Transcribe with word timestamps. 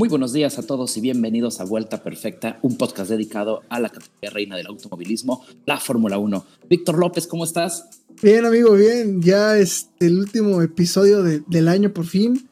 Muy 0.00 0.08
buenos 0.08 0.32
días 0.32 0.58
a 0.58 0.62
todos 0.62 0.96
y 0.96 1.02
bienvenidos 1.02 1.60
a 1.60 1.64
Vuelta 1.64 2.02
Perfecta, 2.02 2.58
un 2.62 2.78
podcast 2.78 3.10
dedicado 3.10 3.60
a 3.68 3.78
la 3.80 3.90
categoría 3.90 4.30
reina 4.30 4.56
del 4.56 4.66
automovilismo, 4.68 5.44
la 5.66 5.76
Fórmula 5.76 6.16
1. 6.16 6.42
Víctor 6.70 6.96
López, 6.96 7.26
¿cómo 7.26 7.44
estás? 7.44 7.84
Bien, 8.22 8.46
amigo, 8.46 8.72
bien. 8.72 9.20
Ya 9.20 9.58
es 9.58 9.90
el 10.00 10.18
último 10.18 10.62
episodio 10.62 11.22
del 11.22 11.68
año 11.68 11.92
por 11.92 12.06
fin. 12.06 12.48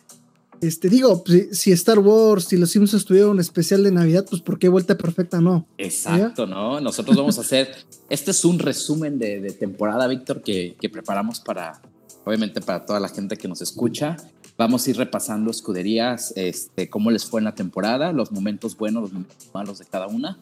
Este, 0.61 0.91
digo, 0.91 1.25
si, 1.53 1.73
Star 1.73 2.01
Wars, 2.01 2.45
si 2.45 2.59
los 2.59 2.71
Simpsons 2.71 3.07
tuvieron 3.07 3.31
un 3.31 3.41
especial 3.41 3.83
de 3.83 3.93
Navidad, 3.93 4.27
pues 4.29 4.43
¿por 4.43 4.59
qué 4.59 4.69
Vuelta 4.69 4.99
Perfecta 4.99 5.41
no? 5.41 5.67
Exacto, 5.79 6.47
¿no? 6.47 6.83
Nosotros 6.83 7.17
vamos 7.17 7.39
a 7.39 7.41
hacer, 7.41 7.75
este 8.11 8.33
es 8.33 8.45
un 8.45 8.59
resumen 8.59 9.19
de, 9.19 9.57
temporada, 9.59 10.07
Víctor, 10.07 10.43
que, 10.43 10.77
que 10.79 10.91
preparamos 10.91 11.41
para, 11.41 11.81
obviamente 12.27 12.61
para 12.61 12.85
toda 12.85 13.01
la 13.01 13.09
gente 13.09 13.39
que 13.39 13.49
nos 13.49 13.63
escucha. 13.63 14.19
Vamos 14.59 14.85
a 14.85 14.91
ir 14.91 14.97
repasando 14.97 15.53
escuderías, 15.53 16.33
este, 16.35 16.91
cómo 16.91 17.13
les 17.13 17.25
fue 17.25 17.41
en 17.41 17.45
la 17.45 17.55
temporada, 17.55 18.13
los 18.13 18.33
momentos 18.33 18.77
buenos, 18.77 19.03
los 19.03 19.13
momentos 19.13 19.49
malos 19.55 19.79
de 19.79 19.85
cada 19.85 20.09
una. 20.09 20.37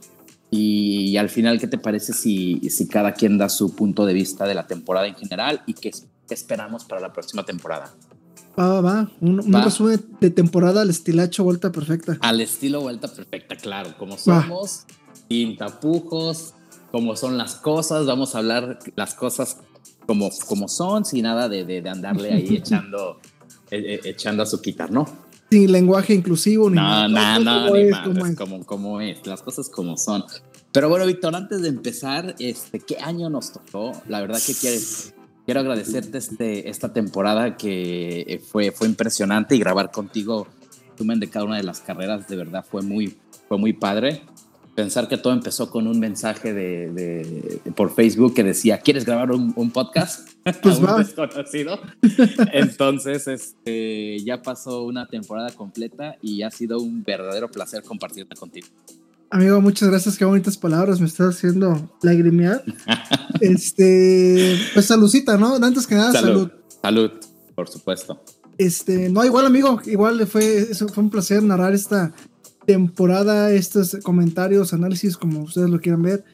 Y, 0.50 1.18
al 1.18 1.28
final, 1.28 1.60
¿qué 1.60 1.66
te 1.66 1.77
parece 1.77 2.14
si, 2.14 2.60
si 2.70 2.88
cada 2.88 3.12
quien 3.12 3.37
da 3.37 3.50
su 3.50 3.76
punto 3.76 4.06
de 4.06 4.14
vista 4.14 4.46
de 4.46 4.54
la 4.54 4.66
temporada 4.66 5.06
en 5.06 5.16
general 5.16 5.62
y 5.66 5.74
qué, 5.74 5.92
esperamos 6.30 6.87
para 6.87 7.02
la 7.02 7.12
próxima 7.12 7.45
temporada? 7.45 7.92
Va, 8.59 8.80
va, 8.80 9.10
Un, 9.20 9.52
resumen 9.52 10.02
de 10.18 10.30
temporada 10.30 10.80
al 10.80 10.88
estilacho 10.88 11.45
Vuelta 11.45 11.70
Perfecta. 11.70 12.16
Al 12.23 12.40
estilo 12.40 12.80
Vuelta 12.80 13.09
Perfecta, 13.09 13.56
claro. 13.56 13.98
Como 13.98 14.16
somos, 14.16 14.87
sin 15.28 15.59
tapujos, 15.59 16.54
como 16.90 17.16
son 17.16 17.37
las 17.37 17.56
cosas. 17.56 18.06
Vamos 18.06 18.34
a 18.34 18.38
hablar 18.38 18.78
las 18.95 19.14
cosas 19.14 19.59
como, 20.06 20.30
como 20.48 20.68
son, 20.68 21.04
sin 21.04 21.24
nada 21.24 21.51
de, 21.51 21.66
de 21.66 21.87
andarle 21.90 22.32
ahí 22.32 22.56
echando 22.56 23.20
e, 23.70 24.00
e, 24.04 24.10
echando 24.10 24.42
a 24.42 24.46
su 24.46 24.60
quitar, 24.60 24.90
¿no? 24.90 25.06
Sin 25.50 25.70
lenguaje 25.70 26.14
inclusivo 26.14 26.68
ni 26.68 26.76
nada. 26.76 27.08
No, 27.08 27.38
no, 27.38 27.68
no, 27.68 27.74
ni 27.74 27.84
más. 27.90 28.30
Es, 28.30 28.36
como, 28.36 28.66
como 28.66 29.00
es, 29.00 29.26
las 29.26 29.42
cosas 29.42 29.68
como 29.68 29.96
son. 29.96 30.24
Pero 30.73 30.88
bueno, 30.88 31.06
Víctor, 31.06 31.34
antes 31.34 31.62
de 31.62 31.68
empezar, 31.68 32.34
este, 32.38 32.80
¿qué 32.80 32.98
año 32.98 33.30
nos 33.30 33.52
tocó? 33.52 33.92
La 34.08 34.20
verdad 34.20 34.40
que 34.45 34.54
quieres, 34.54 35.14
quiero 35.45 35.60
agradecerte 35.60 36.18
este, 36.18 36.68
esta 36.68 36.92
temporada 36.92 37.56
que 37.56 38.20
eh, 38.23 38.38
fue, 38.40 38.73
fue 38.73 38.86
impresionante 38.88 39.56
y 39.56 39.58
grabar 39.58 39.90
contigo, 39.90 40.48
resumen 40.90 41.20
de 41.20 41.30
cada 41.30 41.45
una 41.45 41.56
de 41.56 41.62
las 41.62 41.80
carreras, 41.80 42.26
de 42.28 42.36
verdad 42.36 42.64
fue 42.68 42.82
muy, 42.82 43.16
fue 43.48 43.56
muy 43.56 43.73
padre 43.73 44.23
pensar 44.76 45.08
que 45.08 45.16
todo 45.16 45.32
empezó 45.32 45.70
con 45.70 45.88
un 45.88 45.98
mensaje 45.98 46.52
de, 46.52 47.60
por 47.74 47.92
Facebook 47.92 48.34
que 48.34 48.45
decía, 48.45 48.78
¿quieres 48.78 49.04
grabar 49.04 49.32
un, 49.32 49.70
podcast? 49.73 50.28
Pues 50.62 50.78
un 50.78 50.96
desconocido. 50.98 51.80
Entonces, 52.52 53.26
este, 53.26 54.18
ya 54.20 54.42
pasó 54.42 54.84
una 54.84 55.06
temporada 55.06 55.50
completa 55.50 56.16
y 56.22 56.42
ha 56.42 56.50
sido 56.50 56.78
un 56.78 57.02
verdadero 57.02 57.50
placer 57.50 57.82
compartirla 57.82 58.36
contigo. 58.36 58.68
Amigo, 59.30 59.60
muchas 59.60 59.88
gracias, 59.88 60.16
qué 60.16 60.24
bonitas 60.24 60.56
palabras, 60.56 61.00
me 61.00 61.06
estás 61.08 61.34
haciendo 61.34 61.90
lagrimear. 62.02 62.62
este, 63.40 64.56
pues 64.72 64.86
saludcita, 64.86 65.36
¿no? 65.36 65.56
Antes 65.56 65.86
que 65.86 65.97
nada, 65.97 66.12
salud. 66.12 66.50
Salud, 66.80 67.10
por 67.56 67.69
supuesto. 67.69 68.22
Este, 68.56 69.08
no, 69.08 69.24
igual 69.24 69.47
amigo, 69.47 69.80
igual 69.84 70.24
fue, 70.28 70.66
fue 70.74 71.02
un 71.02 71.10
placer 71.10 71.42
narrar 71.42 71.74
esta, 71.74 72.14
temporada, 72.66 73.52
estos 73.52 73.97
comentarios, 74.02 74.74
análisis, 74.74 75.16
como 75.16 75.44
ustedes 75.44 75.70
lo 75.70 75.80
quieran 75.80 76.02
ver. 76.02 76.24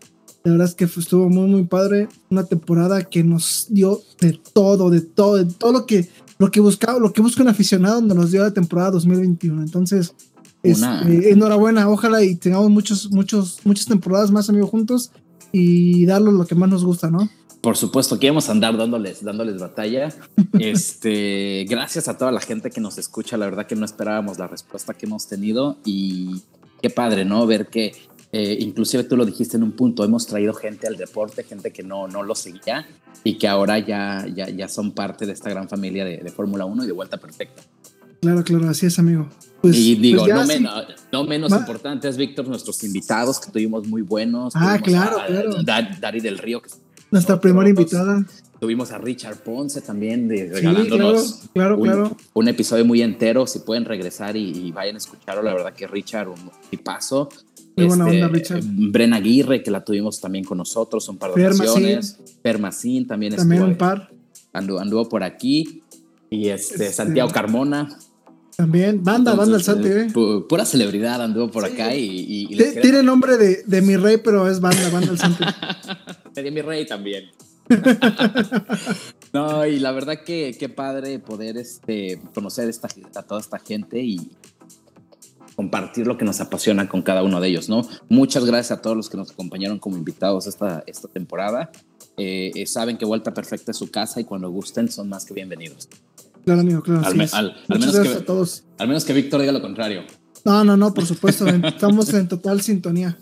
La 0.45 0.53
verdad 0.53 0.69
es 0.69 0.75
que 0.75 0.85
estuvo 0.85 1.29
muy, 1.29 1.49
muy 1.49 1.65
padre. 1.65 2.09
Una 2.31 2.45
temporada 2.45 3.03
que 3.03 3.23
nos 3.23 3.67
dio 3.69 4.01
de 4.21 4.39
todo, 4.53 4.91
de 4.91 5.01
todo, 5.01 5.37
de 5.37 5.53
todo 5.53 5.73
lo 5.73 5.87
que, 5.87 6.09
lo 6.39 6.51
que 6.51 6.61
buscaba, 6.61 6.99
lo 6.99 7.13
que 7.13 7.23
busca 7.23 7.43
un 7.43 7.49
aficionado, 7.49 8.01
nos 8.01 8.33
dio 8.33 8.43
la 8.43 8.53
temporada 8.53 8.91
2021. 8.93 9.63
Entonces, 9.63 10.15
este, 10.63 11.31
enhorabuena. 11.31 11.89
Ojalá 11.89 12.23
y 12.23 12.37
tengamos 12.37 12.71
muchos, 12.71 13.11
muchos, 13.11 13.61
muchas 13.65 13.87
temporadas 13.87 14.31
más, 14.31 14.49
amigos, 14.49 14.71
juntos 14.71 15.11
y 15.53 16.07
darles 16.07 16.35
lo 16.35 16.47
que 16.47 16.55
más 16.55 16.69
nos 16.69 16.85
gusta, 16.85 17.11
¿no? 17.11 17.29
Por 17.61 17.77
supuesto 17.77 18.19
que 18.19 18.27
íbamos 18.27 18.49
a 18.49 18.53
andar 18.53 18.77
dándoles, 18.77 19.23
dándoles 19.23 19.61
batalla. 19.61 20.13
Este, 20.59 21.65
gracias 21.69 22.09
a 22.09 22.19
toda 22.19 22.31
la 22.31 22.41
gente 22.41 22.71
que 22.71 22.81
nos 22.81 22.99
escucha. 22.99 23.37
La 23.37 23.47
verdad 23.47 23.67
que 23.67 23.75
no 23.75 23.85
esperábamos 23.85 24.39
la 24.39 24.47
respuesta 24.47 24.95
que 24.95 25.07
hemos 25.07 25.27
tenido 25.27 25.79
y 25.85 26.43
qué 26.83 26.91
padre, 26.91 27.25
¿no? 27.25 27.47
Ver 27.47 27.69
que 27.69 27.95
eh, 28.33 28.57
inclusive 28.61 29.05
tú 29.05 29.17
lo 29.17 29.27
dijiste 29.27 29.59
en 29.59 29.63
un 29.63 29.73
punto, 29.73 30.05
hemos 30.05 30.27
traído 30.27 30.55
gente 30.55 30.87
al 30.87 30.97
deporte, 30.97 31.45
gente 31.45 31.71
que 31.71 31.83
no, 31.83 32.09
no 32.09 32.23
lo 32.23 32.35
seguía 32.35 32.87
y 33.25 33.37
que 33.37 33.47
ahora 33.47 33.79
ya, 33.79 34.27
ya, 34.35 34.49
ya 34.49 34.69
son 34.69 34.93
parte 34.93 35.27
de 35.27 35.33
esta 35.33 35.51
gran 35.51 35.69
familia 35.69 36.07
de, 36.07 36.33
Fórmula 36.35 36.65
1 36.65 36.85
y 36.85 36.87
de 36.87 36.93
Vuelta 36.93 37.19
Perfecta. 37.19 37.63
Claro, 38.23 38.43
claro, 38.43 38.71
así 38.71 38.87
es, 38.87 38.99
amigo. 38.99 39.29
Pues, 39.61 39.77
y 39.77 39.97
digo, 39.97 40.25
pues 40.25 40.35
no, 40.35 40.47
menos, 40.47 40.85
no, 41.13 41.25
menos 41.25 41.53
importantes, 41.53 42.17
Víctor, 42.17 42.49
nuestros 42.49 42.83
invitados 42.85 43.39
que 43.39 43.51
tuvimos 43.51 43.87
muy 43.87 44.01
buenos. 44.01 44.55
Ah, 44.57 44.79
claro, 44.83 45.19
claro. 45.27 45.63
Dari 45.63 46.21
del 46.21 46.39
Río, 46.39 46.63
que 46.63 46.71
nuestra 47.11 47.39
primera 47.39 47.69
invitada. 47.69 48.25
Tuvimos 48.63 48.93
a 48.93 48.99
Richard 48.99 49.39
Ponce 49.39 49.81
también 49.81 50.29
de, 50.29 50.49
regalándonos 50.49 51.49
claro, 51.53 51.81
claro, 51.81 52.17
un, 52.33 52.47
episodio 52.47 52.85
muy 52.85 53.03
entero. 53.03 53.45
Si 53.49 53.59
pueden 53.59 53.85
regresar 53.85 54.37
y, 54.37 54.71
vayan 54.71 54.95
a 54.95 54.99
escucharlo, 54.99 55.43
la 55.43 55.53
verdad 55.53 55.73
que 55.73 55.89
Richard, 55.89 56.29
un 56.29 56.39
tipazo. 56.71 57.29
Muy 57.77 57.87
buena 57.87 58.05
onda, 58.05 58.27
este, 58.27 58.29
Richard. 58.29 58.61
Bren 58.63 59.15
Aguirre, 59.15 59.65
que 59.65 59.73
la 59.73 59.85
tuvimos 59.85 60.21
también 60.21 60.45
con 60.45 60.59
nosotros 60.59 61.09
un 61.09 61.19
par 61.19 61.35
de 61.35 61.45
ocasiones. 61.45 62.21
Permacín 62.41 63.09
también 63.09 63.35
También 63.35 63.65
un 63.65 63.77
par. 63.77 64.13
Anduvo, 64.53 65.09
por 65.09 65.25
aquí. 65.25 65.83
Y 66.31 66.51
este, 66.51 66.75
este, 66.75 66.93
Santiago 66.93 67.33
Carmona. 67.33 67.99
También, 68.57 69.03
banda, 69.03 69.35
banda 69.35 69.57
el 69.57 69.65
Santi, 69.65 69.89
eh. 69.89 70.07
Pura 70.49 70.65
celebridad 70.65 71.21
anduvo 71.21 71.51
por 71.51 71.65
acá 71.65 71.97
y. 71.97 72.47
Tiene 72.81 73.03
nombre 73.03 73.39
de, 73.39 73.65
de, 73.67 73.83
mi 73.83 73.97
rey, 73.97 74.19
pero 74.19 74.49
es 74.49 74.61
banda, 74.61 74.89
banda 74.91 75.11
el 75.11 75.19
Santi. 75.19 75.43
Sería 76.33 76.53
mi 76.53 76.63
rey 76.63 76.87
también. 76.87 77.25
no, 79.33 79.67
y 79.67 79.79
la 79.79 79.93
verdad 79.93 80.23
que 80.25 80.57
qué 80.59 80.69
padre 80.69 81.19
poder 81.19 81.57
este, 81.57 82.21
conocer 82.35 82.69
esta, 82.69 82.89
a 83.15 83.23
toda 83.23 83.41
esta 83.41 83.59
gente 83.59 84.01
y 84.01 84.31
compartir 85.55 86.07
lo 86.07 86.17
que 86.17 86.25
nos 86.25 86.41
apasiona 86.41 86.89
con 86.89 87.03
cada 87.03 87.23
uno 87.23 87.41
de 87.41 87.49
ellos, 87.49 87.69
¿no? 87.69 87.87
Muchas 88.09 88.45
gracias 88.45 88.79
a 88.79 88.83
todos 88.83 88.97
los 88.97 89.11
que 89.11 89.17
nos 89.17 89.31
acompañaron 89.31 89.79
como 89.79 89.97
invitados 89.97 90.47
esta, 90.47 90.83
esta 90.87 91.09
temporada. 91.09 91.71
Eh, 92.17 92.51
eh, 92.55 92.67
saben 92.67 92.99
que 92.99 93.05
Vuelta 93.05 93.33
Perfecta 93.33 93.71
es 93.71 93.77
su 93.77 93.91
casa 93.91 94.21
y 94.21 94.25
cuando 94.25 94.51
gusten 94.51 94.91
son 94.91 95.09
más 95.09 95.25
que 95.25 95.35
bienvenidos. 95.35 95.89
Claro, 96.45 96.61
amigo, 96.61 96.83
claro. 96.83 97.07
Al, 97.07 97.15
menos 97.17 97.99
que, 97.99 98.09
a 98.09 98.25
todos. 98.25 98.65
Al 98.79 98.89
menos 98.89 99.05
que 99.05 99.13
Víctor 99.13 99.41
diga 99.41 99.53
lo 99.53 99.63
contrario. 99.63 100.03
No, 100.45 100.65
no, 100.65 100.77
no, 100.77 100.93
por 100.93 101.07
supuesto. 101.07 101.47
estamos 101.47 102.13
en 102.15 102.29
total 102.29 102.61
sintonía. 102.61 103.17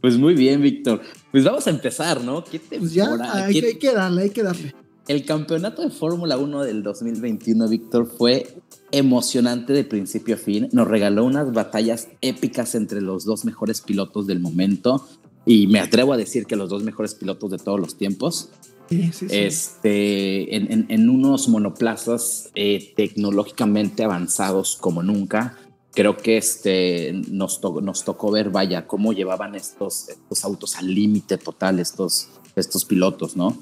Pues 0.00 0.18
muy 0.18 0.34
bien, 0.34 0.60
Víctor. 0.60 1.00
Pues 1.36 1.44
vamos 1.44 1.66
a 1.66 1.70
empezar, 1.70 2.24
¿no? 2.24 2.42
¿Qué 2.42 2.58
pues 2.58 2.94
ya, 2.94 3.10
hay, 3.34 3.52
que 3.78 3.92
darle, 3.92 4.22
hay 4.22 4.30
que 4.30 4.42
darle. 4.42 4.74
El 5.06 5.26
campeonato 5.26 5.82
de 5.82 5.90
Fórmula 5.90 6.38
1 6.38 6.62
del 6.62 6.82
2021, 6.82 7.68
Víctor, 7.68 8.06
fue 8.06 8.56
emocionante 8.90 9.74
de 9.74 9.84
principio 9.84 10.36
a 10.36 10.38
fin. 10.38 10.70
Nos 10.72 10.88
regaló 10.88 11.26
unas 11.26 11.52
batallas 11.52 12.08
épicas 12.22 12.74
entre 12.74 13.02
los 13.02 13.26
dos 13.26 13.44
mejores 13.44 13.82
pilotos 13.82 14.26
del 14.26 14.40
momento. 14.40 15.06
Y 15.44 15.66
me 15.66 15.78
atrevo 15.78 16.14
a 16.14 16.16
decir 16.16 16.46
que 16.46 16.56
los 16.56 16.70
dos 16.70 16.82
mejores 16.82 17.14
pilotos 17.14 17.50
de 17.50 17.58
todos 17.58 17.78
los 17.78 17.98
tiempos. 17.98 18.48
Sí, 18.88 19.10
sí, 19.12 19.28
sí. 19.28 19.36
Este, 19.36 20.56
en, 20.56 21.10
unos 21.10 21.48
monoplazas 21.48 22.48
eh, 22.54 22.94
tecnológicamente 22.96 24.04
avanzados 24.04 24.78
como 24.80 25.02
nunca 25.02 25.58
creo 25.96 26.18
que 26.18 26.36
este, 26.36 27.14
nos, 27.30 27.58
nos 27.82 28.04
tocó 28.04 28.30
ver, 28.30 28.50
vaya, 28.50 28.86
cómo 28.86 29.14
llevaban 29.14 29.54
estos, 29.54 30.10
estos 30.10 30.44
autos 30.44 30.76
al 30.76 30.94
límite 30.94 31.38
total, 31.38 31.80
estos, 31.80 32.28
estos 32.54 32.84
pilotos, 32.84 33.34
¿no? 33.34 33.56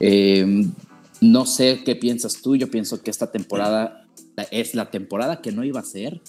Em, 0.00 0.72
no 1.20 1.46
sé 1.46 1.82
qué 1.84 1.94
piensas 1.94 2.42
tú, 2.42 2.56
yo 2.56 2.68
pienso 2.68 3.00
que 3.00 3.12
esta 3.12 3.30
temporada 3.30 4.04
es 4.50 4.74
la 4.74 4.90
temporada 4.90 5.40
que 5.40 5.52
no 5.52 5.62
iba 5.62 5.78
a 5.78 5.84
ser, 5.84 6.20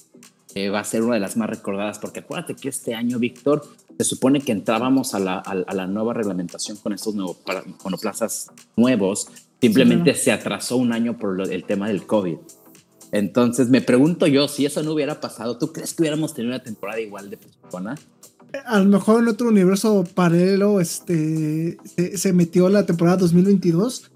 va 0.72 0.80
a 0.80 0.84
ser 0.84 1.02
una 1.02 1.16
de 1.16 1.20
las 1.20 1.36
más 1.36 1.50
recordadas, 1.50 1.98
porque 1.98 2.20
acuérdate 2.20 2.56
que 2.56 2.70
este 2.70 2.94
año, 2.94 3.18
Víctor, 3.18 3.68
se 3.98 4.04
supone 4.04 4.42
que 4.42 4.52
entrábamos 4.52 5.16
a 5.16 5.20
la, 5.20 5.40
a, 5.40 5.74
la 5.74 5.88
nueva 5.88 6.14
reglamentación 6.14 6.78
con 6.78 6.94
estos 6.94 7.16
nuevos 7.16 7.38
monoplazas 7.84 8.52
nuevos, 8.76 9.28
simplemente 9.60 10.14
se 10.14 10.32
atrasó 10.32 10.78
un 10.78 10.94
año 10.94 11.18
por 11.18 11.42
el 11.52 11.64
tema 11.64 11.88
del 11.88 12.06
COVID. 12.06 12.38
Entonces 13.12 13.70
me 13.70 13.82
pregunto 13.82 14.28
yo, 14.28 14.48
si 14.48 14.66
eso 14.66 14.84
no 14.84 14.94
hubiera 14.94 15.20
pasado, 15.20 15.58
¿tú 15.58 15.72
crees 15.72 15.94
que 15.94 16.04
hubiéramos 16.04 16.34
tenido 16.34 16.54
una 16.54 16.64
temporada 16.64 17.00
igual 17.00 17.30
de 17.30 17.38
persona? 17.38 17.96
A 18.66 18.80
lo 18.80 18.86
mejor 18.86 19.22
en 19.22 19.30
otro 19.30 19.50
universo 19.50 20.04
paralelo 20.16 20.80
este, 20.80 21.78
se, 22.16 22.34
metió 22.34 22.70
la 22.70 22.86
temporada 22.86 23.18
2022. 23.18 24.12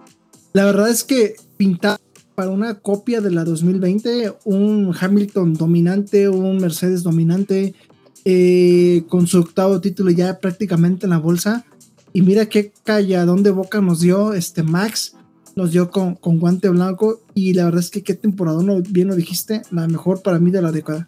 La 0.53 0.65
verdad 0.65 0.89
es 0.89 1.03
que 1.03 1.35
pintar 1.57 1.99
para 2.35 2.49
una 2.49 2.79
copia 2.79 3.21
de 3.21 3.31
la 3.31 3.43
2020, 3.43 4.33
un 4.45 4.93
Hamilton 4.99 5.53
dominante, 5.53 6.29
un 6.29 6.57
Mercedes 6.57 7.03
dominante, 7.03 7.75
eh, 8.25 9.03
con 9.07 9.27
su 9.27 9.39
octavo 9.39 9.81
título 9.81 10.09
ya 10.09 10.39
prácticamente 10.39 11.05
en 11.05 11.11
la 11.11 11.19
bolsa. 11.19 11.65
Y 12.11 12.21
mira 12.21 12.47
qué 12.47 12.71
calladón 12.83 13.43
de 13.43 13.51
boca 13.51 13.81
nos 13.81 14.01
dio 14.01 14.33
este 14.33 14.63
Max 14.63 15.15
nos 15.55 15.71
dio 15.71 15.89
con, 15.89 16.15
con 16.15 16.39
guante 16.39 16.69
blanco 16.69 17.21
y 17.33 17.53
la 17.53 17.65
verdad 17.65 17.81
es 17.81 17.89
que 17.89 18.03
qué 18.03 18.13
temporada, 18.13 18.61
no, 18.63 18.81
bien 18.81 19.07
lo 19.07 19.15
dijiste, 19.15 19.61
la 19.71 19.87
mejor 19.87 20.21
para 20.21 20.39
mí 20.39 20.51
de 20.51 20.61
la 20.61 20.71
década. 20.71 21.07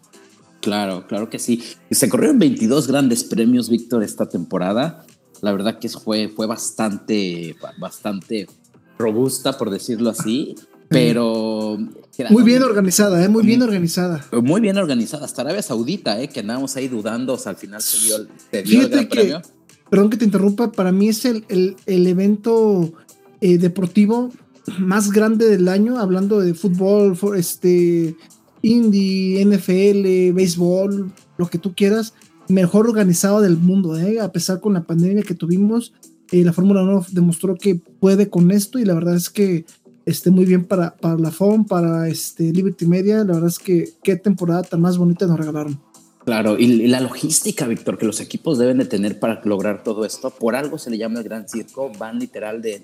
Claro, 0.60 1.06
claro 1.06 1.30
que 1.30 1.38
sí. 1.38 1.62
Se 1.90 2.08
corrieron 2.08 2.38
22 2.38 2.88
grandes 2.88 3.24
premios, 3.24 3.68
Víctor, 3.68 4.02
esta 4.02 4.28
temporada. 4.28 5.06
La 5.40 5.52
verdad 5.52 5.78
que 5.78 5.88
fue, 5.88 6.28
fue 6.28 6.46
bastante, 6.46 7.54
bastante 7.78 8.48
robusta, 8.98 9.56
por 9.56 9.70
decirlo 9.70 10.10
así. 10.10 10.56
Pero. 10.88 11.78
Muy 12.30 12.42
bien 12.44 12.62
organizada, 12.62 13.22
¿eh? 13.22 13.28
Muy 13.28 13.44
bien 13.44 13.62
organizada. 13.62 14.24
Muy 14.32 14.60
bien 14.60 14.78
organizada. 14.78 15.26
Hasta 15.26 15.42
Arabia 15.42 15.62
Saudita, 15.62 16.20
¿eh? 16.20 16.28
Que 16.28 16.40
andábamos 16.40 16.74
ahí 16.76 16.88
dudando. 16.88 17.34
O 17.34 17.38
sea, 17.38 17.50
al 17.50 17.56
final 17.56 17.82
se 17.82 17.98
dio, 17.98 18.16
el 18.52 18.88
gran 18.88 19.08
premio. 19.08 19.42
Perdón 19.90 20.10
que 20.10 20.16
te 20.16 20.24
interrumpa. 20.24 20.72
Para 20.72 20.92
mí 20.92 21.08
es 21.08 21.24
el, 21.26 21.44
el, 21.48 22.06
evento 22.06 22.92
eh, 23.40 23.58
deportivo 23.58 24.30
más 24.78 25.10
grande 25.10 25.48
del 25.48 25.68
año. 25.68 25.98
Hablando 25.98 26.40
de 26.40 26.54
fútbol, 26.54 27.16
este, 27.36 28.16
indie, 28.62 29.44
NFL, 29.44 30.34
béisbol, 30.34 31.12
lo 31.38 31.46
que 31.48 31.58
tú 31.58 31.74
quieras. 31.74 32.14
Mejor 32.48 32.88
organizado 32.88 33.40
del 33.40 33.56
mundo, 33.56 33.98
¿eh? 33.98 34.20
A 34.20 34.32
pesar 34.32 34.60
con 34.60 34.74
la 34.74 34.84
pandemia 34.84 35.22
que 35.22 35.34
tuvimos. 35.34 35.92
Eh, 36.32 36.44
la 36.44 36.52
Fórmula 36.52 36.82
1 36.82 37.06
demostró 37.12 37.56
que 37.56 37.76
puede 37.76 38.28
con 38.28 38.50
esto 38.50 38.78
y 38.78 38.84
la 38.84 38.94
verdad 38.94 39.14
es 39.14 39.30
que 39.30 39.64
esté 40.06 40.30
muy 40.30 40.44
bien 40.44 40.64
para, 40.64 40.96
para 40.96 41.16
la 41.16 41.30
FOM, 41.30 41.66
para 41.66 42.08
este 42.08 42.52
Liberty 42.52 42.86
Media. 42.86 43.18
La 43.18 43.34
verdad 43.34 43.48
es 43.48 43.58
que 43.58 43.90
qué 44.02 44.16
temporada 44.16 44.62
tan 44.62 44.80
más 44.80 44.98
bonita 44.98 45.26
nos 45.26 45.38
regalaron. 45.38 45.78
Claro, 46.26 46.58
y 46.58 46.88
la 46.88 47.00
logística, 47.00 47.68
Víctor, 47.68 47.98
que 47.98 48.04
los 48.04 48.20
equipos 48.20 48.58
deben 48.58 48.78
de 48.78 48.84
tener 48.84 49.20
para 49.20 49.40
lograr 49.44 49.84
todo 49.84 50.04
esto, 50.04 50.30
por 50.30 50.56
algo 50.56 50.76
se 50.76 50.90
le 50.90 50.98
llama 50.98 51.20
el 51.20 51.24
gran 51.24 51.48
circo, 51.48 51.92
van 51.96 52.18
literal 52.18 52.60
de, 52.60 52.82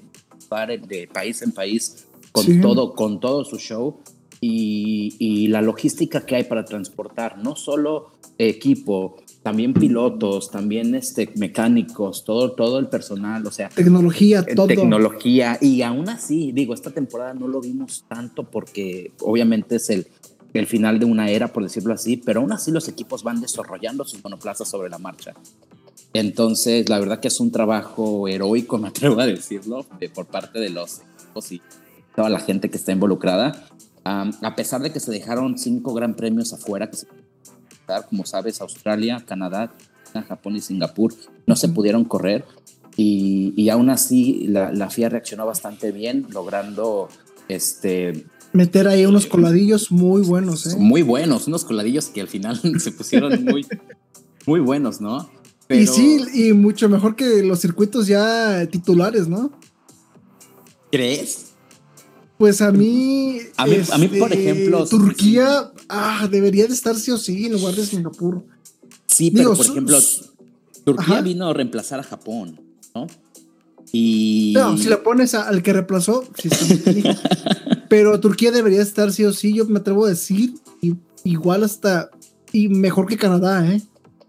de 0.86 1.08
país 1.12 1.42
en 1.42 1.50
país 1.50 2.06
con 2.30 2.60
todo, 2.60 2.94
con 2.94 3.18
todo 3.18 3.44
su 3.44 3.58
show 3.58 3.98
y, 4.40 5.16
y, 5.18 5.48
la 5.48 5.60
logística 5.60 6.24
que 6.24 6.36
hay 6.36 6.44
para 6.44 6.64
transportar, 6.64 7.38
no 7.38 7.56
solo 7.56 8.12
equipo, 8.38 9.16
también 9.42 9.74
pilotos, 9.74 10.50
también 10.50 10.94
este, 10.94 11.28
mecánicos, 11.34 12.24
todo, 12.24 12.52
todo 12.52 12.78
el 12.78 12.88
personal, 12.88 13.44
o 13.46 13.50
sea. 13.50 13.68
Tecnología, 13.70 14.44
todo. 14.44 14.68
Tecnología. 14.68 15.58
Y 15.60 15.82
aún 15.82 16.08
así, 16.08 16.52
digo, 16.52 16.74
esta 16.74 16.90
temporada 16.90 17.34
no 17.34 17.48
lo 17.48 17.60
vimos 17.60 18.04
tanto 18.08 18.44
porque 18.44 19.12
obviamente 19.20 19.76
es 19.76 19.90
el, 19.90 20.06
el 20.54 20.66
final 20.66 20.98
de 20.98 21.06
una 21.06 21.30
era, 21.30 21.48
por 21.48 21.62
decirlo 21.62 21.94
así, 21.94 22.16
pero 22.16 22.40
aún 22.40 22.52
así 22.52 22.70
los 22.70 22.88
equipos 22.88 23.22
van 23.22 23.40
desarrollando 23.40 24.04
sus 24.04 24.22
monoplazas 24.22 24.68
sobre 24.68 24.90
la 24.90 24.98
marcha. 24.98 25.34
Entonces, 26.12 26.88
la 26.88 26.98
verdad 26.98 27.20
que 27.20 27.28
es 27.28 27.40
un 27.40 27.50
trabajo 27.50 28.28
heroico, 28.28 28.78
me 28.78 28.88
atrevo 28.88 29.20
a 29.20 29.26
decirlo, 29.26 29.86
por 30.14 30.26
parte 30.26 30.58
de 30.58 30.70
los 30.70 31.00
equipos 31.00 31.52
y 31.52 31.62
toda 32.14 32.28
la 32.28 32.40
gente 32.40 32.70
que 32.70 32.76
está 32.76 32.92
involucrada. 32.92 33.66
a 34.04 34.54
pesar 34.56 34.82
de 34.82 34.92
que 34.92 35.00
se 35.00 35.10
dejaron 35.10 35.58
cinco 35.58 35.94
gran 35.94 36.14
premios 36.14 36.52
afuera, 36.52 36.90
que 36.90 36.96
se 36.96 37.06
como 38.08 38.24
sabes, 38.24 38.60
Australia, 38.60 39.22
Canadá, 39.26 39.72
Japón 40.28 40.56
y 40.56 40.60
Singapur 40.60 41.14
no 41.46 41.56
se 41.56 41.68
pudieron 41.68 42.04
correr 42.04 42.44
y, 42.96 43.54
y 43.56 43.70
aún 43.70 43.90
así 43.90 44.46
la, 44.48 44.72
la, 44.72 44.90
FIA 44.90 45.08
reaccionó 45.08 45.46
bastante 45.46 45.92
bien, 45.92 46.26
logrando 46.30 47.08
este 47.48 48.26
meter 48.52 48.88
ahí 48.88 49.06
unos 49.06 49.26
coladillos 49.26 49.90
muy 49.90 50.22
buenos, 50.22 50.66
¿eh? 50.66 50.76
Muy 50.78 51.02
buenos, 51.02 51.46
unos 51.46 51.64
coladillos 51.64 52.06
que 52.06 52.20
al 52.20 52.28
final 52.28 52.60
se 52.80 52.92
pusieron 52.92 53.44
muy, 53.44 53.66
muy 54.46 54.60
buenos, 54.60 55.00
¿no? 55.00 55.30
Y 55.68 55.86
sí, 55.86 56.20
y 56.34 56.52
mucho 56.52 56.88
mejor 56.88 57.16
que 57.16 57.42
los 57.42 57.60
circuitos 57.60 58.06
ya 58.06 58.66
titulares, 58.66 59.28
¿no? 59.28 59.52
¿Crees? 60.90 61.52
Pues 62.36 62.60
a 62.60 62.72
mí. 62.72 63.38
A 63.56 63.66
mí, 63.66 63.76
a 63.90 63.98
mí 63.98 64.08
por 64.08 64.32
este, 64.32 64.50
ejemplo. 64.50 64.86
Turquía 64.86 65.72
ah, 65.88 66.28
debería 66.30 66.66
de 66.66 66.74
estar 66.74 66.96
sí 66.96 67.10
o 67.10 67.16
sí 67.16 67.46
en 67.46 67.52
lugar 67.52 67.74
de 67.74 67.86
Singapur. 67.86 68.44
Sí, 69.06 69.30
pero 69.30 69.54
por 69.54 69.64
ejemplo, 69.64 69.98
Turquía 70.84 71.20
vino 71.20 71.48
a 71.48 71.54
reemplazar 71.54 72.00
a 72.00 72.02
Japón, 72.02 72.60
¿no? 72.94 73.06
Y. 73.92 74.52
No, 74.54 74.76
si 74.76 74.88
la 74.88 75.02
pones 75.02 75.34
al 75.34 75.62
que 75.62 75.72
reemplazó, 75.72 76.24
sí 76.36 76.48
está 76.48 76.64
Pero 77.92 78.18
Turquía 78.18 78.50
debería 78.50 78.80
estar 78.80 79.12
sí 79.12 79.22
o 79.26 79.34
sí, 79.34 79.52
yo 79.52 79.66
me 79.66 79.80
atrevo 79.80 80.06
a 80.06 80.08
decir, 80.08 80.54
igual 81.24 81.62
hasta. 81.62 82.08
Y 82.50 82.70
mejor 82.70 83.06
que 83.06 83.18
Canadá, 83.18 83.70
¿eh? 83.70 83.82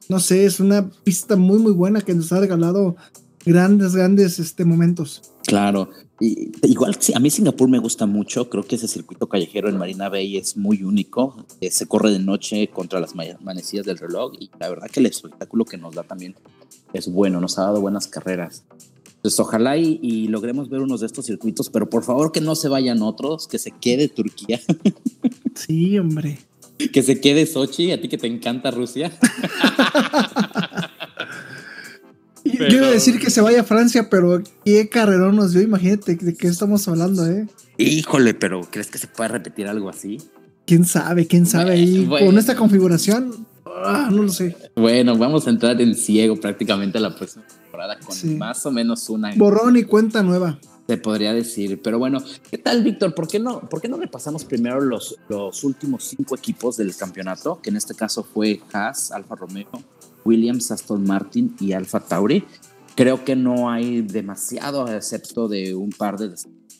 No 0.10 0.20
sé, 0.20 0.44
es 0.44 0.60
una 0.60 0.90
pista 1.06 1.38
muy, 1.38 1.60
muy 1.60 1.72
buena 1.72 2.02
que 2.02 2.14
nos 2.14 2.34
ha 2.34 2.42
regalado 2.42 2.98
grandes, 3.46 3.96
grandes 3.96 4.38
este, 4.38 4.66
momentos. 4.66 5.22
Claro, 5.48 5.90
y, 6.20 6.52
igual 6.68 6.98
a 7.16 7.20
mí 7.22 7.30
Singapur 7.30 7.70
me 7.70 7.80
gusta 7.80 8.06
mucho, 8.06 8.50
creo 8.50 8.64
que 8.64 8.76
ese 8.76 8.90
circuito 8.90 9.30
callejero 9.30 9.70
en 9.70 9.78
Marina 9.78 10.10
Bay 10.10 10.36
es 10.36 10.58
muy 10.58 10.84
único, 10.84 11.46
eh, 11.62 11.72
se 11.72 11.86
corre 11.86 12.12
de 12.12 12.20
noche 12.20 12.68
contra 12.68 13.00
las 13.00 13.16
manecillas 13.16 13.86
del 13.86 13.98
reloj 13.98 14.34
y 14.38 14.52
la 14.60 14.68
verdad 14.68 14.88
que 14.92 15.00
el 15.00 15.06
espectáculo 15.06 15.64
que 15.64 15.78
nos 15.78 15.96
da 15.96 16.04
también 16.04 16.36
es 16.92 17.10
bueno, 17.10 17.40
nos 17.40 17.58
ha 17.58 17.62
dado 17.62 17.80
buenas 17.80 18.08
carreras. 18.08 18.66
Pues 19.24 19.40
ojalá 19.40 19.78
y, 19.78 20.28
logremos 20.28 20.70
ver 20.70 20.82
unos 20.82 21.00
de 21.00 21.06
estos 21.06 21.26
circuitos, 21.26 21.70
pero 21.70 21.90
por 21.90 22.04
favor 22.04 22.34
que 22.34 22.42
no 22.42 22.56
se 22.56 22.68
vayan 22.68 23.02
otros, 23.02 23.48
que 23.48 23.58
se 23.58 23.72
quede 23.72 24.10
Turquía. 24.10 24.60
Sí, 25.56 26.00
hombre. 26.00 26.40
que 26.92 27.04
se 27.04 27.22
quede 27.22 27.46
Sochi, 27.46 27.92
a 27.92 28.02
ti 28.02 28.10
que 28.10 28.18
te 28.18 28.26
encanta 28.26 28.72
Rusia. 28.72 29.12
Yo 32.44 32.78
iba 32.78 32.88
a 32.88 32.92
decir 32.92 33.20
que 33.20 33.30
se 33.30 33.40
vaya 33.40 33.62
a 33.62 33.64
Francia, 33.64 34.10
pero 34.10 34.42
qué 34.66 34.90
carrerón 34.90 35.36
nos 35.36 35.54
dio, 35.54 35.62
imagínate 35.62 36.16
de 36.16 36.34
qué 36.34 36.48
estamos 36.48 36.88
hablando, 36.88 37.28
¿eh? 37.28 37.48
Híjole, 37.78 38.34
pero 38.34 38.62
¿crees 38.70 38.90
que 38.90 38.98
se 38.98 39.06
puede 39.06 39.28
repetir 39.30 39.68
algo 39.68 39.90
así? 39.90 40.18
¿Quién 40.66 40.86
sabe? 40.86 41.28
¿Quién 41.28 41.46
sabe? 41.46 41.78
y 41.78 42.08
con 42.08 42.40
esta 42.40 42.56
configuración, 42.56 43.46
ah, 43.68 44.10
no 44.12 44.24
lo 44.24 44.30
sé. 44.30 44.58
Bueno, 44.76 45.16
vamos 45.16 45.46
a 45.46 45.52
entrar 45.52 45.80
en 45.80 45.94
ciego 45.94 46.36
prácticamente 46.38 46.98
a 46.98 47.02
la 47.02 47.16
próxima 47.16 47.46
temporada 47.74 47.98
con 48.00 48.38
más 48.38 48.66
o 48.68 48.72
menos 48.72 49.10
una... 49.10 49.34
Borrón 49.36 49.78
y 49.78 49.84
cuenta 49.84 50.22
nueva. 50.22 50.60
Se 50.88 50.98
podría 50.98 51.34
decir, 51.34 51.82
pero 51.82 51.98
bueno, 51.98 52.20
¿qué 52.52 52.60
tal, 52.60 52.84
Víctor? 52.84 53.16
¿Por 53.16 53.28
qué 53.28 53.40
no, 53.40 53.62
por 53.62 53.82
qué 53.82 53.88
no 53.88 53.98
repasamos 53.98 54.46
primero 54.46 54.80
los, 54.80 55.18
los 55.28 55.64
últimos 55.64 56.04
cinco 56.04 56.36
equipos 56.36 56.78
del 56.78 56.96
campeonato? 56.96 57.60
Que 57.64 57.72
en 57.72 57.78
este 57.78 57.96
caso 57.96 58.24
fue 58.24 58.62
Haas, 58.74 59.12
Alfa 59.12 59.36
Romeo, 59.36 59.70
Williams, 60.24 60.70
Aston 60.72 61.04
Martin 61.04 61.56
y 61.60 61.72
Alfa 61.72 62.00
Tauri. 62.00 62.46
Creo 62.96 63.24
que 63.24 63.36
no 63.36 63.72
hay 63.72 64.02
demasiado, 64.02 64.88
excepto 64.88 65.48
de 65.48 65.74
un 65.74 65.90
par 65.90 66.20
de 66.20 66.36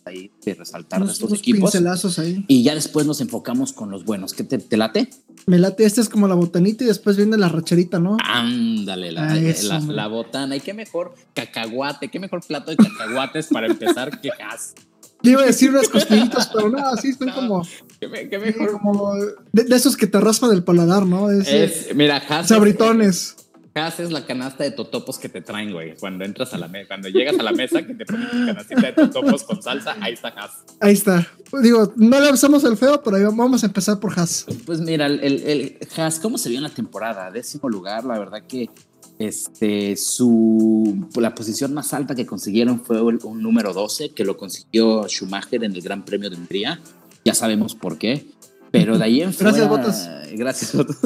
ahí 0.06 0.32
de 0.44 0.54
resaltar 0.54 1.06
de 1.06 1.12
estos 1.12 1.32
equipos. 1.34 1.74
Ahí. 2.20 2.46
Y 2.48 2.64
ya 2.64 2.76
después 2.76 3.06
nos 3.06 3.22
enfocamos 3.22 3.74
con 3.74 3.92
los 3.92 4.06
buenos. 4.06 4.34
¿Qué 4.34 4.44
te, 4.44 4.78
late? 4.78 5.10
Me 5.46 5.60
late, 5.60 5.86
esta 5.86 6.02
es 6.02 6.10
como 6.10 6.28
la 6.28 6.36
botanita 6.36 6.84
y 6.84 6.88
después 6.88 7.18
viene 7.18 7.38
la 7.38 7.50
racherita, 7.50 8.00
¿no? 8.00 8.18
Ándale, 8.24 9.12
la, 9.12 9.32
ah, 9.32 9.80
la, 9.88 10.08
botana. 10.08 10.56
Y 10.56 10.62
qué 10.62 10.74
mejor 10.74 11.16
cacahuate, 11.34 12.10
qué 12.10 12.20
mejor 12.20 12.42
plato 12.46 12.72
de 12.72 12.78
cacahuates 12.78 13.48
para 13.48 13.68
empezar 13.68 14.22
que 14.22 14.30
has. 14.32 14.74
Yo 15.22 15.32
iba 15.32 15.44
a 15.44 15.46
decir 15.46 15.70
unas 15.70 15.88
costillitas, 15.88 16.50
pero 16.54 16.70
no, 16.70 16.86
así 16.90 17.14
son 17.14 17.30
como. 17.32 17.66
¿Qué, 18.00 18.08
mejor? 18.40 18.74
Como 18.74 19.16
de, 19.54 19.76
esos 19.76 19.96
que 19.96 20.06
te 20.06 20.20
raspan 20.20 20.52
el 20.52 20.64
paladar, 20.64 21.06
¿no? 21.06 21.32
es, 21.32 21.96
mira, 21.96 22.18
Haas. 22.18 22.50
Sabritones. 22.50 23.38
Haas 23.76 24.00
es 24.00 24.12
la 24.12 24.26
canasta 24.26 24.64
de 24.64 24.72
totopos 24.72 25.18
que 25.18 25.30
te 25.30 25.42
traen, 25.42 25.72
güey. 25.74 25.96
Cuando 25.96 26.24
entras 26.24 26.54
a 26.54 26.58
la 26.58 26.68
mesa, 26.68 26.88
cuando 26.88 27.10
llegas 27.10 27.40
a 27.40 27.44
la 27.44 27.52
mesa, 27.52 27.82
que 27.86 27.96
te 27.96 28.06
ponen 28.06 28.30
tu 28.30 28.46
canastita 28.46 28.82
de 28.82 28.94
totopos 28.94 29.44
con 29.44 29.64
salsa, 29.64 29.96
ahí 30.00 30.14
está 30.14 30.30
Haas. 30.30 30.52
Ahí 30.80 30.94
está. 30.94 31.28
Digo, 31.62 31.92
no 31.96 32.20
le 32.20 32.30
avisamos 32.30 32.64
el 32.66 32.78
feo, 32.78 33.02
pero 33.02 33.18
vamos 33.36 33.64
a 33.64 33.66
empezar 33.66 34.00
por 34.00 34.18
Haas. 34.18 34.46
Pues 34.66 34.80
mira, 34.80 35.08
el, 35.08 35.20
el, 35.24 35.80
Haas, 35.98 36.20
¿cómo 36.20 36.38
se 36.38 36.50
vio 36.50 36.60
en 36.60 36.64
la 36.64 36.70
temporada? 36.70 37.32
Décimo 37.32 37.68
lugar, 37.68 38.06
la 38.06 38.20
verdad 38.20 38.44
que 38.48 38.70
este, 39.18 39.96
su, 39.98 41.08
la 41.16 41.34
posición 41.34 41.74
más 41.74 41.94
alta 41.94 42.14
que 42.14 42.26
consiguieron 42.26 42.80
fue 42.80 43.02
un 43.02 43.42
número 43.42 43.74
12, 43.74 44.12
que 44.12 44.24
lo 44.24 44.38
consiguió 44.38 45.08
Schumacher 45.08 45.64
en 45.64 45.74
el 45.74 45.82
Gran 45.82 46.06
Premio 46.06 46.30
de 46.30 46.36
Hungría. 46.36 46.80
Ya 47.26 47.34
sabemos 47.34 47.74
por 47.74 47.98
qué. 47.98 48.26
Pero 48.72 48.98
de 48.98 49.04
ahí 49.04 49.22
en 49.22 49.34
fuera. 49.34 49.52
Gracias, 49.52 49.70
Botas. 49.70 50.10
Gracias, 50.32 50.76
Botas. 50.76 50.98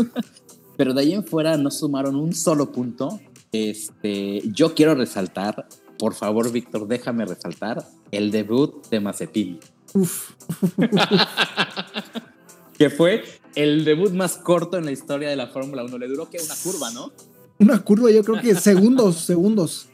Pero 0.78 0.94
de 0.94 1.02
ahí 1.02 1.14
en 1.14 1.26
fuera 1.26 1.58
no 1.58 1.72
sumaron 1.72 2.16
un 2.16 2.34
solo 2.34 2.72
punto. 2.72 3.20
Este, 3.52 4.44
yo 4.52 4.76
quiero 4.76 4.96
resaltar, 4.96 5.68
por 5.98 6.14
favor, 6.14 6.52
Víctor, 6.52 6.88
déjame 6.88 7.26
resaltar 7.26 7.86
el 8.12 8.32
debut 8.32 8.88
de 8.90 9.00
Mazepin. 9.00 9.60
Uf. 9.94 10.32
que 12.78 12.90
fue 12.90 13.24
el 13.56 13.86
debut 13.86 14.12
más 14.12 14.38
corto 14.38 14.78
en 14.78 14.86
la 14.86 14.92
historia 14.92 15.30
de 15.30 15.36
la 15.36 15.48
Fórmula 15.48 15.84
1. 15.84 15.98
Le 15.98 16.08
duró 16.08 16.30
que 16.30 16.38
una 16.40 16.56
curva, 16.56 16.92
¿no? 16.92 17.12
Una 17.60 17.84
curva, 17.84 18.12
yo 18.12 18.24
creo 18.24 18.40
que 18.40 18.56
segundos, 18.56 19.18
segundos. 19.18 19.90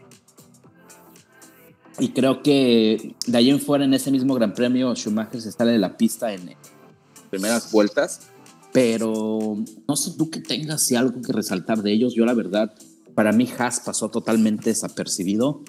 Y 2.00 2.10
creo 2.10 2.42
que 2.42 3.16
de 3.26 3.38
ahí 3.38 3.50
en 3.50 3.62
fuera, 3.62 3.86
en 3.86 3.94
ese 3.94 4.12
mismo 4.12 4.34
Gran 4.34 4.54
Premio, 4.54 4.94
Schumacher 4.96 5.42
se 5.42 5.52
sale 5.52 5.72
de 5.72 5.78
la 5.78 5.96
pista 5.96 6.34
en 6.34 6.56
primeras 7.30 7.72
vueltas. 7.72 8.33
Pero 8.74 9.58
no 9.88 9.96
sé 9.96 10.12
tú 10.18 10.30
que 10.30 10.42
tengas 10.42 10.86
si 10.86 10.96
algo 10.96 11.22
que 11.22 11.32
resaltar 11.32 11.84
de 11.84 11.94
ellos. 11.94 12.16
Yo, 12.16 12.26
la 12.26 12.34
verdad, 12.34 12.74
para 13.16 13.32
mí, 13.32 13.48
Haas 13.58 13.80
pasó 13.80 14.10
totalmente 14.10 14.72
desapercibido. 14.72 15.62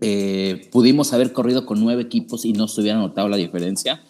Eh, 0.00 0.68
pudimos 0.72 1.12
haber 1.12 1.32
corrido 1.32 1.66
con 1.66 1.80
nueve 1.80 2.02
equipos 2.02 2.44
y 2.44 2.52
no 2.52 2.66
se 2.66 2.80
hubiera 2.80 2.98
notado 2.98 3.28
la 3.28 3.36
diferencia. 3.36 4.02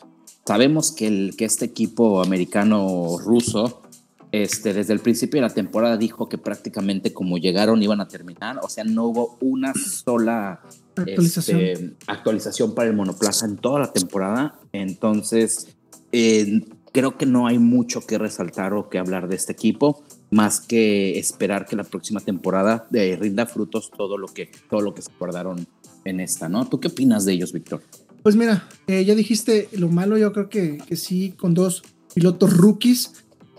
Sabemos 0.46 0.92
que, 0.92 1.08
el, 1.08 1.36
que 1.36 1.44
este 1.44 1.64
equipo 1.66 2.22
americano 2.22 3.18
ruso 3.18 3.82
este, 4.30 4.74
desde 4.74 4.92
el 4.92 5.00
principio 5.00 5.40
de 5.40 5.48
la 5.48 5.54
temporada 5.54 5.96
dijo 5.96 6.28
que 6.28 6.36
prácticamente 6.36 7.14
como 7.14 7.38
llegaron 7.38 7.82
iban 7.82 8.00
a 8.00 8.08
terminar, 8.08 8.60
o 8.62 8.68
sea, 8.68 8.84
no 8.84 9.06
hubo 9.06 9.38
una 9.40 9.72
sola 9.74 10.60
actualización, 10.96 11.60
este, 11.60 11.96
actualización 12.06 12.74
para 12.74 12.90
el 12.90 12.96
monoplaza 12.96 13.46
en 13.46 13.56
toda 13.56 13.80
la 13.80 13.92
temporada, 13.92 14.58
entonces 14.72 15.68
eh, 16.12 16.62
creo 16.92 17.16
que 17.16 17.26
no 17.26 17.46
hay 17.46 17.58
mucho 17.58 18.00
que 18.00 18.18
resaltar 18.18 18.72
o 18.74 18.88
que 18.88 18.98
hablar 18.98 19.28
de 19.28 19.36
este 19.36 19.52
equipo, 19.52 20.02
más 20.30 20.60
que 20.60 21.18
esperar 21.18 21.66
que 21.66 21.76
la 21.76 21.84
próxima 21.84 22.20
temporada 22.20 22.86
eh, 22.92 23.16
rinda 23.20 23.46
frutos 23.46 23.90
todo 23.96 24.18
lo 24.18 24.28
que 24.28 24.50
todo 24.68 24.80
lo 24.80 24.94
que 24.94 25.02
se 25.02 25.10
guardaron 25.18 25.66
en 26.04 26.20
esta, 26.20 26.48
¿no? 26.48 26.66
¿Tú 26.68 26.80
qué 26.80 26.88
opinas 26.88 27.24
de 27.24 27.32
ellos, 27.32 27.52
Víctor? 27.52 27.82
Pues 28.22 28.36
mira, 28.36 28.68
eh, 28.86 29.04
ya 29.04 29.14
dijiste 29.14 29.68
lo 29.72 29.88
malo, 29.88 30.18
yo 30.18 30.32
creo 30.32 30.48
que, 30.48 30.78
que 30.86 30.96
sí, 30.96 31.34
con 31.38 31.54
dos 31.54 31.82
pilotos 32.14 32.56
rookies, 32.56 33.12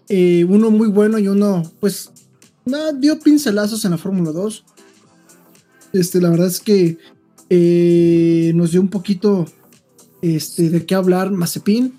eh, 0.10 0.44
uno 0.44 0.72
muy 0.72 0.90
bueno 0.90 1.20
y 1.20 1.28
uno, 1.28 1.64
pues, 1.80 2.12
nada, 2.66 2.92
dio 2.94 3.20
pincelazos 3.20 3.86
en 3.86 3.92
la 3.92 3.98
Fórmula 3.98 4.32
2. 4.32 4.66
Este, 5.94 6.20
la 6.20 6.30
verdad 6.30 6.48
es 6.48 6.60
que 6.60 6.98
eh, 7.50 8.52
nos 8.56 8.72
dio 8.72 8.82
un 8.82 8.90
poquito 8.90 9.46
este, 10.22 10.70
de 10.70 10.86
qué 10.86 10.96
hablar 10.96 11.32
Mazepin. 11.32 11.94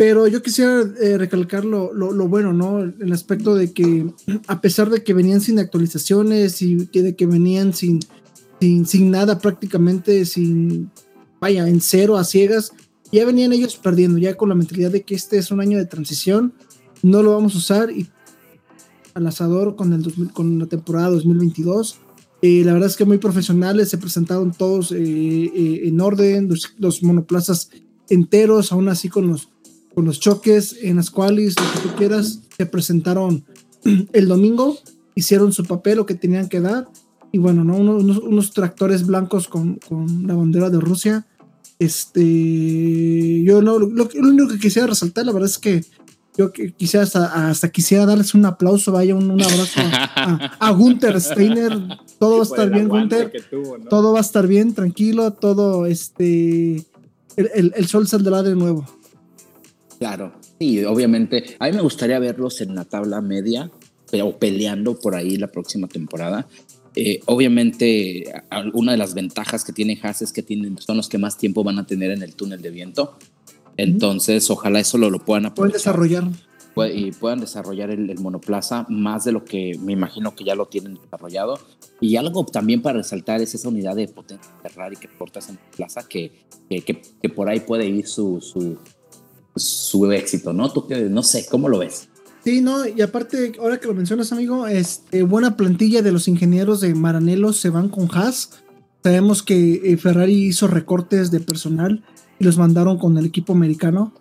Pero 0.00 0.26
yo 0.28 0.42
quisiera 0.42 0.82
recalcar 1.18 1.66
lo, 1.66 1.92
lo, 1.92 2.26
bueno, 2.26 2.54
¿no? 2.54 2.80
El 2.80 3.12
aspecto 3.12 3.54
de 3.54 3.74
que, 3.74 4.10
a 4.46 4.62
pesar 4.62 4.88
de 4.88 5.04
que 5.04 5.12
venían 5.12 5.42
sin 5.42 5.58
actualizaciones 5.58 6.62
y 6.62 6.76
de 6.86 7.14
que 7.14 7.26
venían 7.26 7.74
sin, 7.74 8.00
sin, 8.62 8.86
sin 8.86 9.10
nada 9.10 9.38
prácticamente, 9.38 10.24
sin 10.24 10.90
vaya, 11.38 11.68
en 11.68 11.82
cero 11.82 12.16
a 12.16 12.24
ciegas, 12.24 12.72
ya 13.12 13.26
venían 13.26 13.52
ellos 13.52 13.76
perdiendo, 13.76 14.16
ya 14.16 14.38
con 14.38 14.48
la 14.48 14.54
mentalidad 14.54 14.90
de 14.90 15.02
que 15.02 15.14
este 15.14 15.36
es 15.36 15.50
un 15.50 15.60
año 15.60 15.76
de 15.76 15.84
transición, 15.84 16.54
no 17.02 17.22
lo 17.22 17.34
vamos 17.34 17.54
a 17.54 17.58
usar 17.58 17.90
y 17.90 18.08
al 19.12 19.26
asador 19.26 19.76
con, 19.76 19.92
el 19.92 20.32
con 20.32 20.58
la 20.58 20.66
temporada 20.66 21.10
2022. 21.10 21.98
Eh, 22.40 22.62
la 22.64 22.72
verdad 22.72 22.88
es 22.88 22.96
que 22.96 23.04
muy 23.04 23.18
profesionales, 23.18 23.90
se 23.90 23.98
presentaron 23.98 24.52
todos 24.52 24.92
eh, 24.92 24.96
eh, 24.98 25.80
en 25.84 26.00
orden, 26.00 26.48
los, 26.78 27.02
monoplazas 27.02 27.68
enteros, 28.08 28.72
aún 28.72 28.88
así 28.88 29.10
con 29.10 29.28
los, 29.28 29.49
con 29.94 30.04
los 30.04 30.20
choques 30.20 30.76
en 30.82 30.96
las 30.96 31.10
cuales, 31.10 31.54
lo 31.58 31.72
que 31.72 31.88
tú 31.88 31.94
quieras, 31.96 32.40
se 32.56 32.66
presentaron 32.66 33.44
el 34.12 34.28
domingo, 34.28 34.78
hicieron 35.14 35.52
su 35.52 35.64
papel, 35.64 35.98
lo 35.98 36.06
que 36.06 36.14
tenían 36.14 36.48
que 36.48 36.60
dar, 36.60 36.88
y 37.32 37.38
bueno, 37.38 37.64
¿no? 37.64 37.76
unos, 37.76 38.18
unos 38.18 38.52
tractores 38.52 39.06
blancos 39.06 39.48
con, 39.48 39.76
con 39.76 40.26
la 40.26 40.34
bandera 40.34 40.70
de 40.70 40.80
Rusia 40.80 41.26
este, 41.80 43.42
yo 43.42 43.62
no, 43.62 43.78
lo, 43.78 44.08
único 44.14 44.48
que 44.48 44.58
quisiera 44.58 44.86
resaltar, 44.86 45.24
la 45.24 45.32
verdad 45.32 45.48
es 45.48 45.58
que 45.58 45.82
yo 46.36 46.52
quisiera 46.52 47.04
hasta, 47.04 47.68
quisiera 47.70 48.04
darles 48.04 48.34
un 48.34 48.44
aplauso, 48.44 48.92
vaya 48.92 49.14
un, 49.14 49.30
abrazo 49.30 49.80
a, 49.80 50.56
a, 50.60 50.70
Gunther 50.72 51.18
Steiner, 51.18 51.72
todo 52.18 52.36
va 52.36 52.40
a 52.40 52.42
estar 52.42 52.70
bien, 52.70 52.86
Gunther, 52.86 53.32
todo 53.88 54.12
va 54.12 54.18
a 54.18 54.20
estar 54.20 54.46
bien, 54.46 54.74
tranquilo, 54.74 55.32
todo, 55.32 55.86
este, 55.86 56.84
el, 57.36 57.88
sol 57.88 58.06
saldrá 58.06 58.42
de 58.42 58.54
nuevo. 58.54 58.84
Claro, 60.00 60.32
y 60.58 60.82
obviamente, 60.84 61.56
a 61.58 61.66
mí 61.66 61.72
me 61.76 61.82
gustaría 61.82 62.18
verlos 62.18 62.62
en 62.62 62.74
la 62.74 62.86
tabla 62.86 63.20
media, 63.20 63.70
o 64.22 64.38
peleando 64.38 64.98
por 64.98 65.14
ahí 65.14 65.36
la 65.36 65.48
próxima 65.48 65.88
temporada. 65.88 66.48
Eh, 66.96 67.20
obviamente, 67.26 68.24
una 68.72 68.92
de 68.92 68.98
las 68.98 69.12
ventajas 69.12 69.62
que 69.62 69.74
tiene 69.74 70.00
Haas 70.02 70.22
es 70.22 70.32
que 70.32 70.42
tienen, 70.42 70.78
son 70.78 70.96
los 70.96 71.10
que 71.10 71.18
más 71.18 71.36
tiempo 71.36 71.62
van 71.62 71.78
a 71.78 71.86
tener 71.86 72.10
en 72.12 72.22
el 72.22 72.34
túnel 72.34 72.62
de 72.62 72.70
viento. 72.70 73.18
Entonces, 73.76 74.50
ojalá 74.50 74.80
eso 74.80 74.96
lo, 74.96 75.10
lo 75.10 75.18
puedan 75.18 75.44
aprovechar. 75.44 75.78
desarrollar. 75.78 76.24
Y 76.94 77.12
puedan 77.12 77.40
desarrollar 77.40 77.90
el, 77.90 78.18
monoplaza 78.20 78.86
más 78.88 79.24
de 79.24 79.32
lo 79.32 79.44
que 79.44 79.76
me 79.80 79.92
imagino 79.92 80.34
que 80.34 80.44
ya 80.44 80.54
lo 80.54 80.66
tienen 80.66 80.94
desarrollado. 80.94 81.60
Y 82.00 82.16
algo 82.16 82.46
también 82.46 82.80
para 82.80 82.98
resaltar 82.98 83.42
es 83.42 83.54
esa 83.54 83.68
unidad 83.68 83.96
de 83.96 84.08
potencia 84.08 84.50
Ferrari 84.62 84.96
que 84.96 85.08
porta 85.08 85.40
esa 85.40 85.54
plaza, 85.76 86.08
que, 86.08 86.32
que, 86.70 86.82
que, 86.82 87.28
por 87.28 87.50
ahí 87.50 87.60
puede 87.60 87.86
ir 87.86 88.06
su, 88.06 88.40
su, 88.40 88.78
su 89.62 90.10
éxito, 90.10 90.52
¿no? 90.52 90.72
Tú 90.72 90.86
no 91.10 91.22
sé, 91.22 91.46
¿cómo 91.50 91.68
lo 91.68 91.78
ves? 91.78 92.08
Sí, 92.44 92.62
no, 92.62 92.86
y 92.86 93.02
aparte, 93.02 93.52
ahora 93.60 93.78
que 93.78 93.86
lo 93.86 93.94
mencionas, 93.94 94.32
amigo, 94.32 94.66
este, 94.66 95.22
buena 95.24 95.56
plantilla 95.56 96.00
de 96.00 96.12
los 96.12 96.26
ingenieros 96.26 96.80
de 96.80 96.94
Maranello 96.94 97.52
se 97.52 97.68
van 97.68 97.88
con 97.90 98.08
Haas. 98.12 98.50
Sabemos 99.02 99.42
que 99.42 99.80
eh, 99.84 99.96
Ferrari 99.98 100.46
hizo 100.46 100.66
recortes 100.66 101.30
de 101.30 101.40
personal 101.40 102.02
y 102.38 102.44
los 102.44 102.56
mandaron 102.56 102.98
con 102.98 103.18
el 103.18 103.26
equipo 103.26 103.52
americano. 103.52 104.14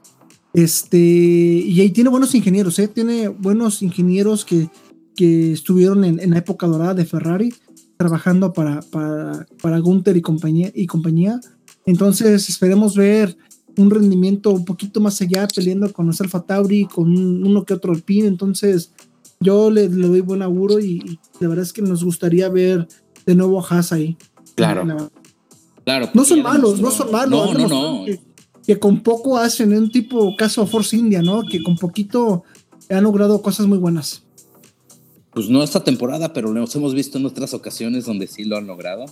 Este, 0.53 0.97
y 0.97 1.79
ahí 1.79 1.91
tiene 1.91 2.09
buenos 2.09 2.35
ingenieros, 2.35 2.77
¿eh? 2.79 2.89
Tiene 2.89 3.29
buenos 3.29 3.81
ingenieros 3.81 4.43
que, 4.43 4.69
que 5.15 5.53
estuvieron 5.53 6.03
en, 6.03 6.29
la 6.29 6.37
época 6.37 6.67
dorada 6.67 6.93
de 6.93 7.05
Ferrari, 7.05 7.53
trabajando 7.97 8.51
para, 8.51 8.81
para, 8.81 9.47
para 9.61 9.79
Gunther 9.79 10.17
y 10.17 10.21
compañía, 10.21 10.71
y 10.73 10.87
compañía. 10.87 11.39
Entonces, 11.85 12.49
esperemos 12.49 12.95
ver 12.95 13.37
un 13.79 13.89
rendimiento 13.89 14.51
un 14.51 14.65
poquito 14.65 14.99
más 14.99 15.21
allá, 15.21 15.47
peleando 15.47 15.91
con 15.91 16.07
los 16.07 16.19
Alfa 16.21 16.41
Tauri, 16.41 16.85
con 16.85 17.09
uno 17.09 17.63
que 17.63 17.73
otro 17.73 17.93
Alpine. 17.93 18.27
Entonces, 18.27 18.91
yo 19.39 19.71
le, 19.71 19.87
doy 19.87 20.21
buen 20.21 20.41
auguro 20.41 20.79
y, 20.79 21.19
la 21.39 21.47
verdad 21.47 21.63
es 21.63 21.73
que 21.73 21.81
nos 21.81 22.03
gustaría 22.03 22.49
ver 22.49 22.87
de 23.25 23.35
nuevo 23.35 23.59
a 23.59 23.67
Haas 23.67 23.91
ahí. 23.91 24.17
Claro. 24.55 25.09
claro. 25.83 26.09
No 26.13 26.25
son 26.25 26.41
malos, 26.41 26.81
no 26.81 26.91
son 26.91 27.11
malos. 27.11 27.53
No, 27.53 27.67
no, 27.67 27.67
no. 27.67 28.05
Que, 28.65 28.77
con 28.77 29.01
poco 29.01 29.37
hacen 29.37 29.73
un 29.73 29.89
tipo 29.89 30.35
caso 30.37 30.65
Force 30.67 30.95
India, 30.95 31.21
¿no? 31.21 31.41
Que 31.49 31.63
con 31.63 31.77
poquito 31.77 32.43
han 32.89 33.03
logrado 33.03 33.41
cosas 33.41 33.65
muy 33.67 33.77
buenas. 33.77 34.23
Pues 35.31 35.49
no 35.49 35.63
esta 35.63 35.83
temporada, 35.83 36.33
pero 36.33 36.51
lo 36.51 36.65
hemos 36.65 36.93
visto 36.93 37.17
en 37.17 37.25
otras 37.25 37.53
ocasiones 37.53 38.05
donde 38.05 38.27
sí 38.27 38.43
lo 38.43 38.57
han 38.57 38.67
logrado. 38.67 39.05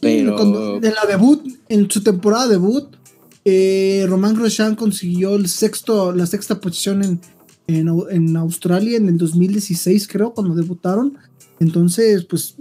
Pero... 0.00 0.80
De 0.80 0.90
la 0.90 1.06
debut, 1.06 1.40
en 1.68 1.90
su 1.90 2.02
temporada 2.02 2.48
debut, 2.48 2.96
eh, 3.44 4.06
Román 4.08 4.34
Grosjean 4.34 4.76
consiguió 4.76 5.34
el 5.34 5.48
sexto, 5.48 6.12
la 6.12 6.26
sexta 6.26 6.60
posición 6.60 7.20
en, 7.66 8.36
Australia 8.36 8.96
en 8.96 9.08
el 9.08 9.18
2016, 9.18 10.08
creo, 10.08 10.32
cuando 10.34 10.54
debutaron. 10.54 11.18
Entonces, 11.60 12.24
pues 12.24 12.56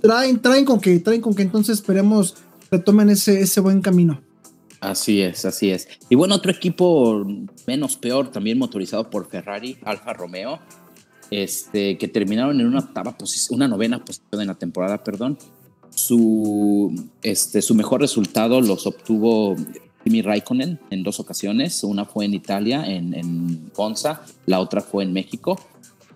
traen, 0.00 0.40
traen 0.40 0.64
con 0.64 0.80
que, 0.80 0.98
traen 1.00 1.20
con 1.20 1.34
que 1.34 1.42
entonces 1.42 1.78
esperemos 1.78 2.36
retomen 2.70 3.10
ese, 3.10 3.40
ese 3.40 3.60
buen 3.60 3.80
camino. 3.80 4.20
Así 4.80 5.20
es, 5.20 5.44
así 5.44 5.70
es. 5.70 5.88
Y 6.08 6.14
bueno, 6.14 6.34
otro 6.34 6.50
equipo 6.50 7.26
menos 7.66 7.96
peor, 7.96 8.30
también 8.30 8.58
motorizado 8.58 9.10
por 9.10 9.28
Ferrari, 9.28 9.76
Alfa 9.84 10.14
Romeo, 10.14 10.58
este, 11.30 11.98
que 11.98 12.08
terminaron 12.08 12.60
en 12.60 12.66
una 12.66 12.90
una 13.50 13.68
novena 13.68 14.02
posición 14.04 14.40
en 14.40 14.46
la 14.46 14.54
temporada, 14.54 15.04
perdón. 15.04 15.38
Su, 15.90 17.10
este, 17.22 17.60
su 17.60 17.74
mejor 17.74 18.00
resultado 18.00 18.60
los 18.60 18.86
obtuvo 18.86 19.54
Kimi 20.04 20.22
Raikkonen 20.22 20.78
en 20.90 21.02
dos 21.02 21.20
ocasiones. 21.20 21.84
Una 21.84 22.04
fue 22.04 22.24
en 22.24 22.34
Italia, 22.34 22.84
en, 22.86 23.14
en 23.14 23.70
Ponza, 23.74 24.22
la 24.46 24.60
otra 24.60 24.80
fue 24.80 25.04
en 25.04 25.12
México. 25.12 25.58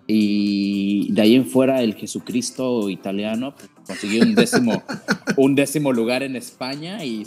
Y 0.07 1.11
de 1.11 1.21
ahí 1.21 1.35
en 1.35 1.45
fuera 1.45 1.81
el 1.81 1.95
Jesucristo 1.95 2.89
italiano 2.89 3.55
pues, 3.55 3.69
consiguió 3.87 4.23
un 4.23 4.35
décimo, 4.35 4.83
un 5.37 5.55
décimo 5.55 5.91
lugar 5.93 6.21
en 6.23 6.35
España 6.35 7.03
y 7.03 7.25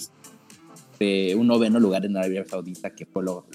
un 1.37 1.47
noveno 1.47 1.79
lugar 1.79 2.05
en 2.05 2.17
Arabia 2.17 2.45
Saudita, 2.45 2.91
que 2.95 3.07
fue 3.07 3.23
lo, 3.23 3.47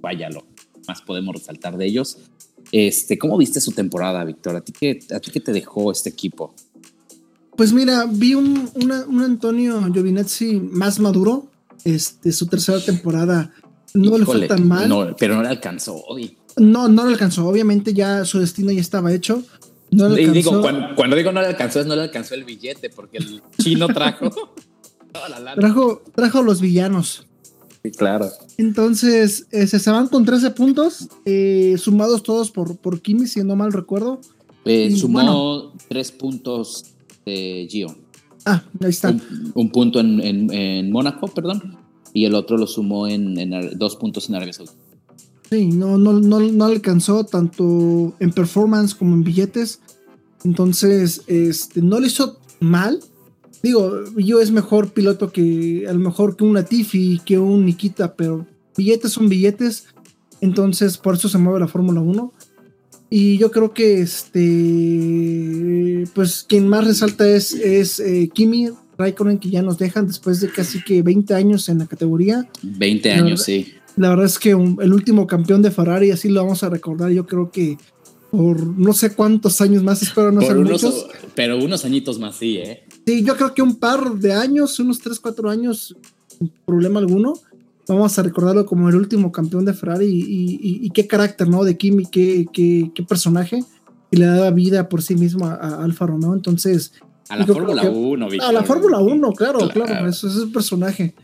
vaya, 0.00 0.28
lo 0.30 0.44
más 0.86 1.02
podemos 1.02 1.34
resaltar 1.34 1.76
de 1.76 1.86
ellos. 1.86 2.18
Este, 2.72 3.18
¿Cómo 3.18 3.36
viste 3.38 3.60
su 3.60 3.72
temporada, 3.72 4.24
Víctor? 4.24 4.56
¿A 4.56 4.60
ti 4.60 4.72
qué, 4.72 4.98
a 5.14 5.20
ti 5.20 5.30
qué 5.30 5.40
te 5.40 5.52
dejó 5.52 5.90
este 5.92 6.10
equipo? 6.10 6.54
Pues 7.56 7.72
mira, 7.72 8.06
vi 8.08 8.34
un, 8.34 8.70
un 8.74 9.22
Antonio 9.22 9.80
Giovinazzi 9.92 10.60
más 10.60 11.00
maduro, 11.00 11.48
este, 11.84 12.32
su 12.32 12.46
tercera 12.46 12.80
temporada 12.80 13.52
no 13.94 14.18
le 14.18 14.24
fue 14.24 14.46
tan 14.46 14.66
mal. 14.66 15.16
pero 15.18 15.36
no 15.36 15.42
le 15.42 15.48
alcanzó 15.48 15.96
hoy. 16.06 16.36
No, 16.56 16.88
no 16.88 17.06
le 17.06 17.12
alcanzó. 17.12 17.46
Obviamente 17.46 17.94
ya 17.94 18.24
su 18.24 18.40
destino 18.40 18.72
ya 18.72 18.80
estaba 18.80 19.12
hecho. 19.12 19.42
No 19.90 20.08
le 20.08 20.30
Digo, 20.30 20.60
cuando, 20.60 21.16
digo 21.16 21.32
no 21.32 21.40
le 21.40 21.46
alcanzó, 21.46 21.80
es 21.80 21.86
no 21.86 21.96
le 21.96 22.02
alcanzó 22.02 22.34
el 22.34 22.44
billete, 22.44 22.90
porque 22.90 23.18
el 23.18 23.42
chino 23.58 23.88
trajo. 23.88 24.30
trajo, 25.56 26.02
trajo 26.14 26.42
los 26.42 26.60
villanos. 26.60 27.26
Sí, 27.82 27.90
claro. 27.92 28.28
Entonces, 28.58 29.46
eh, 29.50 29.66
se 29.66 29.90
van 29.90 30.08
con 30.08 30.24
13 30.24 30.50
puntos, 30.50 31.08
eh, 31.24 31.76
sumados 31.78 32.22
todos 32.22 32.50
por, 32.50 32.76
por 32.76 33.00
Kimi, 33.00 33.26
si 33.26 33.42
no 33.44 33.56
mal 33.56 33.72
recuerdo. 33.72 34.20
Eh, 34.64 34.94
sumó 34.94 35.72
3 35.88 36.12
puntos 36.12 36.84
de 37.24 37.66
Gio. 37.70 37.96
Ah, 38.44 38.62
ahí 38.80 38.90
está. 38.90 39.14
Un, 39.54 39.70
punto 39.70 40.00
en, 40.00 40.90
Mónaco, 40.90 41.28
perdón, 41.28 41.76
y 42.12 42.24
el 42.24 42.34
otro 42.34 42.56
lo 42.56 42.66
sumó 42.66 43.06
en, 43.06 43.34
dos 43.78 43.96
puntos 43.96 44.28
en 44.28 44.36
Arabia 44.36 44.52
Saudita. 44.52 44.76
Sí, 45.50 45.68
no, 45.68 45.96
no, 45.96 46.12
no, 46.12 46.40
no 46.40 46.64
alcanzó 46.64 47.24
tanto 47.24 48.14
en 48.20 48.32
performance 48.32 48.94
como 48.94 49.14
en 49.14 49.24
billetes. 49.24 49.80
Entonces, 50.44 51.22
este, 51.26 51.80
no 51.80 52.00
le 52.00 52.08
hizo 52.08 52.38
mal. 52.60 53.00
Digo, 53.62 54.04
yo 54.16 54.40
es 54.40 54.50
mejor 54.50 54.92
piloto 54.92 55.32
que 55.32 55.86
a 55.88 55.92
lo 55.92 55.98
mejor 55.98 56.36
que 56.36 56.44
un 56.44 56.54
Latifi, 56.54 57.20
que 57.24 57.38
un 57.38 57.64
Nikita, 57.64 58.14
pero 58.14 58.46
billetes 58.76 59.12
son 59.12 59.28
billetes. 59.28 59.86
Entonces, 60.40 60.98
por 60.98 61.14
eso 61.14 61.28
se 61.28 61.38
mueve 61.38 61.60
la 61.60 61.68
Fórmula 61.68 62.00
1. 62.00 62.32
Y 63.10 63.38
yo 63.38 63.50
creo 63.50 63.72
que 63.72 64.00
este, 64.02 64.44
pues 66.14 66.44
quien 66.46 66.68
más 66.68 66.86
resalta 66.86 67.26
es, 67.28 67.52
es 67.54 68.00
eh, 68.00 68.28
Kimi 68.32 68.68
Raikkonen, 68.98 69.38
que 69.38 69.48
ya 69.48 69.62
nos 69.62 69.78
dejan 69.78 70.06
después 70.06 70.40
de 70.40 70.50
casi 70.50 70.82
que 70.82 71.00
20 71.02 71.34
años 71.34 71.68
en 71.68 71.78
la 71.78 71.86
categoría. 71.86 72.48
20 72.62 73.12
años, 73.12 73.42
sí. 73.42 73.72
La 73.96 74.10
verdad 74.10 74.26
es 74.26 74.38
que 74.38 74.50
el 74.50 74.92
último 74.92 75.26
campeón 75.26 75.62
de 75.62 75.70
Ferrari, 75.70 76.10
así 76.10 76.28
lo 76.28 76.42
vamos 76.42 76.62
a 76.62 76.68
recordar, 76.68 77.10
yo 77.10 77.26
creo 77.26 77.50
que 77.50 77.78
por 78.30 78.66
no 78.66 78.92
sé 78.92 79.14
cuántos 79.14 79.60
años 79.62 79.82
más, 79.82 80.02
espero 80.02 80.30
no 80.30 80.42
ser 80.42 80.56
muchos. 80.56 81.06
Pero 81.34 81.56
unos 81.56 81.84
añitos 81.84 82.18
más, 82.18 82.36
sí, 82.36 82.58
¿eh? 82.58 82.84
Sí, 83.06 83.24
yo 83.24 83.36
creo 83.36 83.54
que 83.54 83.62
un 83.62 83.76
par 83.76 84.12
de 84.12 84.34
años, 84.34 84.78
unos 84.78 85.00
3, 85.00 85.18
4 85.18 85.50
años, 85.50 85.96
sin 86.26 86.52
problema 86.66 87.00
alguno 87.00 87.40
vamos 87.88 88.18
a 88.18 88.22
recordarlo 88.22 88.66
como 88.66 88.88
el 88.88 88.96
último 88.96 89.32
campeón 89.32 89.64
de 89.64 89.72
Ferrari 89.72 90.06
y, 90.08 90.90
qué 90.90 91.06
carácter, 91.06 91.48
¿no? 91.48 91.64
De 91.64 91.76
Kimi, 91.76 92.06
qué, 92.06 92.46
qué, 92.52 92.90
qué, 92.94 93.02
personaje 93.02 93.64
y 94.10 94.16
le 94.16 94.26
daba 94.26 94.50
vida 94.50 94.88
por 94.88 95.02
sí 95.02 95.14
mismo 95.14 95.46
a, 95.46 95.82
Alfa 95.82 96.06
Romeo. 96.06 96.34
Entonces. 96.34 96.92
A 97.28 97.36
la 97.36 97.46
Fórmula 97.46 97.90
1, 97.90 98.28
A 98.42 98.52
la 98.52 98.62
Fórmula 98.62 98.98
1, 98.98 99.32
claro, 99.32 99.68
claro, 99.68 100.08
eso, 100.08 100.28
es 100.28 100.36
el 100.36 100.52
personaje. 100.52 101.14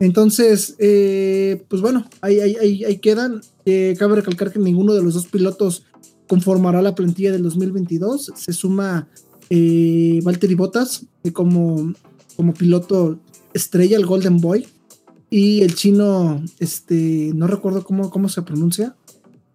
Entonces, 0.00 0.74
eh, 0.78 1.64
pues 1.68 1.80
bueno, 1.80 2.04
ahí, 2.20 2.40
ahí, 2.40 2.84
ahí, 2.84 2.98
quedan. 2.98 3.40
Eh, 3.64 3.94
cabe 3.98 4.16
recalcar 4.16 4.50
que 4.50 4.58
ninguno 4.58 4.94
de 4.94 5.02
los 5.02 5.14
dos 5.14 5.26
pilotos 5.28 5.84
conformará 6.28 6.82
la 6.82 6.94
plantilla 6.94 7.30
del 7.30 7.42
2022. 7.44 8.32
Se 8.34 8.52
suma 8.52 9.08
eh, 9.50 10.20
Valtteri 10.24 10.54
Bottas 10.54 11.06
como, 11.32 11.92
como 12.36 12.54
piloto 12.54 13.20
estrella, 13.54 13.96
el 13.96 14.06
Golden 14.06 14.38
Boy. 14.40 14.66
Y 15.32 15.62
el 15.62 15.74
chino, 15.74 16.44
este, 16.58 17.30
no 17.34 17.46
recuerdo 17.46 17.82
cómo, 17.84 18.10
cómo 18.10 18.28
se 18.28 18.42
pronuncia. 18.42 18.94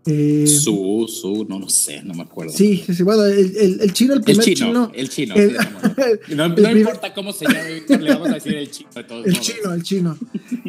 Eh, 0.08 0.48
su, 0.48 1.06
su, 1.08 1.46
no 1.48 1.60
lo 1.60 1.70
sé, 1.70 2.02
no 2.02 2.16
me 2.16 2.24
acuerdo. 2.24 2.52
Sí, 2.52 2.84
sí 2.92 3.04
bueno, 3.04 3.24
el, 3.26 3.56
el, 3.56 3.82
el 3.82 3.94
chino, 3.94 4.16
el 4.16 4.22
primer 4.22 4.50
el 4.50 4.56
chino, 4.56 4.92
El 4.92 5.10
chino, 5.10 5.36
no, 6.36 6.48
no 6.50 6.72
importa 6.72 7.14
cómo 7.14 7.32
se 7.32 7.46
llame, 7.46 7.84
le 8.00 8.12
vamos 8.12 8.30
a 8.30 8.34
decir 8.34 8.56
el 8.56 8.72
chino 8.72 8.90
de 8.96 9.04
todos 9.04 9.28
El 9.28 9.40
chino, 9.40 9.72
el 9.72 9.84
chino. 9.84 10.18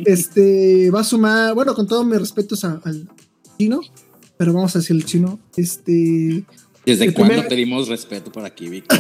Este, 0.05 0.91
va 0.91 1.01
a 1.01 1.05
sumar, 1.05 1.55
bueno, 1.55 1.75
con 1.75 1.87
todos 1.87 2.05
mis 2.05 2.19
respetos 2.19 2.63
al 2.65 3.09
chino, 3.59 3.81
pero 4.37 4.53
vamos 4.53 4.77
a 4.77 4.81
decir 4.81 4.95
el 4.95 5.07
chino, 5.07 5.41
este... 5.57 6.45
¿Desde 6.85 7.15
cuándo 7.15 7.49
pedimos 7.49 7.89
respeto 7.89 8.31
por 8.31 8.45
aquí, 8.45 8.69
Víctor? 8.69 8.99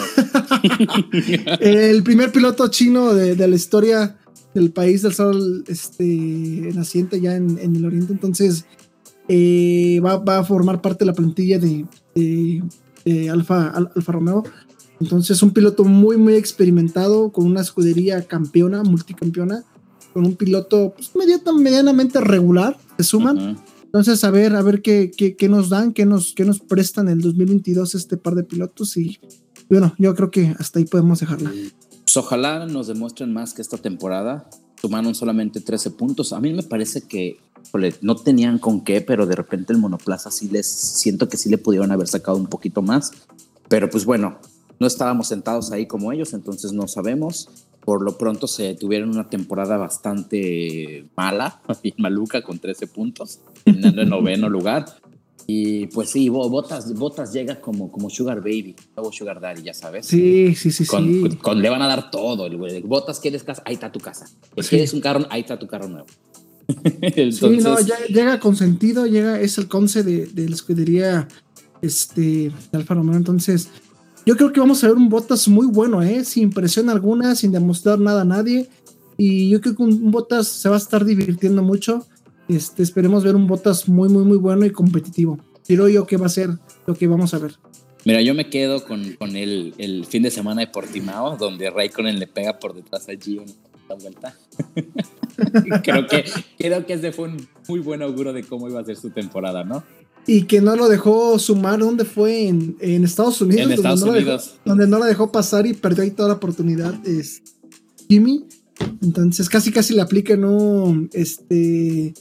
el 1.60 2.02
primer 2.02 2.32
piloto 2.32 2.68
chino 2.68 3.12
de, 3.12 3.34
de 3.34 3.46
la 3.46 3.56
historia 3.56 4.16
del 4.54 4.72
país 4.72 5.02
del 5.02 5.14
sol 5.14 5.64
este, 5.68 6.04
naciente 6.74 7.20
ya 7.20 7.36
en, 7.36 7.58
el 7.58 7.84
oriente. 7.84 8.12
Entonces 8.12 8.64
eh, 9.28 10.00
va, 10.00 10.38
a 10.38 10.44
formar 10.44 10.80
parte 10.80 11.04
de 11.04 11.06
la 11.06 11.14
plantilla 11.14 11.58
de, 11.58 11.86
Alfa, 13.30 13.68
Alfa 13.68 14.12
Romeo. 14.12 14.44
Entonces 15.00 15.42
un 15.42 15.52
piloto 15.52 15.84
muy, 15.84 16.16
muy 16.16 16.34
experimentado, 16.34 17.30
con 17.30 17.46
una 17.46 17.60
escudería 17.60 18.22
campeona, 18.22 18.82
multicampeona, 18.82 19.64
con 20.12 20.26
un 20.26 20.34
piloto 20.34 20.94
pues, 20.96 21.12
medianamente 21.14 22.20
regular, 22.20 22.76
se 22.96 23.04
suman. 23.04 23.58
Entonces, 23.84 24.22
a 24.22 24.30
ver, 24.30 24.54
a 24.54 24.60
ver 24.60 24.82
qué, 24.82 25.10
qué, 25.10 25.48
nos 25.48 25.70
dan, 25.70 25.94
qué 25.94 26.04
nos, 26.04 26.34
qué 26.34 26.44
nos 26.44 26.60
prestan 26.60 27.08
el 27.08 27.22
2022 27.22 27.94
este 27.94 28.18
par 28.18 28.34
de 28.34 28.44
pilotos. 28.44 28.96
Y 28.98 29.18
bueno, 29.70 29.94
yo 29.98 30.14
creo 30.14 30.30
que 30.30 30.54
hasta 30.58 30.78
ahí 30.78 30.84
podemos 30.84 31.20
dejarla. 31.20 31.50
Pues 32.08 32.16
ojalá 32.16 32.64
nos 32.64 32.86
demuestren 32.86 33.34
más 33.34 33.52
que 33.52 33.60
esta 33.60 33.76
temporada. 33.76 34.48
Tomaron 34.80 35.14
solamente 35.14 35.60
13 35.60 35.90
puntos. 35.90 36.32
A 36.32 36.40
mí 36.40 36.54
me 36.54 36.62
parece 36.62 37.02
que 37.02 37.38
no 38.00 38.16
tenían 38.16 38.58
con 38.58 38.80
qué, 38.82 39.02
pero 39.02 39.26
de 39.26 39.36
repente 39.36 39.74
el 39.74 39.78
monoplaza 39.78 40.30
sí 40.30 40.48
les 40.48 40.66
siento 40.66 41.28
que 41.28 41.36
sí 41.36 41.50
le 41.50 41.58
pudieron 41.58 41.92
haber 41.92 42.08
sacado 42.08 42.38
un 42.38 42.46
poquito 42.46 42.80
más. 42.80 43.10
Pero 43.68 43.90
pues 43.90 44.06
bueno, 44.06 44.38
no 44.80 44.86
estábamos 44.86 45.28
sentados 45.28 45.70
ahí 45.70 45.84
como 45.84 46.10
ellos, 46.10 46.32
entonces 46.32 46.72
no 46.72 46.88
sabemos. 46.88 47.50
Por 47.84 48.00
lo 48.00 48.16
pronto 48.16 48.46
se 48.46 48.74
tuvieron 48.74 49.10
una 49.10 49.28
temporada 49.28 49.76
bastante 49.76 51.04
mala, 51.14 51.60
y 51.82 51.92
maluca, 51.98 52.40
con 52.40 52.58
13 52.58 52.86
puntos, 52.86 53.40
terminando 53.64 54.00
en 54.00 54.08
noveno 54.08 54.48
lugar. 54.48 54.86
Y 55.50 55.86
pues 55.86 56.10
sí, 56.10 56.28
Botas, 56.28 56.92
Botas 56.92 57.32
llega 57.32 57.58
como, 57.58 57.90
como 57.90 58.10
Sugar 58.10 58.40
Baby, 58.40 58.76
nuevo 58.94 59.10
Sugar 59.10 59.40
Daddy, 59.40 59.62
ya 59.62 59.72
sabes. 59.72 60.04
Sí, 60.04 60.54
sí, 60.54 60.70
sí, 60.70 60.84
sí. 60.84 60.96
le 61.56 61.70
van 61.70 61.80
a 61.80 61.86
dar 61.86 62.10
todo. 62.10 62.44
El 62.44 62.58
güey. 62.58 62.82
Botas, 62.82 63.18
¿quieres 63.18 63.44
casa? 63.44 63.62
Ahí 63.64 63.72
está 63.72 63.90
tu 63.90 63.98
casa. 63.98 64.26
¿Quieres 64.68 64.92
un 64.92 65.00
carro? 65.00 65.24
Ahí 65.30 65.40
está 65.40 65.58
tu 65.58 65.66
carro 65.66 65.88
nuevo. 65.88 66.06
Sí, 67.32 67.60
no, 67.62 67.80
ya, 67.80 67.96
llega 68.08 68.38
consentido, 68.38 69.06
llega, 69.06 69.40
es 69.40 69.56
el 69.56 69.68
conce 69.68 70.02
de, 70.02 70.26
de 70.26 70.50
la 70.50 70.54
escudería 70.54 71.26
este, 71.80 72.20
de 72.20 72.52
Alfa 72.72 72.92
Romeo. 72.92 73.16
Entonces, 73.16 73.70
yo 74.26 74.36
creo 74.36 74.52
que 74.52 74.60
vamos 74.60 74.84
a 74.84 74.88
ver 74.88 74.96
un 74.96 75.08
Botas 75.08 75.48
muy 75.48 75.66
bueno, 75.66 76.02
¿eh? 76.02 76.26
Sin 76.26 76.50
presión 76.50 76.90
alguna, 76.90 77.34
sin 77.34 77.52
demostrar 77.52 77.98
nada 77.98 78.20
a 78.20 78.26
nadie. 78.26 78.68
Y 79.16 79.48
yo 79.48 79.62
creo 79.62 79.74
que 79.74 79.82
un 79.82 80.10
Botas 80.10 80.46
se 80.46 80.68
va 80.68 80.74
a 80.74 80.78
estar 80.78 81.06
divirtiendo 81.06 81.62
mucho. 81.62 82.06
Este, 82.48 82.82
esperemos 82.82 83.24
ver 83.24 83.36
un 83.36 83.46
Botas 83.46 83.88
muy, 83.88 84.08
muy, 84.08 84.24
muy 84.24 84.38
bueno 84.38 84.64
y 84.64 84.70
competitivo. 84.70 85.38
Creo 85.66 85.88
yo 85.88 86.06
que 86.06 86.16
va 86.16 86.26
a 86.26 86.30
ser 86.30 86.50
lo 86.86 86.94
que 86.94 87.06
vamos 87.06 87.34
a 87.34 87.38
ver. 87.38 87.56
Mira, 88.04 88.22
yo 88.22 88.34
me 88.34 88.48
quedo 88.48 88.84
con, 88.84 89.12
con 89.14 89.36
el, 89.36 89.74
el, 89.76 90.06
fin 90.06 90.22
de 90.22 90.30
semana 90.30 90.62
de 90.62 90.68
Portimao, 90.68 91.36
donde 91.36 91.68
Raikkonen 91.68 92.18
le 92.18 92.26
pega 92.26 92.58
por 92.58 92.74
detrás 92.74 93.06
a 93.08 93.12
Gio 93.12 93.42
en 93.42 93.54
la 93.88 93.94
vuelta. 93.96 94.34
creo, 95.82 96.06
que, 96.06 96.24
creo 96.56 96.86
que 96.86 96.92
ese 96.94 97.12
fue 97.12 97.28
un 97.28 97.48
muy 97.68 97.80
buen 97.80 98.00
auguro 98.00 98.32
de 98.32 98.44
cómo 98.44 98.68
iba 98.68 98.80
a 98.80 98.84
ser 98.84 98.96
su 98.96 99.10
temporada, 99.10 99.64
¿no? 99.64 99.84
Y 100.26 100.44
que 100.44 100.60
no 100.60 100.76
lo 100.76 100.88
dejó 100.88 101.38
sumar, 101.38 101.80
¿dónde 101.80 102.04
fue? 102.04 102.48
En, 102.48 102.76
en 102.80 103.04
Estados 103.04 103.40
Unidos. 103.42 103.66
En 103.66 103.72
Estados 103.72 104.02
Unidos. 104.02 104.56
donde 104.64 104.86
no 104.86 104.98
la 104.98 105.06
dejó 105.06 105.32
pasar 105.32 105.66
y 105.66 105.74
perdió 105.74 106.02
ahí 106.02 106.10
toda 106.10 106.28
la 106.28 106.34
oportunidad. 106.36 106.94
Es 107.06 107.42
Jimmy. 108.08 108.46
Entonces 109.02 109.48
casi 109.48 109.72
casi 109.72 109.94
le 109.94 110.02
aplica, 110.02 110.36
¿no? 110.36 111.08
Este 111.12 112.14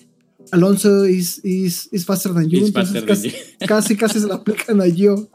Alonso 0.51 1.05
is, 1.05 1.39
is, 1.43 1.89
is 1.91 2.05
faster 2.05 2.33
than 2.33 2.49
you. 2.49 2.71
casi, 3.67 3.95
casi, 3.95 4.19
se 4.19 4.27
la 4.27 4.35
aplican 4.35 4.81
a 4.81 4.87
yo. 4.87 5.27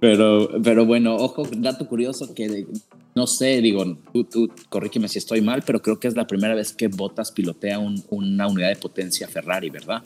Pero, 0.00 0.48
pero 0.62 0.86
bueno, 0.86 1.16
ojo, 1.16 1.48
dato 1.56 1.88
curioso 1.88 2.32
que 2.34 2.66
no 3.14 3.26
sé, 3.26 3.60
digo, 3.60 3.84
tú, 4.12 4.24
tú 4.24 4.50
corrígeme 4.68 5.08
si 5.08 5.18
estoy 5.18 5.40
mal, 5.40 5.62
pero 5.66 5.82
creo 5.82 5.98
que 5.98 6.06
es 6.06 6.14
la 6.14 6.26
primera 6.26 6.54
vez 6.54 6.72
que 6.72 6.86
Bottas 6.86 7.32
pilotea 7.32 7.80
una 7.80 8.46
unidad 8.46 8.68
de 8.68 8.76
potencia 8.76 9.26
Ferrari, 9.26 9.70
¿verdad? 9.70 10.02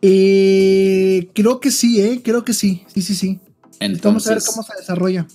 Eh, 0.00 1.28
creo 1.34 1.60
que 1.60 1.70
sí, 1.70 2.00
¿eh? 2.00 2.22
Creo 2.24 2.42
que 2.42 2.54
sí, 2.54 2.84
sí, 2.86 3.02
sí, 3.02 3.14
sí. 3.14 3.40
Vamos 4.02 4.26
a 4.26 4.34
ver 4.34 4.42
cómo 4.46 4.62
se 4.62 4.76
desarrolla 4.78 5.26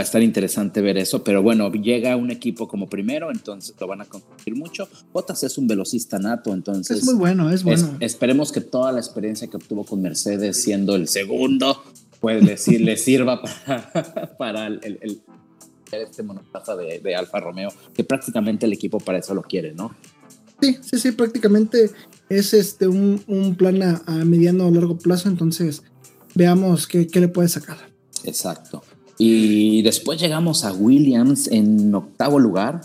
va 0.00 0.02
a 0.02 0.04
estar 0.04 0.22
interesante 0.22 0.80
ver 0.80 0.96
eso, 0.96 1.22
pero 1.22 1.42
bueno, 1.42 1.70
llega 1.70 2.16
un 2.16 2.30
equipo 2.30 2.66
como 2.66 2.88
primero, 2.88 3.30
entonces 3.30 3.74
lo 3.78 3.86
van 3.86 4.00
a 4.00 4.06
competir 4.06 4.56
mucho. 4.56 4.88
Bottas 5.12 5.42
es 5.42 5.58
un 5.58 5.68
velocista 5.68 6.18
nato, 6.18 6.54
entonces... 6.54 7.00
Es 7.00 7.04
muy 7.04 7.16
bueno, 7.16 7.50
es 7.50 7.62
bueno. 7.62 7.98
esperemos 8.00 8.50
que 8.50 8.62
toda 8.62 8.92
la 8.92 8.98
experiencia 8.98 9.46
que 9.48 9.58
obtuvo 9.58 9.84
con 9.84 10.00
Mercedes 10.00 10.62
siendo 10.62 10.96
el 10.96 11.06
segundo, 11.06 11.84
pues 12.18 12.42
le, 12.42 12.78
le 12.78 12.96
sirva 12.96 13.42
para, 13.66 14.36
para 14.38 14.66
el, 14.68 14.80
el, 14.82 15.20
este 15.92 16.22
monoplaza 16.22 16.74
de, 16.76 17.00
de, 17.00 17.14
Alfa 17.14 17.38
Romeo, 17.38 17.70
que 17.92 18.02
prácticamente 18.02 18.64
el 18.64 18.72
equipo 18.72 19.00
para 19.00 19.18
eso 19.18 19.34
lo 19.34 19.42
quiere, 19.42 19.74
¿no? 19.74 19.94
Sí, 20.62 20.78
sí, 20.80 20.98
sí, 20.98 21.12
prácticamente 21.12 21.90
es 22.30 22.54
este 22.54 22.88
un, 22.88 23.22
un 23.26 23.54
plan 23.54 23.82
a, 23.82 24.12
mediano 24.24 24.66
o 24.66 24.70
largo 24.70 24.96
plazo, 24.96 25.28
entonces 25.28 25.82
veamos 26.34 26.86
qué, 26.86 27.06
qué 27.06 27.20
le 27.20 27.28
puede 27.28 27.50
sacar. 27.50 27.76
Exacto. 28.24 28.82
Y 29.22 29.82
después 29.82 30.18
llegamos 30.18 30.64
a 30.64 30.72
Williams 30.72 31.46
en 31.48 31.94
octavo 31.94 32.38
lugar. 32.38 32.80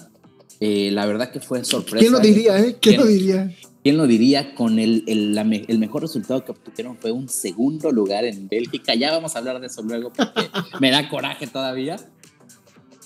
Eh, 0.60 0.90
la 0.92 1.06
verdad 1.06 1.32
que 1.32 1.40
fue 1.40 1.64
sorpresa. 1.64 2.00
¿Quién 2.00 2.12
lo 2.12 2.20
diría, 2.20 2.60
eh? 2.60 2.76
¿Quién, 2.82 2.98
lo 3.00 3.06
diría? 3.06 3.56
¿Quién 3.82 3.96
lo 3.96 4.06
diría? 4.06 4.54
Con 4.54 4.78
el, 4.78 5.06
el, 5.08 5.38
el, 5.70 5.80
mejor 5.80 6.02
resultado 6.02 6.44
que 6.44 6.52
obtuvieron 6.52 6.98
fue 6.98 7.14
un 7.14 7.30
segundo 7.30 7.90
lugar 7.90 8.26
en 8.26 8.50
Bélgica. 8.50 8.96
Ya 8.96 9.14
vamos 9.14 9.34
a 9.38 9.40
hablar 9.40 9.62
de 9.62 9.68
eso 9.68 9.82
luego 9.82 10.12
porque 10.12 10.50
me 10.82 10.92
da 10.92 11.08
coraje 11.08 11.48
todavía. 11.48 11.96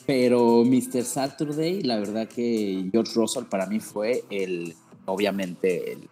Pero 0.08 0.66
Mr. 0.66 1.04
Saturday, 1.04 1.84
la 1.84 1.98
verdad 1.98 2.28
que 2.28 2.90
George 2.92 3.14
Russell 3.14 3.44
para 3.44 3.68
mí 3.68 3.80
fue 3.80 4.24
el, 4.32 4.74
obviamente, 5.06 5.92
el, 5.92 6.10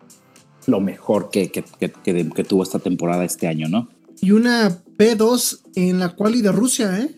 lo 0.67 0.81
mejor 0.81 1.31
que, 1.31 1.49
que, 1.49 1.63
que, 1.79 1.91
que 2.29 2.43
tuvo 2.43 2.61
esta 2.61 2.77
temporada 2.77 3.25
este 3.25 3.47
año, 3.47 3.67
¿no? 3.67 3.89
y 4.21 4.31
una 4.31 4.81
P2 4.97 5.59
en 5.75 5.99
la 5.99 6.15
quali 6.15 6.41
de 6.41 6.51
Rusia, 6.51 6.99
¿eh? 6.99 7.15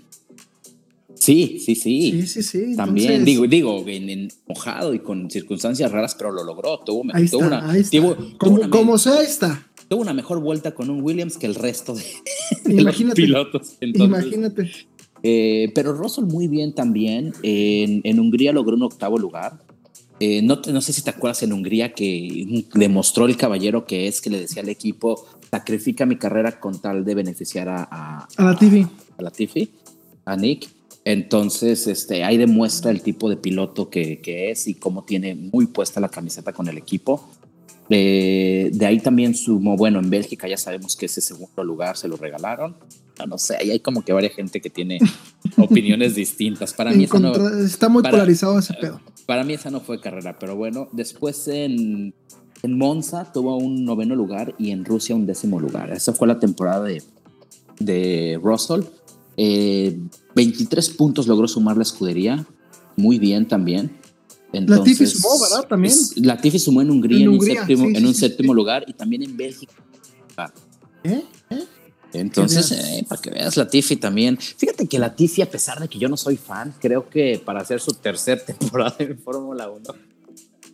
Sí, 1.15 1.60
sí, 1.60 1.76
sí. 1.76 2.12
Sí, 2.12 2.28
sí, 2.28 2.44
sí. 2.44 2.76
También, 2.76 3.26
digo, 3.26 3.46
digo, 3.46 3.84
en, 3.88 4.30
mojado 4.48 4.94
y 4.94 5.00
con 5.00 5.30
circunstancias 5.30 5.92
raras, 5.92 6.15
pero 6.15 6.32
lo 6.32 6.44
logró. 6.44 6.80
Tuvo, 6.80 7.04
ahí 7.13 7.26
está, 7.26 7.38
una, 7.38 7.70
ahí 7.70 7.82
está. 7.82 7.98
como, 8.70 8.98
sea, 8.98 9.22
está. 9.22 9.68
Tuvo 9.89 10.02
una 10.02 10.13
mejor 10.13 10.39
vuelta 10.39 10.74
con 10.74 10.89
un 10.89 11.02
Williams 11.02 11.38
que 11.38 11.46
el 11.46 11.56
resto 11.56 11.94
de, 11.94 12.04
los 12.84 12.96
pilotos. 13.15 13.78
imagínate. 13.82 14.72
Eh, 15.22 15.72
pero 15.76 15.94
Russell 15.94 16.26
muy 16.26 16.48
bien 16.48 16.74
también. 16.74 17.34
En, 17.44 18.02
en, 18.06 18.20
Hungría 18.20 18.54
logró 18.54 18.76
un 18.76 18.84
octavo 18.84 19.18
lugar. 19.18 19.60
Eh, 20.19 20.41
no, 20.41 20.62
no 20.67 20.82
sé 20.82 20.91
si 20.91 21.01
te 21.01 21.10
acuerdas 21.10 21.43
en 21.43 21.53
Hungría 21.53 21.93
que 21.93 22.65
demostró 22.73 23.25
el 23.25 23.38
caballero 23.38 23.86
que 23.86 24.08
es 24.08 24.19
que 24.19 24.29
le 24.29 24.39
decía 24.39 24.62
al 24.62 24.69
equipo, 24.69 25.25
sacrifica 25.49 26.05
mi 26.05 26.17
carrera 26.17 26.60
con 26.60 26.79
tal 26.79 27.05
de 27.05 27.15
beneficiar 27.15 27.69
a, 27.69 27.88
a, 27.89 28.27
a 28.36 28.43
la 28.43 28.55
TV. 28.55 28.88
A, 29.17 29.21
la 29.21 29.32
Tiffy, 29.32 29.69
a 30.25 30.36
Nick. 30.36 30.69
Entonces, 31.05 31.88
este, 31.88 32.23
ahí 32.23 32.38
demuestra 32.38 32.91
el 32.91 33.01
tipo 33.01 33.29
de 33.29 33.38
piloto 33.38 33.89
que, 33.89 34.19
que, 34.19 34.51
es 34.51 34.67
y 34.67 34.75
cómo 34.75 35.05
tiene 35.05 35.34
muy 35.34 35.67
puesta 35.67 35.99
la 35.99 36.10
camiseta 36.10 36.53
con 36.53 36.67
el 36.67 36.77
equipo. 36.77 37.29
Eh, 37.89 38.69
de 38.71 38.86
ahí 38.86 38.99
también 38.99 39.34
sumó, 39.34 39.75
bueno, 39.75 39.99
en 39.99 40.10
Bélgica 40.10 40.47
ya 40.47 40.58
sabemos 40.58 40.95
que 40.95 41.08
ese 41.08 41.21
segundo 41.21 41.63
lugar 41.63 41.97
se 41.97 42.08
lo 42.08 42.17
regalaron. 42.17 42.75
No, 43.17 43.25
no 43.25 43.38
sé, 43.38 43.58
ahí 43.58 43.71
hay 43.71 43.80
como 43.80 44.04
que 44.04 44.13
varias 44.13 44.34
gente 44.34 44.62
que 44.62 44.69
tiene 44.69 44.99
opiniones 45.58 46.15
distintas. 46.15 46.73
Para 46.73 46.91
mí 46.91 47.08
no, 47.19 47.34
está 47.60 47.89
muy 47.89 48.04
para, 48.04 48.12
polarizado 48.12 48.60
ese 48.60 48.75
pedo. 48.75 49.02
Para 49.25 49.43
mí 49.43 49.54
esa 49.54 49.71
no 49.71 49.82
fue 49.82 49.99
carrera, 49.99 50.38
pero 50.39 50.56
bueno, 50.56 50.88
después 50.91 51.47
en, 51.47 52.13
en 52.62 52.78
Monza 52.78 53.32
tuvo 53.32 53.58
un 53.58 53.86
noveno 53.86 54.15
lugar 54.15 54.54
y 54.60 54.71
en 54.71 54.86
Rusia 54.86 55.15
un 55.15 55.25
décimo 55.25 55.60
lugar. 55.60 55.91
Esa 55.91 56.13
fue 56.13 56.28
la 56.28 56.39
temporada 56.39 56.84
de, 56.84 57.02
de 57.80 58.39
Russell. 58.41 58.82
Eh, 59.36 59.97
23 60.36 60.89
puntos 60.91 61.28
logró 61.28 61.47
sumar 61.47 61.75
la 61.75 61.84
escudería, 61.84 62.45
muy 62.95 63.17
bien 63.17 63.47
también. 63.47 63.98
Entonces, 64.51 64.79
Latifi 64.79 65.07
sumó, 65.07 65.41
¿verdad? 65.41 65.67
También. 65.67 65.95
Latifi 66.17 66.59
sumó 66.59 66.81
en 66.81 66.89
Hungría 66.89 67.19
en, 67.19 67.27
Hungría, 67.29 67.62
un 67.62 67.67
séptimo, 67.67 67.85
sí, 67.85 67.91
sí, 67.91 67.97
en 67.97 68.05
un 68.05 68.13
sí, 68.13 68.19
séptimo 68.19 68.53
lugar 68.53 68.83
y 68.88 68.93
también 68.93 69.23
en 69.23 69.38
Bélgica. 69.38 69.73
¿Eh? 71.03 71.23
¿Eh? 71.49 71.65
Entonces, 72.13 72.71
eh, 72.71 73.05
para 73.07 73.21
que 73.21 73.29
veas 73.29 73.55
Latifi 73.57 73.95
también. 73.97 74.38
Fíjate 74.38 74.88
que 74.88 74.97
Latifi, 74.97 75.41
a 75.41 75.49
pesar 75.49 75.79
de 75.79 75.88
que 75.88 75.99
yo 75.99 76.09
no 76.09 76.17
soy 76.17 76.38
fan, 76.38 76.73
creo 76.79 77.09
que 77.09 77.41
para 77.43 77.62
hacer 77.62 77.79
su 77.79 77.91
tercera 77.93 78.43
temporada 78.45 78.95
en 78.99 79.19
Fórmula 79.19 79.69
1. 79.69 79.83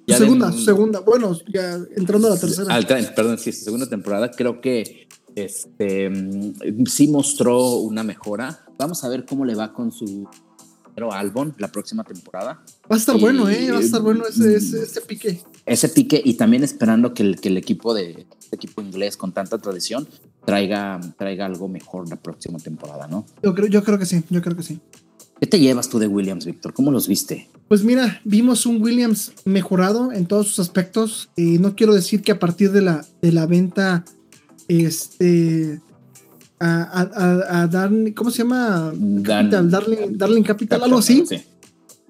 Segunda, 0.07 0.51
de, 0.51 0.63
segunda. 0.63 0.99
Bueno, 0.99 1.38
ya 1.51 1.79
entrando 1.97 2.27
a 2.27 2.31
la 2.31 2.39
tercera. 2.39 2.73
Al, 2.73 2.85
perdón, 2.85 3.38
sí, 3.39 3.51
segunda 3.51 3.88
temporada. 3.88 4.31
Creo 4.31 4.61
que 4.61 5.07
este, 5.35 6.11
sí 6.85 7.07
mostró 7.07 7.77
una 7.77 8.03
mejora. 8.03 8.65
Vamos 8.77 9.03
a 9.03 9.09
ver 9.09 9.25
cómo 9.25 9.45
le 9.45 9.55
va 9.55 9.73
con 9.73 9.91
su 9.91 10.27
Albon 10.95 11.53
la 11.58 11.71
próxima 11.71 12.03
temporada. 12.03 12.63
Va 12.89 12.95
a 12.95 12.97
estar 12.97 13.15
y, 13.15 13.19
bueno, 13.19 13.49
¿eh? 13.49 13.71
Va 13.71 13.77
a 13.77 13.81
estar 13.81 14.01
bueno 14.01 14.25
ese, 14.25 14.55
ese, 14.55 14.84
ese, 14.84 15.01
pique. 15.01 15.41
Ese 15.65 15.89
pique 15.89 16.21
y 16.23 16.36
también 16.36 16.63
esperando 16.63 17.13
que 17.13 17.23
el, 17.23 17.39
que 17.39 17.49
el 17.49 17.58
equipo 17.58 17.93
de 17.93 18.25
equipo 18.51 18.81
inglés 18.81 19.17
con 19.17 19.31
tanta 19.34 19.58
tradición 19.58 20.08
traiga, 20.45 20.99
traiga 21.17 21.45
algo 21.45 21.67
mejor 21.67 22.10
la 22.10 22.15
próxima 22.15 22.60
temporada, 22.60 23.08
¿no? 23.08 23.25
Yo 23.43 23.53
creo, 23.53 23.67
yo 23.67 23.84
creo 23.84 23.99
que 23.99 24.05
sí, 24.05 24.23
yo 24.29 24.41
creo 24.41 24.55
que 24.55 24.63
sí. 24.63 24.79
¿Qué 25.39 25.47
te 25.47 25.60
llevas 25.60 25.89
tú 25.89 25.99
de 25.99 26.08
Williams, 26.08 26.45
Víctor? 26.45 26.73
¿Cómo 26.73 26.91
los 26.91 27.10
viste? 27.10 27.49
Pues 27.67 27.84
mira, 27.84 28.21
vimos 28.23 28.65
un 28.65 28.81
Williams 28.81 29.34
mejorado 29.43 30.13
en 30.13 30.27
todos 30.27 30.47
sus 30.47 30.60
aspectos. 30.60 31.29
Eh, 31.36 31.58
no 31.60 31.75
quiero 31.75 31.93
decir 31.93 32.21
que 32.21 32.31
a 32.31 32.39
partir 32.39 32.71
de 32.71 32.81
la, 32.81 33.05
de 33.21 33.34
la 33.34 33.45
venta 33.45 34.05
este 34.69 35.81
a, 36.60 37.63
a, 37.63 37.63
a 37.63 37.89
¿cómo 38.15 38.32
se 38.32 38.39
llama? 38.39 38.91
Dan, 38.94 39.24
Capital, 39.24 39.72
Darling, 39.72 40.18
Darling 40.18 40.44
Capital, 40.44 40.84
algo 40.84 41.00
así. 41.00 41.26
Sí. 41.28 41.41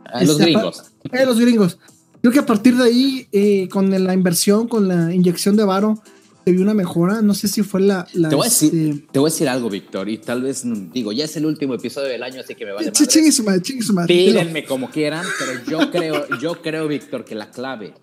A 0.06 0.22
los 0.22 0.32
este, 0.32 0.44
gringos. 0.44 0.84
Eh, 1.12 1.26
los 1.26 1.40
gringos. 1.40 1.80
Creo 2.22 2.34
que 2.34 2.40
a 2.40 2.46
partir 2.46 2.76
de 2.76 2.84
ahí, 2.84 3.28
eh, 3.32 3.68
con 3.70 3.90
la 3.92 4.14
inversión, 4.14 4.68
con 4.68 4.88
la 4.88 5.14
inyección 5.14 5.56
de 5.56 5.64
varo, 5.64 6.02
se 6.44 6.52
vio 6.52 6.62
una 6.62 6.74
mejora. 6.74 7.22
No 7.22 7.34
sé 7.34 7.48
si 7.48 7.64
fue 7.64 7.82
la. 7.82 8.08
la 8.14 8.30
te, 8.30 8.36
voy 8.36 8.48
este... 8.48 8.66
decir, 8.66 9.08
te, 9.12 9.20
voy 9.20 9.30
a 9.30 9.32
decir, 9.32 9.50
algo, 9.50 9.70
Víctor, 9.70 10.10
y 10.10 10.18
tal 10.20 10.42
vez, 10.42 10.64
digo, 10.94 11.12
ya 11.12 11.26
es 11.26 11.36
el 11.38 11.46
último 11.46 11.74
episodio 11.74 12.08
del 12.08 12.24
año, 12.24 12.42
así 12.42 12.56
que 12.56 12.66
me 12.66 12.72
vale 12.72 12.92
madre. 12.92 13.08
Chingue 13.08 13.32
su 13.32 13.44
madre, 13.44 13.62
chingue 13.62 13.84
su 13.84 13.94
madre. 13.94 14.14
Pídenme 14.14 14.66
como 14.66 14.90
quieran, 14.90 15.26
pero 15.40 15.66
yo 15.70 15.92
creo, 15.92 16.40
yo 16.40 16.62
creo, 16.62 16.88
Víctor, 16.88 17.26
que 17.26 17.36
la 17.36 17.52
clave 17.52 17.94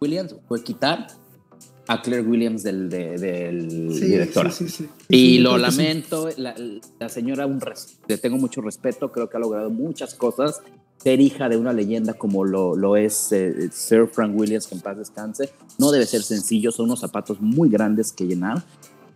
Williams 0.00 0.34
fue 0.48 0.62
quitar 0.62 1.06
a 1.88 2.00
Claire 2.00 2.26
Williams 2.26 2.62
del, 2.62 2.88
de, 2.88 3.18
del 3.18 3.92
sí, 3.92 4.06
directora. 4.06 4.50
Sí, 4.50 4.68
sí, 4.68 4.88
y 5.08 5.38
lo 5.38 5.58
lamento, 5.58 6.28
la, 6.36 6.54
la, 6.98 7.08
señora, 7.08 7.46
un 7.46 7.60
le 8.06 8.18
tengo 8.18 8.36
mucho 8.36 8.60
respeto, 8.60 9.10
creo 9.10 9.28
que 9.28 9.36
ha 9.36 9.40
logrado 9.40 9.70
muchas 9.70 10.14
cosas. 10.14 10.60
Ser 10.98 11.20
hija 11.20 11.48
de 11.48 11.56
una 11.56 11.72
leyenda 11.72 12.14
como 12.14 12.44
lo, 12.44 12.76
lo 12.76 12.96
es 12.96 13.32
eh, 13.32 13.70
Sir 13.72 14.06
Frank 14.06 14.38
Williams, 14.38 14.68
que 14.68 14.76
en 14.76 14.80
paz 14.80 14.98
descanse, 14.98 15.50
no 15.78 15.90
debe 15.90 16.06
ser 16.06 16.22
sencillo, 16.22 16.70
son 16.70 16.86
unos 16.86 17.00
zapatos 17.00 17.40
muy 17.40 17.68
grandes 17.68 18.12
que 18.12 18.24
llenar. 18.24 18.62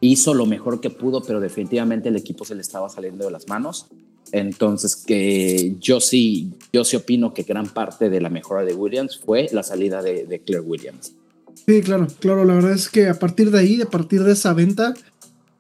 Hizo 0.00 0.34
lo 0.34 0.46
mejor 0.46 0.80
que 0.80 0.90
pudo, 0.90 1.22
pero 1.22 1.38
definitivamente 1.38 2.08
el 2.08 2.16
equipo 2.16 2.44
se 2.44 2.56
le 2.56 2.62
estaba 2.62 2.88
saliendo 2.88 3.24
de 3.24 3.30
las 3.30 3.46
manos. 3.46 3.86
Entonces, 4.32 4.96
que 4.96 5.76
yo 5.78 6.00
sí, 6.00 6.50
yo 6.72 6.84
sí 6.84 6.96
opino 6.96 7.32
que 7.32 7.44
gran 7.44 7.68
parte 7.68 8.10
de 8.10 8.20
la 8.20 8.30
mejora 8.30 8.64
de 8.64 8.74
Williams 8.74 9.20
fue 9.24 9.48
la 9.52 9.62
salida 9.62 10.02
de, 10.02 10.26
de 10.26 10.40
Claire 10.40 10.66
Williams. 10.66 11.14
Sí, 11.66 11.80
claro, 11.80 12.06
claro. 12.20 12.44
La 12.44 12.54
verdad 12.54 12.72
es 12.72 12.88
que 12.88 13.08
a 13.08 13.18
partir 13.18 13.50
de 13.50 13.58
ahí, 13.58 13.80
a 13.80 13.90
partir 13.90 14.22
de 14.22 14.32
esa 14.32 14.52
venta, 14.52 14.94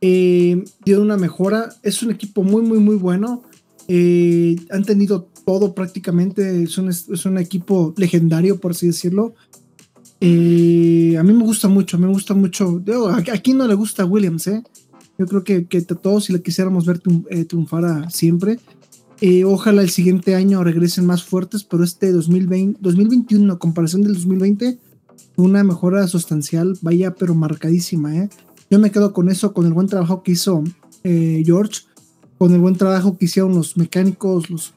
eh, 0.00 0.64
dio 0.84 1.00
una 1.02 1.16
mejora. 1.16 1.70
Es 1.82 2.02
un 2.02 2.10
equipo 2.10 2.42
muy, 2.42 2.62
muy, 2.62 2.78
muy 2.78 2.96
bueno. 2.96 3.42
Eh, 3.88 4.56
han 4.70 4.84
tenido 4.84 5.28
todo 5.44 5.74
prácticamente. 5.74 6.62
Es 6.62 6.78
un, 6.78 6.88
es 6.88 7.26
un, 7.26 7.38
equipo 7.38 7.94
legendario, 7.96 8.60
por 8.60 8.72
así 8.72 8.86
decirlo. 8.86 9.34
Eh, 10.20 11.16
a 11.18 11.22
mí 11.22 11.32
me 11.32 11.44
gusta 11.44 11.68
mucho, 11.68 11.98
me 11.98 12.08
gusta 12.08 12.34
mucho. 12.34 12.82
¿A, 13.10 13.18
a 13.18 13.38
quién 13.38 13.58
no 13.58 13.66
le 13.66 13.74
gusta 13.74 14.04
Williams? 14.04 14.46
Eh? 14.46 14.62
Yo 15.18 15.26
creo 15.26 15.44
que, 15.44 15.66
que 15.66 15.82
todos, 15.82 16.24
si 16.24 16.32
le 16.32 16.42
quisiéramos 16.42 16.84
ver 16.86 17.00
triunfar 17.00 18.10
siempre. 18.12 18.58
ojalá 19.44 19.82
el 19.82 19.90
siguiente 19.90 20.34
año 20.34 20.62
regresen 20.62 21.06
más 21.06 21.24
fuertes, 21.24 21.64
pero 21.64 21.84
este 21.84 22.12
2020, 22.12 22.78
2021, 22.82 23.52
a 23.52 23.58
comparación 23.58 24.02
del 24.02 24.14
2020, 24.14 24.78
una 25.36 25.62
mejora 25.64 26.06
sustancial, 26.08 26.78
vaya, 26.80 27.14
pero 27.14 27.34
marcadísima, 27.34 28.16
¿eh? 28.16 28.28
Yo 28.70 28.78
me 28.78 28.90
quedo 28.90 29.12
con 29.12 29.28
eso, 29.28 29.52
con 29.52 29.66
el 29.66 29.72
buen 29.72 29.86
trabajo 29.86 30.22
que 30.22 30.32
hizo 30.32 30.64
eh, 31.04 31.42
George, 31.44 31.82
con 32.38 32.52
el 32.52 32.60
buen 32.60 32.76
trabajo 32.76 33.16
que 33.16 33.26
hicieron 33.26 33.54
los 33.54 33.76
mecánicos, 33.76 34.50
los 34.50 34.72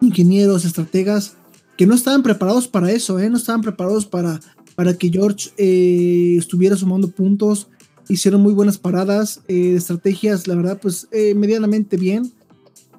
ingenieros, 0.00 0.64
estrategas, 0.64 1.34
que 1.76 1.86
no 1.86 1.94
estaban 1.94 2.22
preparados 2.22 2.68
para 2.68 2.90
eso, 2.90 3.18
¿eh? 3.18 3.28
No 3.28 3.36
estaban 3.36 3.60
preparados 3.60 4.06
para, 4.06 4.40
para 4.74 4.96
que 4.96 5.10
George 5.10 5.50
eh, 5.58 6.36
estuviera 6.38 6.76
sumando 6.76 7.10
puntos, 7.10 7.68
hicieron 8.08 8.40
muy 8.40 8.54
buenas 8.54 8.78
paradas, 8.78 9.42
eh, 9.48 9.74
estrategias, 9.76 10.46
la 10.46 10.54
verdad, 10.54 10.78
pues 10.80 11.08
medianamente 11.12 11.96
bien. 11.96 12.32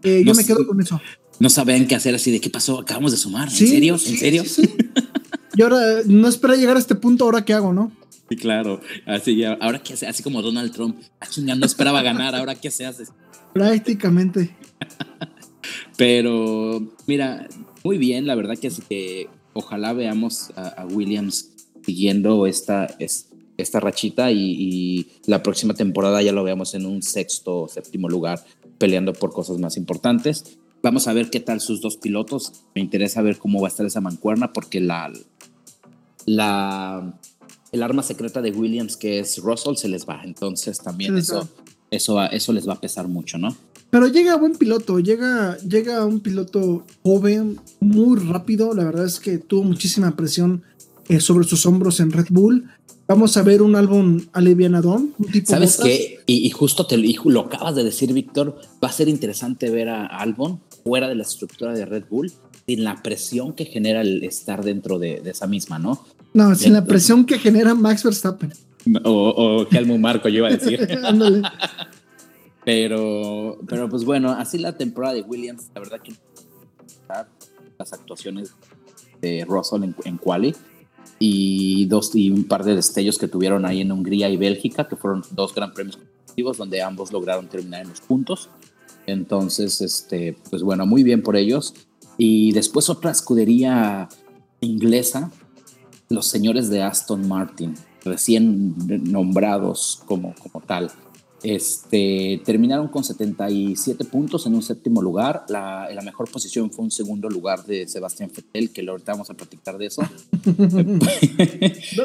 yo 0.04 0.24
no 0.26 0.34
me 0.36 0.46
quedo 0.46 0.68
con 0.68 0.80
eso. 0.80 1.02
No 1.40 1.50
sabían 1.50 1.88
qué 1.88 1.96
hacer 1.96 2.14
así 2.14 2.32
de 2.32 2.42
qué 2.42 2.50
pasó, 2.50 2.80
acabamos 2.80 3.12
de 3.12 3.18
sumar, 3.18 3.48
¿en 3.48 3.56
sí, 3.56 3.68
serio? 3.68 3.94
¿En 3.94 4.00
sí, 4.00 4.18
serio? 4.18 4.44
Sí, 4.46 4.70
y 5.60 5.62
ahora 5.62 6.04
no 6.06 6.30
espera 6.30 6.56
llegar 6.56 6.78
a 6.78 6.80
este 6.80 6.96
punto, 6.96 7.26
ahora 7.26 7.44
qué 7.44 7.52
hago, 7.52 7.74
¿no? 7.74 7.92
Sí, 8.30 8.38
claro. 8.38 8.80
Así 9.06 9.36
ya, 9.36 9.58
ahora 9.60 9.84
qué 9.84 9.92
hace, 9.92 10.08
así 10.08 10.24
como 10.24 10.42
Donald 10.42 10.72
Trump, 10.72 10.98
aquí 11.20 11.42
no 11.42 11.66
esperaba 11.66 12.02
ganar, 12.02 12.34
ahora 12.34 12.56
qué 12.56 12.72
se 12.72 12.86
hace. 12.86 13.04
Prácticamente. 13.52 14.56
Pero, 15.98 16.82
mira, 17.08 17.46
muy 17.84 17.98
bien, 17.98 18.26
la 18.26 18.36
verdad 18.36 18.58
que 18.58 18.68
es 18.68 18.80
que 18.88 19.28
ojalá 19.52 19.92
veamos 19.92 20.50
a, 20.56 20.70
a 20.70 20.86
Williams 20.86 21.50
siguiendo 21.86 22.48
esta, 22.48 22.88
esta 23.58 23.82
rachita 23.82 24.32
y, 24.32 24.38
y, 24.40 25.08
la 25.26 25.44
próxima 25.44 25.74
temporada 25.74 26.22
ya 26.22 26.32
lo 26.32 26.46
veamos 26.46 26.74
en 26.74 26.86
un 26.86 27.04
sexto 27.04 27.64
o 27.64 27.68
séptimo 27.68 28.08
lugar 28.08 28.46
peleando 28.78 29.12
por 29.12 29.34
cosas 29.34 29.58
más 29.58 29.76
importantes. 29.76 30.58
Vamos 30.82 31.10
a 31.10 31.14
ver 31.14 31.30
qué 31.30 31.42
tal 31.42 31.60
sus 31.60 31.82
dos 31.82 31.98
pilotos. 31.98 32.64
Me 32.74 32.80
interesa 32.80 33.22
ver 33.22 33.38
cómo 33.38 33.60
va 33.60 33.68
a 33.68 33.72
estar 33.72 33.86
esa 33.86 34.00
mancuerna 34.00 34.54
porque 34.54 34.80
la, 34.80 35.12
la, 36.30 37.20
el 37.72 37.84
arma 37.84 38.04
secreta 38.04 38.42
de 38.42 38.52
Williams, 38.52 38.98
que 38.98 39.20
es 39.20 39.40
Russell, 39.40 39.76
se 39.76 39.88
les 39.88 40.08
va. 40.08 40.22
Entonces 40.24 40.80
también 40.80 41.18
eso, 41.18 41.50
eso, 41.90 42.22
eso 42.24 42.54
les 42.54 42.68
va 42.68 42.74
a 42.74 42.82
pesar 42.82 43.08
mucho, 43.08 43.38
¿no? 43.38 43.56
Pero 43.90 44.08
llega 44.08 44.36
buen 44.38 44.56
piloto, 44.56 45.00
llega, 45.00 45.58
llega 45.58 46.06
un 46.06 46.20
piloto 46.20 46.86
joven, 47.02 47.60
muy 47.80 48.20
rápido. 48.20 48.76
La 48.76 48.84
verdad 48.84 49.06
es 49.06 49.20
que 49.20 49.40
tuvo 49.40 49.64
muchísima 49.64 50.16
presión 50.16 50.62
eh, 51.08 51.20
sobre 51.20 51.48
sus 51.48 51.66
hombros 51.66 52.00
en 52.00 52.12
Red 52.12 52.28
Bull. 52.30 52.70
Vamos 53.08 53.36
a 53.38 53.42
ver 53.42 53.64
un 53.64 53.76
álbum 53.76 54.22
alivianadón. 54.34 55.16
Un 55.18 55.32
tipo 55.32 55.50
¿Sabes 55.50 55.78
qué? 55.78 56.20
Y, 56.28 56.46
y, 56.46 56.50
justo 56.52 56.86
te 56.86 56.96
y 56.96 57.18
lo 57.26 57.40
acabas 57.40 57.76
de 57.76 57.84
decir, 57.84 58.14
Víctor. 58.14 58.62
Va 58.84 58.90
a 58.90 58.92
ser 58.92 59.10
interesante 59.10 59.72
ver 59.72 59.90
a 59.90 60.06
Albon 60.06 60.62
fuera 60.84 61.08
de 61.08 61.16
la 61.16 61.24
estructura 61.24 61.74
de 61.74 61.86
Red 61.86 62.04
Bull 62.08 62.32
sin 62.68 62.84
la 62.84 63.02
presión 63.02 63.54
que 63.54 63.66
genera 63.66 64.02
el 64.02 64.24
estar 64.24 64.64
dentro 64.64 65.00
de, 65.00 65.22
de 65.22 65.32
esa 65.32 65.48
misma, 65.48 65.80
¿no? 65.80 66.06
No, 66.34 66.56
sin 66.56 66.74
la 66.74 66.86
presión 66.86 67.26
que 67.26 67.40
genera 67.40 67.74
Max 67.74 68.04
Verstappen. 68.04 68.54
O, 69.04 69.12
o 69.12 69.68
Helmut 69.70 70.00
Marco, 70.00 70.30
yo 70.30 70.38
iba 70.38 70.48
a 70.48 70.52
decir. 70.52 70.88
pero, 72.66 73.60
pero 73.68 73.90
pues 73.90 74.04
bueno, 74.06 74.32
así 74.32 74.58
la 74.58 74.78
temporada 74.78 75.16
de 75.16 75.22
Williams, 75.22 75.70
la 75.74 75.82
verdad 75.82 76.02
que 76.02 76.14
las 77.78 77.94
actuaciones 77.94 78.54
de 79.22 79.46
Russell 79.46 79.84
en, 79.84 79.96
en 80.06 80.18
quali 80.18 80.56
y 81.18 81.86
dos 81.86 82.16
y 82.16 82.30
un 82.30 82.46
par 82.46 82.64
de 82.64 82.76
destellos 82.76 83.18
que 83.18 83.28
tuvieron 83.28 83.66
ahí 83.66 83.82
en 83.82 83.92
Hungría 83.92 84.30
y 84.30 84.38
Bélgica, 84.38 84.88
que 84.88 84.96
fueron 84.96 85.24
dos 85.32 85.54
gran 85.54 85.74
premios 85.74 85.98
competitivos 85.98 86.58
donde 86.58 86.82
ambos 86.82 87.12
lograron 87.12 87.48
terminar 87.48 87.82
en 87.82 87.90
los 87.90 88.02
puntos. 88.02 88.50
Entonces, 89.06 89.82
este, 89.82 90.38
pues 90.50 90.62
bueno, 90.62 90.86
muy 90.86 91.04
bien 91.04 91.22
por 91.22 91.36
ellos. 91.36 91.74
Y 92.18 92.52
después 92.52 92.90
otra 92.90 93.12
escudería 93.12 94.08
inglesa 94.62 95.32
los 96.10 96.28
señores 96.28 96.70
de 96.70 96.82
Aston 96.82 97.28
Martin, 97.28 97.76
recién 98.04 98.76
nombrados 99.12 100.02
como, 100.06 100.34
como 100.36 100.62
tal, 100.66 100.92
este, 101.44 102.42
terminaron 102.44 102.90
con 102.90 103.04
77 103.04 104.04
puntos 104.06 104.46
en 104.46 104.56
un 104.56 104.62
séptimo 104.62 105.02
lugar. 105.02 105.46
La, 105.48 105.88
la, 105.94 106.02
mejor 106.02 106.30
posición 106.30 106.72
fue 106.72 106.84
un 106.84 106.92
segundo 106.92 107.30
lugar 107.30 107.66
de 107.66 107.88
Sebastián 107.88 108.30
Fettel, 108.30 108.72
que 108.72 108.82
ahorita 108.88 109.14
vamos 109.14 109.30
a 109.30 109.34
platicar 109.36 109.78
de 109.78 109.86
eso. 109.86 110.02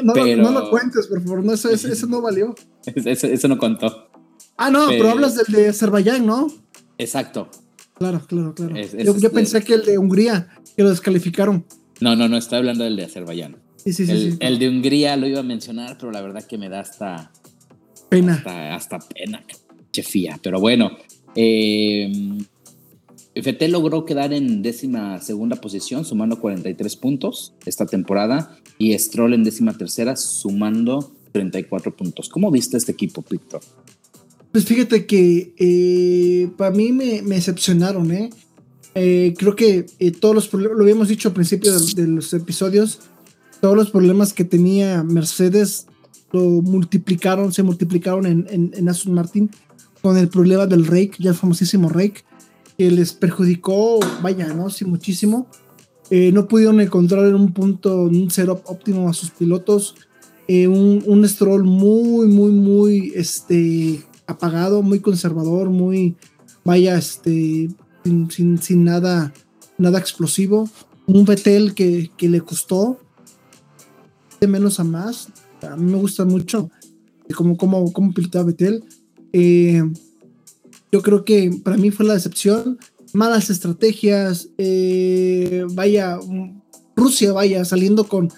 no, 0.03 0.13
Pero, 0.13 0.41
no, 0.41 0.51
lo 0.51 0.69
cuentes, 0.69 1.07
por 1.07 1.21
favor, 1.21 1.43
no, 1.43 1.53
eso, 1.53 1.69
eso, 1.69 2.07
no 2.07 2.21
valió. 2.21 2.55
Eso, 2.85 3.27
eso, 3.27 3.47
no 3.47 3.57
contó. 3.57 4.09
Ah, 4.57 4.69
no, 4.69 4.87
pero, 4.87 5.09
hablas 5.09 5.35
del 5.35 5.47
de 5.47 5.69
Azerbaiyán, 5.69 6.23
¿no? 6.25 6.47
Exacto. 6.99 7.49
Claro, 7.95 8.21
claro, 8.27 8.53
claro. 8.53 8.75
yo, 8.75 9.17
yo 9.17 9.31
pensé 9.31 9.63
que 9.63 9.73
el 9.73 9.85
de 9.85 9.97
Hungría, 9.97 10.49
que 10.77 10.83
lo 10.83 10.91
descalificaron. 10.91 11.65
No, 11.99 12.15
no, 12.15 12.29
no, 12.29 12.37
estoy 12.37 12.59
hablando 12.59 12.83
del 12.83 12.95
de 12.95 13.05
Azerbaiyán. 13.05 13.64
Sí, 13.85 13.93
sí, 13.93 14.03
el, 14.09 14.31
sí, 14.31 14.37
el 14.39 14.59
de 14.59 14.67
Hungría 14.67 15.15
lo 15.15 15.27
iba 15.27 15.39
a 15.39 15.43
mencionar, 15.43 15.97
pero 15.97 16.11
la 16.11 16.21
verdad 16.21 16.43
que 16.43 16.57
me 16.57 16.69
da 16.69 16.79
hasta 16.79 17.31
Pena. 18.09 18.35
Hasta, 18.35 18.75
hasta 18.75 18.99
pena, 18.99 19.43
chefía. 19.91 20.39
Pero 20.41 20.59
bueno, 20.59 20.91
eh, 21.35 22.11
FT 23.33 23.67
logró 23.67 24.05
quedar 24.05 24.33
en 24.33 24.61
décima 24.61 25.19
segunda 25.21 25.55
posición, 25.57 26.05
sumando 26.05 26.39
43 26.39 26.95
puntos 26.97 27.53
esta 27.65 27.85
temporada, 27.85 28.57
y 28.77 28.97
Stroll 28.97 29.33
en 29.33 29.43
décima 29.43 29.77
tercera, 29.77 30.15
sumando 30.15 31.11
34 31.31 31.95
puntos. 31.95 32.29
¿Cómo 32.29 32.51
viste 32.51 32.77
este 32.77 32.91
equipo, 32.91 33.23
Víctor? 33.29 33.61
Pues 34.51 34.65
fíjate 34.65 35.05
que 35.05 35.53
eh, 35.57 36.49
para 36.57 36.71
mí 36.71 36.91
me, 36.91 37.21
me 37.21 37.35
decepcionaron, 37.35 38.11
¿eh? 38.11 38.29
eh 38.93 39.33
creo 39.37 39.55
que 39.55 39.85
eh, 39.99 40.11
todos 40.11 40.33
los 40.33 40.47
problemas, 40.47 40.77
lo 40.77 40.83
habíamos 40.83 41.09
dicho 41.09 41.27
al 41.27 41.33
principio 41.33 41.77
de, 41.77 42.01
de, 42.01 42.07
los 42.07 42.33
episodios, 42.33 43.01
todos 43.61 43.75
los 43.75 43.91
problemas 43.91 44.33
que 44.33 44.43
tenía 44.43 45.03
Mercedes 45.03 45.87
lo 46.31 46.41
multiplicaron, 46.41 47.53
se 47.53 47.63
multiplicaron 47.63 48.25
en, 48.25 48.47
en, 48.49 48.71
en 48.75 48.89
Aston 48.89 49.13
Martin 49.13 49.49
con 50.01 50.17
el 50.17 50.27
problema 50.27 50.67
del 50.67 50.85
rake, 50.85 51.13
ya 51.17 51.31
el 51.31 51.35
famosísimo 51.35 51.89
rake, 51.89 52.23
que 52.77 52.91
les 52.91 53.13
perjudicó, 53.13 53.99
vaya, 54.21 54.53
¿no? 54.53 54.69
Sí, 54.69 54.85
muchísimo. 54.85 55.47
Eh, 56.11 56.31
no 56.31 56.47
pudieron 56.47 56.79
encontrar 56.79 57.25
en 57.25 57.35
un 57.35 57.53
punto, 57.53 58.03
un 58.03 58.29
setup 58.29 58.61
óptimo 58.65 59.09
a 59.09 59.13
sus 59.13 59.31
pilotos. 59.31 59.95
Eh, 60.47 60.67
un, 60.67 61.03
un 61.07 61.27
stroll 61.27 61.63
muy, 61.63 62.27
muy, 62.27 62.51
muy 62.51 63.13
este, 63.15 64.03
apagado, 64.27 64.83
muy 64.83 64.99
conservador, 64.99 65.69
muy, 65.69 66.15
vaya, 66.63 66.97
este, 66.97 67.69
sin, 68.03 68.29
sin, 68.29 68.61
sin 68.61 68.83
nada, 68.83 69.33
nada 69.79 69.97
explosivo. 69.97 70.69
Un 71.07 71.25
Vettel 71.25 71.73
que, 71.73 72.11
que 72.15 72.29
le 72.29 72.41
costó 72.41 72.99
menos 74.47 74.79
a 74.79 74.83
más 74.83 75.29
a 75.61 75.75
mí 75.75 75.91
me 75.91 75.97
gusta 75.97 76.25
mucho 76.25 76.69
cómo, 77.57 77.91
cómo 77.91 78.13
pilotaba 78.13 78.45
Betel. 78.45 78.83
Eh, 79.33 79.83
yo 80.91 81.01
creo 81.01 81.25
que 81.25 81.51
para 81.63 81.77
mí 81.77 81.91
fue 81.91 82.05
la 82.05 82.13
decepción. 82.13 82.77
Malas 83.13 83.49
estrategias. 83.49 84.49
Eh, 84.57 85.65
vaya, 85.73 86.19
Rusia, 86.95 87.33
vaya, 87.33 87.65
saliendo 87.65 88.07
con 88.07 88.31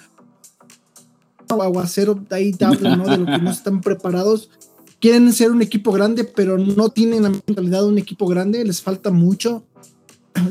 aguacero, 1.50 2.24
ahí 2.30 2.52
¿no? 2.60 3.06
De 3.06 3.18
lo 3.18 3.26
que 3.26 3.38
no 3.40 3.52
están 3.52 3.82
preparados. 3.82 4.50
Quieren 5.00 5.32
ser 5.34 5.52
un 5.52 5.62
equipo 5.62 5.92
grande, 5.92 6.24
pero 6.24 6.58
no 6.58 6.90
tienen 6.90 7.24
la 7.24 7.30
mentalidad 7.30 7.82
de 7.82 7.90
un 7.90 7.98
equipo 7.98 8.28
grande. 8.28 8.64
Les 8.66 8.82
falta 8.82 9.12
mucho. 9.12 9.64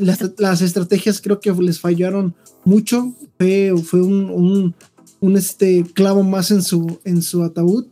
Las, 0.01 0.19
las 0.37 0.61
estrategias 0.61 1.21
creo 1.21 1.39
que 1.39 1.51
les 1.51 1.79
fallaron 1.79 2.35
mucho. 2.63 3.13
Fue, 3.37 3.73
fue 3.83 4.01
un 4.01 4.73
este 5.21 5.83
clavo 5.93 6.23
más 6.23 6.51
en 6.51 6.61
su, 6.61 6.99
en 7.03 7.21
su 7.21 7.43
ataúd. 7.43 7.85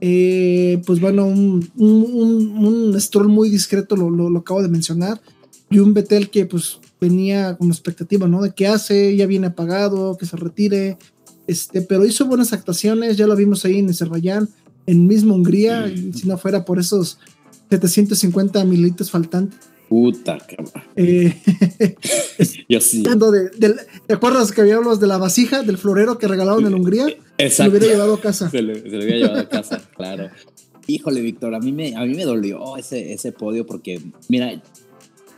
Eh, 0.00 0.82
pues 0.84 1.00
bueno, 1.00 1.26
un, 1.26 1.70
un, 1.76 3.00
Stroll 3.00 3.28
muy 3.28 3.48
discreto, 3.48 3.96
lo, 3.96 4.10
lo, 4.10 4.38
acabo 4.38 4.62
de 4.62 4.68
mencionar, 4.68 5.20
y 5.70 5.78
un 5.78 5.94
Betel 5.94 6.28
que 6.28 6.44
pues 6.44 6.78
venía 7.00 7.56
con 7.56 7.68
expectativa, 7.68 8.28
¿no? 8.28 8.42
De 8.42 8.52
qué 8.52 8.66
hace, 8.66 9.16
ya 9.16 9.26
viene 9.26 9.48
apagado, 9.48 10.16
que 10.18 10.26
se 10.26 10.36
retire, 10.36 10.98
este, 11.46 11.80
pero 11.80 12.04
hizo 12.04 12.26
buenas 12.26 12.52
actuaciones, 12.52 13.16
ya 13.16 13.26
lo 13.26 13.36
vimos 13.36 13.64
ahí 13.64 13.78
en 13.78 13.88
Azerbaiyán, 13.88 14.48
en 14.86 15.06
mismo 15.06 15.34
Hungría, 15.34 15.88
si 15.88 16.26
no 16.26 16.36
fuera 16.38 16.64
por 16.64 16.78
esos 16.78 17.18
750 17.70 18.64
mililitros 18.64 19.10
faltantes, 19.10 19.58
Puta, 19.88 20.38
cabrón. 20.38 20.72
Eh, 20.96 21.34
Yo 22.68 22.80
sí. 22.80 23.02
De, 23.02 23.76
¿Te 24.06 24.14
acuerdas 24.14 24.50
que 24.52 24.60
habíamos 24.60 24.98
de 24.98 25.06
la 25.06 25.18
vasija 25.18 25.62
del 25.62 25.78
florero 25.78 26.18
que 26.18 26.26
regalaron 26.26 26.66
en 26.66 26.74
Hungría? 26.74 27.06
Exacto. 27.38 27.48
Se 27.48 27.62
lo 27.64 27.70
hubiera 27.70 27.86
llevado 27.94 28.14
a 28.14 28.20
casa. 28.20 28.50
Se, 28.50 28.62
lo 28.62 28.72
hubiera 28.72 29.16
llevado 29.16 29.40
a 29.40 29.48
casa, 29.48 29.82
claro. 29.96 30.30
Híjole, 30.88 31.20
Víctor, 31.20 31.54
a 31.54 31.60
mí 31.60 31.72
me, 31.72 31.94
a 31.96 32.04
mí 32.04 32.14
me 32.14 32.24
dolió 32.24 32.76
ese, 32.76 33.12
ese 33.12 33.32
podio 33.32 33.66
porque, 33.66 34.00
mira, 34.28 34.60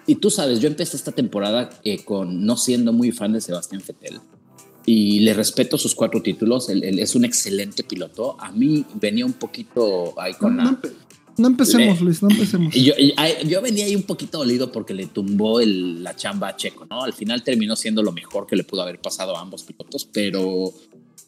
y 0.06 0.14
tú 0.16 0.30
sabes, 0.30 0.61
yo 0.61 0.68
empecé 0.68 0.96
esta 0.96 1.12
temporada 1.12 1.68
eh, 1.84 2.02
con 2.04 2.44
no 2.44 2.56
siendo 2.56 2.92
muy 2.92 3.12
fan 3.12 3.34
de 3.34 3.40
Sebastián 3.42 3.82
Fettel 3.82 4.20
y 4.87 5.20
le 5.20 5.34
respeto 5.34 5.76
sus 5.76 5.94
cuatro 5.94 6.22
títulos. 6.22 6.70
Él, 6.70 6.98
es 6.98 7.14
un 7.14 7.26
excelente 7.26 7.84
piloto. 7.84 8.37
A 8.40 8.50
mí 8.52 8.87
venía 8.94 9.26
un 9.26 9.34
poquito 9.34 10.18
ahí 10.18 10.32
con 10.32 10.56
la 10.56 10.80
no 11.38 11.48
empecemos, 11.48 12.01
Luis, 12.01 12.22
no 12.22 12.31
empecemos. 12.31 12.74
Yo, 12.74 12.92
yo, 13.44 13.62
venía 13.62 13.85
ahí 13.85 13.94
un 13.94 14.03
poquito 14.03 14.38
dolido 14.38 14.72
porque 14.72 14.94
le 14.94 15.07
tumbó 15.07 15.61
el, 15.61 16.03
la 16.03 16.14
chamba 16.16 16.48
a 16.48 16.57
Checo, 16.57 16.87
¿no? 16.87 17.03
Al 17.03 17.12
final 17.12 17.42
terminó 17.42 17.77
siendo 17.77 18.03
lo 18.03 18.12
mejor 18.12 18.46
que 18.46 18.57
le 18.57 18.64
pudo 18.64 18.83
haber 18.83 19.01
pasado 19.01 19.37
a 19.37 19.40
ambos 19.40 19.62
pilotos, 19.62 20.09
pero, 20.12 20.72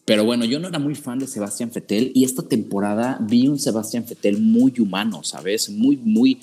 pero 0.04 0.24
bueno, 0.24 0.44
yo 0.44 0.58
no 0.58 0.68
era 0.68 0.78
muy 0.78 0.94
fan 0.94 1.18
de 1.18 1.26
Sebastián 1.26 1.70
Fettel 1.70 2.12
y 2.14 2.24
esta 2.24 2.42
temporada 2.42 3.18
vi 3.20 3.48
un 3.48 3.58
Sebastián 3.58 4.04
Fettel 4.04 4.40
muy 4.40 4.74
humano, 4.78 5.22
¿sabes? 5.22 5.70
Muy, 5.70 5.96
muy, 5.96 6.38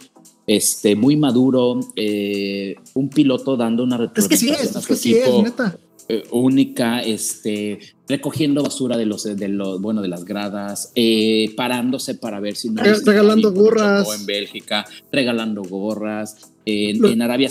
este, 0.46 0.96
muy 0.96 1.18
maduro, 1.18 1.80
eh, 1.96 2.76
un 2.94 3.10
piloto 3.10 3.58
dando 3.58 3.84
una 3.84 3.98
retrospectiva. 3.98 4.56
Es 4.56 4.60
que 4.62 4.66
sí 4.68 4.70
es, 4.70 4.76
es 4.76 4.88
que 4.88 4.96
sí 4.96 5.14
es, 5.16 5.44
neta. 5.44 5.78
Eh, 6.10 6.24
única, 6.32 7.02
este, 7.02 7.80
recogiendo 8.08 8.64
basura 8.64 8.96
de 8.96 9.06
los, 9.06 9.24
de 9.24 9.48
los, 9.50 9.82
bueno, 9.82 10.02
de 10.02 10.08
las 10.08 10.24
gradas, 10.24 10.94
eh, 10.96 11.54
parándose 11.58 12.16
para 12.16 12.40
ver 12.40 12.56
si 12.56 12.70
no 12.70 12.82
regalando 12.82 13.52
gorras 13.52 14.08
en 14.18 14.26
Bélgica, 14.26 14.86
regalando 15.12 15.64
gorras 15.64 16.38
en, 16.66 17.22
Arabia 17.22 17.50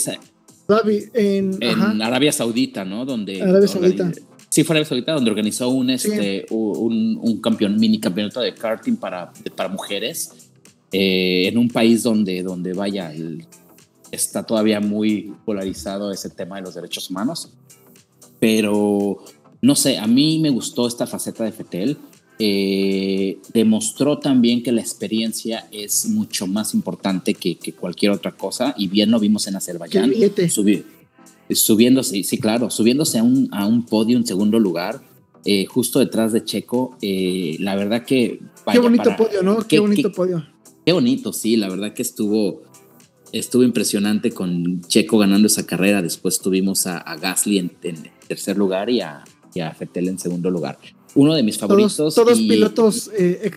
en, 1.13 1.63
en 1.63 2.03
Arabia 2.03 2.33
Saudita, 2.33 2.87
¿no? 2.87 3.05
Donde 3.05 3.43
Arabia 3.43 3.69
Saudita. 3.69 4.11
Sí, 4.49 4.65
fue 4.65 4.73
Arabia 4.73 4.89
Saudita, 4.89 5.13
donde 5.13 5.31
organizó 5.31 5.69
un, 5.69 5.91
este, 5.91 6.47
un, 6.49 7.19
un, 7.21 7.41
campeón, 7.43 7.77
mini 7.77 8.01
campeonato 8.01 8.41
de 8.41 8.55
karting 8.55 8.97
para, 8.97 9.31
para 9.55 9.69
mujeres, 9.69 10.31
eh, 10.93 11.49
en 11.49 11.59
un 11.59 11.69
país 11.69 12.03
donde, 12.03 12.43
donde 12.43 12.73
vaya, 12.73 13.13
está 14.11 14.45
todavía 14.45 14.81
muy 14.81 15.35
polarizado 15.45 16.11
ese 16.11 16.31
tema 16.31 16.57
de 16.57 16.63
los 16.63 16.75
derechos 16.75 17.11
humanos. 17.11 17.53
Pero 18.39 19.19
no 19.63 19.75
sé, 19.75 19.99
a 19.99 20.07
mí 20.07 20.39
me 20.39 20.51
gustó 20.51 20.87
esta 20.87 21.07
faceta 21.07 21.45
de 21.45 21.53
Fetel. 21.53 21.99
Eh, 22.39 23.39
demostró 23.55 24.19
también 24.19 24.63
que 24.63 24.71
la 24.71 24.83
experiencia 24.83 25.67
es 25.73 26.07
mucho 26.07 26.47
más 26.47 26.75
importante 26.75 27.33
que, 27.33 27.57
cualquier 27.73 28.13
otra 28.13 28.33
cosa 28.33 28.75
y 28.77 28.89
bien 28.89 29.11
lo 29.11 29.19
vimos 29.19 29.47
en 29.47 29.57
Azerbaiyán. 29.57 30.13
subiéndose, 31.51 32.23
sí, 32.23 32.39
claro, 32.39 32.71
subiéndose 32.71 33.19
a 33.19 33.23
un, 33.23 33.49
a 33.53 33.67
un 33.67 33.87
podio 33.87 34.19
en 34.19 34.27
segundo 34.27 34.59
lugar, 34.59 35.01
eh, 35.47 35.65
justo 35.67 36.01
detrás 36.01 36.33
de 36.33 36.45
Checo. 36.45 36.99
Eh, 37.01 37.57
la 37.61 37.77
verdad 37.77 38.05
que. 38.05 38.41
qué 38.71 38.79
bonito 38.81 39.17
podio, 39.17 39.43
¿no? 39.43 39.59
Qué, 39.67 39.79
bonito 39.79 40.11
podio. 40.13 40.45
Qué 40.85 40.93
bonito, 40.93 41.33
sí, 41.33 41.57
la 41.57 41.69
verdad 41.69 41.95
que 41.95 42.03
estuvo, 42.03 42.63
estuvo 43.33 43.63
impresionante 43.63 44.33
con 44.33 44.83
Checo 44.83 45.19
ganando 45.19 45.47
esa 45.47 45.65
carrera. 45.65 46.03
Después 46.03 46.41
tuvimos 46.41 46.87
a, 46.87 47.03
Gasly 47.17 47.59
en, 47.59 47.71
tercer 48.27 48.57
lugar 48.57 48.91
y 48.91 49.01
a, 49.01 49.25
y 49.55 49.61
a 49.61 49.73
Fettel 49.73 50.09
en 50.09 50.19
segundo 50.19 50.51
lugar. 50.51 50.79
Uno 51.15 51.35
de 51.35 51.43
mis 51.43 51.59
favoritos. 51.59 52.15
Todos, 52.15 52.39
pilotos. 52.39 53.11
Eh, 53.17 53.51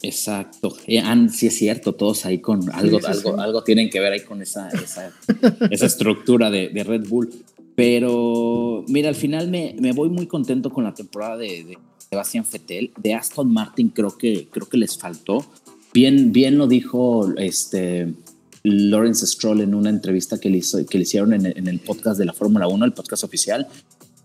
Exacto, 0.00 0.76
eh, 0.86 1.02
sí 1.32 1.48
es 1.48 1.56
cierto, 1.56 1.92
todos 1.92 2.24
ahí 2.24 2.38
con 2.38 2.70
algo, 2.72 3.00
algo, 3.04 3.40
algo 3.40 3.64
tienen 3.64 3.90
que 3.90 3.98
ver 3.98 4.12
ahí 4.12 4.20
con 4.20 4.40
esa, 4.40 4.68
esa, 4.68 5.12
esa 5.70 5.86
estructura 5.86 6.50
de, 6.50 6.68
de, 6.68 6.84
Red 6.84 7.08
Bull. 7.08 7.30
Pero 7.74 8.84
mira, 8.86 9.08
al 9.08 9.16
final 9.16 9.48
me, 9.48 9.74
me 9.80 9.92
voy 9.92 10.08
muy 10.08 10.26
contento 10.26 10.70
con 10.70 10.84
la 10.84 10.94
temporada 10.94 11.36
de, 11.36 11.64
de, 11.64 11.78
Sebastián 12.10 12.44
Fettel. 12.44 12.92
De 12.96 13.14
Aston 13.14 13.52
Martin 13.52 13.88
creo 13.88 14.16
que, 14.16 14.48
creo 14.50 14.68
que 14.68 14.78
les 14.78 14.96
faltó. 14.96 15.44
Bien, 15.92 16.32
bien 16.32 16.58
lo 16.58 16.68
dijo 16.68 17.32
este, 17.36 18.14
Lawrence 18.62 19.26
Stroll 19.26 19.60
en 19.60 19.74
una 19.74 19.90
entrevista 19.90 20.38
que 20.38 20.50
le, 20.50 20.58
hizo, 20.58 20.84
que 20.86 20.98
le 20.98 21.02
hicieron 21.02 21.32
en 21.32 21.68
el, 21.68 21.80
podcast 21.80 22.18
de 22.18 22.24
la 22.24 22.32
Fórmula 22.32 22.68
1, 22.68 22.84
el 22.84 22.92
podcast 22.92 23.24
oficial. 23.24 23.66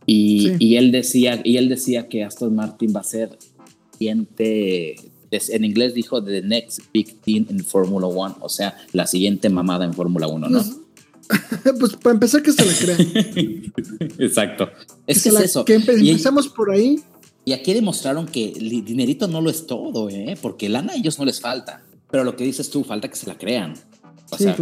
Y, 0.06 0.52
y, 0.60 0.76
él 0.76 0.92
decía, 0.92 1.42
y 1.44 1.58
él 1.58 1.70
decía 1.70 2.10
que 2.10 2.24
Aston 2.24 2.54
Martin 2.54 2.94
va 2.96 3.00
a 3.00 3.06
ser 3.06 3.38
siguiente, 3.98 4.96
en 5.32 5.64
inglés 5.64 5.94
dijo 5.94 6.24
the 6.24 6.42
next 6.42 6.80
big 6.94 7.22
team 7.22 7.46
in 7.50 7.64
Fórmula 7.64 8.08
1, 8.08 8.38
o 8.42 8.50
sea, 8.50 8.76
la 8.92 9.08
siguiente 9.08 9.50
mamada 9.50 9.86
en 9.86 9.94
Fórmula 9.94 10.28
1, 10.28 10.50
¿no? 10.50 10.64
pues 11.80 11.96
para 11.96 12.14
empezar 12.14 12.44
que 12.44 12.52
se 12.52 12.66
la 12.66 12.74
crean. 12.74 13.74
Exacto. 14.20 14.70
Es 15.08 15.24
que, 15.24 15.30
es 15.30 15.40
eso. 15.40 15.66
Que 15.66 15.76
empezamos 15.76 16.48
por 16.50 16.72
ahí. 16.72 17.00
Y 17.46 17.52
aquí 17.52 17.74
demostraron 17.74 18.26
que 18.26 18.52
el 18.52 18.86
dinerito 18.86 19.28
no 19.28 19.42
lo 19.42 19.50
es 19.50 19.68
todo, 19.68 20.10
¿eh? 20.10 20.38
porque 20.42 20.70
lana 20.70 20.94
a 20.94 20.96
ellos 20.96 21.20
no 21.20 21.26
les 21.26 21.42
falta. 21.42 21.84
Pero 22.10 22.24
lo 22.24 22.36
que 22.36 22.46
dices 22.46 22.70
tú, 22.70 22.84
falta 22.84 23.10
que 23.10 23.16
se 23.16 23.28
la 23.28 23.38
crean. 23.38 23.74
O 24.34 24.38
sea, 24.38 24.56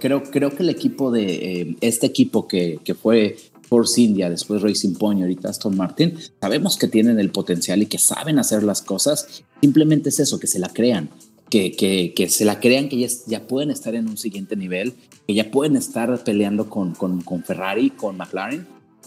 creo, 0.00 0.22
creo 0.22 0.50
que 0.50 0.62
el 0.62 0.70
equipo 0.70 1.10
de 1.10 1.60
eh, 1.60 1.76
este 1.80 2.06
equipo 2.06 2.46
que, 2.46 2.78
que 2.84 2.94
fue 2.94 3.36
Force 3.68 4.00
India, 4.00 4.30
después 4.30 4.62
Racing 4.62 4.94
Point, 4.94 5.20
ahorita 5.20 5.48
Aston 5.48 5.76
Martin, 5.76 6.14
sabemos 6.40 6.76
que 6.76 6.88
tienen 6.88 7.18
el 7.18 7.30
potencial 7.30 7.82
y 7.82 7.86
que 7.86 7.98
saben 7.98 8.38
hacer 8.38 8.62
las 8.62 8.82
cosas. 8.82 9.44
Simplemente 9.60 10.10
es 10.10 10.20
eso, 10.20 10.38
que 10.38 10.46
se 10.46 10.58
la 10.58 10.68
crean. 10.68 11.10
Que, 11.50 11.72
que, 11.72 12.12
que 12.14 12.28
se 12.28 12.44
la 12.44 12.58
crean 12.58 12.88
que 12.88 12.98
ya, 12.98 13.06
ya, 13.28 13.46
pueden 13.46 13.70
estar 13.70 13.94
en 13.94 14.08
un 14.08 14.16
siguiente 14.16 14.56
nivel, 14.56 14.94
que 15.28 15.34
ya 15.34 15.48
pueden 15.52 15.76
estar 15.76 16.24
peleando 16.24 16.68
con, 16.68 16.92
con, 16.94 17.20
con 17.20 17.44
Ferrari, 17.44 17.90
con 17.90 18.16
McLaren 18.16 18.66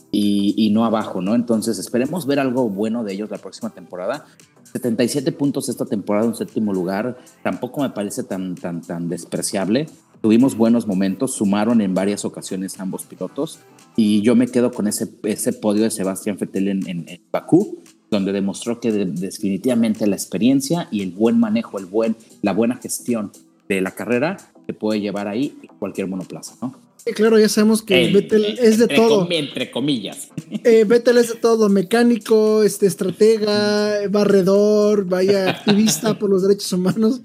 y, 0.10 0.53
y, 0.55 0.69
no 0.69 0.86
abajo, 0.86 1.21
¿no? 1.21 1.36
Entonces 1.36 1.77
esperemos 1.79 2.25
ver 2.25 2.39
algo 2.39 2.69
bueno 2.69 3.03
de 3.03 3.12
ellos 3.12 3.29
la 3.29 3.39
próxima 3.39 3.71
temporada. 3.71 4.25
77 4.71 5.32
puntos 5.34 5.67
esta 5.67 5.86
temporada, 5.86 6.27
un 6.27 6.36
séptimo 6.36 6.73
lugar, 6.73 7.17
tampoco 7.43 7.82
me 7.82 7.89
parece 7.89 8.23
tan, 8.23 8.55
tan, 8.55 8.82
tan 8.82 9.10
despreciable. 9.10 9.88
Tuvimos 10.21 10.58
buenos 10.58 10.86
momentos, 10.86 11.34
sumaron 11.34 11.79
en 11.79 11.93
varias 11.93 12.25
ocasiones 12.25 12.79
ambos 12.79 13.03
pilotos 13.03 13.60
y 13.95 14.21
yo 14.21 14.36
me 14.36 14.47
quedo 14.47 14.71
con 14.71 14.88
ese, 14.88 15.08
ese 15.23 15.53
podio 15.53 15.84
de 15.84 15.91
Sebastián 15.91 16.38
Vettel 16.38 16.67
en, 16.67 16.88
en, 16.88 17.21
Bakú, 17.32 17.79
donde 18.12 18.34
demostró 18.34 18.82
que 18.82 18.91
definitivamente 18.91 20.08
la 20.08 20.15
experiencia 20.15 20.89
y 20.91 21.03
el 21.03 21.12
buen 21.12 21.39
manejo, 21.39 21.79
el 21.79 21.86
buen, 21.86 22.17
la 22.41 22.51
buena 22.51 22.75
gestión 22.75 23.32
de 23.69 23.82
la 23.82 23.91
carrera 23.91 24.38
se 24.65 24.73
puede 24.73 24.99
llevar 24.99 25.27
ahí 25.27 25.58
cualquier 25.79 26.08
monoplaza, 26.08 26.55
¿no? 26.62 26.89
Sí, 27.05 27.13
claro, 27.13 27.39
ya 27.39 27.47
sabemos 27.47 27.82
que 27.82 28.12
Vettel 28.12 28.60
es 28.60 28.77
de 28.77 28.88
todo. 28.88 29.27
entre 29.32 29.71
comillas. 29.71 30.29
Eh, 30.63 30.84
Vettel 30.84 31.19
es 31.19 31.29
de 31.29 31.36
todo, 31.36 31.69
mecánico, 31.69 32.63
este, 32.63 32.88
estratega, 32.88 34.08
barredor, 34.10 35.05
vaya 35.05 35.49
activista 35.49 36.17
por 36.19 36.29
los 36.29 36.41
derechos 36.41 36.73
humanos. 36.73 37.21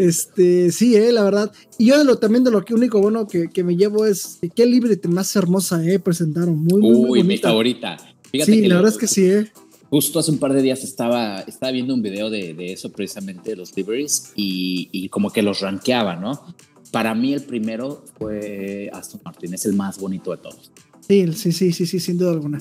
Este, 0.00 0.72
sí, 0.72 0.96
eh, 0.96 1.12
la 1.12 1.22
verdad. 1.22 1.52
Y 1.76 1.86
yo 1.86 1.98
de 1.98 2.04
lo 2.04 2.16
también 2.16 2.42
de 2.42 2.50
lo 2.50 2.64
que 2.64 2.72
único 2.72 3.00
bueno 3.02 3.28
que, 3.28 3.50
que 3.50 3.62
me 3.62 3.76
llevo 3.76 4.06
es 4.06 4.38
qué 4.56 4.64
libre 4.64 4.98
más 5.08 5.36
hermosa, 5.36 5.84
eh, 5.86 5.98
presentaron. 5.98 6.56
Muy, 6.64 6.80
muy, 6.80 7.10
Uy, 7.10 7.22
mi 7.22 7.36
favorita. 7.36 7.98
sí, 8.32 8.66
la 8.66 8.76
verdad 8.76 8.92
es 8.92 8.98
que 8.98 9.06
sí, 9.06 9.26
eh. 9.26 9.52
Justo 9.90 10.20
hace 10.20 10.30
un 10.30 10.38
par 10.38 10.54
de 10.54 10.62
días 10.62 10.84
estaba, 10.84 11.40
estaba 11.40 11.72
viendo 11.72 11.92
un 11.92 12.00
video 12.00 12.30
de, 12.30 12.54
de 12.54 12.72
eso 12.72 12.90
precisamente, 12.92 13.50
de 13.50 13.56
los 13.56 13.76
liveries, 13.76 14.32
y, 14.36 14.88
y, 14.92 15.08
como 15.10 15.30
que 15.30 15.42
los 15.42 15.60
rankeaba, 15.60 16.16
¿no? 16.16 16.54
Para 16.92 17.14
mí 17.14 17.34
el 17.34 17.42
primero 17.42 18.04
fue 18.18 18.88
Aston 18.92 19.20
Martin, 19.24 19.52
es 19.52 19.66
el 19.66 19.74
más 19.74 19.98
bonito 19.98 20.30
de 20.30 20.38
todos. 20.38 20.70
Sí, 21.06 21.30
sí, 21.34 21.52
sí, 21.52 21.72
sí, 21.72 21.86
sí 21.86 22.00
sin 22.00 22.16
duda 22.16 22.30
alguna. 22.30 22.58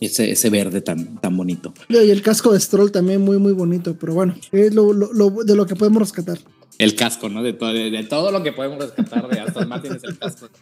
Ese, 0.00 0.32
ese 0.32 0.50
verde 0.50 0.80
tan, 0.80 1.20
tan 1.20 1.36
bonito. 1.36 1.72
Y 1.88 1.96
el 1.96 2.22
casco 2.22 2.52
de 2.52 2.58
Stroll 2.58 2.90
también 2.90 3.20
muy, 3.20 3.38
muy 3.38 3.52
bonito, 3.52 3.96
pero 4.00 4.14
bueno, 4.14 4.34
es 4.50 4.74
lo, 4.74 4.92
lo, 4.92 5.30
de 5.44 5.54
lo 5.54 5.66
que 5.66 5.76
podemos 5.76 6.02
rescatar. 6.02 6.38
El 6.78 6.94
casco, 6.94 7.28
¿no? 7.28 7.42
De 7.42 7.52
todo, 7.52 7.72
de, 7.72 8.04
todo 8.04 8.30
lo 8.30 8.42
que 8.42 8.52
podemos 8.52 8.78
rescatar 8.78 9.28
de 9.28 9.40
Aston 9.40 9.68
Martin 9.68 9.92
es 9.92 10.04
el 10.04 10.18
casco. 10.18 10.48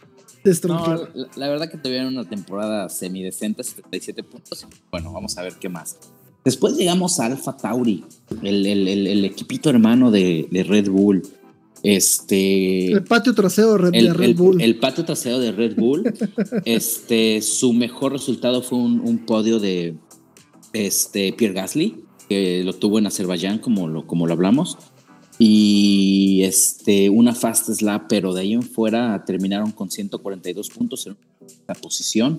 No, 0.67 1.07
la, 1.35 1.49
verdad 1.49 1.69
que 1.69 1.77
tuvieron 1.77 2.17
una 2.17 2.27
temporada 2.27 2.89
semidecente, 2.89 3.63
77 3.63 4.23
puntos. 4.23 4.65
Bueno, 4.89 5.13
vamos 5.13 5.37
a 5.37 5.43
ver 5.43 5.53
qué 5.59 5.69
más. 5.69 5.97
Después 6.43 6.75
llegamos 6.75 7.19
a 7.19 7.27
Alpha 7.27 7.55
Tauri, 7.55 8.03
el, 8.41 8.65
el, 8.65 8.87
el, 8.87 9.23
equipito 9.23 9.69
hermano 9.69 10.09
de, 10.09 10.47
de, 10.49 10.63
Red 10.63 10.89
Bull. 10.89 11.21
Este, 11.83 12.91
el 12.91 13.03
patio 13.03 13.35
trasero 13.35 13.77
de 13.77 14.13
Red 14.13 14.35
Bull. 14.35 14.59
El, 14.59 14.79
patio 14.79 15.05
trasero 15.05 15.37
de 15.37 15.51
Red 15.51 15.75
Bull. 15.75 16.11
este, 16.65 17.43
su 17.43 17.71
mejor 17.73 18.13
resultado 18.13 18.63
fue 18.63 18.79
un, 18.79 18.99
un, 19.01 19.19
podio 19.19 19.59
de 19.59 19.93
este, 20.73 21.33
Pierre 21.33 21.53
Gasly, 21.53 22.03
que 22.27 22.63
lo 22.63 22.73
tuvo 22.73 22.97
en 22.97 23.05
Azerbaiyán, 23.05 23.59
como 23.59 23.87
lo, 23.87 24.07
como 24.07 24.25
lo 24.25 24.33
hablamos 24.33 24.79
y 25.43 26.43
este, 26.43 27.09
una 27.09 27.33
fast 27.33 27.67
slap, 27.67 28.05
pero 28.07 28.31
de 28.31 28.41
ahí 28.41 28.53
en 28.53 28.61
fuera 28.61 29.25
terminaron 29.25 29.71
con 29.71 29.89
142 29.89 30.69
puntos 30.69 31.07
en 31.07 31.17
la 31.67 31.73
posición. 31.73 32.37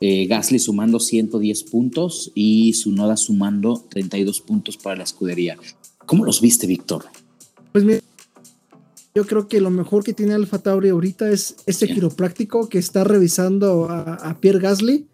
Eh, 0.00 0.26
Gasly 0.26 0.60
sumando 0.60 1.00
110 1.00 1.64
puntos 1.64 2.30
y 2.36 2.72
Sunoda 2.74 3.16
sumando 3.16 3.84
32 3.88 4.42
puntos 4.42 4.76
para 4.76 4.94
la 4.94 5.02
escudería. 5.02 5.58
¿Cómo 6.06 6.24
los 6.24 6.40
viste, 6.40 6.68
Víctor? 6.68 7.06
Pues 7.72 7.82
mira, 7.82 7.98
yo 9.12 9.26
creo 9.26 9.48
que 9.48 9.60
lo 9.60 9.70
mejor 9.70 10.04
que 10.04 10.12
tiene 10.12 10.34
Alfa 10.34 10.60
Tauri 10.60 10.90
ahorita 10.90 11.28
es 11.28 11.56
este 11.66 11.88
quiropráctico 11.88 12.68
que 12.68 12.78
está 12.78 13.02
revisando 13.02 13.88
a, 13.90 14.38
Pierre 14.40 14.60
Gasly. 14.60 15.08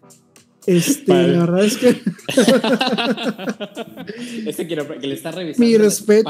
Este, 0.67 1.11
la 1.11 1.45
verdad 1.45 1.65
es 1.65 1.77
que. 1.77 1.87
este 4.47 4.67
quiropráctico 4.67 5.01
que 5.01 5.07
le 5.07 5.15
está 5.15 5.31
revisando. 5.31 5.65
Mi 5.67 5.77
respeto 5.77 6.29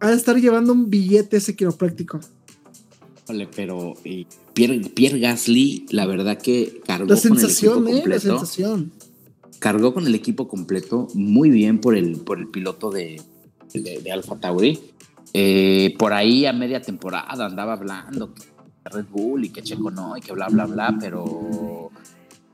ha 0.00 0.10
de 0.10 0.16
estar 0.16 0.36
llevando 0.36 0.72
un 0.72 0.90
billete 0.90 1.38
ese 1.38 1.56
quiropráctico. 1.56 2.20
Vale, 3.28 3.48
pero 3.54 3.94
Pierre, 4.54 5.18
Gasly, 5.18 5.86
la 5.90 6.06
verdad 6.06 6.38
que 6.38 6.80
cargó 6.86 7.08
la 7.08 7.16
sensación, 7.16 7.84
con 7.84 7.88
el 7.88 7.94
equipo 7.94 8.02
completo. 8.02 8.28
La 8.28 8.38
sensación. 8.38 8.92
Cargó 9.58 9.94
con 9.94 10.06
el 10.06 10.14
equipo 10.14 10.48
completo 10.48 11.08
muy 11.14 11.50
bien 11.50 11.80
por 11.80 11.96
el, 11.96 12.18
por 12.18 12.38
el 12.38 12.48
piloto 12.48 12.90
de, 12.90 13.20
de, 13.72 14.12
Alfa 14.12 14.36
Tauri. 14.36 14.78
Eh, 15.32 15.94
por 15.98 16.12
ahí 16.12 16.46
a 16.46 16.52
media 16.52 16.80
temporada 16.80 17.44
andaba 17.44 17.72
hablando 17.72 18.32
que 18.32 18.42
Red 18.84 19.06
Bull 19.10 19.44
y 19.44 19.48
que 19.50 19.62
Checo 19.62 19.90
no 19.90 20.16
y 20.16 20.20
que 20.20 20.32
bla, 20.32 20.48
bla, 20.48 20.66
bla, 20.66 20.96
pero 21.00 21.90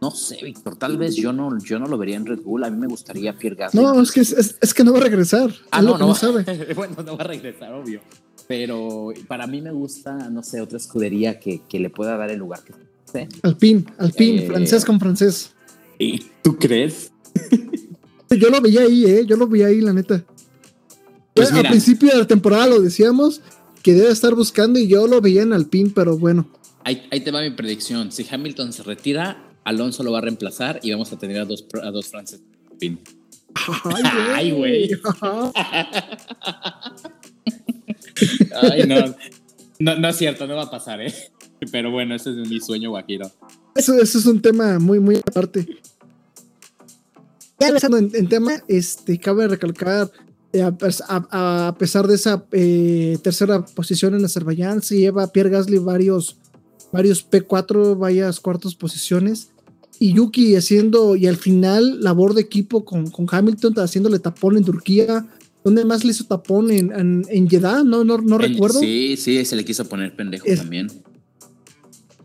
no 0.02 0.10
sé, 0.10 0.36
Víctor, 0.42 0.74
tal 0.74 0.96
vez 0.96 1.14
yo 1.14 1.32
no, 1.32 1.56
yo 1.60 1.78
no 1.78 1.86
lo 1.86 1.96
vería 1.96 2.16
en 2.16 2.26
Red 2.26 2.40
Bull. 2.40 2.64
A 2.64 2.70
mí 2.70 2.76
me 2.76 2.88
gustaría 2.88 3.38
Pierre 3.38 3.54
Gasly. 3.54 3.80
No, 3.80 4.02
es 4.02 4.10
que, 4.10 4.20
es, 4.20 4.74
que 4.74 4.82
no 4.82 4.92
va 4.92 4.98
a 4.98 5.02
regresar. 5.02 5.54
Ah, 5.70 5.80
no, 5.80 5.96
no, 5.96 6.12
sabe. 6.16 6.44
bueno, 6.74 6.96
no 7.06 7.16
va 7.16 7.22
a 7.22 7.28
regresar, 7.28 7.72
obvio. 7.72 8.00
Pero 8.48 9.12
para 9.28 9.46
mí 9.46 9.62
me 9.62 9.70
gusta, 9.70 10.28
no 10.28 10.42
sé, 10.42 10.60
otra 10.60 10.78
escudería 10.78 11.38
que, 11.38 11.62
que 11.68 11.78
le 11.78 11.88
pueda 11.88 12.16
dar 12.16 12.32
el 12.32 12.40
lugar 12.40 12.64
que 12.64 12.72
sé. 13.04 13.28
Alpine, 13.44 13.84
Alpine, 13.96 14.42
eh, 14.42 14.46
francés 14.48 14.84
con 14.84 14.98
francés. 14.98 15.52
¿Y 16.00 16.20
tú 16.42 16.58
crees? 16.58 17.12
yo 18.28 18.50
lo 18.50 18.60
veía 18.60 18.80
ahí, 18.80 19.04
¿eh? 19.04 19.24
Yo 19.24 19.36
lo 19.36 19.46
veía 19.46 19.68
ahí, 19.68 19.80
la 19.80 19.92
neta. 19.92 20.24
Pues 21.32 21.52
al 21.52 21.68
principio 21.68 22.10
de 22.10 22.18
la 22.18 22.26
temporada 22.26 22.66
lo 22.66 22.80
decíamos 22.80 23.40
que 23.84 23.94
debe 23.94 24.10
estar 24.10 24.34
buscando 24.34 24.80
y 24.80 24.88
yo 24.88 25.06
lo 25.06 25.20
veía 25.20 25.42
en 25.42 25.52
Alpine, 25.52 25.92
pero 25.94 26.18
bueno. 26.18 26.48
Ahí, 26.82 27.06
ahí 27.12 27.20
te 27.20 27.30
va 27.30 27.40
mi 27.40 27.50
predicción. 27.50 28.10
Si 28.10 28.26
Hamilton 28.28 28.72
se 28.72 28.82
retira, 28.82 29.51
Alonso 29.64 30.02
lo 30.02 30.12
va 30.12 30.18
a 30.18 30.22
reemplazar 30.22 30.80
y 30.82 30.90
vamos 30.90 31.12
a 31.12 31.18
tener 31.18 31.38
a 31.38 31.44
dos, 31.44 31.66
a 31.82 31.90
dos 31.90 32.08
franceses. 32.08 32.44
Ay, 34.34 34.50
güey. 34.52 34.90
Ay, 38.62 38.84
no. 38.86 39.14
no. 39.96 40.08
es 40.08 40.16
cierto, 40.16 40.46
no 40.46 40.56
va 40.56 40.62
a 40.64 40.70
pasar, 40.70 41.00
¿eh? 41.00 41.14
Pero 41.70 41.90
bueno, 41.90 42.14
ese 42.14 42.30
es 42.30 42.48
mi 42.48 42.60
sueño 42.60 42.90
guajiro. 42.90 43.30
Eso, 43.74 43.94
eso 44.00 44.18
es 44.18 44.26
un 44.26 44.42
tema 44.42 44.78
muy, 44.78 45.00
muy 45.00 45.16
aparte. 45.16 45.66
Ya 47.58 47.68
en, 47.68 48.10
en 48.14 48.28
tema, 48.28 48.52
este, 48.66 49.18
cabe 49.18 49.46
recalcar, 49.46 50.10
eh, 50.52 50.62
a, 50.62 51.74
pesar 51.78 52.06
de 52.06 52.14
esa 52.14 52.44
eh, 52.52 53.16
tercera 53.22 53.64
posición 53.64 54.14
en 54.14 54.24
Azerbaiyán, 54.24 54.82
se 54.82 54.98
lleva 54.98 55.32
Pierre 55.32 55.48
Gasly 55.48 55.78
varios, 55.78 56.36
varios 56.92 57.28
P4, 57.28 57.98
varias 57.98 58.38
cuartas 58.38 58.74
posiciones 58.74 59.48
y 60.02 60.14
Yuki 60.14 60.56
haciendo, 60.56 61.14
y 61.14 61.28
al 61.28 61.36
final, 61.36 62.02
labor 62.02 62.34
de 62.34 62.40
equipo 62.40 62.84
con, 62.84 63.08
con 63.08 63.24
Hamilton, 63.30 63.74
haciéndole 63.74 64.18
tapón 64.18 64.56
en 64.56 64.64
Turquía. 64.64 65.24
¿Dónde 65.62 65.84
más 65.84 66.04
le 66.04 66.10
hizo 66.10 66.24
tapón? 66.24 66.72
En, 66.72 67.24
en, 67.28 67.48
Jeddah, 67.48 67.84
no, 67.84 68.02
no, 68.02 68.18
no 68.18 68.36
recuerdo. 68.36 68.80
Sí, 68.80 69.14
sí, 69.16 69.44
se 69.44 69.54
le 69.54 69.64
quiso 69.64 69.84
poner 69.84 70.16
pendejo 70.16 70.44
también. 70.56 70.90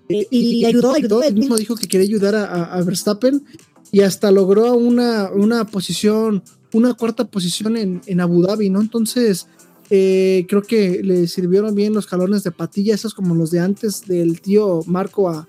Y, 0.09 0.65
ayudó, 0.65 0.95
ayudó. 0.95 1.21
Él 1.21 1.35
mismo 1.35 1.55
dijo 1.55 1.75
que 1.75 1.87
quería 1.87 2.07
ayudar 2.07 2.33
a, 2.33 2.63
a 2.73 2.81
Verstappen 2.81 3.43
y 3.91 4.01
hasta 4.01 4.31
logró 4.31 4.73
una, 4.73 5.29
una 5.31 5.67
posición, 5.67 6.41
una 6.73 6.95
cuarta 6.95 7.25
posición 7.25 7.77
en, 7.77 8.01
en 8.07 8.21
Abu 8.21 8.41
Dhabi, 8.41 8.71
¿no? 8.71 8.81
Entonces, 8.81 9.45
eh, 9.89 10.45
creo 10.49 10.61
que 10.61 11.01
le 11.03 11.27
sirvieron 11.27 11.73
bien 11.73 11.93
los 11.93 12.07
jalones 12.07 12.43
de 12.43 12.51
patilla, 12.51 12.95
esos 12.95 13.13
como 13.13 13.35
los 13.35 13.51
de 13.51 13.59
antes 13.59 14.05
del 14.05 14.41
tío 14.41 14.81
Marco 14.85 15.29
a, 15.29 15.47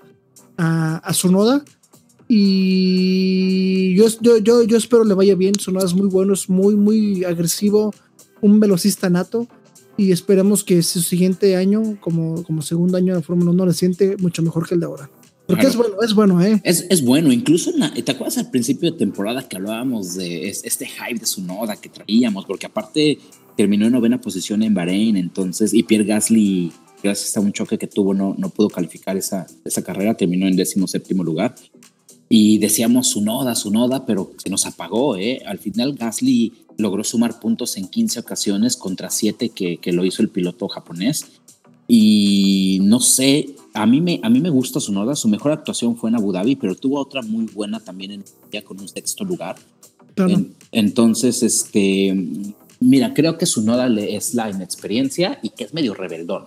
a, 0.57 0.97
a 0.99 1.15
Sonoda. 1.15 1.65
Y 2.29 3.95
yo, 3.97 4.07
yo, 4.21 4.63
yo, 4.63 4.77
espero 4.77 5.05
le 5.05 5.15
vaya 5.15 5.35
bien. 5.35 5.55
Sonodas 5.59 5.95
muy 5.95 6.09
buenos, 6.09 6.49
muy, 6.49 6.77
muy 6.77 7.25
agresivo, 7.25 7.95
un 8.41 8.61
velocista 8.61 9.09
nato. 9.09 9.49
Y 9.97 10.13
esperemos 10.13 10.63
que 10.63 10.83
su 10.83 11.01
siguiente 11.01 11.57
año, 11.57 11.99
como, 12.01 12.45
como 12.45 12.63
segundo 12.63 12.97
año 12.97 13.17
de 13.17 13.23
Fórmula 13.23 13.51
1, 13.51 13.67
le 13.67 13.73
siente 13.73 14.17
mucho 14.19 14.43
mejor 14.43 14.69
que 14.69 14.75
el 14.75 14.81
de 14.81 14.87
ahora. 14.87 15.11
Porque 15.47 15.67
es 15.67 15.77
bueno, 15.77 15.95
es 16.03 16.15
bueno, 16.15 16.43
¿eh? 16.43 16.61
Es, 16.63 16.85
es 16.91 17.03
bueno, 17.03 17.33
incluso, 17.33 17.73
¿te 18.05 18.13
acuerdas 18.13 18.37
al 18.37 18.51
principio 18.51 18.93
de 18.93 18.99
temporada 18.99 19.49
que 19.49 19.57
hablábamos 19.57 20.15
de 20.15 20.51
este 20.51 20.87
hype 20.87 21.19
de 21.19 21.27
su 21.27 21.43
noda 21.43 21.75
que 21.77 21.89
traíamos? 21.89 22.45
Porque 22.45 22.67
aparte 22.67 23.19
terminó 23.59 23.87
en 23.87 23.93
novena 23.93 24.21
posición 24.21 24.63
en 24.63 24.73
Bahrein, 24.73 25.17
entonces, 25.17 25.75
y 25.75 25.83
Pierre 25.83 26.05
Gasly 26.05 26.71
gracias 27.03 27.37
a 27.37 27.41
un 27.41 27.53
choque 27.53 27.77
que 27.77 27.89
tuvo 27.89 28.15
no, 28.15 28.37
no 28.39 28.51
pudo 28.51 28.69
calificar 28.69 29.17
esa, 29.17 29.49
esa 29.65 29.83
carrera, 29.83 30.15
terminó 30.15 30.47
en 30.47 30.55
décimo 30.55 30.87
séptimo 30.87 31.25
lugar. 31.25 31.57
Y 32.29 32.59
decíamos 32.59 33.09
su 33.09 33.21
noda, 33.21 33.57
su 33.57 33.73
noda, 33.73 34.07
pero 34.07 34.31
se 34.37 34.49
nos 34.49 34.65
apagó. 34.65 35.17
¿eh? 35.17 35.43
Al 35.45 35.59
final 35.59 35.95
Gasly 35.95 36.53
logró 36.77 37.03
sumar 37.03 37.41
puntos 37.41 37.77
en 37.77 37.89
15 37.89 38.21
ocasiones 38.21 38.77
contra 38.77 39.11
7 39.11 39.49
que, 39.49 39.79
que 39.79 39.93
lo 39.93 40.05
hizo 40.05 40.23
el 40.23 40.29
piloto 40.29 40.69
japonés. 40.69 41.27
Y 41.89 42.79
no 42.83 43.01
sé, 43.01 43.57
a 43.75 43.87
mí 43.87 44.01
me, 44.01 44.21
a 44.23 44.31
mí 44.31 44.41
me 44.41 44.51
gusta 44.51 44.79
su 44.79 44.93
noda. 44.93 45.17
Su 45.17 45.27
mejor 45.27 45.51
actuación 45.51 45.97
fue 45.97 46.11
en 46.11 46.17
Abu 46.17 46.31
Dhabi, 46.31 46.55
pero 46.55 46.77
tuvo 46.77 47.01
otra 47.01 47.23
muy 47.23 47.47
buena 47.47 47.81
también 47.81 48.13
en 48.13 48.25
ya 48.53 48.63
con 48.63 48.79
un 48.79 48.87
sexto 48.87 49.25
lugar. 49.25 49.57
entonces, 50.71 51.43
este, 51.43 52.15
mira, 52.81 53.15
creo 53.15 53.39
que 53.39 53.47
su 53.47 53.63
noda 53.63 53.89
es 54.01 54.35
la 54.35 54.51
inexperiencia 54.51 55.39
y 55.43 55.51
que 55.51 55.65
es 55.65 55.75
medio 55.75 55.95
rebeldón. 55.95 56.47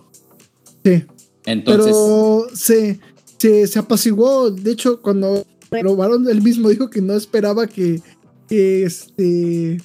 Sí. 0.84 1.04
Entonces. 1.46 1.86
Pero 1.86 2.48
se, 2.54 3.00
se, 3.38 3.68
se 3.68 3.80
apaciguó. 3.80 4.52
De 4.52 4.72
hecho, 4.72 5.02
cuando 5.02 5.46
renovaron, 5.70 6.30
él 6.30 6.42
mismo 6.42 6.70
dijo 6.70 6.90
que 6.90 7.02
no 7.02 7.14
esperaba 7.14 7.68
que, 7.68 8.02
este, 8.50 9.82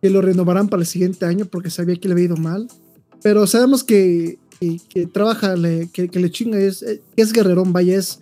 que 0.00 0.10
lo 0.10 0.20
renovaran 0.20 0.68
para 0.68 0.82
el 0.82 0.86
siguiente 0.86 1.24
año 1.24 1.46
porque 1.46 1.70
sabía 1.70 1.96
que 1.96 2.08
le 2.08 2.12
había 2.12 2.26
ido 2.26 2.36
mal. 2.36 2.68
Pero 3.22 3.46
sabemos 3.46 3.84
que, 3.84 4.38
que, 4.60 5.06
trabaja, 5.06 5.54
que, 5.92 6.08
le 6.12 6.30
chinga, 6.30 6.58
es, 6.58 6.84
es 7.16 7.32
guerrerón, 7.32 7.72
vaya, 7.72 7.96
es 7.96 8.20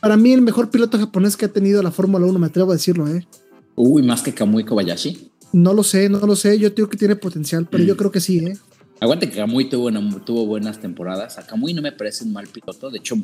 para 0.00 0.16
mí 0.16 0.32
el 0.32 0.42
mejor 0.42 0.70
piloto 0.70 0.98
japonés 0.98 1.36
que 1.36 1.46
ha 1.46 1.52
tenido 1.52 1.82
la 1.82 1.90
Fórmula 1.90 2.26
1, 2.26 2.38
me 2.38 2.46
atrevo 2.46 2.70
a 2.70 2.74
decirlo, 2.74 3.08
¿eh? 3.08 3.26
Uy, 3.74 4.02
más 4.02 4.22
que 4.22 4.32
Kamui 4.32 4.64
Kobayashi. 4.64 5.30
No 5.56 5.72
lo 5.72 5.82
sé, 5.82 6.10
no 6.10 6.18
lo 6.18 6.36
sé, 6.36 6.58
yo 6.58 6.68
digo 6.68 6.90
que 6.90 6.98
tiene 6.98 7.16
potencial, 7.16 7.66
pero 7.66 7.82
yo 7.82 7.94
mm. 7.94 7.96
creo 7.96 8.12
que 8.12 8.20
sí, 8.20 8.40
¿eh? 8.40 8.58
Aguante 9.00 9.30
que 9.30 9.36
Kamui 9.36 9.70
tuvo, 9.70 9.90
tuvo 10.20 10.44
buenas 10.44 10.78
temporadas. 10.82 11.38
A 11.38 11.46
Kamui 11.46 11.72
no 11.72 11.80
me 11.80 11.92
parece 11.92 12.24
un 12.24 12.34
mal 12.34 12.46
piloto. 12.46 12.90
De 12.90 12.98
hecho, 12.98 13.16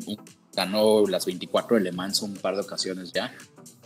ganó 0.55 1.05
las 1.05 1.27
24 1.27 1.77
de 1.77 1.83
Le 1.83 1.91
Mans 1.91 2.23
un 2.23 2.33
par 2.33 2.55
de 2.55 2.61
ocasiones 2.61 3.11
ya. 3.13 3.31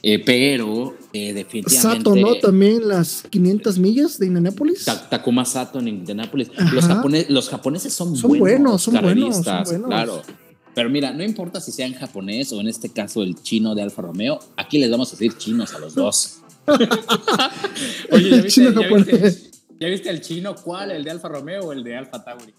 Eh, 0.02 0.24
pero 0.24 0.96
eh, 1.12 1.34
definitivamente. 1.34 1.98
Sato, 1.98 2.16
¿no? 2.16 2.36
También 2.36 2.88
las 2.88 3.24
500 3.30 3.80
millas 3.80 4.18
de 4.18 4.28
Indianapolis. 4.28 4.86
Takuma 5.10 5.44
Sato 5.44 5.80
en 5.80 5.90
Indianapolis. 5.90 6.50
Los, 6.72 6.88
los, 7.30 7.50
japoneses 7.50 7.92
son, 7.92 8.16
son 8.16 8.40
buenos, 8.40 8.82
son 8.82 9.02
buenos, 9.02 9.44
son 9.44 9.64
buenos. 9.66 9.88
Claro. 9.88 10.22
Pero 10.74 10.90
mira, 10.90 11.12
no 11.12 11.24
importa 11.24 11.60
si 11.60 11.74
sean 11.74 11.94
japonés 11.94 12.54
o 12.54 12.62
en 12.62 12.70
este 12.70 12.90
caso 12.90 13.24
el 13.24 13.36
chino 13.36 13.76
de 13.76 13.82
Alfa 13.82 14.04
Romeo, 14.04 14.40
aquí 14.56 14.78
les 14.78 14.90
vamos 14.90 15.10
a 15.10 15.18
decir 15.18 15.38
chinos 15.38 15.74
a 15.74 15.80
los 15.80 15.96
dos. 15.96 16.38
Oye, 18.12 18.30
¿ya 18.30 18.42
viste, 18.42 18.64
¿ya 18.64 18.96
viste, 18.96 19.52
¿Ya 19.80 19.88
viste 19.88 20.10
el 20.10 20.22
chino? 20.22 20.56
¿Cuál? 20.56 20.92
¿El 20.92 21.04
de 21.04 21.12
Alfa 21.12 21.30
Romeo 21.30 21.66
o 21.66 21.72
el 21.72 21.84
de 21.84 21.96
Alfa 21.96 22.24
Tauri? 22.24 22.54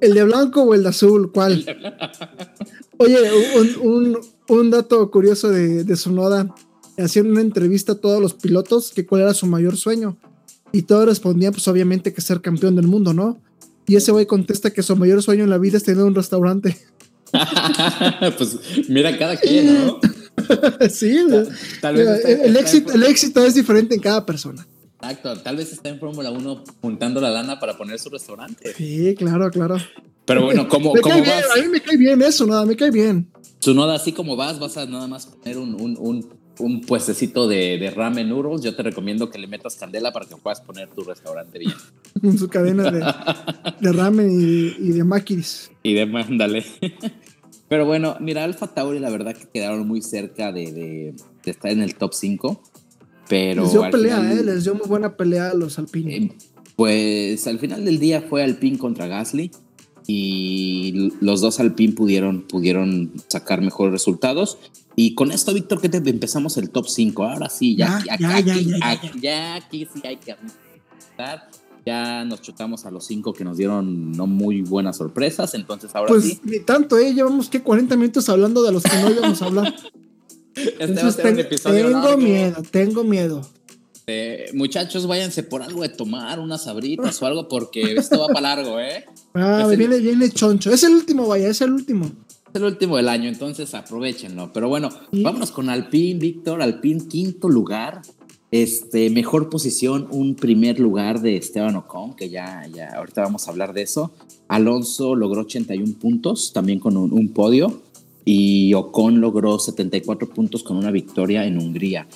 ¿El 0.00 0.14
de 0.14 0.24
blanco 0.24 0.62
o 0.62 0.74
el 0.74 0.82
de 0.82 0.88
azul? 0.88 1.30
¿Cuál? 1.32 1.64
Oye, 2.98 3.16
un, 3.80 4.18
un, 4.48 4.70
dato 4.70 5.10
curioso 5.10 5.50
de, 5.50 5.84
de 5.84 5.96
Sonoda. 5.96 6.54
Hacían 6.98 7.30
una 7.30 7.40
entrevista 7.40 7.92
a 7.92 7.96
todos 7.96 8.20
los 8.20 8.34
pilotos 8.34 8.92
que 8.92 9.06
cuál 9.06 9.22
era 9.22 9.34
su 9.34 9.46
mayor 9.46 9.76
sueño. 9.76 10.16
Y 10.72 10.82
todos 10.82 11.06
respondían, 11.06 11.52
pues 11.52 11.68
obviamente 11.68 12.12
que 12.12 12.20
ser 12.20 12.40
campeón 12.40 12.76
del 12.76 12.86
mundo, 12.86 13.14
¿no? 13.14 13.40
Y 13.86 13.96
ese 13.96 14.12
güey 14.12 14.26
contesta 14.26 14.72
que 14.72 14.82
su 14.82 14.96
mayor 14.96 15.22
sueño 15.22 15.44
en 15.44 15.50
la 15.50 15.58
vida 15.58 15.76
es 15.76 15.84
tener 15.84 16.02
un 16.02 16.14
restaurante. 16.14 16.76
pues 18.38 18.58
mira 18.88 19.16
cada 19.18 19.36
quien, 19.36 19.86
¿no? 19.86 20.00
sí, 20.90 21.18
tal, 21.80 21.96
vez 21.96 22.24
el, 22.24 22.56
éxito, 22.56 22.92
el 22.92 23.02
éxito 23.04 23.44
es 23.44 23.54
diferente 23.54 23.94
en 23.94 24.00
cada 24.00 24.24
persona. 24.24 24.66
Exacto, 25.00 25.36
tal 25.40 25.56
vez 25.56 25.72
está 25.72 25.90
en 25.90 25.98
Fórmula 25.98 26.30
1 26.30 26.64
juntando 26.80 27.20
la 27.20 27.30
lana 27.30 27.60
para 27.60 27.76
poner 27.76 27.98
su 27.98 28.08
restaurante. 28.08 28.72
Sí, 28.74 29.14
claro, 29.16 29.50
claro. 29.50 29.76
Pero 30.24 30.44
bueno, 30.44 30.68
¿cómo, 30.68 30.92
vas? 30.94 31.04
a 31.54 31.60
mí 31.60 31.68
me 31.68 31.80
cae 31.80 31.96
bien 31.96 32.22
eso, 32.22 32.46
nada, 32.46 32.64
me 32.64 32.76
cae 32.76 32.90
bien. 32.90 33.28
Su 33.58 33.74
noda, 33.74 33.94
así 33.94 34.12
como 34.12 34.36
vas, 34.36 34.58
vas 34.58 34.76
a 34.76 34.86
nada 34.86 35.06
más 35.06 35.26
poner 35.26 35.58
un, 35.58 35.74
un, 35.78 36.28
un, 36.58 36.80
puestecito 36.80 37.46
de, 37.46 37.78
de, 37.78 37.90
ramen 37.90 38.28
noodles. 38.28 38.62
Yo 38.62 38.74
te 38.74 38.82
recomiendo 38.82 39.30
que 39.30 39.38
le 39.38 39.46
metas 39.46 39.76
candela 39.76 40.12
para 40.12 40.26
que 40.26 40.36
puedas 40.36 40.60
poner 40.60 40.88
tu 40.88 41.04
restaurante 41.04 41.58
bien. 41.58 41.74
En 42.22 42.38
su 42.38 42.48
cadena 42.48 42.90
de, 42.90 43.04
de 43.80 43.92
ramen 43.92 44.30
y, 44.30 44.92
de 44.92 45.04
maquis. 45.04 45.70
Y 45.82 45.92
de 45.92 46.06
mándale. 46.06 46.64
Pero 47.74 47.86
bueno, 47.86 48.16
mira, 48.20 48.44
Alfa 48.44 48.68
Tauri, 48.68 49.00
la 49.00 49.10
verdad 49.10 49.34
que 49.34 49.48
quedaron 49.52 49.84
muy 49.84 50.00
cerca 50.00 50.52
de, 50.52 50.70
de, 50.70 51.14
de 51.44 51.50
estar 51.50 51.72
en 51.72 51.82
el 51.82 51.96
top 51.96 52.14
5 52.14 52.62
pero 53.28 53.64
les 53.64 53.72
dio 53.72 53.90
pelea, 53.90 54.32
eh, 54.32 54.44
les 54.44 54.62
dio 54.62 54.76
muy 54.76 54.86
buena 54.86 55.16
pelea 55.16 55.50
a 55.50 55.54
los 55.54 55.76
Alpine. 55.80 56.14
Eh, 56.14 56.32
pues 56.76 57.48
al 57.48 57.58
final 57.58 57.84
del 57.84 57.98
día 57.98 58.22
fue 58.22 58.44
Alpine 58.44 58.78
contra 58.78 59.08
Gasly 59.08 59.50
y 60.06 61.10
los 61.20 61.40
dos 61.40 61.58
Alpine 61.58 61.94
pudieron, 61.94 62.42
pudieron 62.42 63.10
sacar 63.26 63.60
mejores 63.60 63.90
resultados. 63.90 64.56
Y 64.94 65.16
con 65.16 65.32
esto, 65.32 65.52
Víctor, 65.52 65.80
que 65.80 65.88
te 65.88 65.98
empezamos 66.08 66.56
el 66.58 66.70
top 66.70 66.86
5. 66.86 67.24
Ahora 67.24 67.50
sí, 67.50 67.74
ya, 67.74 68.00
ya, 68.06 68.16
ya, 68.16 68.38
ya, 68.38 68.54
ya, 68.56 69.12
ya, 69.20 69.54
aquí 69.56 69.88
sí 69.92 70.00
hay 70.06 70.18
que 70.18 70.36
ya 71.84 72.24
nos 72.24 72.40
chutamos 72.42 72.86
a 72.86 72.90
los 72.90 73.06
cinco 73.06 73.32
que 73.32 73.44
nos 73.44 73.56
dieron 73.56 74.12
no 74.12 74.26
muy 74.26 74.62
buenas 74.62 74.96
sorpresas, 74.96 75.54
entonces 75.54 75.94
ahora 75.94 76.08
pues, 76.08 76.24
sí. 76.24 76.40
Ni 76.44 76.60
tanto, 76.60 76.98
¿eh? 76.98 77.12
Llevamos 77.12 77.48
que 77.48 77.62
40 77.62 77.96
minutos 77.96 78.28
hablando 78.28 78.62
de 78.62 78.72
los 78.72 78.82
que 78.82 78.96
no 79.00 79.10
íbamos 79.10 79.42
a 79.42 79.46
hablar. 79.46 79.74
Este 80.56 81.58
tengo 81.64 82.16
miedo, 82.16 82.62
tengo 82.70 83.02
miedo. 83.02 83.42
Eh, 84.06 84.50
muchachos, 84.52 85.06
váyanse 85.06 85.42
por 85.42 85.62
algo 85.62 85.82
de 85.82 85.88
tomar, 85.88 86.38
unas 86.38 86.64
sabritas 86.64 87.20
o 87.22 87.26
algo, 87.26 87.48
porque 87.48 87.94
esto 87.94 88.20
va 88.20 88.28
para 88.28 88.54
largo, 88.54 88.78
¿eh? 88.78 89.04
Ah, 89.34 89.66
viene, 89.76 89.98
viene 89.98 90.30
choncho. 90.30 90.70
Es 90.72 90.84
el 90.84 90.94
último, 90.94 91.26
vaya, 91.26 91.48
es 91.48 91.60
el 91.60 91.72
último. 91.72 92.04
Es 92.04 92.54
el 92.54 92.64
último 92.64 92.96
del 92.98 93.08
año, 93.08 93.28
entonces 93.28 93.74
aprovechenlo. 93.74 94.52
Pero 94.52 94.68
bueno, 94.68 94.90
vámonos 95.10 95.50
con 95.50 95.68
Alpine, 95.68 96.20
Víctor. 96.20 96.62
Alpine, 96.62 97.08
quinto 97.08 97.48
lugar. 97.48 98.02
Este, 98.54 99.10
mejor 99.10 99.50
posición, 99.50 100.06
un 100.12 100.36
primer 100.36 100.78
lugar 100.78 101.20
de 101.20 101.36
Esteban 101.36 101.74
Ocon, 101.74 102.14
que 102.14 102.30
ya, 102.30 102.64
ya 102.72 102.90
ahorita 102.90 103.22
vamos 103.22 103.48
a 103.48 103.50
hablar 103.50 103.72
de 103.72 103.82
eso. 103.82 104.12
Alonso 104.46 105.16
logró 105.16 105.40
81 105.40 105.94
puntos, 106.00 106.52
también 106.52 106.78
con 106.78 106.96
un 106.96 107.28
podio 107.30 107.82
y 108.24 108.72
Ocon 108.74 109.20
logró 109.20 109.58
74 109.58 110.28
puntos 110.28 110.62
con 110.62 110.76
una 110.76 110.92
victoria 110.92 111.44
en 111.44 111.58
Hungría. 111.58 112.06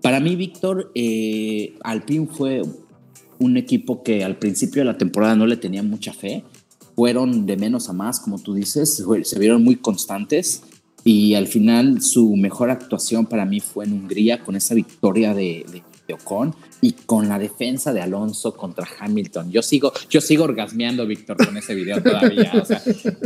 Para 0.00 0.18
mí, 0.18 0.34
Víctor, 0.34 0.90
eh, 0.94 1.74
Alpine 1.82 2.26
fue 2.26 2.62
un 3.38 3.58
equipo 3.58 4.02
que 4.02 4.24
al 4.24 4.38
principio 4.38 4.80
de 4.80 4.86
la 4.86 4.96
temporada 4.96 5.36
no 5.36 5.46
le 5.46 5.58
tenía 5.58 5.82
mucha 5.82 6.14
fe. 6.14 6.42
Fueron 6.96 7.44
de 7.44 7.58
menos 7.58 7.90
a 7.90 7.92
más, 7.92 8.18
como 8.18 8.38
tú 8.38 8.54
dices, 8.54 9.04
se 9.24 9.38
vieron 9.38 9.62
muy 9.62 9.76
constantes 9.76 10.62
y 11.04 11.34
al 11.34 11.46
final 11.46 12.02
su 12.02 12.36
mejor 12.36 12.70
actuación 12.70 13.26
para 13.26 13.44
mí 13.44 13.60
fue 13.60 13.84
en 13.84 13.92
Hungría 13.92 14.40
con 14.40 14.56
esa 14.56 14.74
victoria 14.74 15.34
de, 15.34 15.64
de 16.06 16.14
Ocon 16.14 16.54
y 16.80 16.92
con 16.92 17.28
la 17.28 17.38
defensa 17.38 17.92
de 17.92 18.00
Alonso 18.00 18.54
contra 18.54 18.86
Hamilton. 18.98 19.50
Yo 19.50 19.62
sigo, 19.62 19.92
yo 20.10 20.20
sigo 20.20 20.44
orgasmeando, 20.44 21.06
Víctor, 21.06 21.36
con 21.44 21.56
ese 21.56 21.74
video 21.74 22.02
todavía. 22.02 22.52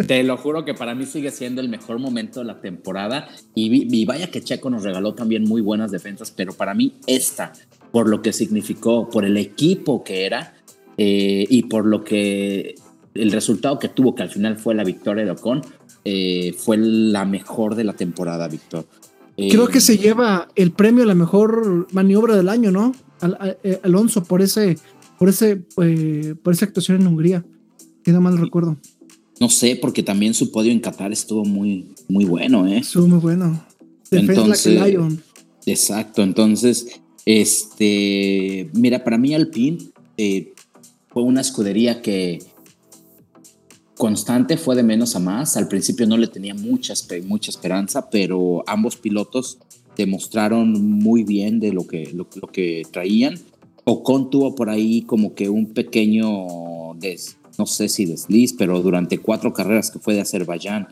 Te 0.06 0.22
lo 0.22 0.36
juro 0.36 0.64
que 0.64 0.74
para 0.74 0.94
mí 0.94 1.06
sigue 1.06 1.30
siendo 1.30 1.60
el 1.60 1.68
mejor 1.68 1.98
momento 1.98 2.40
de 2.40 2.46
la 2.46 2.60
temporada. 2.60 3.28
Y, 3.54 4.04
vaya 4.04 4.30
que 4.30 4.42
Checo 4.42 4.70
nos 4.70 4.82
regaló 4.82 5.14
también 5.14 5.44
muy 5.44 5.62
buenas 5.62 5.90
defensas, 5.90 6.30
pero 6.30 6.52
para 6.52 6.74
mí 6.74 6.94
esta, 7.06 7.52
por 7.92 8.08
lo 8.08 8.22
que 8.22 8.32
significó, 8.32 9.08
por 9.08 9.24
el 9.24 9.36
equipo 9.36 10.04
que 10.04 10.26
era 10.26 10.54
eh, 10.98 11.46
y 11.48 11.64
por 11.64 11.86
lo 11.86 12.04
que 12.04 12.74
el 13.14 13.32
resultado 13.32 13.78
que 13.78 13.88
tuvo, 13.88 14.14
que 14.14 14.22
al 14.22 14.30
final 14.30 14.58
fue 14.58 14.74
la 14.74 14.84
victoria 14.84 15.24
de 15.24 15.30
Ocon, 15.30 15.62
eh, 16.08 16.54
fue 16.56 16.76
la 16.78 17.24
mejor 17.24 17.74
de 17.74 17.82
la 17.82 17.92
temporada, 17.92 18.46
Víctor. 18.46 18.86
Creo 19.36 19.66
que 19.66 19.80
se 19.80 19.98
lleva 19.98 20.48
el 20.54 20.70
premio 20.70 21.02
a 21.02 21.06
la 21.06 21.16
mejor 21.16 21.88
maniobra 21.92 22.36
del 22.36 22.48
año, 22.48 22.70
¿no? 22.70 22.94
Eh, 23.64 23.80
Alonso 23.82 24.22
por 24.22 24.40
ese, 24.40 24.78
por 25.18 25.28
ese, 25.28 25.64
eh, 25.82 26.36
por 26.40 26.52
esa 26.52 26.64
actuación 26.64 27.00
en 27.00 27.08
Hungría. 27.08 27.44
Si 28.04 28.12
no 28.12 28.20
mal 28.20 28.38
recuerdo. 28.38 28.76
No 29.40 29.50
sé, 29.50 29.74
porque 29.74 30.04
también 30.04 30.32
su 30.32 30.52
podio 30.52 30.70
en 30.70 30.78
Qatar 30.78 31.10
estuvo 31.10 31.44
muy, 31.44 31.88
muy 32.08 32.24
bueno, 32.24 32.68
¿eh? 32.68 32.78
Estuvo 32.78 33.08
muy 33.08 33.18
bueno. 33.18 33.66
Entonces, 34.12 34.96
exacto. 35.66 36.22
Entonces, 36.22 37.00
este, 37.24 38.70
mira, 38.74 39.02
para 39.02 39.18
mí 39.18 39.34
Alpine 39.34 39.78
eh, 40.16 40.54
fue 41.08 41.24
una 41.24 41.40
escudería 41.40 42.00
que 42.00 42.38
constante 43.96 44.56
fue 44.56 44.76
de 44.76 44.82
menos 44.82 45.16
a 45.16 45.20
más. 45.20 45.56
Al 45.56 45.68
principio 45.68 46.06
no 46.06 46.16
le 46.16 46.28
tenía 46.28 46.54
mucha, 46.54 46.94
mucha 47.24 47.50
esperanza, 47.50 48.08
pero 48.10 48.62
ambos 48.66 48.96
pilotos 48.96 49.58
demostraron 49.96 50.82
muy 51.00 51.24
bien 51.24 51.58
de 51.58 51.72
lo 51.72 51.86
que, 51.86 52.12
lo, 52.12 52.28
que 52.28 52.82
traían. 52.90 53.38
Ocon 53.84 54.30
tuvo 54.30 54.54
por 54.54 54.68
ahí 54.68 55.02
como 55.02 55.34
que 55.34 55.48
un 55.48 55.72
pequeño, 55.72 56.94
des, 56.98 57.36
no 57.58 57.66
sé 57.66 57.88
si 57.88 58.04
desliz, 58.04 58.52
pero 58.52 58.82
durante 58.82 59.18
cuatro 59.18 59.52
carreras 59.52 59.90
que 59.90 59.98
fue 59.98 60.14
de 60.14 60.20
Azerbaiyán 60.20 60.88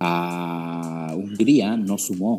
a 0.00 1.14
Hungría 1.16 1.76
no 1.76 1.98
sumó. 1.98 2.38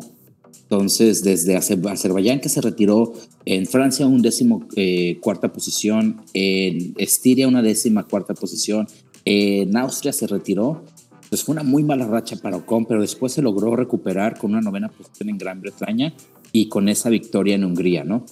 Entonces, 0.62 1.22
desde 1.24 1.56
Azerbaiyán 1.56 2.40
que 2.40 2.50
se 2.50 2.60
retiró, 2.60 3.14
en 3.46 3.66
Francia 3.66 4.06
un 4.06 4.20
décimo 4.20 4.66
eh, 4.76 5.18
cuarta 5.22 5.50
posición, 5.50 6.20
en 6.34 6.94
Estiria 6.98 7.48
una 7.48 7.62
décima 7.62 8.06
cuarta 8.06 8.34
posición, 8.34 8.86
en 9.28 9.76
Austria 9.76 10.12
se 10.12 10.26
retiró 10.26 10.82
Pues 11.28 11.44
fue 11.44 11.52
una 11.52 11.62
muy 11.62 11.84
mala 11.84 12.06
racha 12.06 12.36
para 12.36 12.56
Ocon, 12.56 12.86
pero 12.86 13.02
después 13.02 13.32
se 13.32 13.42
logró 13.42 13.76
recuperar 13.76 14.38
con 14.38 14.52
una 14.52 14.62
novena 14.62 14.88
posición 14.88 15.28
en 15.28 15.36
Gran 15.36 15.60
Bretaña 15.60 16.14
y 16.52 16.68
con 16.68 16.88
esa 16.88 17.10
victoria 17.10 17.54
en 17.54 17.64
Hungría, 17.64 18.04
¿no? 18.04 18.24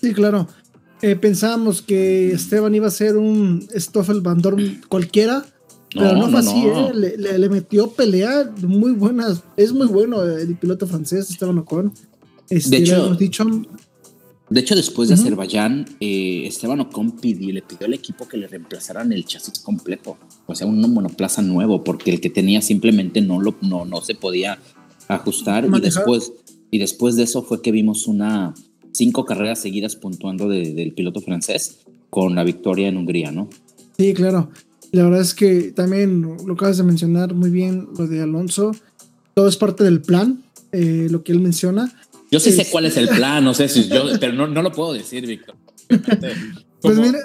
Sí, 0.00 0.14
claro. 0.14 0.48
Eh, 1.02 1.16
pensábamos 1.16 1.82
que 1.82 2.32
Esteban 2.32 2.74
iba 2.74 2.86
a 2.86 2.90
ser 2.90 3.16
un 3.16 3.68
Stoffel 3.76 4.22
Van 4.22 4.40
cualquiera, 4.88 5.44
pero 5.92 6.16
no, 6.16 6.30
fue 6.30 6.40
así, 6.40 6.64
¿eh? 6.64 7.16
le, 7.18 7.48
metió 7.50 7.90
pelea 7.90 8.50
muy 8.62 8.92
buenas. 8.92 9.42
Es 9.56 9.72
muy 9.72 9.88
bueno 9.88 10.22
el 10.22 10.56
piloto 10.56 10.86
francés, 10.86 11.28
Esteban 11.28 11.58
Ocon. 11.58 11.92
Este, 12.48 12.76
de 12.76 12.82
hecho, 12.82 13.14
dicho, 13.14 13.44
de 14.52 14.60
hecho, 14.60 14.74
después 14.74 15.08
de 15.08 15.14
Azerbaiyán, 15.14 15.86
eh, 16.00 16.44
Esteban 16.46 16.80
Ocon 16.80 17.12
pidió, 17.12 17.52
le 17.52 17.62
pidió 17.62 17.86
al 17.86 17.94
equipo 17.94 18.28
que 18.28 18.36
le 18.36 18.46
reemplazaran 18.46 19.12
el 19.12 19.24
chasis 19.24 19.58
completo, 19.60 20.18
o 20.46 20.54
sea, 20.54 20.66
un 20.66 20.80
monoplaza 20.92 21.42
nuevo, 21.42 21.82
porque 21.84 22.10
el 22.10 22.20
que 22.20 22.28
tenía 22.28 22.60
simplemente 22.60 23.20
no, 23.20 23.40
lo, 23.40 23.56
no, 23.62 23.84
no 23.84 24.00
se 24.02 24.14
podía 24.14 24.58
ajustar. 25.08 25.66
Y 25.66 25.80
después, 25.80 26.32
y 26.70 26.78
después 26.78 27.16
de 27.16 27.22
eso 27.22 27.42
fue 27.42 27.62
que 27.62 27.72
vimos 27.72 28.06
una 28.06 28.54
cinco 28.92 29.24
carreras 29.24 29.60
seguidas 29.60 29.96
puntuando 29.96 30.48
del 30.48 30.92
piloto 30.92 31.20
francés 31.20 31.78
con 32.10 32.34
la 32.34 32.44
victoria 32.44 32.88
en 32.88 32.98
Hungría, 32.98 33.32
¿no? 33.32 33.48
Sí, 33.96 34.12
claro. 34.12 34.50
La 34.90 35.04
verdad 35.04 35.22
es 35.22 35.32
que 35.32 35.72
también 35.72 36.36
lo 36.44 36.52
acabas 36.52 36.76
de 36.76 36.82
mencionar 36.84 37.34
muy 37.34 37.48
bien, 37.48 37.88
lo 37.96 38.06
de 38.06 38.20
Alonso. 38.20 38.72
Todo 39.32 39.48
es 39.48 39.56
parte 39.56 39.82
del 39.84 40.02
plan, 40.02 40.44
eh, 40.72 41.08
lo 41.10 41.24
que 41.24 41.32
él 41.32 41.40
menciona. 41.40 41.90
Yo 42.32 42.40
sí 42.40 42.50
sé 42.50 42.66
cuál 42.70 42.86
es 42.86 42.96
el 42.96 43.08
plan, 43.08 43.44
no 43.44 43.52
sé 43.52 43.68
si 43.68 43.88
yo, 43.88 44.04
pero 44.20 44.32
no, 44.32 44.46
no 44.46 44.62
lo 44.62 44.72
puedo 44.72 44.94
decir, 44.94 45.26
Víctor. 45.26 45.54
pues 46.80 46.96
mira. 46.96 47.18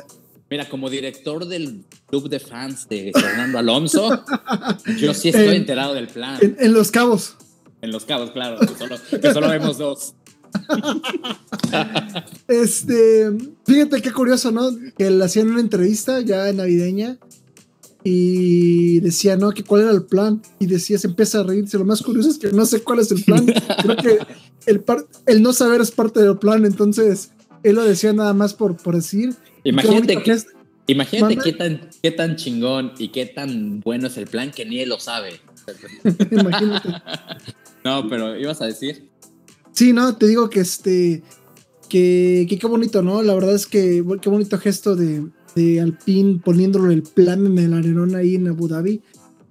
Mira, 0.49 0.69
como 0.69 0.89
director 0.89 1.45
del 1.45 1.83
club 2.05 2.29
de 2.29 2.39
fans 2.39 2.87
de 2.87 3.11
Fernando 3.13 3.57
Alonso, 3.57 4.23
yo 4.97 5.13
sí 5.13 5.29
estoy 5.29 5.55
enterado 5.55 5.93
del 5.93 6.07
plan. 6.07 6.39
En, 6.41 6.73
Los 6.73 6.89
Cabos. 6.89 7.35
En 7.81 7.91
Los 7.91 8.05
Cabos, 8.05 8.31
claro, 8.31 8.57
que 8.59 8.75
solo, 8.75 8.95
que 9.21 9.33
solo 9.33 9.49
vemos 9.49 9.77
dos. 9.77 10.13
este, 12.47 13.29
fíjate 13.65 14.01
qué 14.01 14.11
curioso, 14.11 14.51
¿no? 14.51 14.71
Que 14.97 15.09
le 15.09 15.25
hacían 15.25 15.49
una 15.49 15.59
entrevista 15.59 16.21
ya 16.21 16.51
navideña 16.53 17.17
y 18.09 19.01
decía, 19.01 19.35
¿no? 19.35 19.51
Que 19.51 19.63
cuál 19.63 19.81
era 19.81 19.91
el 19.91 20.03
plan. 20.03 20.41
Y 20.59 20.65
decía, 20.65 20.97
se 20.97 21.07
empieza 21.07 21.41
a 21.41 21.43
reírse. 21.43 21.77
Lo 21.77 21.83
más 21.83 22.01
curioso 22.01 22.29
es 22.29 22.37
que 22.37 22.53
no 22.53 22.65
sé 22.65 22.81
cuál 22.81 22.99
es 22.99 23.11
el 23.11 23.21
plan. 23.21 23.45
Creo 23.81 23.97
que 23.97 24.19
el, 24.65 24.81
el 25.25 25.41
no 25.41 25.51
saber 25.51 25.81
es 25.81 25.91
parte 25.91 26.21
del 26.21 26.37
plan. 26.37 26.63
Entonces, 26.63 27.31
él 27.63 27.75
lo 27.75 27.83
decía 27.83 28.13
nada 28.13 28.33
más 28.33 28.53
por, 28.53 28.77
por 28.77 28.95
decir. 28.95 29.35
Imagínate, 29.65 30.23
que, 30.23 30.41
imagínate 30.87 31.35
qué 31.35 31.51
tan, 31.51 31.89
qué 32.01 32.11
tan 32.11 32.37
chingón 32.37 32.93
y 32.97 33.09
qué 33.09 33.25
tan 33.25 33.81
bueno 33.81 34.07
es 34.07 34.15
el 34.15 34.27
plan 34.27 34.51
que 34.51 34.65
ni 34.65 34.79
él 34.79 34.87
lo 34.87 35.01
sabe. 35.01 35.41
imagínate. 36.31 36.89
no, 37.83 38.07
pero 38.07 38.37
ibas 38.37 38.61
a 38.61 38.67
decir. 38.67 39.09
Sí, 39.73 39.91
no, 39.91 40.15
te 40.15 40.27
digo 40.27 40.49
que 40.49 40.61
este. 40.61 41.23
Que, 41.89 42.45
que 42.49 42.57
qué 42.57 42.67
bonito, 42.67 43.01
¿no? 43.01 43.21
La 43.21 43.33
verdad 43.33 43.55
es 43.55 43.67
que 43.67 44.01
qué 44.21 44.29
bonito 44.29 44.57
gesto 44.57 44.95
de, 44.95 45.25
de 45.57 45.81
Alpine 45.81 46.39
poniéndolo 46.43 46.91
el 46.91 47.01
plan 47.01 47.45
en 47.47 47.57
el 47.57 47.73
arenón 47.73 48.15
ahí 48.15 48.35
en 48.35 48.47
Abu 48.47 48.67
Dhabi. 48.67 49.01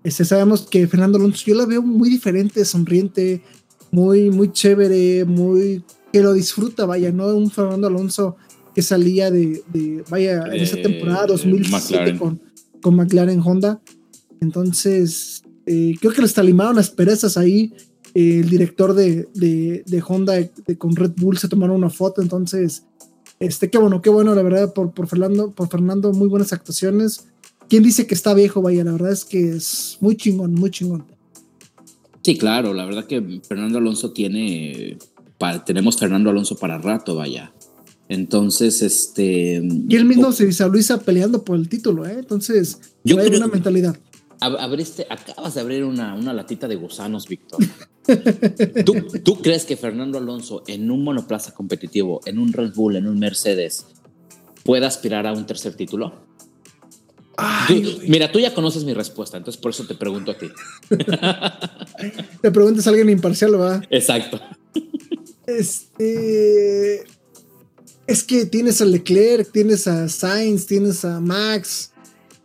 Este, 0.05 0.25
sabemos 0.25 0.69
que 0.69 0.87
Fernando 0.87 1.19
Alonso, 1.19 1.43
yo 1.45 1.57
la 1.57 1.67
veo 1.67 1.83
muy 1.83 2.09
diferente, 2.09 2.65
sonriente, 2.65 3.43
muy, 3.91 4.31
muy 4.31 4.53
chévere, 4.53 5.25
muy 5.25 5.83
que 6.13 6.23
lo 6.23 6.33
disfruta, 6.33 6.87
vaya, 6.87 7.11
¿no? 7.11 7.27
Un 7.35 7.51
Fernando 7.51 7.89
Alonso 7.89 8.37
que 8.73 8.83
salía 8.83 9.33
de, 9.33 9.65
vaya, 10.09 10.45
en 10.47 10.61
esa 10.63 10.77
temporada 10.77 11.27
2007 11.27 12.11
eh, 12.11 12.17
con, 12.17 12.41
con 12.81 12.95
McLaren 12.95 13.41
Honda. 13.41 13.81
Entonces, 14.41 15.43
eh, 15.67 15.95
creo 16.01 16.13
que 16.13 16.23
les 16.23 16.35
talimaron 16.35 16.77
las 16.77 16.91
perezas 16.91 17.37
ahí. 17.37 17.73
el 18.15 18.49
director 18.49 18.95
de, 18.95 19.27
de, 19.35 20.03
Honda 20.07 20.35
con 20.79 20.95
Red 20.95 21.15
Bull 21.17 21.39
se 21.39 21.49
tomaron 21.49 21.77
una 21.77 21.91
foto, 21.91 22.23
entonces 22.23 22.85
este, 23.41 23.71
qué 23.71 23.79
bueno, 23.79 24.01
qué 24.03 24.11
bueno, 24.11 24.35
la 24.35 24.43
verdad, 24.43 24.73
por, 24.73 24.93
por, 24.93 25.07
Fernando, 25.09 25.51
por 25.51 25.69
Fernando, 25.69 26.13
muy 26.13 26.29
buenas 26.29 26.53
actuaciones. 26.53 27.27
¿Quién 27.69 27.83
dice 27.83 28.07
que 28.07 28.15
está 28.15 28.33
viejo? 28.35 28.63
Vaya, 28.63 28.85
la 28.85 28.93
verdad 28.93 29.13
es 29.13 29.25
que 29.25 29.51
es 29.57 29.99
muy 30.01 30.17
chingón, 30.17 30.55
muy 30.55 30.71
chingón. 30.71 31.05
Sí, 32.23 32.37
claro, 32.37 32.75
la 32.75 32.85
verdad 32.85 33.07
que 33.07 33.41
Fernando 33.47 33.79
Alonso 33.79 34.13
tiene, 34.13 34.99
tenemos 35.65 35.97
Fernando 35.97 36.31
Alonso 36.31 36.57
para 36.57 36.79
rato, 36.79 37.15
vaya. 37.15 37.53
Entonces, 38.09 38.83
este... 38.83 39.63
Y 39.89 39.97
él 39.97 40.05
mismo 40.05 40.33
se 40.33 40.47
visualiza 40.47 41.01
peleando 41.01 41.45
por 41.45 41.57
el 41.57 41.69
título, 41.69 42.07
¿eh? 42.07 42.17
Entonces, 42.19 42.81
yo 43.05 43.17
creo, 43.17 43.37
una 43.37 43.49
mentalidad. 43.49 43.97
Abriste, 44.41 45.07
acabas 45.09 45.55
de 45.55 45.61
abrir 45.61 45.85
una, 45.85 46.15
una 46.15 46.33
latita 46.33 46.69
de 46.69 46.77
gusanos, 46.77 47.27
Víctor. 47.27 47.61
¿Tú, 49.25 49.41
crees 49.43 49.65
que 49.65 49.77
Fernando 49.77 50.19
Alonso 50.19 50.63
en 50.67 50.91
un 50.91 51.03
monoplaza 51.03 51.53
competitivo, 51.55 52.21
en 52.27 52.39
un 52.39 52.53
Red 52.53 52.75
Bull, 52.75 52.97
en 52.97 53.09
un 53.09 53.19
Mercedes, 53.19 53.87
pueda 54.65 54.87
aspirar 54.87 55.27
a 55.27 55.33
un 55.33 55.47
tercer 55.47 55.75
título? 55.75 56.27
mira, 58.07 58.33
tú 58.33 58.39
ya 58.39 58.55
conoces 58.55 58.85
mi 58.85 58.95
respuesta, 58.95 59.37
entonces 59.37 59.61
por 59.61 59.71
eso 59.71 59.85
te 59.85 59.95
pregunto 59.95 60.31
a 60.31 60.39
ti. 60.39 60.49
te 62.41 62.51
preguntas 62.51 62.87
a 62.87 62.91
alguien 62.91 63.11
imparcial, 63.11 63.61
¿va? 63.61 63.83
Exacto. 63.91 64.41
Este. 65.47 67.05
Es 68.07 68.23
que 68.23 68.47
tienes 68.47 68.81
a 68.81 68.85
Leclerc, 68.85 69.51
tienes 69.51 69.87
a 69.87 70.09
Sainz, 70.09 70.67
tienes 70.67 71.05
a 71.05 71.21
Max, 71.21 71.93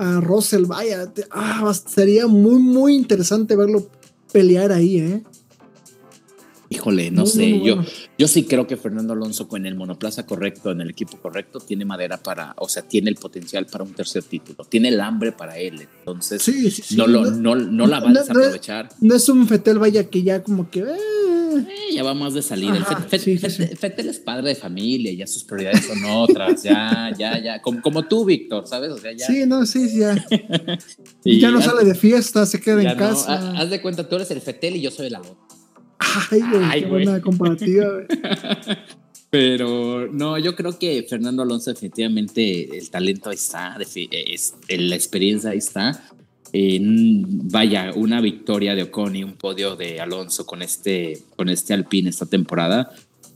a 0.01 0.19
Russell, 0.19 0.65
vaya, 0.65 1.13
ah, 1.29 1.71
sería 1.73 2.25
muy, 2.25 2.57
muy 2.57 2.95
interesante 2.95 3.55
verlo 3.55 3.87
pelear 4.33 4.71
ahí, 4.71 4.97
¿eh? 4.97 5.23
Híjole, 6.71 7.11
no, 7.11 7.25
sé, 7.25 7.59
yo, 7.59 7.83
yo 8.17 8.27
sí 8.29 8.45
creo 8.45 8.65
que 8.65 8.77
Fernando 8.77 9.11
Alonso 9.11 9.45
con 9.49 9.65
el 9.65 9.75
monoplaza 9.75 10.25
correcto, 10.25 10.71
en 10.71 10.79
el 10.79 10.89
equipo 10.89 11.17
correcto, 11.17 11.59
tiene 11.59 11.83
madera 11.83 12.15
para, 12.15 12.55
o 12.59 12.69
sea, 12.69 12.81
tiene 12.83 13.09
el 13.09 13.17
potencial 13.17 13.65
para 13.65 13.83
un 13.83 13.93
tercer 13.93 14.23
título, 14.23 14.63
tiene 14.63 14.87
el 14.87 15.01
hambre 15.01 15.33
para 15.33 15.57
él, 15.57 15.85
entonces 15.99 16.95
no, 16.95 17.07
lo, 17.07 17.29
no, 17.29 17.55
no, 17.55 17.87
la 17.87 17.99
va 17.99 18.11
a 18.11 18.13
desaprovechar. 18.13 18.87
No 19.01 19.15
es 19.15 19.27
un 19.27 19.49
Fetel, 19.49 19.79
vaya, 19.79 20.09
que 20.09 20.23
ya 20.23 20.41
como 20.43 20.69
que... 20.69 20.79
Eh. 20.79 20.95
Eh, 21.57 21.93
ya 21.93 22.03
va 22.03 22.13
más 22.13 22.33
de 22.33 22.41
salir. 22.41 22.73
Fetel 23.09 24.07
es 24.07 24.19
padre 24.19 24.47
de 24.47 24.55
familia, 24.55 25.11
ya 25.11 25.27
sus 25.27 25.43
prioridades 25.43 25.85
son 25.85 26.05
otras, 26.05 26.63
ya, 26.63 27.11
ya, 27.17 27.37
ya, 27.37 27.61
como, 27.61 27.81
como 27.81 28.07
tú, 28.07 28.23
Víctor, 28.23 28.65
¿sabes? 28.65 28.91
O 28.91 28.97
sea, 28.97 29.11
ya. 29.11 29.27
Sí, 29.27 29.43
no, 29.45 29.65
sí, 29.65 29.99
ya. 29.99 30.25
y 31.25 31.37
ya 31.37 31.51
no 31.51 31.61
sale 31.61 31.83
de 31.83 31.95
fiesta, 31.95 32.45
se 32.45 32.61
queda 32.61 32.81
en 32.81 32.97
casa. 32.97 33.59
Haz 33.59 33.69
de 33.69 33.81
cuenta, 33.81 34.07
tú 34.07 34.15
eres 34.15 34.31
el 34.31 34.39
Fetel 34.39 34.77
y 34.77 34.81
yo 34.81 34.89
soy 34.89 35.07
el 35.07 35.15
otra. 35.15 35.60
Ay, 36.31 36.81
qué 36.81 36.87
buena 36.87 37.21
comparativa, 37.21 37.85
Pero 39.31 40.11
no, 40.11 40.37
yo 40.37 40.55
creo 40.57 40.77
que 40.77 41.05
Fernando 41.09 41.41
Alonso 41.41 41.71
definitivamente 41.71 42.77
el 42.77 42.89
talento 42.89 43.29
ahí 43.29 43.37
está, 43.37 43.77
es, 43.79 44.55
la 44.67 44.95
experiencia 44.95 45.51
ahí 45.51 45.59
está. 45.59 46.03
vaya, 46.53 47.93
una 47.95 48.19
victoria 48.19 48.75
de 48.75 48.83
Ocon 48.83 49.15
y 49.15 49.23
un 49.23 49.35
podio 49.35 49.77
de 49.77 50.01
Alonso 50.01 50.45
con 50.45 50.61
este, 50.61 51.23
con 51.37 51.47
este 51.47 51.73
Alpine 51.73 52.09
esta 52.09 52.25
temporada. 52.25 52.91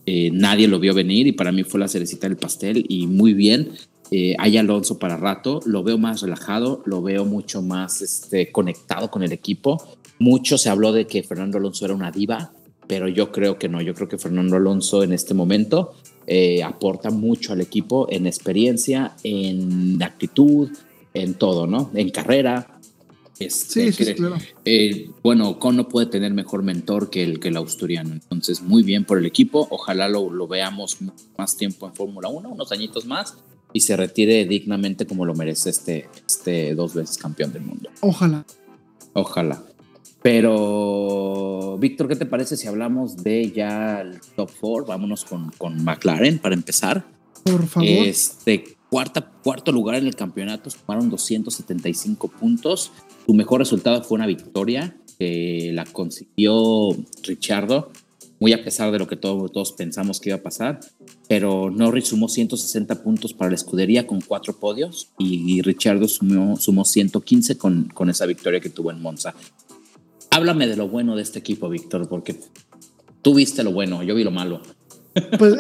Eh, 0.05 0.29
nadie 0.33 0.67
lo 0.67 0.79
vio 0.79 0.93
venir 0.93 1.27
y 1.27 1.31
para 1.31 1.53
mí 1.53 1.63
fue 1.63 1.79
la 1.79 1.87
cerecita 1.87 2.27
del 2.27 2.37
pastel 2.37 2.85
y 2.89 3.07
muy 3.07 3.33
bien. 3.33 3.71
Eh, 4.11 4.35
hay 4.37 4.57
Alonso 4.57 4.99
para 4.99 5.17
rato, 5.17 5.61
lo 5.65 5.81
veo 5.81 5.97
más 5.97 6.21
relajado, 6.21 6.83
lo 6.85 7.01
veo 7.01 7.25
mucho 7.25 7.61
más 7.61 8.01
este, 8.01 8.51
conectado 8.51 9.09
con 9.09 9.23
el 9.23 9.31
equipo. 9.31 9.81
Mucho 10.19 10.57
se 10.57 10.69
habló 10.69 10.91
de 10.91 11.07
que 11.07 11.23
Fernando 11.23 11.57
Alonso 11.57 11.85
era 11.85 11.95
una 11.95 12.11
diva, 12.11 12.51
pero 12.87 13.07
yo 13.07 13.31
creo 13.31 13.57
que 13.57 13.69
no. 13.69 13.81
Yo 13.81 13.93
creo 13.93 14.07
que 14.07 14.17
Fernando 14.17 14.55
Alonso 14.55 15.03
en 15.03 15.13
este 15.13 15.33
momento 15.33 15.93
eh, 16.27 16.63
aporta 16.63 17.09
mucho 17.09 17.53
al 17.53 17.61
equipo 17.61 18.07
en 18.09 18.27
experiencia, 18.27 19.15
en 19.23 20.01
actitud, 20.01 20.69
en 21.13 21.35
todo, 21.35 21.67
¿no? 21.67 21.91
En 21.93 22.09
carrera. 22.09 22.79
Este, 23.37 23.91
sí, 23.91 24.05
sí, 24.05 24.13
claro. 24.13 24.37
Eh, 24.63 25.09
bueno, 25.21 25.49
Ocon 25.49 25.75
no 25.75 25.89
puede 25.89 26.07
tener 26.07 26.33
mejor 26.33 26.63
mentor 26.63 27.09
que 27.09 27.23
el, 27.23 27.39
que 27.39 27.49
el 27.49 27.57
asturiano. 27.57 28.13
Entonces, 28.13 28.61
muy 28.61 28.81
bien 28.83 29.05
por 29.05 29.17
el 29.17 29.25
equipo. 29.25 29.67
Ojalá 29.71 30.07
lo, 30.07 30.29
lo 30.29 30.47
veamos 30.47 30.97
más 31.37 31.57
tiempo 31.57 31.85
en 31.87 31.93
Fórmula 31.93 32.29
1, 32.29 32.49
unos 32.49 32.71
añitos 32.71 33.05
más, 33.05 33.37
y 33.73 33.81
se 33.81 33.97
retire 33.97 34.45
dignamente 34.45 35.05
como 35.05 35.25
lo 35.25 35.35
merece 35.35 35.69
este, 35.69 36.09
este 36.25 36.75
dos 36.75 36.93
veces 36.93 37.17
campeón 37.17 37.51
del 37.51 37.63
mundo. 37.63 37.89
Ojalá. 37.99 38.45
Ojalá. 39.13 39.63
Pero, 40.21 41.54
Víctor, 41.77 42.07
¿qué 42.07 42.15
te 42.15 42.25
parece 42.25 42.57
si 42.57 42.67
hablamos 42.67 43.17
de 43.17 43.51
ya 43.51 44.01
el 44.01 44.19
top 44.35 44.49
four? 44.49 44.85
Vámonos 44.85 45.25
con, 45.25 45.51
con 45.57 45.83
McLaren 45.83 46.39
para 46.39 46.55
empezar. 46.55 47.05
Por 47.43 47.67
favor. 47.67 47.87
Este, 47.89 48.77
cuarta, 48.89 49.31
cuarto 49.43 49.71
lugar 49.71 49.95
en 49.95 50.07
el 50.07 50.15
campeonato, 50.15 50.69
sumaron 50.69 51.09
275 51.09 52.27
puntos. 52.27 52.91
Su 53.25 53.33
mejor 53.33 53.59
resultado 53.59 54.03
fue 54.03 54.15
una 54.15 54.27
victoria 54.27 54.95
que 55.17 55.71
la 55.73 55.85
consiguió 55.85 56.89
Richardo 57.23 57.91
muy 58.39 58.53
a 58.53 58.63
pesar 58.63 58.91
de 58.91 58.99
lo 58.99 59.07
que 59.07 59.15
todos 59.15 59.71
pensamos 59.73 60.19
que 60.19 60.29
iba 60.29 60.37
a 60.37 60.41
pasar. 60.41 60.79
Pero 61.27 61.71
Norris 61.71 62.07
sumó 62.07 62.29
160 62.29 63.03
puntos 63.03 63.33
para 63.33 63.49
la 63.49 63.55
escudería 63.55 64.05
con 64.05 64.21
cuatro 64.21 64.53
podios 64.59 65.09
y, 65.17 65.61
Richardo 65.61 66.07
sumó, 66.07 66.57
sumó 66.57 66.85
115 66.85 67.57
con, 67.57 67.85
con 67.93 68.09
esa 68.09 68.25
victoria 68.25 68.59
que 68.59 68.69
tuvo 68.69 68.91
en 68.91 69.01
Monza. 69.01 69.33
Háblame 70.35 70.67
de 70.67 70.75
lo 70.75 70.89
bueno 70.89 71.15
de 71.15 71.21
este 71.21 71.39
equipo, 71.39 71.69
Víctor, 71.69 72.09
porque 72.09 72.37
tú 73.21 73.35
viste 73.35 73.63
lo 73.63 73.71
bueno, 73.71 74.03
yo 74.03 74.15
vi 74.15 74.25
lo 74.25 74.31
malo. 74.31 74.61
Pues, 75.39 75.55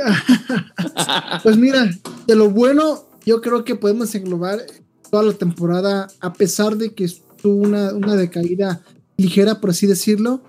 pues 1.43 1.55
mira, 1.55 1.89
de 2.27 2.35
lo 2.35 2.49
bueno, 2.49 3.07
yo 3.25 3.39
creo 3.39 3.63
que 3.63 3.75
podemos 3.75 4.13
englobar 4.15 4.65
toda 5.09 5.23
la 5.23 5.31
temporada, 5.31 6.07
a 6.19 6.33
pesar 6.33 6.75
de 6.75 6.93
que 6.93 7.09
tuvo 7.41 7.55
una, 7.55 7.93
una 7.93 8.17
decaída 8.17 8.81
ligera, 9.15 9.61
por 9.61 9.69
así 9.69 9.87
decirlo. 9.87 10.41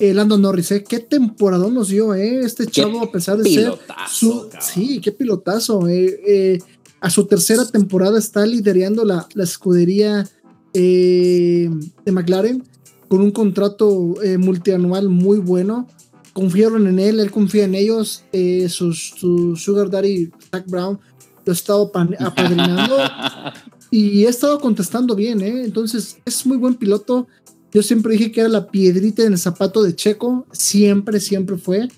Eh, 0.00 0.12
Lando 0.12 0.38
Norris, 0.38 0.72
¿eh? 0.72 0.82
qué 0.82 0.98
temporada 0.98 1.68
nos 1.68 1.86
dio, 1.86 2.16
¿eh? 2.16 2.40
Este 2.40 2.66
chavo, 2.66 3.00
a 3.00 3.12
pesar 3.12 3.38
de 3.38 3.48
ser 3.48 3.78
su, 4.10 4.48
sí, 4.60 5.00
qué 5.00 5.12
pilotazo, 5.12 5.86
eh, 5.86 6.20
eh, 6.26 6.58
a 6.98 7.10
su 7.10 7.26
tercera 7.26 7.64
temporada 7.64 8.18
está 8.18 8.44
liderando 8.44 9.04
la, 9.04 9.28
la 9.34 9.44
escudería 9.44 10.28
de 10.72 11.70
McLaren 12.06 12.64
con 13.08 13.20
un 13.20 13.30
contrato 13.30 14.14
multianual 14.38 15.08
muy 15.08 15.38
bueno. 15.38 15.88
Confiaron 16.32 16.86
en 16.86 16.98
él, 16.98 17.20
él 17.20 17.30
confía 17.30 17.64
en 17.64 17.74
ellos. 17.74 18.24
su, 18.68 18.92
su, 18.92 19.56
Sugar 19.56 19.90
Daddy, 19.90 20.30
Zach 20.50 20.66
Brown, 20.66 20.98
lo 21.44 21.52
ha 21.52 21.54
estado 21.54 21.90
apadrinando 22.20 22.96
y 23.90 24.24
he 24.24 24.28
estado 24.28 24.60
contestando 24.60 25.14
bien, 25.14 25.40
¿eh? 25.40 25.64
Entonces 25.64 26.18
es 26.24 26.46
muy 26.46 26.58
buen 26.58 26.74
piloto. 26.74 27.26
Yo 27.72 27.82
siempre 27.82 28.12
dije 28.12 28.32
que 28.32 28.40
era 28.40 28.48
la 28.48 28.70
piedrita 28.70 29.22
en 29.22 29.32
el 29.32 29.38
zapato 29.38 29.82
de 29.82 29.94
Checo, 29.94 30.46
siempre, 30.52 31.20
siempre 31.20 31.56
fue. 31.56 31.88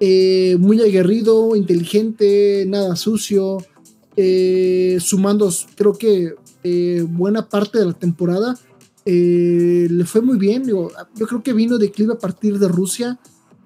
Eh, 0.00 0.56
muy 0.58 0.80
aguerrido, 0.80 1.54
inteligente, 1.56 2.64
nada 2.66 2.96
sucio, 2.96 3.58
eh, 4.16 4.96
sumando, 4.98 5.52
creo 5.76 5.92
que 5.92 6.34
eh, 6.64 7.04
buena 7.06 7.48
parte 7.48 7.78
de 7.78 7.86
la 7.86 7.92
temporada. 7.92 8.58
Le 9.04 10.04
fue 10.04 10.20
muy 10.20 10.38
bien, 10.38 10.66
yo 10.66 10.90
creo 11.26 11.42
que 11.42 11.52
vino 11.52 11.78
declive 11.78 12.14
a 12.14 12.18
partir 12.18 12.58
de 12.58 12.68
Rusia. 12.68 13.18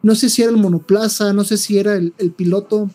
No 0.03 0.15
sé 0.15 0.29
si 0.29 0.43
era 0.43 0.51
el 0.51 0.59
monoplaza, 0.59 1.33
no 1.33 1.45
sé 1.45 1.57
si 1.57 1.79
era 1.79 1.97
el, 1.97 2.13
piloto, 2.37 2.91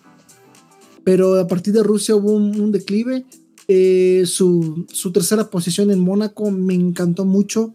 pero 1.03 1.39
a 1.39 1.47
partir 1.47 1.73
de 1.73 1.83
Rusia 1.83 2.15
hubo 2.15 2.33
un 2.33 2.71
declive. 2.71 3.25
Eh, 3.71 4.23
su, 4.25 4.87
tercera 5.13 5.47
posición 5.51 5.91
en 5.91 5.99
Mónaco 5.99 6.49
me 6.49 6.73
encantó 6.73 7.23
mucho. 7.23 7.71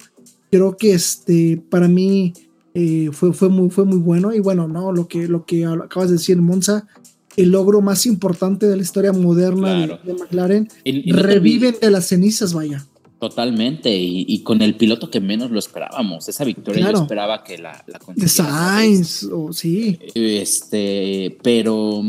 Creo 0.51 0.77
que 0.77 0.93
este, 0.93 1.63
para 1.71 1.87
mí 1.87 2.33
eh, 2.75 3.11
fue, 3.13 3.33
fue, 3.33 3.49
muy, 3.49 3.71
fue 3.71 3.85
muy 3.85 3.99
bueno. 3.99 4.35
Y 4.35 4.41
bueno, 4.41 4.67
no, 4.67 4.91
lo 4.91 5.07
que, 5.07 5.29
lo 5.29 5.47
que 5.47 5.65
acabas 5.65 6.09
de 6.09 6.17
decir, 6.17 6.43
Monza, 6.43 6.89
el 7.37 7.53
logro 7.53 7.81
más 7.81 8.07
importante 8.07 8.67
de 8.67 8.75
la 8.75 8.83
historia 8.83 9.13
moderna 9.13 9.87
de, 10.05 10.15
McLaren. 10.15 10.69
reviven 10.85 11.77
de 11.81 11.91
las 11.93 12.09
cenizas, 12.09 12.53
vaya. 12.53 12.85
Totalmente, 13.29 13.91
y, 13.97 14.39
con 14.41 14.61
el 14.61 14.75
piloto 14.75 15.11
que 15.11 15.19
menos 15.19 15.51
lo 15.51 15.59
esperábamos. 15.59 16.29
Esa 16.29 16.45
victoria 16.45 16.93
yo 16.93 17.03
esperaba 17.03 17.43
que 17.43 17.57
la, 17.57 17.83
la 17.87 17.99
De 18.15 18.29
Sainz, 18.29 19.27
sí. 19.53 19.99
Este, 20.15 21.39
pero 21.43 22.03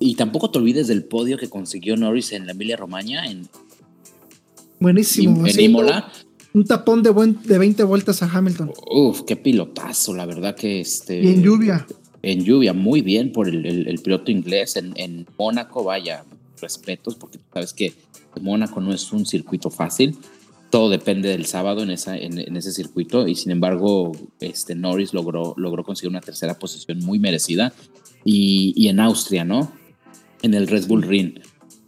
y 0.00 0.16
tampoco 0.16 0.50
te 0.50 0.58
olvides 0.58 0.88
del 0.88 1.04
podio 1.04 1.38
que 1.38 1.48
consiguió 1.48 1.96
Norris 1.96 2.32
en 2.32 2.46
la 2.46 2.52
Emilia 2.52 2.76
Romagna. 2.76 3.24
En, 3.24 3.48
Buenísimo. 4.80 5.46
En, 5.46 5.60
Imola. 5.60 6.10
Un 6.54 6.64
tapón 6.64 7.04
de, 7.04 7.10
buen, 7.10 7.40
de 7.44 7.58
20 7.58 7.84
vueltas 7.84 8.20
a 8.24 8.26
Hamilton. 8.26 8.72
Uf, 8.90 9.22
qué 9.22 9.36
pilotazo, 9.36 10.12
la 10.12 10.26
verdad 10.26 10.56
que 10.56 10.80
este. 10.80 11.22
Y 11.22 11.28
en 11.28 11.42
lluvia. 11.44 11.86
En 12.22 12.42
lluvia, 12.42 12.72
muy 12.72 13.00
bien 13.00 13.30
por 13.30 13.48
el, 13.48 14.00
piloto 14.02 14.32
inglés. 14.32 14.74
En, 14.74 14.92
en 14.96 15.24
Mónaco, 15.38 15.84
vaya, 15.84 16.24
respetos, 16.60 17.14
porque 17.14 17.38
tú 17.38 17.44
sabes 17.54 17.72
que 17.72 17.94
Mónaco 18.40 18.80
no 18.80 18.92
es 18.92 19.12
un 19.12 19.26
circuito 19.26 19.70
fácil. 19.70 20.16
Todo 20.70 20.88
depende 20.88 21.28
del 21.28 21.44
sábado 21.44 21.82
en, 21.82 21.90
ese 21.90 22.72
circuito. 22.72 23.28
Y 23.28 23.34
sin 23.34 23.52
embargo, 23.52 24.12
este 24.40 24.74
Norris 24.74 25.12
logró, 25.12 25.54
logró 25.56 25.84
conseguir 25.84 26.10
una 26.10 26.20
tercera 26.20 26.58
posición 26.58 27.00
muy 27.00 27.18
merecida. 27.18 27.72
Y, 28.24 28.72
y 28.76 28.88
en 28.88 29.00
Austria, 29.00 29.44
¿no? 29.44 29.72
en 30.42 30.54
el 30.54 30.66
Red 30.66 30.86
Bull 30.86 31.02
Ring. 31.02 31.38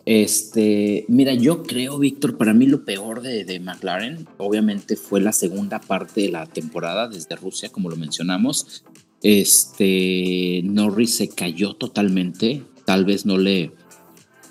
Este, 0.06 1.04
mira, 1.08 1.34
yo 1.34 1.62
creo, 1.62 1.98
Víctor, 1.98 2.36
para 2.36 2.54
mí 2.54 2.66
lo 2.66 2.84
peor 2.84 3.22
de, 3.22 3.44
de, 3.44 3.60
McLaren, 3.60 4.26
obviamente, 4.38 4.96
fue 4.96 5.20
la 5.20 5.32
segunda 5.32 5.80
parte 5.80 6.22
de 6.22 6.28
la 6.30 6.46
temporada 6.46 7.08
desde 7.08 7.36
Rusia, 7.36 7.70
como 7.70 7.90
lo 7.90 7.96
mencionamos. 7.96 8.84
Este, 9.22 10.60
Norris 10.64 11.16
se 11.16 11.28
cayó 11.28 11.74
totalmente, 11.74 12.62
tal 12.84 13.04
vez 13.04 13.24
no 13.24 13.38
le 13.38 13.72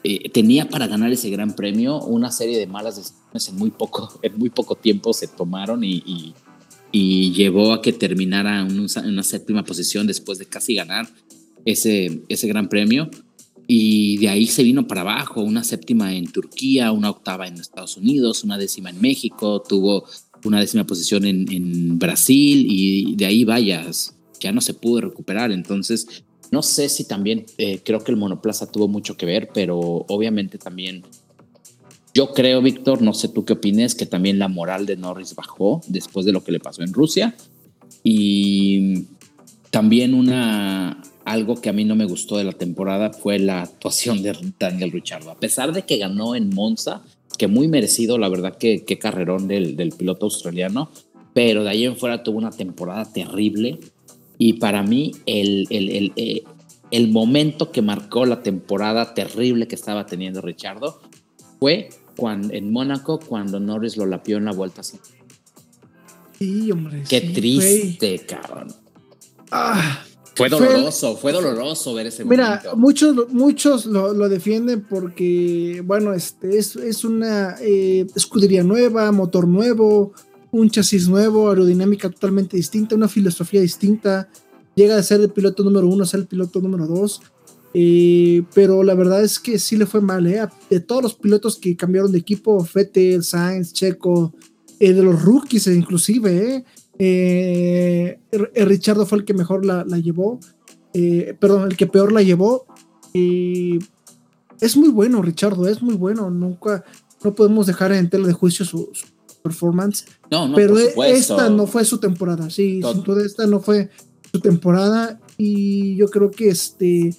eh, 0.04 0.30
tenía 0.30 0.68
para 0.68 0.88
ganar 0.88 1.12
ese 1.12 1.30
gran 1.30 1.56
premio. 1.56 2.00
Una 2.02 2.32
serie 2.32 2.58
de 2.58 2.68
malas 2.68 2.98
decisiones 2.98 3.50
en 3.50 3.56
muy 3.56 3.72
poco, 3.72 4.20
en 4.22 4.38
muy 4.38 4.50
poco 4.50 4.76
tiempo 4.76 5.14
se 5.14 5.28
tomaron 5.28 5.84
y, 5.84 6.34
y, 6.92 7.32
llevó 7.32 7.74
a 7.74 7.82
que 7.82 7.92
terminara 7.92 8.62
en 8.62 8.88
una 9.06 9.24
séptima 9.24 9.64
posición 9.64 10.06
después 10.06 10.38
de 10.38 10.46
casi 10.46 10.76
ganar 10.76 11.08
ese, 11.66 12.22
ese 12.30 12.48
gran 12.48 12.70
premio 12.70 13.10
y 13.68 14.18
de 14.18 14.30
ahí 14.30 14.46
se 14.46 14.64
vino 14.64 14.88
para 14.88 15.02
abajo, 15.02 15.42
una 15.42 15.64
séptima 15.64 16.14
en 16.14 16.32
Turquía, 16.32 16.92
una 16.92 17.10
octava 17.10 17.48
en 17.48 17.56
Estados 17.56 17.98
Unidos, 17.98 18.44
una 18.44 18.58
décima 18.58 18.90
en 18.90 19.02
México, 19.02 19.64
tuvo 19.68 20.06
una 20.44 20.60
décima 20.60 20.86
posición 20.86 21.26
en, 21.26 21.98
Brasil 21.98 22.66
y 22.70 23.16
de 23.16 23.26
ahí 23.26 23.46
vayas, 23.46 24.16
ya 24.40 24.52
no 24.52 24.62
se 24.62 24.74
pudo 24.74 25.02
recuperar. 25.02 25.52
Entonces, 25.52 26.24
no 26.54 26.62
sé 26.62 26.88
si 26.88 27.06
también 27.06 27.48
eh, 27.58 27.82
creo 27.84 28.04
que 28.04 28.12
el 28.12 28.18
monoplaza 28.18 28.72
tuvo 28.72 28.88
mucho 28.88 29.18
que 29.18 29.26
ver, 29.26 29.50
pero 29.52 29.80
obviamente 29.80 30.60
también 30.60 31.02
yo 32.14 32.32
creo, 32.32 32.62
Víctor, 32.62 33.02
no 33.02 33.16
sé 33.16 33.28
tú 33.28 33.44
qué 33.44 33.54
opines, 33.54 33.96
que 33.96 34.06
también 34.06 34.38
la 34.38 34.48
moral 34.48 34.86
de 34.86 34.96
Norris 34.96 35.34
bajó 35.34 35.82
después 35.88 36.28
de 36.28 36.32
lo 36.32 36.44
que 36.44 36.52
le 36.52 36.60
pasó 36.60 36.84
en 36.84 36.94
Rusia 36.94 37.36
y 38.04 39.06
también 39.72 40.14
una 40.14 41.02
algo 41.26 41.56
que 41.56 41.70
a 41.70 41.74
mí 41.74 41.86
no 41.86 41.96
me 41.96 42.06
gustó 42.06 42.38
de 42.38 42.44
la 42.44 42.52
temporada 42.52 43.12
fue 43.12 43.40
la 43.40 43.64
actuación 43.64 44.22
de 44.22 44.38
Daniel 44.60 44.92
Ricciardo. 44.92 45.32
A 45.32 45.40
pesar 45.40 45.74
de 45.74 45.86
que 45.86 45.98
ganó 45.98 46.36
en 46.36 46.50
Monza, 46.54 47.02
que 47.36 47.48
muy 47.48 47.68
merecido, 47.68 48.20
la 48.20 48.30
verdad 48.30 48.60
que 48.60 48.86
qué 48.86 49.00
carrerón 49.00 49.48
del, 49.48 49.76
del 49.76 49.94
piloto 49.94 50.28
australiano, 50.28 50.92
pero 51.34 51.64
de 51.64 51.72
ahí 51.72 51.86
en 51.86 51.98
fuera 51.98 52.22
tuvo 52.22 52.38
una 52.38 52.52
temporada 52.52 53.12
terrible 53.12 53.80
y 54.46 54.54
para 54.60 54.84
mí 54.84 55.14
el, 55.26 55.68
el, 55.70 55.90
el, 55.90 56.14
eh, 56.18 56.44
el 56.92 57.08
momento 57.08 57.72
que 57.72 57.82
marcó 57.82 58.26
la 58.26 58.44
temporada 58.44 59.14
terrible 59.14 59.70
que 59.70 59.76
estaba 59.76 60.06
teniendo 60.06 60.42
Richardo 60.42 61.00
fue 61.62 61.88
cuando, 62.18 62.54
en 62.54 62.70
Mónaco 62.70 63.22
cuando 63.22 63.62
Norris 63.62 63.96
lo 63.96 64.06
lapió 64.06 64.36
en 64.36 64.44
la 64.44 64.52
vuelta. 64.52 64.82
Sí, 64.84 66.72
hombre. 66.74 67.04
Qué 67.08 67.22
triste, 67.22 68.20
cabrón. 68.26 68.68
Ah, 69.50 70.04
fue 70.36 70.50
doloroso, 70.50 71.16
fue, 71.16 71.32
doloroso 71.32 71.94
ver 71.94 72.08
ese 72.08 72.26
Mira, 72.26 72.62
muchos, 72.76 73.32
muchos 73.32 73.86
lo, 73.86 74.28
defienden 74.28 74.86
porque, 74.90 75.82
bueno, 75.86 76.12
este 76.12 76.58
es, 76.58 76.76
es 76.76 77.06
una 77.06 77.56
eh, 77.62 78.06
escudería 78.14 78.64
nueva, 78.64 79.10
motor 79.14 79.48
nuevo, 79.48 80.12
un 80.54 80.70
chasis 80.70 81.10
nuevo, 81.10 81.50
aerodinámica 81.50 82.10
totalmente 82.10 82.56
distinta, 82.56 82.96
una 82.96 83.08
filosofía 83.08 83.60
distinta. 83.60 84.30
Llega 84.76 84.96
a 84.96 85.04
ser 85.04 85.20
el 85.20 85.32
piloto 85.32 85.64
número 85.64 85.88
uno, 85.88 86.04
a 86.04 86.08
ser 86.08 86.22
el 86.22 86.28
piloto 86.28 86.62
número 86.62 86.86
dos. 86.86 87.22
Eh, 87.74 88.44
pero 88.54 88.84
la 88.84 88.94
verdad 88.94 89.24
es 89.24 89.40
que 89.40 89.58
sí 89.58 89.76
le 89.78 89.88
fue 89.88 90.00
mal, 90.00 90.28
¿eh? 90.28 90.48
De 90.70 90.80
todos 90.80 91.02
los 91.02 91.16
pilotos 91.16 91.58
que 91.58 91.76
cambiaron 91.76 92.12
de 92.12 92.20
equipo, 92.20 92.66
Vettel, 92.74 93.24
Sainz, 93.24 93.74
Checo, 93.74 94.34
de 94.80 94.94
los 94.94 95.24
rookies 95.24 95.68
inclusive, 95.68 96.56
¿eh? 96.56 96.66
Eh, 97.00 98.20
Richardo 98.66 99.08
fue 99.08 99.18
el 99.18 99.26
que 99.26 99.34
mejor 99.34 99.66
la, 99.66 99.84
llevó. 99.98 100.40
Eh, 100.94 101.36
perdón, 101.40 101.72
el 101.72 101.78
que 101.78 101.88
peor 101.88 102.12
la 102.12 102.22
llevó. 102.22 102.68
es 103.14 104.78
muy 104.78 104.90
bueno, 104.90 105.24
Richardo, 105.24 105.68
es 105.68 105.82
muy 105.82 105.96
bueno. 105.96 106.30
Nunca, 106.30 106.84
no 107.24 107.34
podemos 107.34 107.66
dejar 107.66 107.92
en 107.94 108.10
tela 108.10 108.28
de 108.28 108.34
juicio 108.34 108.66
su, 108.66 108.92
performance. 109.44 110.06
No, 110.32 110.48
no, 110.48 110.56
pero 110.56 110.78
esta 110.78 111.50
no 111.50 111.68
fue 111.68 111.86
su 111.86 112.00
temporada. 112.00 112.50
Sí, 112.50 112.82
sin 112.82 113.04
duda 113.04 113.26
esta 113.26 113.46
no 113.46 113.60
fue 113.60 113.90
su 114.32 114.40
temporada. 114.40 115.20
Y 115.38 115.96
yo 115.96 116.08
creo 116.08 116.32
que 116.32 116.50
este 116.50 117.16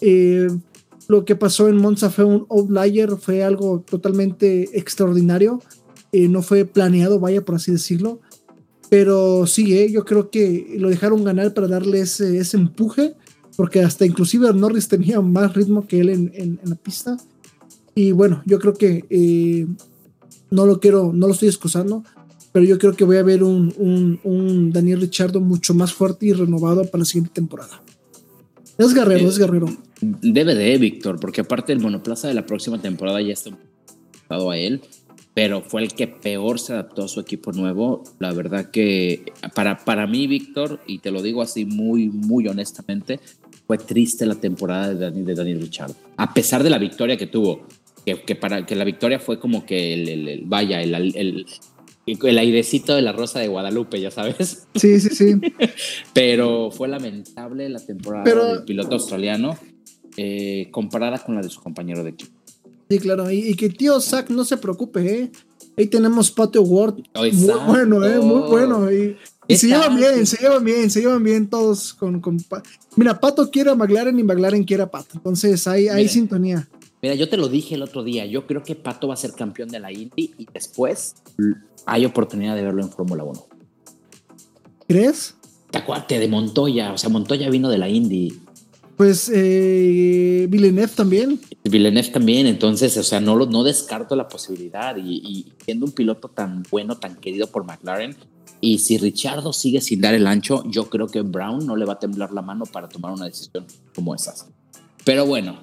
eh, 0.00 0.48
lo 1.08 1.24
que 1.24 1.36
pasó 1.36 1.68
en 1.68 1.76
Monza 1.76 2.10
fue 2.10 2.24
un 2.24 2.46
outlier, 2.50 3.16
fue 3.16 3.44
algo 3.44 3.84
totalmente 3.88 4.76
extraordinario. 4.76 5.62
no 6.12 6.42
fue 6.42 6.64
planeado, 6.64 7.20
vaya 7.20 7.44
por 7.44 7.56
así 7.56 7.70
decirlo. 7.70 8.20
Pero 8.88 9.46
sí, 9.46 9.76
¿eh? 9.76 9.90
yo 9.90 10.04
creo 10.04 10.30
que 10.30 10.76
lo 10.78 10.88
dejaron 10.88 11.24
ganar 11.24 11.52
para 11.54 11.66
darle 11.66 12.00
ese, 12.00 12.38
ese 12.38 12.56
empuje, 12.56 13.14
porque 13.56 13.80
hasta 13.80 14.06
inclusive 14.06 14.52
Norris 14.52 14.88
tenía 14.88 15.20
más 15.20 15.54
ritmo 15.54 15.86
que 15.86 16.00
él 16.00 16.10
en, 16.10 16.30
en, 16.34 16.60
la 16.64 16.76
pista. 16.76 17.16
Y 17.94 18.12
bueno, 18.12 18.42
yo 18.46 18.58
creo 18.58 18.74
que 18.74 19.04
eh, 19.10 19.66
no 20.50 20.66
lo 20.66 20.80
quiero, 20.80 21.12
no 21.12 21.26
lo 21.26 21.32
estoy 21.32 21.48
excusando, 21.48 22.04
pero 22.52 22.64
yo 22.64 22.78
creo 22.78 22.94
que 22.94 23.04
voy 23.04 23.18
a 23.18 23.22
ver 23.22 23.42
un, 23.42 23.74
un, 23.76 24.20
un 24.24 24.72
Daniel 24.72 25.00
Richardo 25.00 25.40
mucho 25.40 25.74
más 25.74 25.92
fuerte 25.92 26.26
y 26.26 26.32
renovado 26.32 26.84
para 26.84 27.00
la 27.00 27.04
siguiente 27.04 27.32
temporada. 27.34 27.82
Es 28.78 28.94
guerrero, 28.94 29.28
es 29.28 29.38
guerrero. 29.38 29.68
Debe 30.00 30.54
de, 30.54 30.76
Víctor, 30.78 31.18
porque 31.18 31.42
aparte 31.42 31.72
el 31.72 31.80
monoplaza 31.80 32.28
de 32.28 32.34
la 32.34 32.46
próxima 32.46 32.80
temporada 32.80 33.20
ya 33.20 33.32
está 33.32 33.50
adaptado 33.50 34.50
a 34.50 34.58
él, 34.58 34.82
pero 35.32 35.62
fue 35.62 35.82
el 35.82 35.92
que 35.92 36.06
peor 36.06 36.58
se 36.58 36.72
adaptó 36.72 37.04
a 37.04 37.08
su 37.08 37.20
equipo 37.20 37.52
nuevo. 37.52 38.04
La 38.18 38.32
verdad 38.32 38.70
que 38.70 39.32
para, 39.54 39.84
para 39.84 40.06
mí, 40.06 40.26
Víctor, 40.26 40.80
y 40.86 40.98
te 40.98 41.10
lo 41.10 41.22
digo 41.22 41.42
así 41.42 41.64
muy, 41.64 42.08
muy 42.08 42.48
honestamente, 42.48 43.20
fue 43.66 43.78
triste 43.78 44.26
la 44.26 44.36
temporada 44.36 44.88
de 44.88 44.94
Daniel, 44.94 45.24
de 45.26 45.34
Daniel 45.34 45.60
Richard. 45.60 45.92
A 46.16 46.32
pesar 46.32 46.62
de 46.62 46.70
la 46.70 46.78
victoria 46.78 47.16
que 47.16 47.26
tuvo, 47.26 47.66
que, 48.14 48.36
para 48.36 48.64
que 48.64 48.76
la 48.76 48.84
victoria 48.84 49.18
fue 49.18 49.40
como 49.40 49.66
que 49.66 49.94
el, 49.94 50.42
vaya, 50.46 50.80
el, 50.80 50.94
el, 50.94 51.46
el 52.06 52.38
airecito 52.38 52.94
de 52.94 53.02
la 53.02 53.10
rosa 53.10 53.40
de 53.40 53.48
Guadalupe, 53.48 54.00
ya 54.00 54.12
sabes. 54.12 54.68
Sí, 54.76 55.00
sí, 55.00 55.10
sí. 55.10 55.34
Pero 56.14 56.70
fue 56.70 56.86
lamentable 56.86 57.68
la 57.68 57.80
temporada 57.80 58.52
del 58.52 58.64
piloto 58.64 58.94
australiano 58.94 59.58
eh, 60.16 60.68
comparada 60.70 61.18
con 61.18 61.34
la 61.34 61.42
de 61.42 61.48
su 61.48 61.60
compañero 61.60 62.04
de 62.04 62.10
equipo. 62.10 62.32
Sí, 62.88 62.98
claro. 63.00 63.28
Y, 63.30 63.54
que 63.56 63.70
tío 63.70 64.00
Zack 64.00 64.30
no 64.30 64.44
se 64.44 64.56
preocupe, 64.56 65.22
¿eh? 65.22 65.30
Ahí 65.76 65.88
tenemos 65.88 66.30
Patio 66.30 66.62
Ward. 66.62 66.94
muy 67.32 67.58
bueno, 67.66 68.06
¿eh? 68.06 68.20
Muy 68.20 68.48
bueno. 68.48 68.90
Y, 68.90 69.16
se 69.56 69.66
llevan 69.66 69.96
bien, 69.96 70.26
se 70.26 70.36
llevan 70.38 70.64
bien, 70.64 70.90
se 70.90 71.00
llevan 71.00 71.22
bien 71.24 71.48
todos 71.48 71.92
con, 71.94 72.20
con... 72.20 72.38
Mira, 72.94 73.18
Pato 73.18 73.50
quiere 73.50 73.70
a 73.70 73.74
McLaren 73.74 74.18
y 74.18 74.22
McLaren 74.22 74.62
quiere 74.62 74.84
a 74.84 74.90
Pato. 74.90 75.10
Entonces 75.14 75.66
hay, 75.66 75.88
hay 75.88 76.08
sintonía. 76.08 76.68
Mira, 77.02 77.14
yo 77.14 77.28
te 77.28 77.36
lo 77.36 77.48
dije 77.48 77.74
el 77.74 77.82
otro 77.82 78.02
día. 78.02 78.26
Yo 78.26 78.46
creo 78.46 78.62
que 78.62 78.74
Pato 78.74 79.08
va 79.08 79.14
a 79.14 79.18
ser 79.18 79.32
campeón 79.32 79.68
de 79.68 79.80
la 79.80 79.92
Indy 79.92 80.34
y 80.38 80.46
después 80.52 81.16
hay 81.84 82.04
oportunidad 82.04 82.56
de 82.56 82.62
verlo 82.62 82.82
en 82.82 82.90
Fórmula 82.90 83.24
1. 83.24 83.46
¿Crees? 84.88 85.36
Te 85.70 85.78
acuérdate 85.78 86.18
de 86.18 86.28
Montoya, 86.28 86.92
o 86.92 86.98
sea, 86.98 87.10
Montoya 87.10 87.50
vino 87.50 87.68
de 87.68 87.78
la 87.78 87.88
Indy. 87.88 88.40
Pues 88.96 89.30
eh, 89.34 90.46
Villeneuve 90.48 90.92
también. 90.94 91.38
Villeneuve 91.64 92.08
también, 92.08 92.46
entonces, 92.46 92.96
o 92.96 93.02
sea, 93.02 93.20
no, 93.20 93.36
no 93.36 93.62
descarto 93.62 94.16
la 94.16 94.26
posibilidad 94.26 94.96
y, 94.96 95.52
siendo 95.64 95.84
un 95.84 95.92
piloto 95.92 96.28
tan 96.28 96.62
bueno, 96.70 96.96
tan 96.96 97.16
querido 97.16 97.48
por 97.48 97.64
McLaren, 97.64 98.16
y 98.60 98.78
si 98.78 98.96
Richardo 98.96 99.52
sigue 99.52 99.82
sin 99.82 100.00
dar 100.00 100.14
el 100.14 100.26
ancho, 100.26 100.64
yo 100.70 100.88
creo 100.88 101.08
que 101.08 101.20
Brown 101.20 101.66
no 101.66 101.76
le 101.76 101.84
va 101.84 101.94
a 101.94 101.98
temblar 101.98 102.32
la 102.32 102.40
mano 102.40 102.64
para 102.64 102.88
tomar 102.88 103.12
una 103.12 103.26
decisión 103.26 103.66
como 103.94 104.14
esas. 104.14 104.48
Pero 105.04 105.26
bueno, 105.26 105.58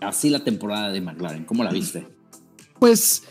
así 0.00 0.30
la 0.30 0.44
temporada 0.44 0.90
de 0.90 1.00
McLaren, 1.00 1.44
¿cómo 1.44 1.64
la 1.64 1.70
viste? 1.70 2.06
Pues 2.78 3.22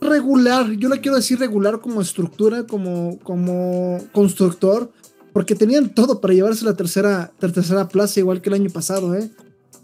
regular, 0.00 0.70
yo 0.72 0.88
le 0.88 1.00
quiero 1.00 1.16
decir 1.16 1.38
regular 1.38 1.80
como 1.80 2.00
estructura, 2.00 2.66
como, 2.66 3.18
como 3.22 3.98
constructor, 4.12 4.92
porque 5.32 5.54
tenían 5.54 5.90
todo 5.94 6.20
para 6.20 6.34
llevarse 6.34 6.64
la 6.64 6.74
tercera, 6.74 7.32
tercera 7.38 7.88
plaza, 7.88 8.20
igual 8.20 8.40
que 8.40 8.48
el 8.48 8.54
año 8.54 8.70
pasado, 8.70 9.14
¿eh? 9.14 9.30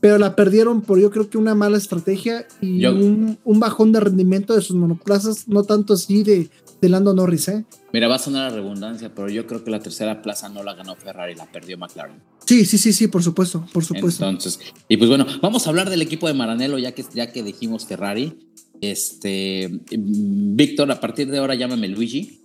Pero 0.00 0.18
la 0.18 0.34
perdieron 0.34 0.80
por 0.80 0.98
yo 0.98 1.10
creo 1.10 1.30
que 1.30 1.38
una 1.38 1.54
mala 1.54 1.78
estrategia 1.78 2.46
y 2.60 2.84
un, 2.86 3.38
bajón 3.44 3.92
de 3.92 4.00
rendimiento 4.00 4.54
de 4.54 4.60
sus 4.60 4.74
monoplazas, 4.74 5.46
no 5.46 5.62
tanto 5.62 5.94
así 5.94 6.24
de, 6.24 6.50
de 6.82 6.88
Lando 6.88 7.14
Norris, 7.14 7.46
¿eh? 7.46 7.64
Mira, 7.92 8.08
va 8.08 8.16
a 8.16 8.18
sonar 8.18 8.50
a 8.50 8.54
redundancia, 8.54 9.14
pero 9.14 9.28
yo 9.30 9.46
creo 9.46 9.62
que 9.62 9.70
la 9.70 9.78
tercera 9.78 10.20
plaza 10.20 10.48
no 10.48 10.64
la 10.64 10.74
ganó 10.74 10.96
Ferrari, 10.96 11.36
la 11.36 11.46
perdió 11.46 11.78
McLaren. 11.78 12.20
Sí, 12.44 12.64
sí, 12.64 12.76
sí, 12.76 12.92
sí, 12.92 13.06
por 13.06 13.22
supuesto, 13.22 13.64
por 13.72 13.84
supuesto. 13.84 14.28
Entonces, 14.28 14.58
y 14.88 14.96
pues 14.96 15.08
bueno, 15.08 15.24
vamos 15.40 15.64
a 15.64 15.70
hablar 15.70 15.88
del 15.88 16.02
equipo 16.02 16.26
de 16.26 16.34
Maranello, 16.34 16.78
ya 16.78 16.90
que, 16.90 17.04
ya 17.14 17.30
que 17.32 17.44
dijimos 17.44 17.86
Ferrari. 17.86 18.36
Este, 18.80 19.70
Víctor, 19.96 20.90
a 20.90 21.00
partir 21.00 21.30
de 21.30 21.38
ahora 21.38 21.54
llámame 21.54 21.86
Luigi. 21.86 22.40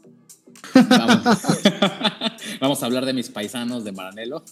Vamos, 2.60 2.84
a 2.84 2.86
hablar 2.86 3.08
de 3.08 3.14
mis 3.14 3.30
paisanos 3.30 3.84
de 3.84 3.92
Maranello. 3.92 4.44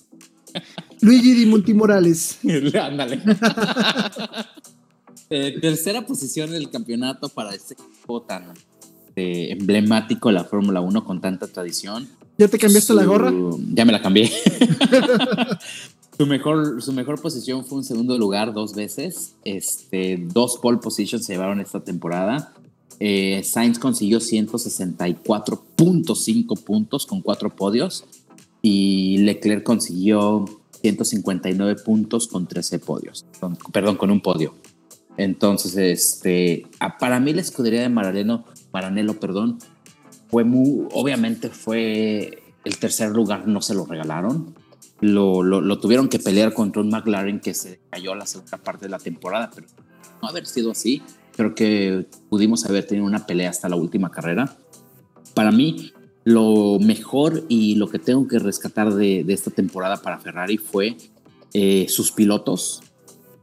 Luigi 1.02 1.34
Di 1.34 1.46
Multimorales. 1.46 2.40
Ándale. 2.82 3.22
Eh, 5.30 5.60
tercera 5.62 6.06
posición 6.06 6.50
del 6.50 6.72
campeonato 6.72 7.30
para 7.30 7.54
este 7.54 7.76
equipo 7.76 8.24
tan 8.24 8.54
eh, 9.16 9.50
emblemático 9.52 10.30
de 10.30 10.36
la 10.36 10.44
Fórmula 10.44 10.82
1 10.82 11.06
con 11.06 11.22
tanta 11.22 11.48
tradición. 11.48 12.08
¿Ya 12.38 12.48
te 12.48 12.58
cambiaste 12.58 12.94
la 12.94 13.06
gorra? 13.06 13.34
Ya 13.74 13.86
me 13.86 13.92
la 13.92 14.02
cambié. 14.02 14.30
Su 16.18 16.26
mejor, 16.26 16.82
su 16.82 16.94
mejor 16.94 17.22
posición 17.22 17.66
fue 17.66 17.80
un 17.80 17.84
segundo 17.84 18.18
lugar 18.18 18.54
dos 18.54 18.74
veces. 18.74 19.36
Este, 19.44 20.16
dos 20.18 20.58
pole 20.62 20.78
positions 20.78 21.26
se 21.26 21.34
llevaron 21.34 21.60
esta 21.60 21.82
temporada. 21.82 22.54
Eh, 23.02 23.44
Sainz 23.44 23.80
consiguió 23.80 24.20
164.5 24.20 26.64
puntos 26.64 27.06
con 27.06 27.22
cuatro 27.22 27.54
podios 27.54 28.06
y 28.62 29.18
Leclerc 29.20 29.64
consiguió 29.64 30.46
159 30.82 31.76
puntos 31.84 32.28
con 32.28 32.48
13 32.48 32.80
podios, 32.80 33.26
perdón, 33.74 33.98
con 33.98 34.10
un 34.10 34.22
podio. 34.22 34.56
Entonces, 35.18 35.76
este, 35.76 36.66
para 37.00 37.20
mí 37.20 37.34
la 37.34 37.42
escudería 37.42 37.82
de 37.82 37.90
Maranello, 37.90 38.46
Maranello, 38.76 39.20
perdón, 39.20 39.60
fue 40.30 40.44
muy, 40.44 40.88
obviamente 40.92 41.50
fue 41.50 42.44
el 42.64 42.78
tercer 42.78 43.12
lugar, 43.12 43.48
no 43.48 43.62
se 43.62 43.74
lo 43.74 43.86
regalaron 43.86 44.54
lo, 45.02 45.44
lo, 45.44 45.80
tuvieron 45.80 46.08
que 46.08 46.20
pelear 46.20 46.54
contra 46.54 46.82
un 46.82 46.90
McLaren 46.90 47.40
que 47.40 47.54
se 47.54 47.80
cayó 47.90 48.16
la 48.16 48.26
segunda 48.26 48.58
parte 48.58 48.86
de 48.86 48.90
la 48.90 49.00
temporada, 49.00 49.52
pero 49.54 49.68
no 50.22 50.28
haber 50.30 50.46
sido 50.46 50.72
así. 50.72 51.02
Creo 51.36 51.54
que 51.54 52.08
pudimos 52.30 52.66
haber 52.66 52.88
tenido 52.88 53.06
una 53.06 53.26
pelea 53.26 53.50
hasta 53.50 53.68
la 53.68 53.76
última 53.76 54.10
carrera. 54.10 54.56
Para 55.34 55.52
mí, 55.52 55.92
lo 56.24 56.80
mejor 56.80 57.44
y 57.50 57.76
lo 57.76 57.90
que 57.90 58.00
tengo 58.00 58.28
que 58.28 58.40
rescatar 58.40 58.94
de, 58.94 59.24
de 59.24 59.34
esta 59.34 59.52
temporada 59.52 60.02
para 60.02 60.20
Ferrari 60.20 60.58
fue 60.58 60.96
eh, 61.54 61.88
sus 61.90 62.12
pilotos. 62.12 62.82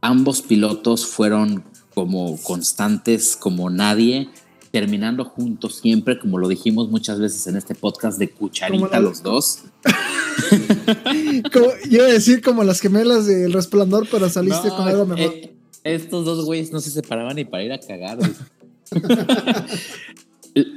Ambos 0.01 0.41
pilotos 0.41 1.05
fueron 1.05 1.63
como 1.93 2.37
constantes, 2.41 3.37
como 3.37 3.69
nadie, 3.69 4.29
terminando 4.73 5.23
juntos 5.23 5.75
siempre, 5.75 6.17
como 6.17 6.39
lo 6.39 6.47
dijimos 6.47 6.89
muchas 6.89 7.19
veces 7.19 7.45
en 7.45 7.55
este 7.55 7.75
podcast 7.75 8.17
de 8.17 8.31
cucharita 8.31 8.99
los 8.99 9.21
dos. 9.21 9.65
como, 11.53 11.67
yo 11.87 11.99
iba 11.99 12.05
a 12.05 12.11
decir 12.11 12.41
como 12.41 12.63
las 12.63 12.79
gemelas 12.79 13.27
del 13.27 13.53
resplandor, 13.53 14.07
pero 14.09 14.27
saliste 14.29 14.69
con 14.69 14.87
algo 14.87 15.05
mejor. 15.05 15.31
Eh, 15.31 15.55
estos 15.83 16.25
dos 16.25 16.43
güeyes 16.43 16.71
no 16.71 16.79
se 16.79 16.89
separaban 16.89 17.35
ni 17.35 17.45
para 17.45 17.63
ir 17.63 17.71
a 17.71 17.79
cagar. 17.79 18.17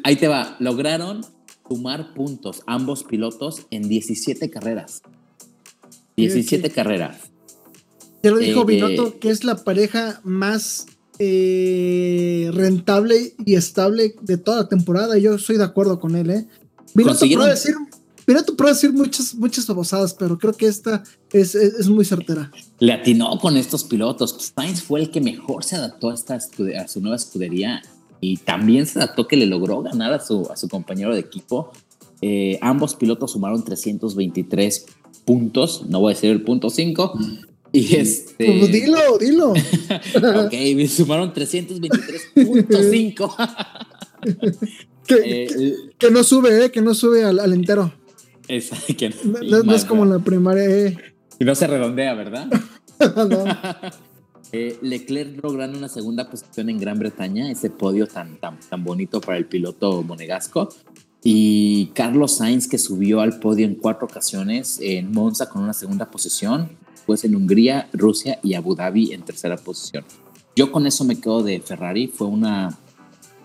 Ahí 0.05 0.17
te 0.17 0.29
va. 0.29 0.57
Lograron 0.59 1.25
sumar 1.67 2.13
puntos 2.13 2.65
ambos 2.67 3.03
pilotos 3.03 3.63
en 3.71 3.89
17 3.89 4.51
carreras. 4.51 5.01
17 6.19 6.69
carreras. 6.69 7.31
Ya 8.23 8.31
lo 8.31 8.37
dijo 8.37 8.67
Vinoto, 8.67 9.07
eh, 9.07 9.17
que 9.19 9.31
es 9.31 9.43
la 9.43 9.65
pareja 9.65 10.21
más 10.23 10.85
eh, 11.19 12.51
rentable 12.53 13.35
y 13.45 13.55
estable 13.55 14.15
de 14.21 14.37
toda 14.37 14.63
la 14.63 14.69
temporada. 14.69 15.19
Yo 15.19 15.35
estoy 15.35 15.57
de 15.57 15.65
acuerdo 15.65 15.99
con 15.99 16.17
él, 16.17 16.31
¿eh? 16.31 16.47
Binotto 16.95 17.27
puede 17.27 17.51
decir, 17.51 17.75
puede 18.25 18.73
decir 18.73 18.93
muchas, 18.93 19.35
muchas 19.35 19.67
babosadas, 19.67 20.15
pero 20.15 20.39
creo 20.39 20.53
que 20.53 20.67
esta 20.67 21.03
es, 21.33 21.55
es, 21.55 21.89
muy 21.89 22.05
certera. 22.05 22.51
Le 22.79 22.93
atinó 22.93 23.39
con 23.39 23.57
estos 23.57 23.85
pilotos. 23.85 24.53
Sainz 24.55 24.83
fue 24.83 25.01
el 25.01 25.11
que 25.11 25.21
mejor 25.21 25.65
se 25.65 25.77
adaptó 25.77 26.11
a, 26.11 26.15
esta 26.15 26.35
a 26.37 26.89
su 26.89 27.01
nueva 27.01 27.17
escudería 27.17 27.83
y 28.21 28.39
también 28.39 28.87
se 28.87 28.99
adaptó 28.99 29.29
que 29.29 29.37
le 29.37 29.47
logró 29.47 29.83
ganar 29.83 30.13
a 30.13 30.21
su, 30.21 30.49
a 30.51 30.57
su 30.57 30.69
compañero 30.69 31.13
de 31.13 31.21
equipo. 31.21 31.71
Eh, 32.23 32.59
ambos 32.63 32.95
pilotos 32.95 33.33
sumaron 33.33 33.63
323 33.63 34.87
puntos, 35.25 35.85
no 35.89 36.01
voy 36.01 36.13
a 36.13 36.15
decir 36.15 36.31
el 36.31 36.43
punto 36.43 36.71
5, 36.71 37.19
y 37.77 37.95
este. 37.95 38.59
Pues 38.59 38.73
dilo, 38.73 39.19
dilo. 39.19 39.51
ok, 39.51 40.53
me 40.75 40.89
sumaron 40.89 41.35
323.5. 41.35 43.37
que, 45.07 45.15
eh, 45.15 45.75
que, 45.99 46.11
no 46.11 46.25
sube, 46.25 46.65
¿eh? 46.65 46.71
Que 46.71 46.81
no 46.81 46.95
sube 46.95 47.23
al, 47.23 47.39
al 47.39 47.53
entero. 47.53 47.93
Exacto. 48.49 48.95
Que 48.97 49.15
no, 49.25 49.63
no, 49.63 49.75
es 49.75 49.85
como 49.85 50.07
la 50.07 50.21
primaria, 50.21 50.65
¿eh? 50.65 50.97
Y 51.39 51.45
no 51.45 51.55
se 51.55 51.67
redondea, 51.67 52.15
¿verdad? 52.15 52.47
no. 53.29 53.45
Eh, 54.53 54.79
Leclerc 54.81 55.45
logrando 55.45 55.77
una 55.77 55.91
segunda 55.91 56.31
posición 56.31 56.71
en 56.71 56.79
Gran 56.79 56.99
Bretaña, 56.99 57.51
ese 57.51 57.69
podio 57.69 58.07
tan, 58.07 58.39
tan, 58.39 58.59
tan 58.59 58.85
bonito 58.85 59.21
para 59.21 59.37
el 59.37 59.45
piloto 59.45 60.03
monegasco. 60.03 60.71
Y 61.23 61.89
Carlos 61.89 62.39
Sainz 62.39 62.69
que 62.69 62.79
subió 62.79 63.21
al 63.21 63.39
podio 63.39 63.67
en 63.67 63.75
cuatro 63.75 64.07
ocasiones 64.07 64.79
en 64.81 65.13
Monza 65.13 65.51
con 65.51 65.63
una 65.63 65.75
segunda 65.75 66.11
posición 66.11 66.71
después 67.07 67.25
en 67.25 67.37
Hungría, 67.37 67.89
Rusia 67.93 68.41
y 68.43 68.55
Abu 68.55 68.75
Dhabi 68.75 69.13
en 69.13 69.23
tercera 69.23 69.57
posición. 69.57 70.05
Yo 70.57 70.73
con 70.73 70.89
eso 70.89 71.05
me 71.05 71.21
quedo 71.21 71.45
de 71.45 71.61
Ferrari, 71.61 72.09
fue 72.09 72.27
una, 72.27 72.77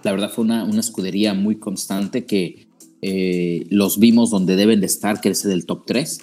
la 0.02 0.12
verdad 0.12 0.32
fue 0.32 0.46
una, 0.46 0.64
una 0.64 0.80
escudería 0.80 1.36
muy 1.36 1.58
constante 1.58 2.26
que 2.26 2.66
eh, 3.04 3.68
los 3.70 4.00
vimos 4.00 4.32
donde 4.32 4.56
deben 4.56 4.80
de 4.80 4.88
estar, 4.88 5.22
que 5.22 5.30
es 5.30 5.44
del 5.44 5.68
top 5.68 5.86
3, 5.86 6.22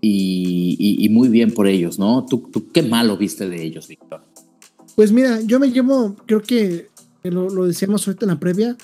y, 0.00 1.08
muy 1.12 1.28
bien 1.28 1.52
por 1.52 1.68
ellos, 1.68 2.00
¿no? 2.00 2.26
¿Tú, 2.28 2.48
¿Tú, 2.50 2.72
qué 2.72 2.82
malo 2.82 3.16
viste 3.16 3.48
de 3.48 3.62
ellos, 3.62 3.86
Víctor? 3.86 4.24
Pues 4.96 5.12
mira, 5.12 5.40
yo 5.42 5.60
me 5.60 5.70
llevo, 5.70 6.16
creo 6.26 6.42
que 6.42 6.88
lo, 7.22 7.48
lo 7.48 7.66
decíamos 7.66 8.08
ahorita 8.08 8.24
en 8.24 8.30
la 8.30 8.40
previa, 8.40 8.76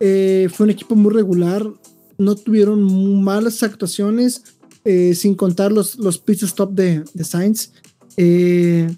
eh, 0.00 0.48
fue 0.50 0.64
un 0.64 0.70
equipo 0.70 0.94
muy 0.94 1.12
regular, 1.12 1.68
no 2.16 2.34
tuvieron 2.34 3.22
malas 3.22 3.62
actuaciones, 3.62 4.44
eh, 4.84 5.14
sin 5.14 5.34
contar 5.34 5.72
los, 5.72 5.96
los 5.96 6.18
pit 6.18 6.42
stop 6.42 6.72
de, 6.72 7.04
de 7.14 7.24
Sainz. 7.24 7.72
Eh, 8.16 8.88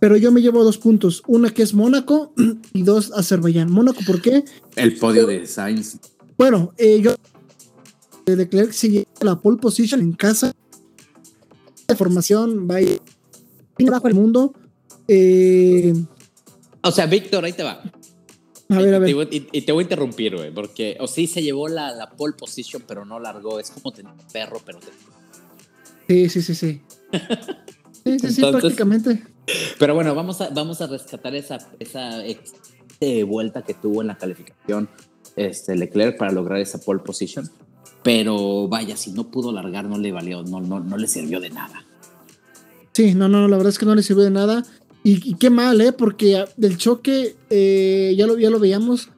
pero 0.00 0.16
yo 0.16 0.32
me 0.32 0.42
llevo 0.42 0.64
dos 0.64 0.78
puntos. 0.78 1.22
Una 1.26 1.50
que 1.50 1.62
es 1.62 1.74
Mónaco 1.74 2.32
y 2.72 2.82
dos 2.82 3.12
Azerbaiyán. 3.12 3.70
Mónaco, 3.70 4.00
¿por 4.06 4.20
qué? 4.20 4.44
El 4.76 4.96
podio 4.98 5.26
de 5.26 5.46
Sainz. 5.46 5.98
Bueno, 6.36 6.72
eh, 6.76 7.00
yo 7.00 7.14
de 8.26 8.36
Leclerc 8.36 8.72
sigue 8.72 9.06
la 9.20 9.40
pole 9.40 9.58
position 9.58 10.00
en 10.00 10.12
casa. 10.12 10.52
La 11.88 11.96
formación 11.96 12.68
va 12.68 12.76
a 12.76 12.80
ir 12.80 13.00
abajo 13.86 14.08
el 14.08 14.14
mundo. 14.14 14.54
Eh, 15.08 15.94
o 16.82 16.90
sea, 16.90 17.06
Víctor, 17.06 17.44
ahí 17.44 17.52
te 17.52 17.62
va. 17.62 17.82
A 18.70 18.78
ver, 18.78 18.94
a 18.94 18.98
ver. 18.98 19.10
Y, 19.30 19.60
te 19.62 19.72
voy 19.72 19.82
a 19.82 19.84
interrumpir, 19.84 20.36
güey, 20.36 20.52
porque 20.52 20.96
o 21.00 21.06
sí 21.06 21.26
se 21.26 21.42
llevó 21.42 21.68
la, 21.68 21.92
la 21.92 22.10
pole 22.10 22.34
position, 22.34 22.82
pero 22.86 23.04
no 23.04 23.20
largó. 23.20 23.60
Es 23.60 23.70
como 23.70 23.92
tener 23.92 24.12
un 24.12 24.32
perro, 24.32 24.60
pero. 24.64 24.80
Sí, 26.08 26.28
sí, 26.28 26.42
sí, 26.42 26.54
sí. 26.54 26.82
sí, 28.04 28.18
sí, 28.18 28.28
sí, 28.30 28.40
prácticamente. 28.42 29.22
Pero 29.78 29.94
bueno, 29.94 30.14
vamos 30.14 30.40
a, 30.40 30.50
vamos 30.50 30.80
a 30.80 30.86
rescatar 30.86 31.34
esa, 31.34 31.58
esa 31.78 32.22
vuelta 33.26 33.62
que 33.62 33.74
tuvo 33.74 34.00
en 34.00 34.08
la 34.08 34.16
calificación 34.16 34.88
este, 35.36 35.76
Leclerc 35.76 36.16
para 36.16 36.32
lograr 36.32 36.60
esa 36.60 36.78
pole 36.78 37.00
position. 37.00 37.50
Pero 38.02 38.68
vaya, 38.68 38.96
si 38.96 39.12
no 39.12 39.30
pudo 39.30 39.52
largar, 39.52 39.86
no 39.86 39.98
le 39.98 40.12
valió, 40.12 40.42
no, 40.42 40.60
no, 40.60 40.80
no 40.80 40.96
le 40.96 41.08
sirvió 41.08 41.40
de 41.40 41.50
nada. 41.50 41.84
Sí, 42.92 43.14
no, 43.14 43.28
no, 43.28 43.48
la 43.48 43.56
verdad 43.56 43.70
es 43.70 43.78
que 43.78 43.86
no 43.86 43.94
le 43.94 44.02
sirvió 44.02 44.24
de 44.24 44.30
nada. 44.30 44.64
Y, 45.02 45.34
qué 45.34 45.50
mal, 45.50 45.80
¿eh? 45.82 45.92
Porque 45.92 46.44
del 46.56 46.78
choque, 46.78 47.36
eh, 47.50 48.14
ya, 48.16 48.26
lo, 48.26 48.38
ya 48.38 48.48
lo 48.48 48.58
veíamos, 48.58 49.10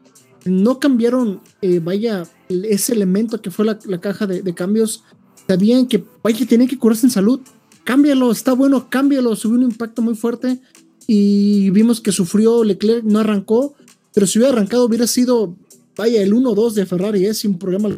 no 0.45 0.81
cambiaron, 0.81 1.41
eh, 1.63 1.79
vaya, 1.79 2.25
ese 2.49 2.93
elemento 2.93 3.41
que 3.41 3.53
fue 3.53 3.65
la, 3.65 4.01
caja 4.01 4.27
de, 4.27 4.55
cambios. 4.55 5.05
Sabían 5.49 5.87
que, 5.87 6.05
tienen 6.49 6.69
que 6.69 6.79
curarse 6.79 7.07
en 7.07 7.11
salud. 7.11 7.41
Cámbialo, 7.85 8.33
está 8.33 8.53
bueno, 8.53 8.89
cámbialo. 8.91 9.37
Subió 9.37 9.57
un 9.57 9.65
impacto 9.65 10.03
muy 10.03 10.15
fuerte 10.15 10.61
y 11.07 11.71
vimos 11.71 12.01
que 12.01 12.13
sufrió 12.13 12.65
Leclerc, 12.65 13.05
no 13.05 13.21
arrancó. 13.21 13.75
Pero 14.13 14.27
si 14.27 14.39
hubiera 14.39 14.55
arrancado, 14.55 14.85
hubiera 14.85 15.07
sido, 15.07 15.57
vaya, 15.97 16.23
el 16.23 16.33
1-2 16.33 16.73
de 16.73 16.87
Ferrari, 16.87 17.27
¿eh? 17.27 17.35
Sin 17.35 17.59
problema. 17.59 17.91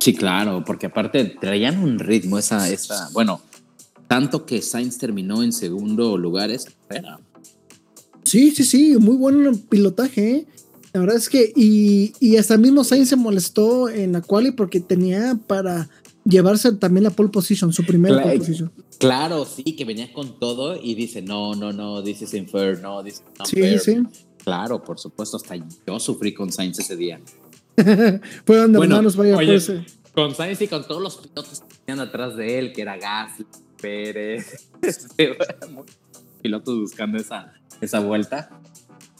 Sí, 0.00 0.14
claro, 0.14 0.64
porque 0.66 0.86
aparte 0.86 1.36
traían 1.40 1.78
un 1.78 2.00
ritmo, 2.00 2.36
esa, 2.36 2.68
esa, 2.68 3.08
bueno, 3.12 3.40
tanto 4.08 4.44
que 4.44 4.60
Sainz 4.60 4.98
terminó 4.98 5.44
en 5.44 5.52
segundo 5.52 6.18
lugar 6.18 6.50
esa 6.50 6.70
Sí, 8.24 8.50
sí, 8.50 8.64
sí, 8.64 8.96
muy 8.98 9.16
buen 9.16 9.58
pilotaje. 9.68 10.30
¿eh? 10.30 10.46
La 10.92 11.00
verdad 11.00 11.16
es 11.16 11.28
que, 11.28 11.52
y, 11.56 12.12
y, 12.20 12.36
hasta 12.36 12.58
mismo 12.58 12.84
Sainz 12.84 13.08
se 13.08 13.16
molestó 13.16 13.88
en 13.88 14.12
la 14.12 14.20
quali 14.20 14.52
porque 14.52 14.78
tenía 14.78 15.38
para 15.46 15.88
llevarse 16.24 16.72
también 16.72 17.04
la 17.04 17.10
pole 17.10 17.30
position, 17.30 17.72
su 17.72 17.84
primera 17.84 18.16
claro, 18.16 18.28
pole 18.28 18.38
position. 18.38 18.72
Claro, 18.98 19.46
sí, 19.46 19.62
que 19.74 19.84
venía 19.84 20.12
con 20.12 20.38
todo 20.38 20.76
y 20.80 20.94
dice, 20.94 21.22
no, 21.22 21.54
no, 21.54 21.72
no, 21.72 22.02
this 22.02 22.22
is 22.22 22.34
unfair, 22.34 22.78
no, 22.80 23.02
this 23.02 23.14
is 23.14 23.22
Sí, 23.48 23.78
sí. 23.78 24.02
Claro, 24.44 24.82
por 24.82 24.98
supuesto, 24.98 25.36
hasta 25.36 25.54
yo 25.56 26.00
sufrí 26.00 26.34
con 26.34 26.52
Sainz 26.52 26.78
ese 26.78 26.96
día. 26.96 27.20
Fue 28.44 28.56
donde 28.58 28.78
bueno, 28.78 28.96
hermanos 28.96 29.16
vaya 29.16 29.36
oye, 29.36 29.58
Con 30.14 30.34
Sainz 30.34 30.60
y 30.60 30.68
con 30.68 30.86
todos 30.86 31.00
los 31.00 31.16
pilotos 31.16 31.60
que 31.60 31.74
tenían 31.84 32.06
atrás 32.06 32.36
de 32.36 32.58
él, 32.58 32.72
que 32.72 32.82
era 32.82 32.96
Gasly, 32.96 33.46
Pérez, 33.80 34.68
este, 34.82 35.36
pilotos 36.42 36.78
buscando 36.78 37.18
esa, 37.18 37.54
esa 37.80 38.00
vuelta. 38.00 38.61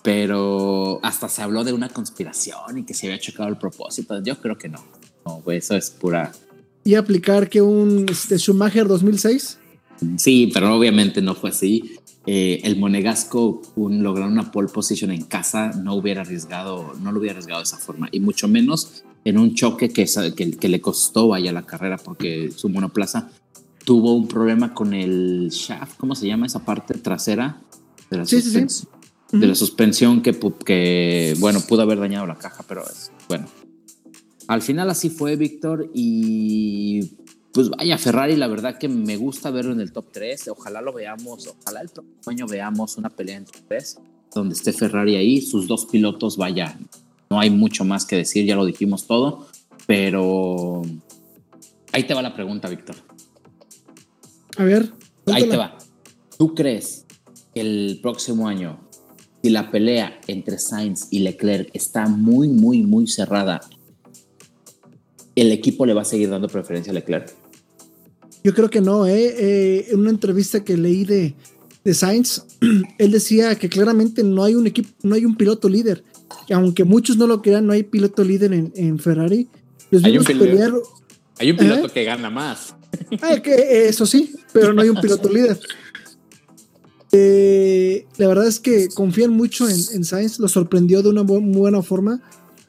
Pero 0.03 0.99
hasta 1.03 1.29
se 1.29 1.43
habló 1.43 1.65
de 1.65 1.73
una 1.73 1.89
conspiración 1.89 2.79
y 2.79 2.85
que 2.85 2.95
se 2.95 3.07
había 3.07 3.21
chocado 3.21 3.49
el 3.49 3.57
propósito. 3.57 4.21
Yo 4.23 4.41
creo 4.41 4.59
que 4.59 4.69
no. 4.69 4.83
No, 5.25 5.43
eso 5.53 5.77
es 5.77 5.91
pura. 5.91 6.33
¿Y 6.85 6.97
aplicar 6.97 7.49
que 7.49 7.63
un 7.63 8.07
este, 8.09 8.39
Schumacher 8.39 8.89
2006? 8.89 9.59
Sí, 10.17 10.51
pero 10.53 10.75
obviamente 10.77 11.23
no 11.23 11.35
fue 11.35 11.51
así. 11.51 11.97
Eh, 12.27 12.61
el 12.65 12.77
Monegasco 12.77 13.63
un, 13.77 14.03
lograr 14.03 14.29
una 14.29 14.51
pole 14.51 14.69
position 14.69 15.11
en 15.11 15.25
casa 15.25 15.73
no 15.73 15.95
hubiera 15.95 16.23
arriesgado, 16.23 16.95
no 17.01 17.11
lo 17.11 17.19
hubiera 17.19 17.33
arriesgado 17.35 17.61
de 17.61 17.65
esa 17.65 17.79
forma, 17.79 18.09
y 18.13 18.21
mucho 18.21 18.47
menos 18.47 19.03
en 19.25 19.39
un 19.39 19.55
choque 19.55 19.89
que, 19.89 20.07
que, 20.37 20.53
que 20.53 20.69
le 20.69 20.81
costó 20.81 21.29
vaya 21.29 21.53
la 21.53 21.63
carrera 21.63 21.97
porque 21.97 22.53
su 22.55 22.69
monoplaza 22.69 23.31
tuvo 23.85 24.15
un 24.15 24.29
problema 24.29 24.73
con 24.73 24.95
el 24.95 25.49
shaft, 25.51 25.97
¿cómo 25.97 26.15
se 26.15 26.27
llama 26.27 26.47
esa 26.47 26.65
parte 26.65 26.95
trasera 26.95 27.61
de 28.11 28.19
la, 28.19 28.27
suspensión, 28.27 28.89
De 29.33 29.47
la 29.47 29.55
suspensión 29.55 30.21
que, 30.21 30.39
que, 30.65 31.35
bueno, 31.39 31.61
pudo 31.67 31.83
haber 31.83 31.99
dañado 31.99 32.27
la 32.27 32.37
caja, 32.37 32.65
pero 32.69 32.85
bueno. 33.29 33.47
Al 34.47 34.61
final 34.61 34.91
así 34.91 35.09
fue, 35.09 35.37
Víctor, 35.37 35.91
y 35.95 37.13
pues 37.53 37.71
vaya, 37.71 37.99
Ferrari, 37.99 38.37
la 38.37 38.49
verdad 38.49 38.79
que 38.79 38.89
me 38.89 39.17
gusta 39.17 39.51
verlo 39.51 39.73
en 39.73 39.81
el 39.81 39.93
top 39.93 40.07
3. 40.13 40.49
Ojalá 40.49 40.81
lo 40.81 40.93
veamos, 40.93 41.47
ojalá 41.47 41.81
el 41.81 41.89
próximo 41.89 42.19
año 42.27 42.47
veamos 42.47 42.97
una 42.97 43.11
pelea 43.11 43.37
en 43.37 43.45
top 43.45 43.63
3, 43.69 43.99
donde 44.35 44.55
esté 44.55 44.73
Ferrari 44.73 45.17
ahí, 45.17 45.41
sus 45.41 45.67
dos 45.67 45.87
pilotos, 45.87 46.37
vaya, 46.37 46.79
no 47.31 47.41
hay 47.41 47.51
mucho 47.51 47.85
más 47.85 48.05
que 48.05 48.17
decir, 48.17 48.45
ya 48.47 48.57
lo 48.57 48.65
dijimos 48.65 49.07
todo, 49.07 49.47
pero 49.87 50.83
ahí 51.93 52.05
te 52.05 52.15
va 52.15 52.23
la 52.23 52.35
pregunta, 52.35 52.69
Víctor. 52.69 52.97
A 54.57 54.65
ver. 54.65 54.93
Ahí 55.27 55.49
te 55.49 55.57
va. 55.57 55.79
¿Tú 56.39 56.55
crees 56.55 57.07
que 57.55 57.61
el 57.61 58.01
próximo 58.03 58.49
año, 58.49 58.81
si 59.43 59.51
la 59.51 59.71
pelea 59.71 60.21
entre 60.29 60.59
Sainz 60.59 61.09
y 61.11 61.21
Leclerc 61.21 61.71
está 61.75 62.07
muy, 62.07 62.49
muy, 62.49 62.83
muy 62.83 63.07
cerrada, 63.09 63.61
el 65.35 65.51
equipo 65.51 65.85
le 65.85 65.95
va 65.95 66.03
a 66.03 66.05
seguir 66.05 66.31
dando 66.31 66.49
preferencia 66.49 66.93
a 66.93 66.95
Leclerc? 66.95 67.35
Yo 68.45 68.55
creo 68.55 68.71
que 68.71 68.81
no, 68.81 69.07
¿eh? 69.07 69.35
eh 69.39 69.87
en 69.91 70.01
una 70.01 70.11
entrevista 70.11 70.65
que 70.65 70.77
leí 70.77 71.05
de, 71.05 71.35
de 71.85 71.95
Sainz, 71.95 72.43
él 72.99 73.11
decía 73.11 73.55
que 73.57 73.69
claramente 73.69 74.23
no 74.23 74.45
hay 74.45 74.55
un 74.55 74.67
equipo, 74.67 74.91
no 75.03 75.15
hay 75.15 75.25
un 75.25 75.37
piloto 75.37 75.69
líder. 75.69 76.05
Que 76.47 76.55
aunque 76.55 76.85
muchos 76.85 77.17
no 77.17 77.27
lo 77.27 77.43
crean, 77.43 77.67
no 77.67 77.73
hay 77.73 77.83
piloto 77.83 78.25
líder 78.25 78.53
en, 78.53 78.73
en 78.75 78.99
Ferrari. 78.99 79.49
hay, 80.03 80.19
un 80.19 80.25
piloto, 80.25 80.83
hay 81.39 81.51
un 81.51 81.57
piloto 81.57 81.89
que 81.89 82.05
gana 82.05 82.31
más. 82.31 82.75
Ah, 83.23 83.41
que 83.43 83.89
eso 83.89 84.07
sí, 84.07 84.35
pero 84.53 84.73
no 84.73 84.83
hay 84.83 84.89
un 84.89 85.01
piloto 85.01 85.29
líder. 85.29 85.59
Eh, 87.13 88.07
la 88.17 88.27
verdad 88.27 88.47
es 88.47 88.59
que 88.59 88.89
confían 88.89 89.31
mucho 89.31 89.69
en, 89.69 90.05
Sainz, 90.05 90.39
lo 90.39 90.49
sorprendió 90.49 91.03
de 91.03 91.11
una 91.11 91.23
buena 91.23 91.83
forma. 91.83 92.21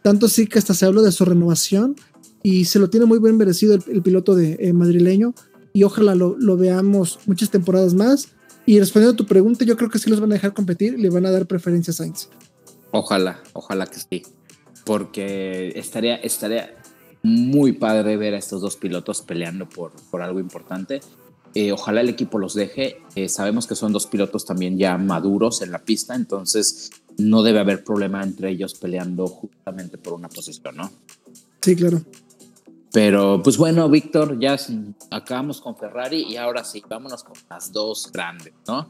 Tanto 0.01 0.27
sí 0.27 0.47
que 0.47 0.59
hasta 0.59 0.73
se 0.73 0.85
habló 0.85 1.01
de 1.01 1.13
su 1.13 1.23
renovación 1.23 1.95
y 2.43 2.65
se 2.65 2.79
lo 2.79 2.89
tiene 2.89 3.05
muy 3.05 3.19
bien 3.19 3.37
merecido 3.37 3.73
el, 3.73 4.01
piloto 4.01 4.35
de 4.35 4.57
eh, 4.59 4.73
madrileño. 4.73 5.33
Y 5.71 5.83
ojalá 5.83 6.13
lo, 6.13 6.35
lo, 6.37 6.57
veamos 6.57 7.19
muchas 7.25 7.49
temporadas 7.49 7.93
más. 7.93 8.29
Y 8.65 8.79
respondiendo 8.79 9.13
a 9.13 9.17
tu 9.17 9.25
pregunta, 9.25 9.65
yo 9.65 9.77
creo 9.77 9.89
que 9.89 9.99
sí 9.99 10.09
los 10.09 10.19
van 10.19 10.31
a 10.31 10.35
dejar 10.35 10.53
competir 10.53 10.93
y 10.93 11.01
le 11.01 11.09
van 11.09 11.25
a 11.25 11.31
dar 11.31 11.47
preferencia 11.47 11.91
a 11.91 11.95
Sainz. 11.95 12.29
Ojalá, 12.91 13.41
ojalá 13.53 13.87
que 13.87 13.97
sí. 13.99 14.23
Porque 14.85 15.73
estaría, 15.75 16.15
estaría, 16.17 16.75
muy 17.23 17.71
padre 17.71 18.17
ver 18.17 18.33
a 18.33 18.37
estos 18.37 18.61
dos 18.61 18.75
pilotos 18.75 19.21
peleando 19.21 19.67
por, 19.67 19.93
por 20.11 20.21
algo 20.21 20.39
importante. 20.39 20.99
Eh, 21.55 21.71
ojalá 21.71 22.01
el 22.01 22.09
equipo 22.09 22.39
los 22.39 22.53
deje. 22.55 23.01
Eh, 23.15 23.29
sabemos 23.29 23.67
que 23.67 23.75
son 23.75 23.93
dos 23.93 24.07
pilotos 24.07 24.45
también 24.45 24.77
ya 24.77 24.97
maduros 24.97 25.61
en 25.61 25.71
la 25.71 25.79
pista, 25.79 26.15
entonces 26.15 26.91
no 27.17 27.43
debe 27.43 27.59
haber 27.59 27.83
problema 27.83 28.23
entre 28.23 28.49
ellos 28.49 28.73
peleando 28.73 29.27
justamente 29.27 29.97
por 29.97 30.13
una 30.13 30.29
posición, 30.29 30.77
¿no? 30.77 30.91
Sí, 31.61 31.75
claro. 31.75 32.01
Pero 32.91 33.41
pues 33.43 33.57
bueno, 33.57 33.87
Víctor, 33.89 34.39
ya 34.39 34.57
acabamos 35.11 35.61
con 35.61 35.75
Ferrari 35.75 36.23
y 36.23 36.37
ahora 36.37 36.63
sí, 36.63 36.83
vámonos 36.87 37.23
con 37.23 37.33
las 37.49 37.71
dos 37.71 38.11
grandes, 38.11 38.53
¿no? 38.67 38.87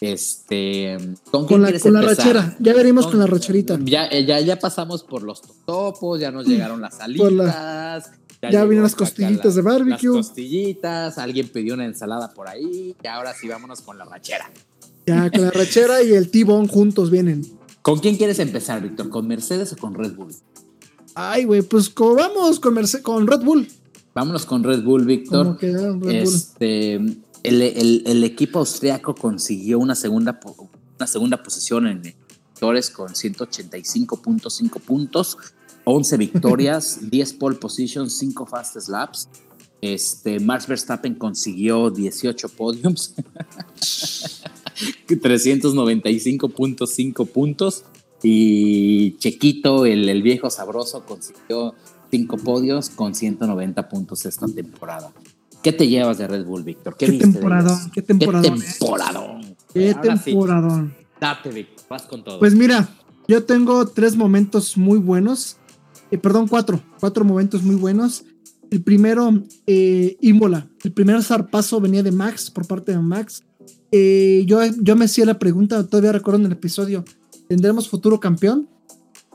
Este, 0.00 0.98
¿con, 1.30 1.62
la, 1.62 1.78
con 1.78 1.92
la 1.92 2.02
rachera, 2.02 2.56
ya 2.58 2.74
veremos 2.74 3.06
con, 3.06 3.18
la 3.18 3.26
racherita. 3.26 3.78
Ya, 3.82 4.06
eh, 4.06 4.26
ya, 4.26 4.40
ya 4.40 4.58
pasamos 4.58 5.02
por 5.02 5.22
los 5.22 5.40
topos, 5.64 6.20
ya 6.20 6.30
nos 6.30 6.46
llegaron 6.46 6.80
las 6.80 6.96
salitas. 6.96 8.10
Ya, 8.50 8.60
ya 8.60 8.64
vienen 8.64 8.82
las 8.82 8.94
costillitas 8.94 9.54
de 9.54 9.62
barbecue. 9.62 10.16
Las 10.16 10.26
costillitas, 10.26 11.18
alguien 11.18 11.48
pidió 11.48 11.74
una 11.74 11.84
ensalada 11.84 12.32
por 12.32 12.48
ahí, 12.48 12.96
y 13.02 13.06
ahora 13.06 13.34
sí 13.34 13.48
vámonos 13.48 13.80
con 13.80 13.98
la 13.98 14.04
rachera. 14.04 14.50
Ya, 15.06 15.30
con 15.30 15.42
la 15.42 15.50
rachera 15.50 16.02
y 16.02 16.12
el 16.12 16.30
T-Bone 16.30 16.68
juntos 16.68 17.10
vienen. 17.10 17.44
¿Con 17.82 17.98
quién 17.98 18.16
quieres 18.16 18.38
empezar, 18.38 18.80
Víctor? 18.82 19.10
¿Con 19.10 19.28
Mercedes 19.28 19.72
o 19.72 19.76
con 19.76 19.94
Red 19.94 20.14
Bull? 20.14 20.34
Ay, 21.14 21.44
güey, 21.44 21.62
pues 21.62 21.94
vamos 21.94 22.58
con, 22.58 22.74
con 23.02 23.26
Red 23.26 23.40
Bull. 23.40 23.68
Vámonos 24.14 24.46
con 24.46 24.64
Red 24.64 24.82
Bull, 24.82 25.04
Víctor. 25.04 25.58
Este, 26.06 26.94
el, 27.42 28.24
equipo 28.24 28.60
austriaco 28.60 29.14
consiguió 29.14 29.78
una 29.78 29.94
segunda, 29.94 30.40
una 30.98 31.06
segunda 31.06 31.42
posición 31.42 31.86
en 31.86 32.00
victorias 32.00 32.90
con 32.90 33.08
185.5 33.08 34.80
puntos, 34.80 35.36
11 35.84 36.16
victorias, 36.18 37.10
10 37.10 37.32
pole 37.34 37.56
positions, 37.56 38.16
5 38.18 38.46
fast 38.46 38.78
slaps. 38.78 39.28
Este, 39.80 40.40
Max 40.40 40.66
Verstappen 40.66 41.14
consiguió 41.14 41.90
18 41.90 42.48
podiums, 42.50 43.14
395.5 45.08 47.28
puntos. 47.28 47.84
Y 48.22 49.16
Chequito, 49.18 49.84
el, 49.84 50.08
el, 50.08 50.22
viejo 50.22 50.48
sabroso, 50.48 51.04
consiguió 51.04 51.74
cinco 52.10 52.38
podios 52.38 52.88
con 52.88 53.14
190 53.14 53.88
puntos 53.90 54.24
esta 54.24 54.46
temporada. 54.46 55.12
¿Qué 55.62 55.72
te 55.72 55.88
llevas 55.88 56.16
de 56.18 56.26
Red 56.26 56.46
Bull, 56.46 56.62
Víctor? 56.62 56.96
¿Qué, 56.96 57.12
temporadón, 57.12 57.90
qué 57.90 58.00
temporadón, 58.02 58.60
qué 58.60 58.66
temporadón. 58.78 59.56
Qué 59.72 59.94
temporadón. 59.94 60.94
date, 61.20 61.50
Víctor, 61.50 61.84
vas 61.90 62.02
con 62.02 62.24
todo. 62.24 62.38
Pues 62.38 62.54
mira, 62.54 62.88
yo 63.28 63.44
tengo 63.44 63.88
tres 63.88 64.16
momentos 64.16 64.78
muy 64.78 64.98
buenos. 64.98 65.58
Eh, 66.14 66.18
perdón, 66.18 66.46
cuatro. 66.46 66.80
Cuatro 67.00 67.24
momentos 67.24 67.64
muy 67.64 67.74
buenos. 67.74 68.24
El 68.70 68.82
primero, 68.82 69.42
eh, 69.66 70.16
Imola. 70.20 70.68
El 70.84 70.92
primer 70.92 71.20
zarpazo 71.24 71.80
venía 71.80 72.04
de 72.04 72.12
Max, 72.12 72.52
por 72.52 72.68
parte 72.68 72.92
de 72.92 72.98
Max. 73.00 73.42
Eh, 73.90 74.44
yo, 74.46 74.60
yo 74.80 74.94
me 74.94 75.06
hacía 75.06 75.24
la 75.24 75.40
pregunta, 75.40 75.84
todavía 75.84 76.12
recuerdo 76.12 76.38
en 76.38 76.46
el 76.46 76.52
episodio, 76.52 77.04
¿tendremos 77.48 77.88
futuro 77.88 78.20
campeón? 78.20 78.68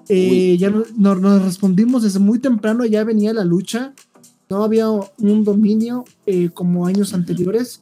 Eh, 0.07 0.57
ya 0.57 0.73
nos, 0.95 1.43
respondimos 1.43 2.03
desde 2.03 2.19
muy 2.19 2.39
temprano, 2.39 2.85
ya 2.85 3.03
venía 3.03 3.33
la 3.33 3.43
lucha, 3.43 3.93
no 4.49 4.63
había 4.63 4.89
un 4.89 5.43
dominio 5.43 6.05
como 6.53 6.87
años 6.87 7.13
anteriores, 7.13 7.81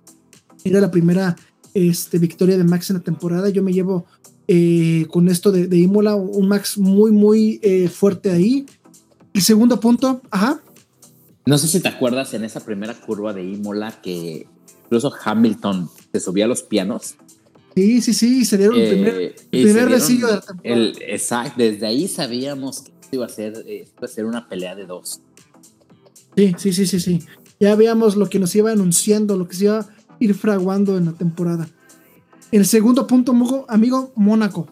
era 0.63 0.81
la 0.81 0.91
primera 0.91 1.35
este, 1.73 2.19
victoria 2.19 2.57
de 2.57 2.63
Max 2.63 2.89
en 2.89 2.97
la 2.97 3.03
temporada, 3.03 3.49
yo 3.49 3.63
me 3.63 3.73
llevo 3.73 4.05
con 5.09 5.29
esto 5.29 5.51
de, 5.51 5.67
de, 5.67 5.77
Imola 5.77 6.15
un 6.15 6.47
Max 6.47 6.77
muy, 6.77 7.11
muy 7.11 7.59
fuerte 7.91 8.31
ahí. 8.31 8.65
El 9.37 9.43
segundo 9.43 9.79
punto, 9.79 10.19
ajá. 10.31 10.61
No 11.45 11.59
sé 11.59 11.67
si 11.67 11.79
te 11.79 11.87
acuerdas 11.87 12.33
en 12.33 12.43
esa 12.43 12.59
primera 12.65 12.95
curva 12.95 13.33
de 13.33 13.43
Imola 13.43 14.01
que 14.01 14.47
incluso 14.85 15.13
Hamilton 15.23 15.91
se 16.11 16.19
subía 16.19 16.45
a 16.45 16.47
los 16.47 16.63
pianos 16.63 17.17
Sí, 17.75 18.01
sí, 18.01 18.15
sí, 18.15 18.45
se 18.45 18.57
dieron 18.57 18.79
el 18.79 18.89
primer, 18.89 19.21
eh, 19.21 19.35
primer 19.51 19.89
de 19.89 19.99
la 19.99 20.41
temporada. 20.41 20.93
exacto, 21.07 21.53
desde 21.57 21.85
ahí 21.85 22.07
sabíamos 22.07 22.81
que 22.81 22.91
iba 23.11 23.27
a 23.27 23.29
ser, 23.29 23.63
eh, 23.67 23.87
iba 23.95 24.05
a 24.05 24.07
ser 24.07 24.25
una 24.25 24.49
pelea 24.49 24.75
de 24.75 24.87
dos. 24.87 25.21
Sí, 26.35 26.55
sí, 26.57 26.73
sí, 26.73 26.87
sí, 26.87 26.99
sí. 26.99 27.19
Ya 27.59 27.75
veíamos 27.75 28.15
lo 28.15 28.29
que 28.29 28.39
nos 28.39 28.55
iba 28.55 28.71
anunciando, 28.71 29.37
lo 29.37 29.47
que 29.47 29.55
se 29.55 29.65
iba 29.65 29.81
a 29.81 29.87
ir 30.19 30.33
fraguando 30.33 30.97
en 30.97 31.05
la 31.05 31.13
temporada. 31.13 31.69
El 32.51 32.65
segundo 32.65 33.05
punto, 33.05 33.35
amigo, 33.69 34.11
Mónaco. 34.15 34.67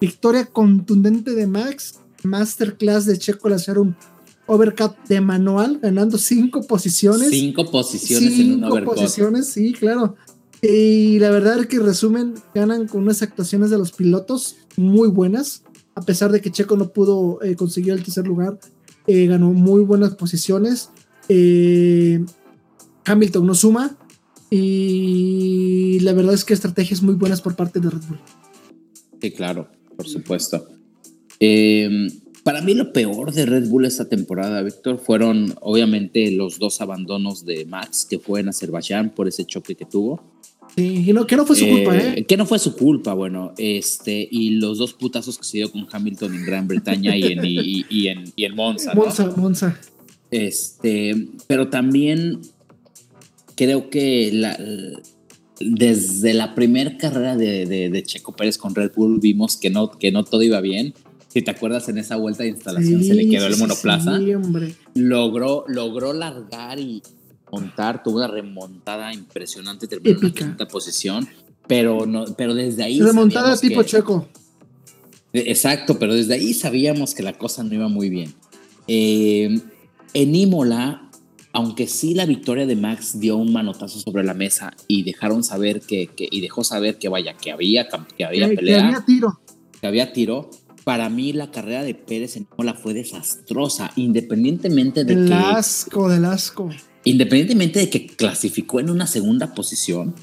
Victoria 0.00 0.46
contundente 0.46 1.32
de 1.32 1.48
Max. 1.48 1.98
Masterclass 2.26 3.06
de 3.06 3.18
Checo 3.18 3.48
al 3.48 3.54
hacer 3.54 3.78
un 3.78 3.96
overcut 4.46 4.96
de 5.08 5.20
manual, 5.20 5.78
ganando 5.82 6.18
cinco 6.18 6.62
posiciones. 6.62 7.30
Cinco 7.30 7.70
posiciones 7.70 8.38
en 8.38 8.54
un 8.54 8.64
overcut. 8.64 8.78
Cinco 8.78 8.94
posiciones, 8.94 9.48
sí, 9.48 9.72
claro. 9.72 10.16
Y 10.62 11.18
la 11.18 11.30
verdad 11.30 11.60
es 11.60 11.66
que 11.66 11.78
resumen, 11.78 12.34
ganan 12.54 12.88
con 12.88 13.02
unas 13.02 13.22
actuaciones 13.22 13.70
de 13.70 13.78
los 13.78 13.92
pilotos 13.92 14.56
muy 14.76 15.08
buenas, 15.08 15.62
a 15.94 16.02
pesar 16.02 16.32
de 16.32 16.40
que 16.40 16.50
Checo 16.50 16.76
no 16.76 16.88
pudo 16.88 17.42
eh, 17.42 17.56
conseguir 17.56 17.92
el 17.92 18.02
tercer 18.02 18.26
lugar, 18.26 18.58
eh, 19.06 19.26
ganó 19.26 19.52
muy 19.52 19.82
buenas 19.82 20.14
posiciones. 20.14 20.90
Eh, 21.28 22.24
Hamilton 23.04 23.46
no 23.46 23.54
suma 23.54 23.96
y 24.50 25.98
la 26.00 26.12
verdad 26.12 26.34
es 26.34 26.44
que 26.44 26.54
estrategias 26.54 27.02
muy 27.02 27.14
buenas 27.14 27.40
por 27.40 27.56
parte 27.56 27.80
de 27.80 27.90
Red 27.90 28.02
Bull. 28.08 28.20
Sí, 29.20 29.30
claro, 29.32 29.68
por 29.96 30.08
supuesto. 30.08 30.68
Para 32.42 32.60
mí 32.60 32.74
lo 32.74 32.92
peor 32.92 33.32
de 33.32 33.46
Red 33.46 33.68
Bull 33.68 33.86
esta 33.86 34.08
temporada, 34.08 34.62
Víctor, 34.62 34.98
fueron 34.98 35.54
obviamente 35.60 36.30
los 36.30 36.58
dos 36.58 36.80
abandonos 36.80 37.44
de 37.44 37.64
Max, 37.64 38.06
que 38.08 38.18
fue 38.18 38.40
en 38.40 38.48
Azerbaiyán 38.48 39.10
por 39.10 39.28
ese 39.28 39.44
choque 39.44 39.74
que 39.74 39.84
tuvo. 39.84 40.22
Sí, 40.76 41.12
no, 41.12 41.26
que 41.26 41.36
no 41.36 41.46
fue 41.46 41.56
su 41.56 41.66
culpa, 41.66 41.96
¿eh? 41.96 42.24
Que 42.26 42.36
no 42.36 42.44
fue 42.44 42.58
su 42.58 42.76
culpa, 42.76 43.14
bueno, 43.14 43.54
este, 43.56 44.28
y 44.30 44.50
los 44.50 44.78
dos 44.78 44.92
putazos 44.92 45.38
que 45.38 45.44
se 45.44 45.56
dio 45.58 45.72
con 45.72 45.86
Hamilton 45.90 46.34
en 46.34 46.44
Gran 46.44 46.68
Bretaña 46.68 47.16
y 47.16 47.24
en, 47.24 47.40
y, 47.44 48.08
en, 48.08 48.32
y 48.36 48.44
en 48.44 48.54
Monza. 48.54 48.94
Monza, 48.94 49.32
Monza. 49.36 49.80
Este, 50.30 51.28
pero 51.46 51.68
también 51.68 52.40
creo 53.54 53.90
que 53.90 54.30
la, 54.32 54.58
desde 55.60 56.34
la 56.34 56.54
primera 56.54 56.96
carrera 56.98 57.36
de, 57.36 57.66
de, 57.66 58.02
Checo 58.02 58.36
Pérez 58.36 58.58
con 58.58 58.74
Red 58.74 58.92
Bull 58.94 59.18
vimos 59.20 59.56
que 59.56 59.70
no, 59.70 59.90
que 59.90 60.12
no 60.12 60.24
todo 60.24 60.42
iba 60.42 60.60
bien. 60.60 60.94
Si 61.28 61.42
te 61.42 61.50
acuerdas, 61.50 61.88
en 61.88 61.98
esa 61.98 62.16
vuelta 62.16 62.44
de 62.44 62.50
instalación 62.50 63.02
se 63.02 63.14
le 63.14 63.28
quedó 63.28 63.46
el 63.46 63.56
monoplaza. 63.56 64.18
Sí, 64.18 64.34
hombre. 64.34 64.74
Logró, 64.94 65.64
logró 65.68 66.12
largar 66.12 66.78
y, 66.78 67.02
montar, 67.50 68.02
tuvo 68.02 68.16
una 68.16 68.28
remontada 68.28 69.12
impresionante, 69.12 69.86
terminó 69.86 70.18
en 70.18 70.24
la 70.24 70.34
quinta 70.34 70.68
posición, 70.68 71.28
pero, 71.66 72.06
no, 72.06 72.24
pero 72.36 72.54
desde 72.54 72.82
ahí... 72.82 73.00
Remontada 73.00 73.56
tipo 73.56 73.82
checo. 73.82 74.28
Exacto, 75.32 75.98
pero 75.98 76.14
desde 76.14 76.34
ahí 76.34 76.54
sabíamos 76.54 77.14
que 77.14 77.22
la 77.22 77.34
cosa 77.34 77.62
no 77.62 77.74
iba 77.74 77.88
muy 77.88 78.08
bien. 78.08 78.34
Eh, 78.88 79.60
en 80.14 80.34
Imola, 80.34 81.10
aunque 81.52 81.86
sí 81.86 82.14
la 82.14 82.26
victoria 82.26 82.66
de 82.66 82.76
Max 82.76 83.18
dio 83.18 83.36
un 83.36 83.52
manotazo 83.52 83.98
sobre 83.98 84.24
la 84.24 84.34
mesa 84.34 84.74
y 84.88 85.02
dejaron 85.02 85.44
saber 85.44 85.80
que, 85.80 86.08
y 86.18 86.40
dejó 86.40 86.64
saber 86.64 86.98
que 86.98 87.08
vaya, 87.08 87.34
que 87.34 87.52
había, 87.52 87.88
que 88.16 88.24
había 88.24 88.48
pelea. 88.48 88.78
Que 88.78 88.84
había 88.84 89.04
tiro. 89.04 89.40
Que 89.80 89.86
había 89.86 90.12
tiro. 90.12 90.50
Para 90.86 91.08
mí 91.08 91.32
la 91.32 91.50
carrera 91.50 91.82
de 91.82 91.96
Pérez 91.96 92.36
en 92.36 92.46
Imola 92.52 92.72
fue 92.72 92.94
desastrosa, 92.94 93.90
independientemente 93.96 95.02
de 95.02 95.16
del 95.16 95.26
que... 95.26 95.34
asco, 95.34 96.08
del 96.08 96.24
asco 96.24 96.70
Independientemente 97.02 97.80
de 97.80 97.90
que 97.90 98.06
clasificó 98.06 98.78
en 98.78 98.90
una 98.90 99.08
segunda 99.08 99.52
posición, 99.52 100.14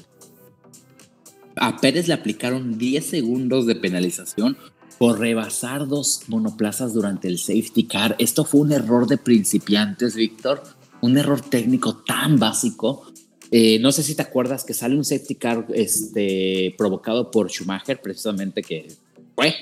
a 1.56 1.76
Pérez 1.76 2.08
le 2.08 2.14
aplicaron 2.14 2.78
10 2.78 3.04
segundos 3.04 3.66
de 3.66 3.74
penalización 3.74 4.56
por 4.96 5.18
rebasar 5.18 5.86
dos 5.86 6.22
monoplazas 6.28 6.94
durante 6.94 7.28
el 7.28 7.38
safety 7.38 7.84
car. 7.84 8.16
Esto 8.18 8.46
fue 8.46 8.62
un 8.62 8.72
error 8.72 9.06
de 9.06 9.18
principiantes, 9.18 10.14
Víctor, 10.16 10.62
un 11.02 11.18
error 11.18 11.42
técnico 11.42 11.96
tan 12.06 12.38
básico. 12.38 13.04
Eh, 13.50 13.78
no 13.80 13.92
sé 13.92 14.02
si 14.02 14.14
te 14.14 14.22
acuerdas 14.22 14.64
que 14.64 14.72
sale 14.72 14.96
un 14.96 15.04
safety 15.04 15.34
car 15.34 15.66
este, 15.74 16.74
provocado 16.78 17.30
por 17.30 17.50
Schumacher, 17.50 18.00
precisamente 18.00 18.62
que 18.62 18.88
fue. 19.34 19.52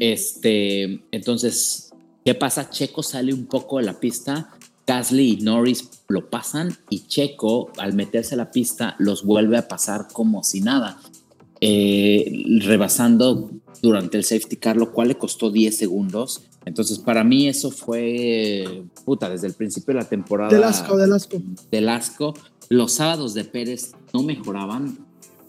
Este, 0.00 1.02
entonces, 1.10 1.92
¿qué 2.24 2.34
pasa? 2.34 2.70
Checo 2.70 3.02
sale 3.02 3.32
un 3.32 3.46
poco 3.46 3.78
de 3.78 3.84
la 3.84 3.98
pista 3.98 4.56
Gasly 4.86 5.32
y 5.32 5.36
Norris 5.38 5.88
lo 6.08 6.30
pasan 6.30 6.76
y 6.88 7.06
Checo, 7.08 7.72
al 7.78 7.94
meterse 7.94 8.34
a 8.34 8.38
la 8.38 8.50
pista, 8.50 8.94
los 8.98 9.24
vuelve 9.24 9.58
a 9.58 9.66
pasar 9.66 10.06
como 10.12 10.44
si 10.44 10.60
nada, 10.60 10.98
eh, 11.60 12.44
rebasando 12.60 13.50
durante 13.82 14.16
el 14.16 14.24
safety 14.24 14.56
car, 14.56 14.76
lo 14.76 14.92
cual 14.92 15.08
le 15.08 15.16
costó 15.16 15.50
10 15.50 15.76
segundos. 15.76 16.42
Entonces, 16.64 16.98
para 16.98 17.24
mí 17.24 17.48
eso 17.48 17.70
fue, 17.70 18.84
puta, 19.04 19.28
desde 19.28 19.48
el 19.48 19.54
principio 19.54 19.94
de 19.94 20.00
la 20.00 20.08
temporada. 20.08 20.50
Del 20.50 20.64
asco, 20.64 20.96
del 20.96 21.12
asco. 21.12 21.42
Del 21.70 21.88
asco. 21.88 22.34
Los 22.68 22.92
sábados 22.92 23.34
de 23.34 23.44
Pérez 23.44 23.92
no 24.12 24.22
mejoraban. 24.22 24.98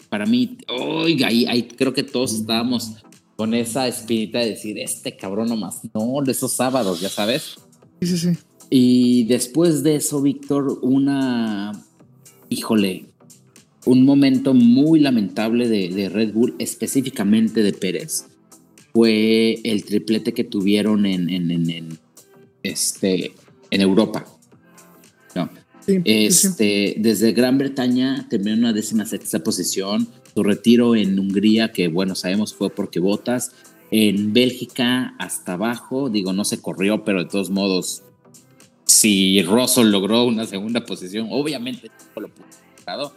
Para 0.10 0.26
mí, 0.26 0.58
oiga, 0.68 1.28
ahí, 1.28 1.46
ahí 1.46 1.64
creo 1.64 1.94
que 1.94 2.04
todos 2.04 2.34
estábamos 2.34 3.04
con 3.38 3.54
esa 3.54 3.88
espinita 3.88 4.40
de 4.40 4.50
decir, 4.50 4.80
este 4.80 5.16
cabrón 5.16 5.48
nomás, 5.48 5.82
no, 5.94 6.22
de 6.26 6.32
esos 6.32 6.52
sábados, 6.54 7.00
ya 7.00 7.10
sabes. 7.10 7.56
Sí, 8.02 8.08
sí, 8.08 8.18
sí. 8.18 8.30
Y 8.70 9.24
después 9.26 9.84
de 9.84 9.96
eso, 9.96 10.22
Víctor, 10.22 10.80
una, 10.82 11.72
híjole, 12.50 13.06
un 13.86 14.04
momento 14.04 14.54
muy 14.54 15.00
lamentable 15.00 15.70
de, 15.70 16.10
Red 16.10 16.34
Bull, 16.34 16.56
específicamente 16.60 17.64
de 17.64 17.74
Pérez, 17.74 18.26
fue 18.92 19.60
el 19.64 19.86
triplete 19.86 20.34
que 20.34 20.44
tuvieron 20.44 21.06
en, 21.06 21.30
en, 21.30 22.00
este, 22.64 23.34
en 23.70 23.82
Europa. 23.82 24.26
este, 26.04 26.96
Desde 26.98 27.32
Gran 27.32 27.60
Bretaña 27.60 28.28
terminó 28.30 28.54
en 28.54 28.60
una 28.60 28.74
décima 28.74 29.06
sexta 29.06 29.40
posición, 29.44 30.08
su 30.38 30.44
retiro 30.44 30.96
en 30.96 31.18
Hungría, 31.18 31.72
que 31.72 31.88
bueno, 31.88 32.14
sabemos 32.14 32.54
fue 32.54 32.70
porque 32.70 33.00
votas, 33.00 33.54
en 33.90 34.34
Bélgica 34.34 35.16
hasta 35.18 35.54
abajo, 35.54 36.12
digo, 36.12 36.32
no 36.32 36.46
se 36.46 36.62
corrió, 36.62 37.04
pero 37.04 37.24
de 37.24 37.30
todos 37.30 37.50
modos 37.50 38.04
si 38.86 39.42
Russell 39.42 39.88
logró 39.88 40.26
una 40.26 40.46
segunda 40.46 40.86
posición, 40.86 41.30
obviamente 41.32 41.90
lo 42.18 42.30
pudo 42.30 43.14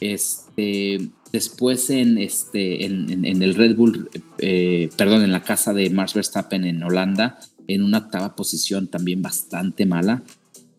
este, 0.00 1.10
después 1.30 1.88
en, 1.90 2.18
este, 2.18 2.84
en, 2.84 3.24
el 3.24 3.54
Red 3.54 3.76
Bull, 3.76 4.10
eh, 4.38 4.90
perdón, 4.96 5.22
en 5.22 5.30
la 5.30 5.44
casa 5.44 5.72
de 5.72 5.88
Max 5.90 6.14
Verstappen 6.14 6.64
en 6.64 6.82
Holanda, 6.82 7.38
en 7.68 7.84
una 7.84 7.98
octava 7.98 8.34
posición 8.34 8.88
también 8.88 9.22
bastante 9.22 9.86
mala. 9.86 10.24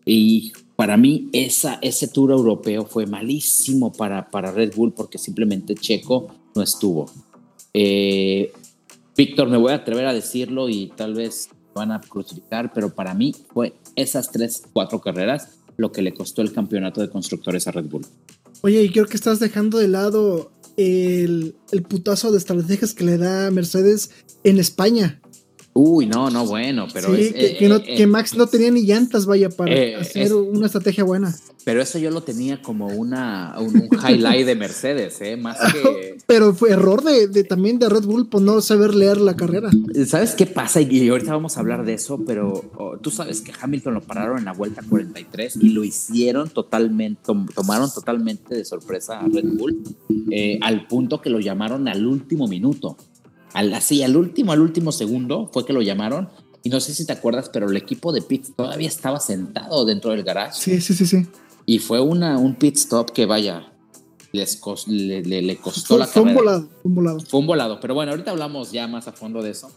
Y 0.04 0.52
para 0.76 0.96
mí 0.96 1.28
esa, 1.32 1.78
ese 1.82 2.08
tour 2.08 2.30
europeo 2.30 2.84
fue 2.84 3.06
malísimo 3.06 3.92
para, 3.92 4.30
para 4.30 4.50
Red 4.50 4.74
Bull 4.74 4.92
porque 4.92 5.18
simplemente 5.18 5.74
Checo 5.74 6.28
no 6.54 6.62
estuvo. 6.62 7.10
Eh, 7.74 8.52
Víctor, 9.16 9.48
me 9.48 9.56
voy 9.56 9.72
a 9.72 9.76
atrever 9.76 10.06
a 10.06 10.14
decirlo 10.14 10.68
y 10.68 10.92
tal 10.96 11.14
vez 11.14 11.50
van 11.74 11.92
a 11.92 12.00
crucificar, 12.00 12.72
pero 12.72 12.94
para 12.94 13.14
mí 13.14 13.34
fue 13.52 13.74
esas 13.96 14.30
tres, 14.30 14.62
cuatro 14.72 15.00
carreras 15.00 15.58
lo 15.76 15.92
que 15.92 16.02
le 16.02 16.12
costó 16.12 16.42
el 16.42 16.52
campeonato 16.52 17.00
de 17.00 17.08
constructores 17.08 17.66
a 17.66 17.72
Red 17.72 17.86
Bull. 17.86 18.06
Oye, 18.60 18.82
y 18.82 18.90
creo 18.90 19.06
que 19.06 19.16
estás 19.16 19.40
dejando 19.40 19.78
de 19.78 19.88
lado 19.88 20.52
el, 20.76 21.54
el 21.72 21.82
putazo 21.82 22.30
de 22.30 22.38
estrategias 22.38 22.94
que 22.94 23.04
le 23.04 23.18
da 23.18 23.50
Mercedes 23.50 24.10
en 24.44 24.58
España. 24.58 25.21
Uy, 25.74 26.04
no, 26.04 26.28
no, 26.28 26.44
bueno, 26.46 26.86
pero 26.92 27.14
sí, 27.16 27.32
que, 27.32 27.56
eh, 27.66 27.96
que, 27.96 28.06
Max 28.06 28.36
no 28.36 28.46
tenía 28.46 28.70
ni 28.70 28.82
llantas, 28.82 29.24
vaya, 29.24 29.48
para 29.48 30.00
hacer 30.00 30.34
una 30.34 30.66
estrategia 30.66 31.02
buena. 31.02 31.34
Pero 31.64 31.80
eso 31.80 31.98
yo 31.98 32.10
lo 32.10 32.22
tenía 32.22 32.60
como 32.60 32.88
una, 32.88 33.54
un, 33.58 33.88
highlight 33.90 34.44
de 34.44 34.54
Mercedes, 34.54 35.18
¿eh? 35.22 35.36
Más 35.38 35.56
que... 35.72 36.18
pero 36.26 36.52
fue 36.52 36.72
error 36.72 37.02
de, 37.02 37.44
también 37.44 37.78
de 37.78 37.88
Red 37.88 38.04
Bull 38.04 38.28
por 38.28 38.42
no 38.42 38.60
saber 38.60 38.94
leer 38.94 39.18
la 39.18 39.34
carrera. 39.34 39.70
¿Sabes 40.06 40.34
qué 40.34 40.44
pasa? 40.44 40.82
Y 40.82 41.08
ahorita 41.08 41.32
vamos 41.32 41.56
a 41.56 41.60
hablar 41.60 41.86
de 41.86 41.94
eso, 41.94 42.22
pero 42.26 42.70
oh, 42.76 42.98
tú 42.98 43.10
sabes 43.10 43.40
que 43.40 43.52
Hamilton 43.58 43.94
lo 43.94 44.02
pararon 44.02 44.38
en 44.38 44.44
la 44.44 44.52
vuelta 44.52 44.82
43 44.86 45.56
y 45.56 45.70
lo 45.70 45.84
hicieron 45.84 46.50
totalmente, 46.50 47.22
tomaron 47.54 47.90
totalmente 47.90 48.56
de 48.56 48.64
sorpresa 48.66 49.20
a 49.20 49.26
Red 49.26 49.46
Bull, 49.56 49.82
eh, 50.30 50.58
al 50.60 50.86
punto 50.86 51.22
que 51.22 51.30
lo 51.30 51.40
llamaron 51.40 51.88
al 51.88 52.06
último 52.06 52.46
minuto. 52.46 52.98
Al, 53.54 53.72
así, 53.74 54.02
al 54.02 54.16
último, 54.16 54.52
al 54.52 54.60
último 54.60 54.92
segundo 54.92 55.50
fue 55.52 55.64
que 55.64 55.72
lo 55.72 55.82
llamaron. 55.82 56.28
Y 56.62 56.70
no 56.70 56.80
sé 56.80 56.94
si 56.94 57.04
te 57.04 57.12
acuerdas, 57.12 57.50
pero 57.52 57.68
el 57.68 57.76
equipo 57.76 58.12
de 58.12 58.22
pit 58.22 58.46
todavía 58.56 58.88
estaba 58.88 59.18
sentado 59.18 59.84
dentro 59.84 60.12
del 60.12 60.22
garage. 60.22 60.60
Sí, 60.60 60.80
sí, 60.80 60.94
sí, 60.94 61.06
sí. 61.06 61.26
Y 61.66 61.78
fue 61.78 62.00
una, 62.00 62.38
un 62.38 62.54
pit 62.54 62.76
stop 62.76 63.10
que 63.10 63.26
vaya, 63.26 63.72
les 64.32 64.60
le, 64.86 65.22
le, 65.22 65.56
costó 65.56 65.98
la 65.98 66.06
fue 66.06 66.22
Un 66.22 66.34
volado, 66.34 66.68
fue 66.68 66.88
un 66.88 66.94
volado. 66.94 67.20
Fue 67.20 67.40
un 67.40 67.46
volado. 67.46 67.80
Pero 67.80 67.94
bueno, 67.94 68.12
ahorita 68.12 68.30
hablamos 68.30 68.72
ya 68.72 68.88
más 68.88 69.08
a 69.08 69.12
fondo 69.12 69.42
de 69.42 69.50
eso. 69.50 69.70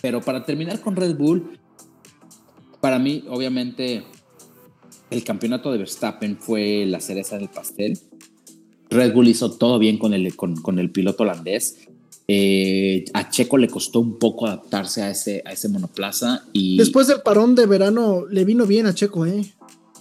Pero 0.00 0.20
para 0.20 0.44
terminar 0.44 0.80
con 0.80 0.96
Red 0.96 1.16
Bull, 1.16 1.58
para 2.80 2.98
mí, 2.98 3.24
obviamente, 3.28 4.04
el 5.10 5.24
campeonato 5.24 5.72
de 5.72 5.78
Verstappen 5.78 6.36
fue 6.38 6.84
la 6.86 7.00
cereza 7.00 7.38
del 7.38 7.48
pastel. 7.48 7.98
Red 8.90 9.14
Bull 9.14 9.28
hizo 9.28 9.52
todo 9.52 9.78
bien 9.78 9.98
con 9.98 10.14
el, 10.14 10.34
con, 10.36 10.56
con 10.56 10.78
el 10.78 10.90
piloto 10.90 11.22
holandés. 11.22 11.88
Eh, 12.34 13.04
a 13.12 13.28
Checo 13.28 13.58
le 13.58 13.68
costó 13.68 14.00
un 14.00 14.18
poco 14.18 14.46
adaptarse 14.46 15.02
a 15.02 15.10
ese, 15.10 15.42
a 15.44 15.52
ese 15.52 15.68
monoplaza 15.68 16.46
y... 16.54 16.78
Después 16.78 17.06
del 17.06 17.20
parón 17.20 17.54
de 17.54 17.66
verano 17.66 18.24
le 18.26 18.46
vino 18.46 18.64
bien 18.64 18.86
a 18.86 18.94
Checo, 18.94 19.26
¿eh? 19.26 19.52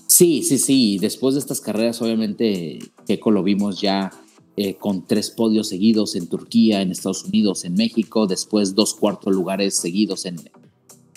Sí, 0.08 0.42
sí, 0.42 0.58
sí. 0.58 0.98
Después 0.98 1.34
de 1.36 1.42
estas 1.42 1.60
carreras, 1.60 2.02
obviamente, 2.02 2.80
Checo 3.06 3.32
lo 3.32 3.44
vimos 3.44 3.82
ya 3.82 4.12
eh, 4.56 4.76
con 4.76 5.06
tres 5.06 5.30
podios 5.30 5.68
seguidos 5.68 6.16
en 6.16 6.28
Turquía, 6.28 6.82
en 6.82 6.92
Estados 6.92 7.26
Unidos, 7.26 7.66
en 7.66 7.74
México, 7.74 8.28
después 8.28 8.76
dos 8.76 8.96
cuartos 8.96 9.36
lugares 9.36 9.76
seguidos 9.76 10.26
en 10.26 10.38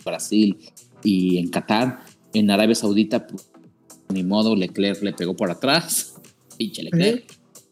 Brasil 0.04 0.58
y 1.04 1.38
en 1.38 1.48
Qatar. 1.48 2.00
En 2.32 2.50
Arabia 2.50 2.74
Saudita, 2.74 3.28
pues, 3.28 3.52
ni 4.08 4.24
modo, 4.24 4.56
Leclerc 4.56 5.00
le 5.04 5.12
pegó 5.12 5.36
por 5.36 5.52
atrás, 5.52 6.14
pinche 6.58 6.82
Leclerc. 6.82 7.24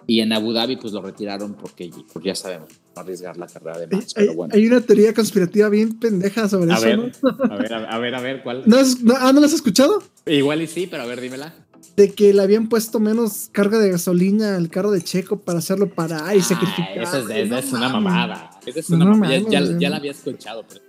Y 0.06 0.20
en 0.20 0.32
Abu 0.32 0.52
Dhabi, 0.52 0.76
pues 0.76 0.92
lo 0.92 1.02
retiraron 1.02 1.54
porque, 1.54 1.90
porque 2.12 2.28
ya 2.28 2.34
sabemos, 2.36 2.68
arriesgar 2.94 3.36
la 3.36 3.46
carrera 3.46 3.78
de 3.78 3.86
Max. 3.86 4.14
Hay, 4.16 4.26
pero 4.26 4.36
bueno. 4.36 4.54
hay 4.54 4.66
una 4.66 4.80
teoría 4.80 5.14
conspirativa 5.14 5.68
bien 5.68 5.98
pendeja 5.98 6.48
sobre 6.48 6.72
eso. 6.72 6.84
A 6.84 7.56
ver, 7.56 7.74
a 7.74 7.98
ver, 7.98 8.14
a 8.14 8.20
ver, 8.20 8.42
¿cuál? 8.42 8.62
¿No, 8.66 8.78
ah, 9.16 9.32
¿No 9.32 9.40
la 9.40 9.46
has 9.46 9.52
escuchado? 9.52 10.02
Igual 10.26 10.62
y 10.62 10.66
sí, 10.66 10.86
pero 10.90 11.02
a 11.02 11.06
ver, 11.06 11.20
dímela. 11.20 11.54
De 11.96 12.12
que 12.12 12.32
le 12.32 12.42
habían 12.42 12.68
puesto 12.68 13.00
menos 13.00 13.48
carga 13.52 13.78
de 13.78 13.90
gasolina 13.90 14.56
al 14.56 14.70
carro 14.70 14.90
de 14.90 15.02
Checo 15.02 15.40
para 15.40 15.58
hacerlo 15.58 15.90
parar 15.90 16.34
y 16.34 16.40
ah, 16.40 16.42
sacrificar. 16.42 16.98
Esa 16.98 17.58
es, 17.58 17.72
una 17.72 17.88
mamada. 17.88 18.50
Esa 18.64 18.80
es 18.80 18.90
una 18.90 19.04
mamada. 19.04 19.36
ya, 19.50 19.60
ya, 19.78 19.90
la 19.90 19.96
había 19.96 20.12
escuchado, 20.12 20.64
pero 20.68 20.80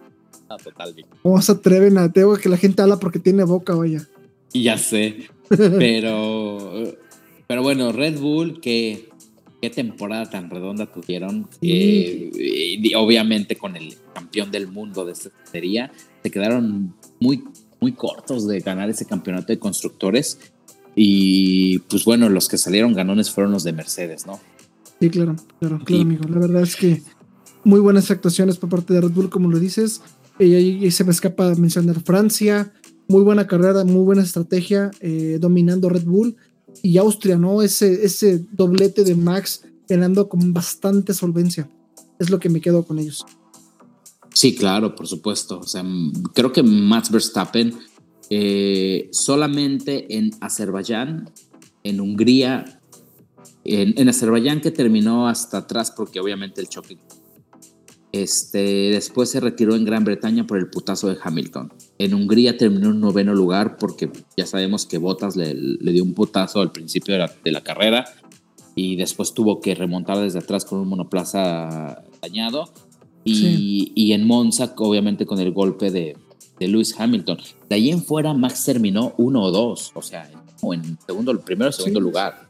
total. 0.63 0.95
¿Cómo 1.21 1.41
se 1.41 1.51
atreven 1.51 1.97
a 1.97 2.11
tengo 2.11 2.35
que 2.37 2.47
la 2.47 2.57
gente 2.57 2.81
habla 2.81 2.99
porque 2.99 3.19
tiene 3.19 3.43
boca, 3.43 3.73
vaya? 3.75 4.07
Y 4.53 4.63
ya 4.63 4.77
sé. 4.77 5.27
Pero 5.49 6.95
pero 7.47 7.61
bueno, 7.61 7.91
Red 7.91 8.19
Bull, 8.19 8.59
qué, 8.61 9.09
qué 9.63 9.69
temporada 9.69 10.29
tan 10.29 10.49
redonda 10.49 10.87
tuvieron. 10.87 11.47
Eh, 11.61 12.81
obviamente 12.97 13.55
con 13.55 13.77
el 13.77 13.95
campeón 14.13 14.51
del 14.51 14.67
mundo 14.67 15.05
de 15.05 15.13
esta 15.13 15.29
serie, 15.49 15.89
se 16.21 16.29
quedaron 16.29 16.93
muy, 17.21 17.45
muy 17.79 17.93
cortos 17.93 18.45
de 18.45 18.59
ganar 18.59 18.89
ese 18.89 19.05
campeonato 19.05 19.53
de 19.53 19.59
constructores. 19.59 20.37
Y 20.97 21.79
pues 21.79 22.03
bueno, 22.03 22.27
los 22.27 22.49
que 22.49 22.57
salieron 22.57 22.93
ganones 22.93 23.31
fueron 23.31 23.53
los 23.53 23.63
de 23.63 23.71
Mercedes, 23.71 24.25
¿no? 24.27 24.41
Sí, 24.99 25.09
claro, 25.09 25.37
claro, 25.61 25.79
claro, 25.85 26.01
amigo. 26.01 26.25
La 26.27 26.39
verdad 26.39 26.63
es 26.63 26.75
que 26.75 27.01
muy 27.63 27.79
buenas 27.79 28.11
actuaciones 28.11 28.57
por 28.57 28.69
parte 28.69 28.93
de 28.93 28.99
Red 28.99 29.11
Bull, 29.11 29.29
como 29.29 29.49
lo 29.49 29.59
dices. 29.59 30.01
Y 30.39 30.55
ahí 30.55 30.91
se 30.91 31.05
me 31.05 31.11
escapa 31.11 31.55
mencionar 31.55 32.01
Francia. 32.01 32.73
Muy 33.07 33.21
buena 33.21 33.47
carrera, 33.47 33.85
muy 33.85 34.03
buena 34.03 34.23
estrategia, 34.23 34.91
eh, 34.99 35.37
dominando 35.39 35.87
Red 35.87 36.03
Bull 36.03 36.35
y 36.81 36.97
Austria, 36.97 37.37
¿no? 37.37 37.61
Ese, 37.61 38.05
ese 38.05 38.45
doblete 38.51 39.03
de 39.03 39.15
Max 39.15 39.63
ganando 39.87 40.27
con 40.29 40.53
bastante 40.53 41.13
solvencia. 41.13 41.69
Es 42.19 42.29
lo 42.29 42.39
que 42.39 42.49
me 42.49 42.61
quedo 42.61 42.83
con 42.83 42.99
ellos. 42.99 43.25
Sí, 44.33 44.55
claro, 44.55 44.95
por 44.95 45.07
supuesto. 45.07 45.59
O 45.59 45.67
sea, 45.67 45.83
creo 46.33 46.51
que 46.51 46.63
Max 46.63 47.11
Verstappen 47.11 47.73
eh, 48.29 49.09
solamente 49.11 50.17
en 50.17 50.31
Azerbaiyán, 50.41 51.29
en 51.83 52.01
Hungría, 52.01 52.81
en, 53.63 53.93
en 53.97 54.09
Azerbaiyán 54.09 54.61
que 54.61 54.71
terminó 54.71 55.27
hasta 55.27 55.59
atrás 55.59 55.91
porque 55.91 56.19
obviamente 56.19 56.61
el 56.61 56.67
choque 56.67 56.97
este, 58.13 58.91
después 58.91 59.31
se 59.31 59.39
retiró 59.39 59.75
en 59.75 59.85
Gran 59.85 60.03
Bretaña 60.03 60.45
por 60.45 60.59
el 60.59 60.69
putazo 60.69 61.09
de 61.09 61.17
Hamilton. 61.21 61.73
En 61.97 62.13
Hungría 62.13 62.57
terminó 62.59 62.91
en 62.91 63.01
noveno 63.01 63.33
lugar 63.33 63.75
porque 63.77 64.11
ya 64.37 64.45
sabemos 64.45 64.85
que 64.85 64.99
Bottas 64.99 65.35
le, 65.35 65.55
dio 65.55 66.03
un 66.03 66.13
putazo 66.13 66.61
al 66.61 66.71
principio 66.71 67.15
de 67.15 67.51
la, 67.51 67.61
carrera 67.61 68.05
y 68.75 68.97
después 68.97 69.33
tuvo 69.33 69.59
que 69.59 69.73
remontar 69.73 70.19
desde 70.19 70.39
atrás 70.39 70.63
con 70.63 70.79
un 70.79 70.89
monoplaza 70.89 72.03
dañado. 72.21 72.71
Y, 73.25 74.11
en 74.11 74.27
Monza, 74.27 74.75
obviamente, 74.77 75.25
con 75.25 75.39
el 75.39 75.51
golpe 75.51 75.89
de, 75.89 76.15
de 76.59 76.67
Lewis 76.67 76.93
Hamilton. 76.99 77.39
De 77.67 77.75
ahí 77.75 77.89
en 77.89 78.03
fuera, 78.03 78.33
Max 78.33 78.63
terminó 78.63 79.15
uno 79.17 79.41
o 79.41 79.49
dos, 79.49 79.91
o 79.95 80.01
sea, 80.03 80.29
en 80.71 80.97
segundo, 81.05 81.39
primero 81.41 81.69
o 81.69 81.73
segundo 81.73 81.99
lugar. 81.99 82.42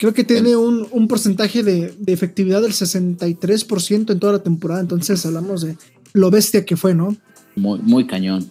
Creo 0.00 0.14
que 0.14 0.24
tiene 0.24 0.56
un, 0.56 0.88
un 0.92 1.08
porcentaje 1.08 1.62
de, 1.62 1.94
de, 1.98 2.12
efectividad 2.14 2.62
del 2.62 2.72
63% 2.72 4.12
en 4.12 4.18
toda 4.18 4.32
la 4.32 4.42
temporada. 4.42 4.80
Entonces 4.80 5.26
hablamos 5.26 5.60
de 5.60 5.76
lo 6.14 6.30
bestia 6.30 6.64
que 6.64 6.74
fue, 6.74 6.94
¿no? 6.94 7.14
Muy, 7.54 7.80
muy 7.80 8.06
cañón. 8.06 8.50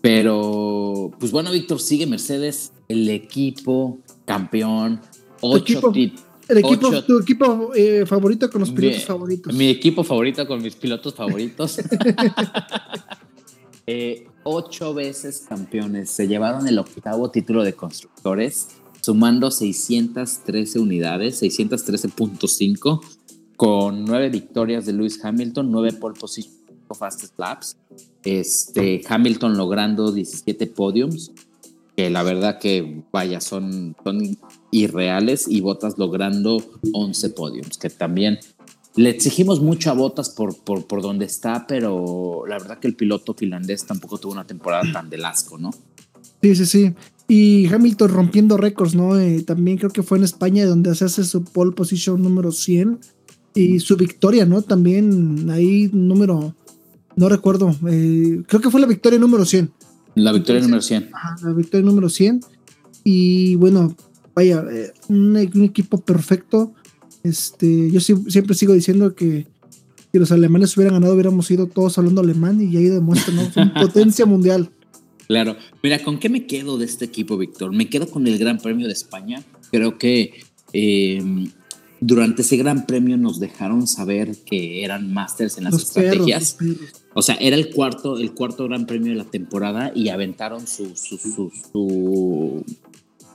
Pero, 0.00 1.12
pues 1.20 1.30
bueno, 1.30 1.52
Víctor, 1.52 1.78
sigue 1.80 2.04
Mercedes, 2.08 2.72
el 2.88 3.08
equipo 3.10 3.98
campeón, 4.24 5.00
ocho 5.40 5.92
el 6.48 6.58
equipo, 6.58 7.02
tu 7.02 7.20
equipo 7.20 7.70
eh, 7.76 8.04
favorito 8.04 8.50
con 8.50 8.62
los 8.62 8.72
pilotos 8.72 9.04
favoritos. 9.04 9.54
Mi 9.54 9.68
equipo 9.68 10.02
favorito 10.02 10.48
con 10.48 10.60
mis 10.60 10.74
pilotos 10.74 11.14
favoritos. 11.14 11.78
Eh, 13.90 14.26
ocho 14.42 14.92
veces 14.92 15.46
campeones. 15.48 16.10
Se 16.10 16.28
llevaron 16.28 16.68
el 16.68 16.78
octavo 16.78 17.30
título 17.30 17.64
de 17.64 17.72
constructores 17.72 18.68
sumando 19.08 19.50
613 19.50 20.78
unidades, 20.78 21.42
613.5, 21.42 23.00
con 23.56 24.04
nueve 24.04 24.28
victorias 24.28 24.84
de 24.84 24.92
Lewis 24.92 25.24
Hamilton, 25.24 25.72
nueve 25.72 25.94
pole 25.94 26.14
position 26.20 26.52
fastest 26.94 27.38
laps, 27.38 27.78
este, 28.22 29.02
Hamilton 29.08 29.56
logrando 29.56 30.12
17 30.12 30.66
podiums, 30.66 31.32
que 31.96 32.10
la 32.10 32.22
verdad 32.22 32.58
que 32.58 33.02
vaya, 33.10 33.40
son, 33.40 33.96
son 34.04 34.36
irreales, 34.72 35.48
y 35.48 35.62
Bottas 35.62 35.96
logrando 35.96 36.62
11 36.92 37.30
podiums, 37.30 37.78
que 37.78 37.88
también 37.88 38.38
le 38.94 39.08
exigimos 39.08 39.62
mucho 39.62 39.90
a 39.90 39.94
Bottas 39.94 40.28
por, 40.28 40.54
por, 40.54 40.86
por 40.86 41.00
donde 41.00 41.24
está, 41.24 41.66
pero 41.66 42.44
la 42.46 42.58
verdad 42.58 42.78
que 42.78 42.88
el 42.88 42.94
piloto 42.94 43.32
finlandés 43.32 43.86
tampoco 43.86 44.18
tuvo 44.18 44.32
una 44.32 44.46
temporada 44.46 44.82
tan 44.92 45.08
del 45.08 45.24
asco, 45.24 45.56
¿no? 45.56 45.70
Sí, 46.42 46.54
sí, 46.54 46.66
sí. 46.66 46.94
Y 47.30 47.66
Hamilton 47.66 48.08
rompiendo 48.10 48.56
récords, 48.56 48.94
¿no? 48.94 49.18
Eh, 49.18 49.42
también 49.42 49.76
creo 49.76 49.90
que 49.90 50.02
fue 50.02 50.16
en 50.16 50.24
España 50.24 50.64
donde 50.64 50.94
se 50.94 51.04
hace 51.04 51.24
su 51.24 51.44
pole 51.44 51.72
position 51.72 52.22
número 52.22 52.52
100 52.52 52.98
y 53.54 53.80
su 53.80 53.96
victoria, 53.96 54.46
¿no? 54.46 54.62
También 54.62 55.50
ahí 55.50 55.90
número, 55.92 56.54
no 57.16 57.28
recuerdo, 57.28 57.76
eh, 57.88 58.42
creo 58.46 58.62
que 58.62 58.70
fue 58.70 58.80
la 58.80 58.86
victoria 58.86 59.18
número 59.18 59.44
100. 59.44 59.70
La 60.14 60.32
victoria 60.32 60.62
número 60.62 60.80
100. 60.80 61.10
Ajá, 61.12 61.36
la 61.42 61.52
victoria 61.52 61.84
número 61.84 62.08
100. 62.08 62.40
Y 63.04 63.56
bueno, 63.56 63.94
vaya, 64.34 64.64
eh, 64.70 64.92
un, 65.08 65.36
equipo 65.36 65.98
perfecto. 65.98 66.72
Este, 67.22 67.90
yo 67.90 68.00
siempre 68.00 68.54
sigo 68.54 68.72
diciendo 68.72 69.14
que 69.14 69.46
si 70.12 70.18
los 70.18 70.32
alemanes 70.32 70.76
hubieran 70.76 70.94
ganado, 70.94 71.12
hubiéramos 71.12 71.50
ido 71.50 71.66
todos 71.66 71.98
hablando 71.98 72.22
alemán 72.22 72.60
y 72.60 72.76
ahí 72.76 72.84
demuestran, 72.84 73.36
¿no? 73.36 73.52
Son 73.52 73.72
potencia 73.80 74.24
mundial. 74.24 74.70
Claro. 75.28 75.56
Mira, 75.82 76.02
¿con 76.02 76.18
qué 76.18 76.30
me 76.30 76.46
quedo 76.46 76.78
de 76.78 76.86
este 76.86 77.04
equipo, 77.04 77.36
Víctor? 77.36 77.72
Me 77.72 77.88
quedo 77.88 78.10
con 78.10 78.26
el 78.26 78.38
Gran 78.38 78.58
Premio 78.58 78.86
de 78.86 78.94
España. 78.94 79.44
Creo 79.70 79.98
que 79.98 80.40
eh, 80.72 81.22
durante 82.00 82.40
ese 82.40 82.56
Gran 82.56 82.86
Premio 82.86 83.18
nos 83.18 83.38
dejaron 83.38 83.86
saber 83.86 84.36
que 84.46 84.84
eran 84.84 85.12
másters 85.12 85.58
en 85.58 85.64
las 85.64 85.74
estrategias. 85.74 86.56
o 87.14 87.20
sea, 87.20 87.34
era 87.36 87.56
el 87.56 87.70
cuarto, 87.70 88.16
el 88.16 88.32
cuarto 88.32 88.64
Gran 88.64 88.86
Premio 88.86 89.12
de 89.12 89.18
la 89.18 89.30
temporada 89.30 89.92
y 89.94 90.08
aventaron 90.08 90.66
su, 90.66 90.96
su, 90.96 91.18
su, 91.18 92.64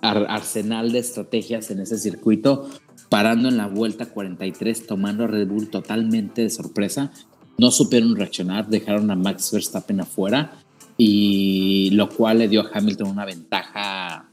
arsenal 0.01 0.91
de 0.91 0.99
estrategias 0.99 1.69
en 1.69 1.79
ese 1.79 1.99
circuito, 1.99 2.69
parando 3.09 3.49
en 3.49 3.57
la 3.57 3.67
vuelta 3.67 4.07
43, 4.07 4.87
tomando 4.87 5.25
a 5.25 5.27
Red 5.27 5.47
Bull 5.47 5.69
totalmente 5.69 6.41
de 6.41 6.49
sorpresa 6.49 7.11
no 7.57 7.71
supieron 7.71 8.15
reaccionar, 8.15 8.67
dejaron 8.67 9.11
a 9.11 9.15
Max 9.15 9.51
Verstappen 9.51 10.01
afuera 10.01 10.62
y 10.97 11.89
lo 11.91 12.09
cual 12.09 12.39
le 12.39 12.47
dio 12.47 12.61
a 12.61 12.69
Hamilton 12.73 13.09
una 13.09 13.25
ventaja 13.25 14.29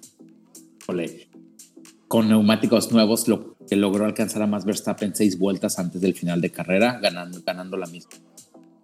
con 2.08 2.28
neumáticos 2.28 2.90
nuevos, 2.90 3.28
lo 3.28 3.56
que 3.68 3.76
logró 3.76 4.04
alcanzar 4.04 4.42
a 4.42 4.46
Max 4.46 4.64
Verstappen 4.64 5.14
seis 5.14 5.38
vueltas 5.38 5.78
antes 5.78 6.00
del 6.00 6.14
final 6.14 6.40
de 6.40 6.50
carrera, 6.50 6.98
ganando, 7.00 7.40
ganando 7.44 7.76
la 7.76 7.86
misma. 7.86 8.10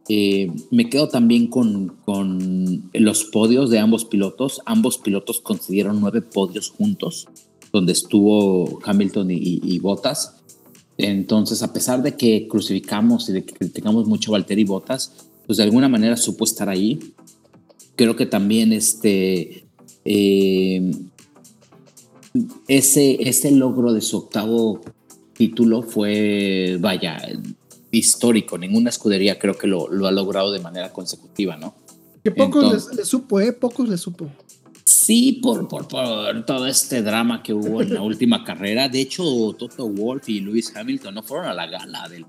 Eh, 0.08 0.52
me 0.70 0.88
quedo 0.88 1.08
también 1.08 1.48
con, 1.48 1.96
con, 2.04 2.90
los 2.92 3.24
podios 3.24 3.70
de 3.70 3.80
ambos 3.80 4.04
pilotos. 4.04 4.60
Ambos 4.64 4.98
pilotos 4.98 5.40
consiguieron 5.40 6.00
nueve 6.00 6.22
podios 6.22 6.70
juntos, 6.70 7.26
donde 7.72 7.92
estuvo 7.92 8.78
Hamilton 8.84 9.32
y, 9.32 9.60
y 9.64 9.78
Bottas. 9.80 10.36
Entonces, 10.96 11.62
a 11.64 11.72
pesar 11.72 12.02
de 12.02 12.16
que 12.16 12.46
crucificamos 12.46 13.28
y 13.28 13.32
de 13.32 13.44
que 13.44 13.54
criticamos 13.54 14.06
mucho 14.06 14.30
a 14.30 14.38
Valtteri 14.38 14.62
Bottas, 14.62 15.26
pues 15.46 15.58
de 15.58 15.64
alguna 15.64 15.88
manera 15.88 16.16
supo 16.16 16.44
estar 16.44 16.68
ahí. 16.68 16.98
Creo 17.96 18.14
que 18.14 18.26
también 18.26 18.72
este, 18.72 19.66
eh, 20.04 20.92
ese, 22.68 23.28
ese 23.28 23.50
logro 23.50 23.92
de 23.92 24.00
su 24.00 24.18
octavo 24.18 24.80
título 25.32 25.82
fue, 25.82 26.78
vaya, 26.80 27.18
histórico. 27.90 28.58
Ninguna 28.58 28.90
escudería 28.90 29.38
creo 29.38 29.56
que 29.56 29.66
lo, 29.66 29.88
lo 29.88 30.06
ha 30.06 30.12
logrado 30.12 30.52
de 30.52 30.60
manera 30.60 30.92
consecutiva, 30.92 31.56
¿no? 31.56 31.74
Que 32.22 32.30
pocos 32.30 32.92
le 32.94 33.04
supo, 33.04 33.40
¿eh? 33.40 33.52
Pocos 33.52 33.88
le 33.88 33.96
supo. 33.96 34.28
Sí, 34.84 35.40
por, 35.42 35.68
por, 35.68 35.86
por, 35.86 36.44
todo 36.44 36.66
este 36.66 37.02
drama 37.02 37.42
que 37.42 37.52
hubo 37.52 37.82
en 37.82 37.94
la 37.94 38.02
última 38.02 38.44
carrera. 38.44 38.88
De 38.88 39.00
hecho, 39.00 39.24
Toto 39.58 39.88
Wolf 39.88 40.28
y 40.28 40.40
Lewis 40.40 40.74
Hamilton 40.74 41.14
no 41.14 41.22
fueron 41.22 41.46
a 41.46 41.54
la 41.54 41.66
gala 41.66 42.08
del, 42.08 42.26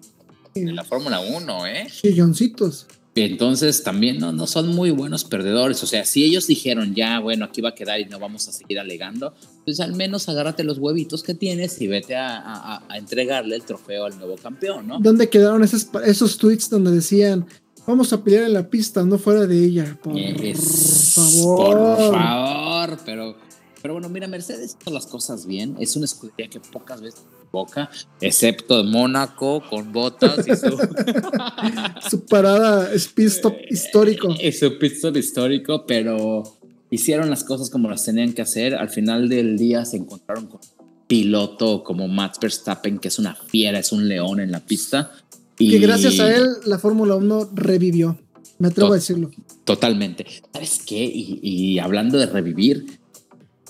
de 0.53 0.71
la 0.71 0.83
Fórmula 0.83 1.19
1, 1.19 1.67
¿eh? 1.67 1.87
Chilloncitos. 1.89 2.87
Entonces 3.25 3.83
también 3.83 4.19
no, 4.19 4.31
no 4.31 4.47
son 4.47 4.69
muy 4.69 4.91
buenos 4.91 5.23
perdedores. 5.23 5.81
O 5.83 5.87
sea, 5.87 6.05
si 6.05 6.23
ellos 6.23 6.47
dijeron 6.47 6.95
ya, 6.95 7.19
bueno, 7.19 7.45
aquí 7.45 7.61
va 7.61 7.69
a 7.69 7.75
quedar 7.75 7.99
y 7.99 8.05
no 8.05 8.19
vamos 8.19 8.47
a 8.47 8.51
seguir 8.51 8.79
alegando, 8.79 9.33
pues 9.65 9.79
al 9.79 9.93
menos 9.93 10.29
agárrate 10.29 10.63
los 10.63 10.77
huevitos 10.77 11.23
que 11.23 11.33
tienes 11.33 11.81
y 11.81 11.87
vete 11.87 12.15
a, 12.15 12.81
a, 12.87 12.97
entregarle 12.97 13.55
el 13.55 13.63
trofeo 13.63 14.05
al 14.05 14.17
nuevo 14.17 14.35
campeón, 14.35 14.87
¿no? 14.87 14.99
¿Dónde 14.99 15.29
quedaron 15.29 15.63
esos, 15.63 15.87
esos 16.05 16.37
tweets 16.37 16.69
donde 16.69 16.91
decían, 16.91 17.45
vamos 17.85 18.11
a 18.13 18.23
pelear 18.23 18.43
en 18.43 18.53
la 18.53 18.69
pista, 18.69 19.03
no 19.03 19.17
fuera 19.17 19.45
de 19.45 19.65
ella? 19.65 19.97
Por 20.01 20.13
favor. 20.13 21.77
Por 21.77 22.11
favor, 22.13 22.99
pero 23.05 23.46
pero 23.81 23.93
bueno, 23.93 24.09
mira, 24.09 24.27
Mercedes 24.27 24.77
hizo 24.79 24.91
las 24.91 25.05
cosas 25.07 25.45
bien. 25.45 25.75
Es 25.79 25.95
una 25.95 26.05
escudería 26.05 26.49
que 26.49 26.59
pocas 26.59 27.01
veces 27.01 27.21
boca, 27.51 27.89
excepto 28.21 28.77
de 28.77 28.83
Mónaco 28.83 29.63
con 29.69 29.91
botas 29.91 30.45
y 30.47 30.55
su, 30.55 30.77
su 32.09 32.25
parada 32.25 32.93
speed 32.93 33.27
stop 33.27 33.55
histórico. 33.69 34.35
Y 34.39 34.51
su 34.51 34.77
pit 34.77 34.93
stop 34.93 35.17
histórico, 35.17 35.85
pero 35.85 36.43
hicieron 36.89 37.29
las 37.29 37.43
cosas 37.43 37.69
como 37.69 37.89
las 37.89 38.03
tenían 38.05 38.33
que 38.33 38.41
hacer. 38.41 38.75
Al 38.75 38.89
final 38.89 39.29
del 39.29 39.57
día 39.57 39.85
se 39.85 39.97
encontraron 39.97 40.47
con 40.47 40.59
un 40.79 40.87
piloto 41.07 41.83
como 41.83 42.07
Max 42.07 42.37
Verstappen, 42.41 42.99
que 42.99 43.07
es 43.07 43.19
una 43.19 43.35
fiera, 43.35 43.79
es 43.79 43.91
un 43.91 44.07
león 44.07 44.39
en 44.39 44.51
la 44.51 44.59
pista. 44.59 45.11
Y 45.57 45.71
que 45.71 45.79
gracias 45.79 46.19
a 46.19 46.35
él 46.35 46.45
la 46.65 46.77
Fórmula 46.77 47.15
1 47.15 47.49
revivió. 47.53 48.19
Me 48.59 48.69
atrevo 48.69 48.93
a 48.93 48.95
decirlo. 48.95 49.29
Totalmente. 49.65 50.25
¿Sabes 50.51 50.81
qué? 50.85 51.03
Y, 51.03 51.39
y 51.43 51.79
hablando 51.79 52.17
de 52.17 52.25
revivir, 52.25 52.96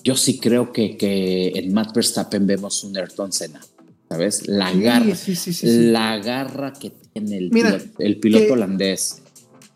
yo 0.07 0.15
sí 0.15 0.39
creo 0.39 0.71
que, 0.71 0.95
que 0.95 1.49
en 1.49 1.73
Matt 1.73 1.93
Verstappen 1.93 2.47
vemos 2.47 2.81
un 2.85 2.95
Ayrton 2.95 3.33
Senna. 3.33 3.59
¿Sabes? 4.07 4.47
La 4.47 4.71
garra. 4.71 5.13
la 5.63 6.17
garra 6.19 6.71
que 6.71 6.91
tiene 7.11 7.37
el, 7.37 7.49
piloto, 7.49 7.85
el 7.99 8.17
piloto 8.17 8.53
holandés. 8.53 9.21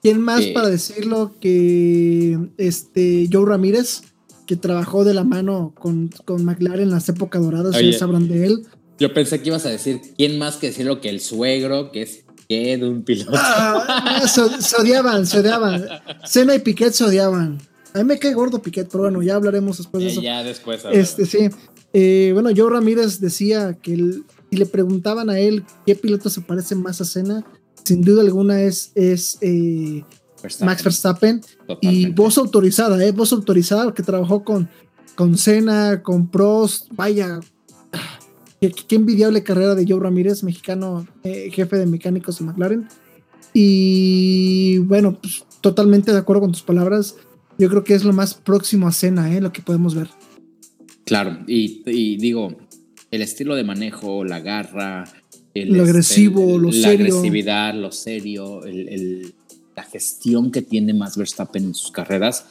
¿Quién 0.02 0.22
más 0.22 0.46
para 0.54 0.70
decirlo 0.70 1.36
que 1.42 2.40
este 2.58 3.28
Joe 3.30 3.46
Ramírez, 3.46 4.04
que 4.48 4.56
trabajó 4.56 5.04
de 5.04 5.14
la 5.14 5.26
mano 5.26 5.74
con, 5.78 6.10
con 6.24 6.46
McLaren 6.46 6.84
en 6.84 6.92
las 6.92 7.10
épocas 7.10 7.42
doradas, 7.42 7.78
ya 7.78 7.92
sabrán 7.92 8.30
de 8.30 8.46
él? 8.46 8.66
Yo 9.00 9.14
pensé 9.14 9.42
que 9.42 9.50
ibas 9.50 9.66
a 9.66 9.70
decir, 9.70 10.00
¿quién 10.16 10.40
más 10.40 10.56
que 10.56 10.68
decirlo 10.68 11.02
que 11.02 11.10
el 11.10 11.20
suegro, 11.20 11.92
que 11.92 12.04
es 12.04 12.24
que 12.48 12.78
de 12.78 12.88
un 12.88 13.04
piloto? 13.04 13.34
Ah, 13.36 14.26
se, 14.26 14.78
odiaban, 14.78 15.28
se 15.28 15.40
odiaban. 15.40 15.86
Senna 16.24 16.56
y 16.56 16.60
Piquet 16.60 16.94
se 16.94 17.04
odiaban. 17.04 17.60
A 17.94 17.98
mí 18.00 18.04
me 18.06 18.20
cae 18.20 18.34
gordo 18.34 18.62
Piquet, 18.62 18.88
pero 18.90 19.04
bueno, 19.04 19.22
ya 19.22 19.36
hablaremos 19.36 19.78
después 19.78 20.04
de 20.04 20.10
eso. 20.10 20.22
Ya 20.22 20.44
después. 20.44 20.84
Este, 20.92 21.26
sí. 21.26 21.50
Eh, 21.94 22.32
bueno, 22.34 22.50
Joe 22.56 22.72
Ramírez 22.72 23.20
decía 23.20 23.78
que 23.82 23.96
si 23.96 24.58
le 24.58 24.66
preguntaban 24.66 25.30
a 25.30 25.40
él 25.40 25.66
qué 25.86 25.96
piloto 25.96 26.30
se 26.30 26.42
parece 26.42 26.76
más 26.76 27.02
a 27.02 27.06
Senna, 27.06 27.46
sin 27.84 28.02
duda 28.02 28.22
alguna 28.22 28.62
es, 28.62 28.92
es 28.96 29.38
eh, 29.42 30.04
Max 30.62 30.84
Verstappen. 30.84 31.42
Y 31.82 32.08
voz 32.08 32.38
autorizada, 32.38 33.04
¿eh? 33.04 33.12
Voz 33.12 33.34
autorizada, 33.34 33.94
que 33.94 34.04
trabajó 34.04 34.44
con, 34.44 34.70
con 35.16 35.38
Senna, 35.38 36.02
con 36.02 36.30
Prost. 36.30 36.88
Vaya, 36.92 37.40
qué, 38.60 38.96
envidiable 38.96 39.44
carrera 39.44 39.76
de 39.76 39.86
Joe 39.88 40.00
Ramírez, 40.00 40.44
mexicano, 40.44 41.08
eh, 41.24 41.50
jefe 41.52 41.78
de 41.78 41.86
mecánicos 41.86 42.40
de 42.40 42.46
McLaren. 42.46 42.88
Y 43.54 44.78
bueno, 44.80 45.18
pues, 45.22 45.46
totalmente 45.60 46.12
de 46.12 46.18
acuerdo 46.18 46.42
con 46.42 46.52
tus 46.54 46.62
palabras 46.62 47.16
yo 47.62 47.70
creo 47.70 47.84
que 47.84 47.94
es 47.94 48.04
lo 48.04 48.12
más 48.12 48.34
próximo 48.34 48.88
a 48.88 48.92
cena, 48.92 49.36
¿eh? 49.36 49.40
lo 49.40 49.54
que 49.54 49.62
podemos 49.62 49.94
ver. 49.94 50.10
Claro, 51.06 51.44
y, 51.46 52.18
digo, 52.18 52.58
el 53.12 53.22
estilo 53.22 53.56
de 53.56 53.64
manejo, 53.64 54.24
la 54.24 54.40
garra, 54.40 55.04
lo 55.54 55.84
agresivo, 55.84 56.58
lo 56.58 56.72
serio. 56.72 56.88
La 56.88 56.90
agresividad, 56.90 57.74
lo 57.76 57.92
serio, 57.92 58.62
la 59.76 59.84
gestión 59.84 60.52
que 60.52 60.64
tiene 60.64 60.96
Max 60.96 61.18
Verstappen 61.18 61.66
en 61.66 61.76
sus 61.76 61.92
carreras, 61.92 62.46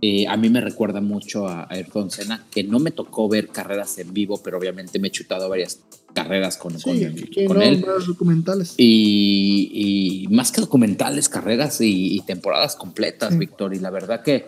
eh, 0.00 0.26
a 0.28 0.36
mí 0.38 0.48
me 0.48 0.62
recuerda 0.62 1.02
mucho 1.02 1.46
a 1.46 1.66
Ayrton 1.68 2.10
Senna, 2.10 2.46
que 2.50 2.64
no 2.64 2.78
me 2.78 2.90
tocó 2.90 3.28
ver 3.28 3.48
carreras 3.48 3.98
en 3.98 4.14
vivo, 4.14 4.40
pero 4.42 4.56
obviamente 4.56 4.98
me 4.98 5.08
he 5.08 5.10
chutado 5.10 5.48
varias 5.48 5.80
carreras 6.14 6.56
con, 6.56 6.80
con, 6.80 6.96
él. 6.96 7.84
documentales. 8.06 8.74
Y, 8.78 10.26
más 10.30 10.52
que 10.52 10.60
documentales, 10.60 11.28
carreras 11.28 11.78
y, 11.80 12.22
temporadas 12.26 12.76
completas, 12.76 13.36
Víctor. 13.36 13.74
Y 13.74 13.80
la 13.80 13.90
verdad 13.90 14.22
que 14.22 14.46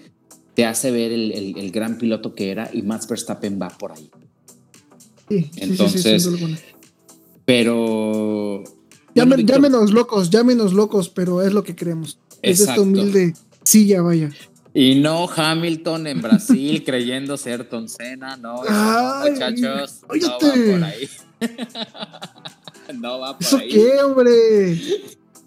te 0.54 0.64
hace 0.64 0.90
ver 0.90 1.12
el, 1.12 1.70
gran 1.72 1.98
piloto 1.98 2.34
que 2.34 2.50
era 2.50 2.70
y 2.72 2.82
Max 2.82 3.06
Verstappen 3.06 3.60
va 3.60 3.68
por 3.68 3.92
ahí. 3.92 4.10
Sí, 5.28 5.50
Entonces, 5.56 6.30
pero... 7.44 8.62
llámenos 9.14 9.92
locos, 9.92 10.30
llámenos 10.30 10.72
locos, 10.72 11.08
pero 11.10 11.42
es 11.42 11.52
lo 11.52 11.64
que 11.64 11.74
queremos. 11.74 12.18
Es 12.42 12.60
esta 12.60 12.80
humilde 12.80 13.34
silla, 13.64 14.02
vaya. 14.02 14.30
Y 14.72 14.96
no 14.96 15.26
Hamilton 15.26 16.06
en 16.06 16.20
Brasil 16.20 16.84
creyendo 16.86 17.38
ser 17.38 17.60
Ayrton 17.60 17.88
Senna, 17.88 18.36
no, 18.36 18.56
muchachos, 18.56 20.02
no 20.02 20.28
va 20.28 20.38
por 20.38 20.84
ahí. 20.84 21.08
no 22.94 23.20
va 23.20 23.36
por 23.36 23.46
¿Eso 23.46 23.58
ahí. 23.58 23.68
qué, 23.68 24.02
hombre? 24.02 24.80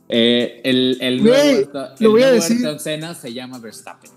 Eh, 0.10 0.62
el, 0.64 0.98
el 1.02 1.24
nuevo, 1.24 1.70
lo 2.00 2.12
voy 2.12 2.24
a 2.24 2.32
decir. 2.32 2.66
Senna 2.80 3.14
se 3.14 3.34
llama 3.34 3.60
Verstappen. 3.60 4.12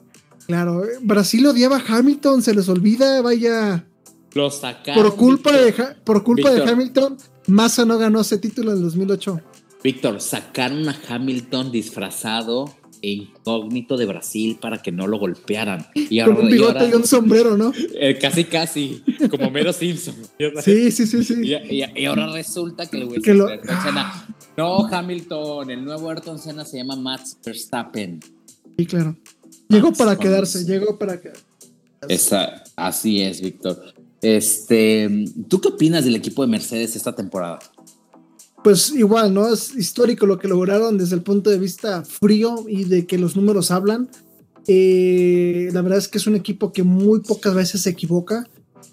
Claro, 0.47 0.82
Brasil 1.03 1.47
odiaba 1.47 1.77
a 1.77 1.85
Hamilton, 1.86 2.43
se 2.43 2.55
les 2.55 2.69
olvida, 2.69 3.20
vaya. 3.23 3.86
Lo 4.35 4.51
sacaron. 4.51 5.03
Por 5.03 5.16
culpa, 5.16 5.53
de, 5.53 5.73
por 6.05 6.24
culpa 6.24 6.51
de 6.51 6.62
Hamilton, 6.62 7.16
Massa 7.47 7.85
no 7.85 7.99
ganó 7.99 8.20
ese 8.20 8.39
título 8.39 8.73
en 8.73 8.78
el 8.78 8.82
2008. 8.85 9.40
Víctor, 9.85 10.20
sacaron 10.20 10.89
a 10.89 10.97
Hamilton 11.09 11.70
disfrazado 11.73 12.74
e 13.02 13.10
incógnito 13.10 13.96
de 13.96 14.06
Brasil 14.06 14.58
para 14.60 14.80
que 14.80 14.92
no 14.92 15.06
lo 15.06 15.18
golpearan. 15.18 15.86
Y 15.94 16.20
ahora, 16.20 16.36
Con 16.36 16.44
un 16.44 16.50
bigote 16.50 16.88
y, 16.88 16.94
un 16.94 17.04
sombrero, 17.04 17.56
¿no? 17.56 17.72
Eh, 17.94 18.16
casi, 18.18 18.44
casi, 18.44 19.02
como 19.28 19.50
Mero 19.50 19.72
Simpson. 19.72 20.14
sí, 20.62 20.90
sí, 20.92 21.06
sí, 21.06 21.24
sí. 21.24 21.34
Y, 21.44 22.04
ahora 22.04 22.32
resulta 22.32 22.86
que, 22.86 22.98
el 22.98 23.38
lo... 23.38 23.48
No, 24.56 24.86
Hamilton, 24.86 25.70
el 25.70 25.84
nuevo 25.84 26.10
Ayrton 26.10 26.38
Senna 26.38 26.64
se 26.64 26.78
llama 26.78 26.96
Max 26.96 27.36
Verstappen. 27.44 28.20
Sí, 28.78 28.86
claro. 28.86 29.16
Llegó 29.68 29.92
para 29.92 30.16
quedarse, 30.16 30.64
llegó 30.64 30.98
para 30.98 31.20
quedarse. 31.20 31.42
Esa, 32.08 32.62
así 32.76 33.22
es, 33.22 33.40
Víctor. 33.40 33.94
Este, 34.20 35.24
¿tú 35.48 35.60
qué 35.60 35.68
opinas 35.68 36.04
del 36.04 36.14
equipo 36.14 36.42
de 36.42 36.48
Mercedes 36.48 36.94
esta 36.94 37.14
temporada? 37.14 37.58
Pues 38.62 38.93
igual, 38.93 39.34
¿no? 39.34 39.52
Es 39.52 39.74
histórico 39.74 40.26
lo 40.26 40.39
que 40.39 40.48
lograron 40.48 40.98
desde 40.98 41.16
el 41.16 41.22
punto 41.22 41.51
de 41.51 41.59
vista 41.59 42.05
frío 42.05 42.64
y 42.68 42.84
de 42.84 43.06
que 43.06 43.18
los 43.18 43.36
números 43.36 43.70
hablan. 43.70 44.09
Eh, 44.66 45.70
la 45.72 45.82
verdad 45.82 45.98
es 45.98 46.09
que 46.09 46.18
es 46.18 46.26
un 46.26 46.36
equipo 46.36 46.72
que 46.72 46.82
muy 46.82 47.20
pocas 47.20 47.55
veces 47.55 47.82
se 47.82 47.90
equivoca. 47.90 48.48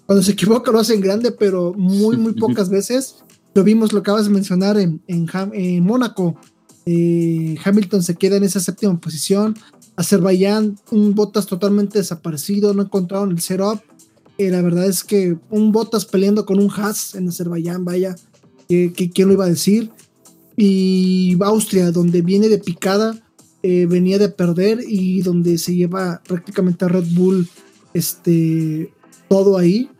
Cuando 0.06 0.22
se 0.22 0.32
equivoca 0.32 0.72
lo 0.72 0.80
hacen 0.80 1.00
grande, 1.00 1.32
pero 1.32 1.72
muy, 1.76 2.16
muy 2.16 2.32
pocas 2.32 2.68
veces. 2.70 3.16
Lo 3.54 3.64
vimos, 3.64 3.92
lo 3.92 4.00
acabas 4.00 4.24
de 4.24 4.30
mencionar 4.30 4.78
en, 4.78 5.02
en, 5.06 5.82
Mónaco. 5.82 6.36
Eh, 6.86 7.56
Hamilton 7.64 8.02
se 8.02 8.14
queda 8.14 8.36
en 8.36 8.44
esa 8.44 8.60
séptima 8.60 8.98
posición. 9.00 9.56
Azerbaiyán, 9.96 10.78
un 10.90 11.14
Botas 11.14 11.46
totalmente 11.46 11.98
desaparecido, 11.98 12.72
no 12.74 12.82
encontraron 12.82 13.32
el 13.32 13.40
setup. 13.40 13.80
Eh, 14.38 14.50
la 14.50 14.62
verdad 14.62 14.86
es 14.86 15.04
que 15.04 15.36
un 15.50 15.72
Botas 15.72 16.06
peleando 16.06 16.46
con 16.46 16.58
un 16.58 16.70
Haas 16.70 17.14
en 17.14 17.28
Azerbaiyán, 17.28 17.84
vaya 17.84 18.16
quién 19.14 19.28
lo 19.28 19.34
iba 19.34 19.44
a 19.44 19.48
decir. 19.48 19.90
y 20.56 21.36
Austria, 21.42 21.90
donde 21.90 22.22
viene 22.22 22.48
de 22.48 22.58
picada, 22.58 23.18
eh, 23.62 23.84
venía 23.84 24.18
de 24.18 24.30
perder 24.30 24.80
y 24.88 25.20
donde 25.20 25.58
se 25.58 25.74
lleva 25.74 26.22
prácticamente 26.26 26.86
a 26.86 26.88
Red 26.88 27.08
Bull 27.12 27.46
este, 27.92 28.92
todo 29.28 29.58
ahí. 29.58 29.90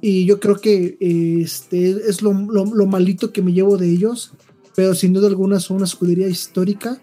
Y 0.00 0.24
yo 0.24 0.40
creo 0.40 0.56
que 0.56 0.96
este, 1.00 1.90
es 1.90 2.22
lo, 2.22 2.32
lo, 2.32 2.86
malito 2.86 3.32
que 3.32 3.42
me 3.42 3.52
llevo 3.52 3.76
de 3.76 3.90
ellos, 3.90 4.32
pero 4.74 4.94
sin 4.94 5.12
duda 5.12 5.26
alguna 5.26 5.60
son 5.60 5.78
una 5.78 5.86
escudería 5.86 6.28
histórica. 6.28 7.00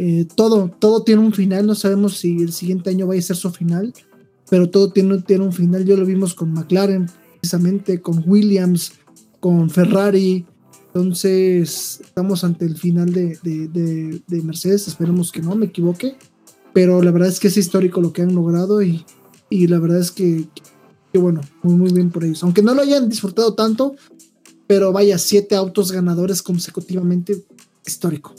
Eh, 0.00 0.26
todo, 0.34 0.70
todo 0.78 1.02
tiene 1.02 1.22
un 1.22 1.32
final, 1.32 1.66
no 1.66 1.74
sabemos 1.74 2.18
si 2.18 2.42
el 2.42 2.52
siguiente 2.52 2.90
año 2.90 3.06
va 3.06 3.14
a 3.14 3.20
ser 3.20 3.36
su 3.36 3.50
final, 3.50 3.92
pero 4.48 4.70
todo 4.70 4.90
tiene, 4.90 5.20
tiene 5.22 5.44
un 5.44 5.52
final. 5.52 5.84
Ya 5.84 5.96
lo 5.96 6.06
vimos 6.06 6.34
con 6.34 6.52
McLaren, 6.52 7.06
precisamente, 7.40 8.00
con 8.00 8.24
Williams, 8.26 8.92
con 9.40 9.70
Ferrari. 9.70 10.44
Entonces, 10.86 12.00
estamos 12.02 12.44
ante 12.44 12.64
el 12.64 12.76
final 12.76 13.12
de, 13.12 13.38
de, 13.42 14.42
Mercedes. 14.42 14.88
Esperemos 14.88 15.32
que 15.32 15.42
no 15.42 15.54
me 15.54 15.66
equivoque. 15.66 16.16
Pero 16.72 17.02
la 17.02 17.10
verdad 17.10 17.28
es 17.28 17.40
que 17.40 17.48
es 17.48 17.56
histórico 17.56 18.00
lo 18.00 18.12
que 18.12 18.22
han 18.22 18.34
logrado 18.34 18.82
y, 18.82 19.04
y 19.50 19.66
la 19.66 19.78
verdad 19.78 20.00
es 20.00 20.10
que, 20.10 20.44
que, 21.12 21.18
bueno, 21.18 21.40
muy, 21.62 21.74
muy 21.74 21.92
bien 21.92 22.10
por 22.10 22.24
ellos. 22.24 22.42
Aunque 22.42 22.62
no 22.62 22.74
lo 22.74 22.82
hayan 22.82 23.08
disfrutado 23.08 23.54
tanto, 23.54 23.96
pero 24.66 24.92
vaya, 24.92 25.18
siete 25.18 25.54
autos 25.56 25.92
ganadores 25.92 26.42
consecutivamente, 26.42 27.44
histórico. 27.86 28.34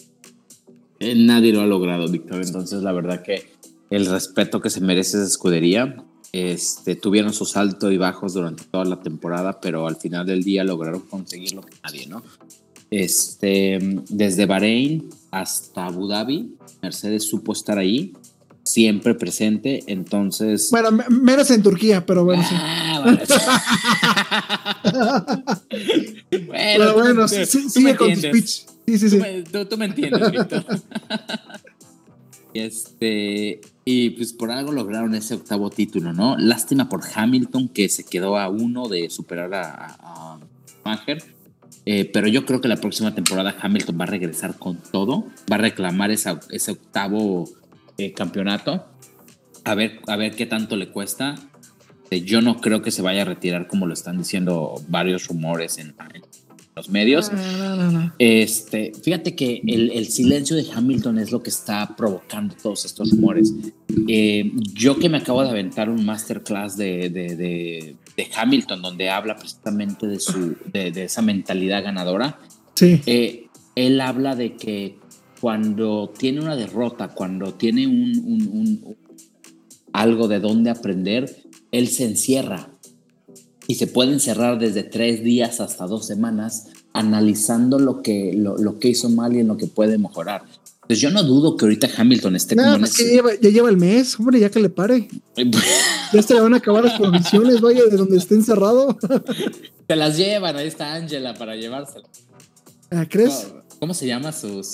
Eh, 0.99 1.15
nadie 1.15 1.53
lo 1.53 1.61
ha 1.61 1.65
logrado, 1.65 2.07
Víctor. 2.07 2.41
Entonces, 2.43 2.83
la 2.83 2.91
verdad 2.91 3.23
que 3.23 3.49
el 3.89 4.05
respeto 4.05 4.61
que 4.61 4.69
se 4.69 4.81
merece 4.81 5.17
esa 5.17 5.25
escudería. 5.25 6.05
Este, 6.31 6.95
tuvieron 6.95 7.33
sus 7.33 7.57
altos 7.57 7.91
y 7.91 7.97
bajos 7.97 8.33
durante 8.33 8.63
toda 8.65 8.85
la 8.85 8.99
temporada, 8.99 9.59
pero 9.59 9.87
al 9.87 9.95
final 9.95 10.25
del 10.25 10.43
día 10.43 10.63
lograron 10.63 11.01
conseguir 11.01 11.53
lo 11.53 11.61
que 11.61 11.75
nadie, 11.83 12.05
¿no? 12.07 12.23
Este, 12.91 13.79
desde 14.09 14.45
Bahrein 14.45 15.09
hasta 15.31 15.87
Abu 15.87 16.07
Dhabi, 16.07 16.55
Mercedes 16.81 17.27
supo 17.27 17.53
estar 17.53 17.77
ahí, 17.77 18.13
siempre 18.63 19.15
presente, 19.15 19.83
entonces... 19.87 20.69
Bueno, 20.71 20.91
menos 21.09 21.49
en 21.51 21.63
Turquía, 21.63 22.05
pero 22.05 22.23
bueno, 22.25 22.43
sí. 22.43 22.55
Ah, 22.55 23.17
bueno, 26.47 26.93
bueno, 26.93 27.27
sí, 27.27 27.45
sigue 27.45 27.95
con 27.95 28.13
tu 28.13 28.19
speech. 28.19 28.65
Sí, 28.85 28.97
sí, 28.97 29.09
sí. 29.09 29.19
Tú 29.69 29.77
me, 29.77 29.85
entiendes, 29.85 30.31
Víctor. 30.31 30.65
este, 32.53 33.61
y 33.91 34.11
pues 34.11 34.33
por 34.33 34.51
algo 34.51 34.71
lograron 34.71 35.15
ese 35.15 35.33
octavo 35.33 35.71
título, 35.71 36.13
¿no? 36.13 36.37
Lástima 36.37 36.89
por 36.89 37.01
Hamilton 37.11 37.69
que 37.69 37.89
se 37.89 38.03
quedó 38.03 38.37
a 38.37 38.47
uno 38.47 38.87
de 38.87 39.09
superar 39.09 39.51
a, 39.55 39.97
a, 39.99 40.39
eh, 41.87 42.05
pero 42.13 42.27
yo 42.27 42.45
creo 42.45 42.61
que 42.61 42.67
la 42.67 42.75
próxima 42.75 43.15
temporada 43.15 43.55
Hamilton 43.59 43.97
va 43.99 44.03
a 44.03 44.07
regresar 44.07 44.59
con 44.59 44.77
todo, 44.77 45.25
va 45.51 45.55
a 45.55 45.57
reclamar 45.57 46.11
esa, 46.11 46.39
ese 46.51 46.73
octavo 46.73 47.49
eh, 47.97 48.13
campeonato, 48.13 48.85
a 49.63 49.73
ver, 49.73 50.01
a 50.05 50.15
ver 50.17 50.35
qué 50.35 50.45
tanto 50.45 50.75
le 50.75 50.89
cuesta. 50.89 51.33
Eh, 52.11 52.21
yo 52.21 52.41
no 52.41 52.61
creo 52.61 52.83
que 52.83 52.91
se 52.91 53.01
vaya 53.01 53.23
a 53.23 53.25
retirar 53.25 53.65
como 53.65 53.87
lo 53.87 53.95
están 53.95 54.19
diciendo 54.19 54.75
varios 54.87 55.27
rumores 55.27 55.79
en, 55.79 55.95
los 56.79 56.89
medios. 56.89 57.29
Este, 58.17 58.93
fíjate 59.03 59.35
que 59.35 59.61
el, 59.65 60.07
silencio 60.07 60.55
de 60.55 60.65
Hamilton 60.73 61.19
es 61.19 61.31
lo 61.31 61.43
que 61.43 61.49
está 61.49 61.95
provocando 61.97 62.55
todos 62.61 62.85
estos 62.85 63.11
rumores. 63.11 63.53
Eh, 64.07 64.51
yo 64.73 64.97
que 64.97 65.09
me 65.09 65.17
acabo 65.17 65.43
de 65.43 65.49
aventar 65.49 65.89
un 65.89 66.05
masterclass 66.05 66.77
de, 66.77 67.09
de, 67.09 67.95
Hamilton, 68.35 68.81
donde 68.81 69.09
habla 69.09 69.35
precisamente 69.35 70.07
de, 70.07 70.19
su, 70.19 70.55
de, 70.71 71.03
esa 71.03 71.21
mentalidad 71.21 71.83
ganadora. 71.83 72.39
Sí. 72.75 73.01
Eh, 73.05 73.47
él 73.75 73.99
habla 73.99 74.35
de 74.35 74.55
que 74.55 74.97
cuando 75.41 76.13
tiene 76.17 76.39
una 76.41 76.55
derrota, 76.55 77.09
cuando 77.09 77.53
tiene 77.55 77.87
un, 77.87 78.95
algo 79.91 80.27
de 80.29 80.39
dónde 80.39 80.69
aprender, 80.69 81.43
él 81.71 81.87
se 81.87 82.05
encierra 82.05 82.69
y 83.69 83.75
se 83.75 83.85
puede 83.85 84.13
encerrar 84.13 84.57
desde 84.57 84.81
tres 84.81 85.23
días 85.23 85.61
hasta 85.61 85.85
dos 85.85 86.07
semanas 86.07 86.69
analizando 86.91 87.77
lo 87.77 88.01
que, 88.01 88.33
lo, 88.33 88.79
que 88.79 88.87
hizo 88.87 89.09
mal 89.09 89.35
y 89.35 89.41
en 89.41 89.47
lo 89.47 89.57
que 89.57 89.67
puede 89.67 89.99
mejorar. 89.99 90.41
Pues 90.87 90.99
yo 90.99 91.11
no 91.11 91.21
dudo 91.21 91.55
que 91.55 91.65
ahorita 91.65 91.87
Hamilton 91.95 92.35
esté 92.35 92.55
como 92.55 92.73
en 92.73 92.83
ese... 92.85 93.03
lleva, 93.03 93.29
ya 93.39 93.51
lleva 93.51 93.69
el 93.69 93.77
mes, 93.77 94.19
hombre, 94.19 94.39
ya 94.39 94.49
que 94.49 94.59
le 94.59 94.71
pare. 94.71 95.07
ya 96.13 96.21
se 96.23 96.33
le 96.33 96.41
van 96.41 96.55
a 96.55 96.57
acabar 96.57 96.83
las 96.83 96.99
provisiones, 96.99 97.61
vaya, 97.61 97.85
de 97.85 97.95
donde 97.95 98.17
esté 98.17 98.33
encerrado. 98.33 98.97
Te 99.85 99.95
las 99.95 100.17
llevan, 100.17 100.55
ahí 100.55 100.67
está 100.67 100.95
Ángela 100.95 101.35
para 101.35 101.55
llevársela. 101.55 102.07
Ah, 102.89 103.05
¿Crees? 103.07 103.53
¿Cómo, 103.79 103.93
se 103.93 104.07
llama 104.07 104.31
su, 104.31 104.65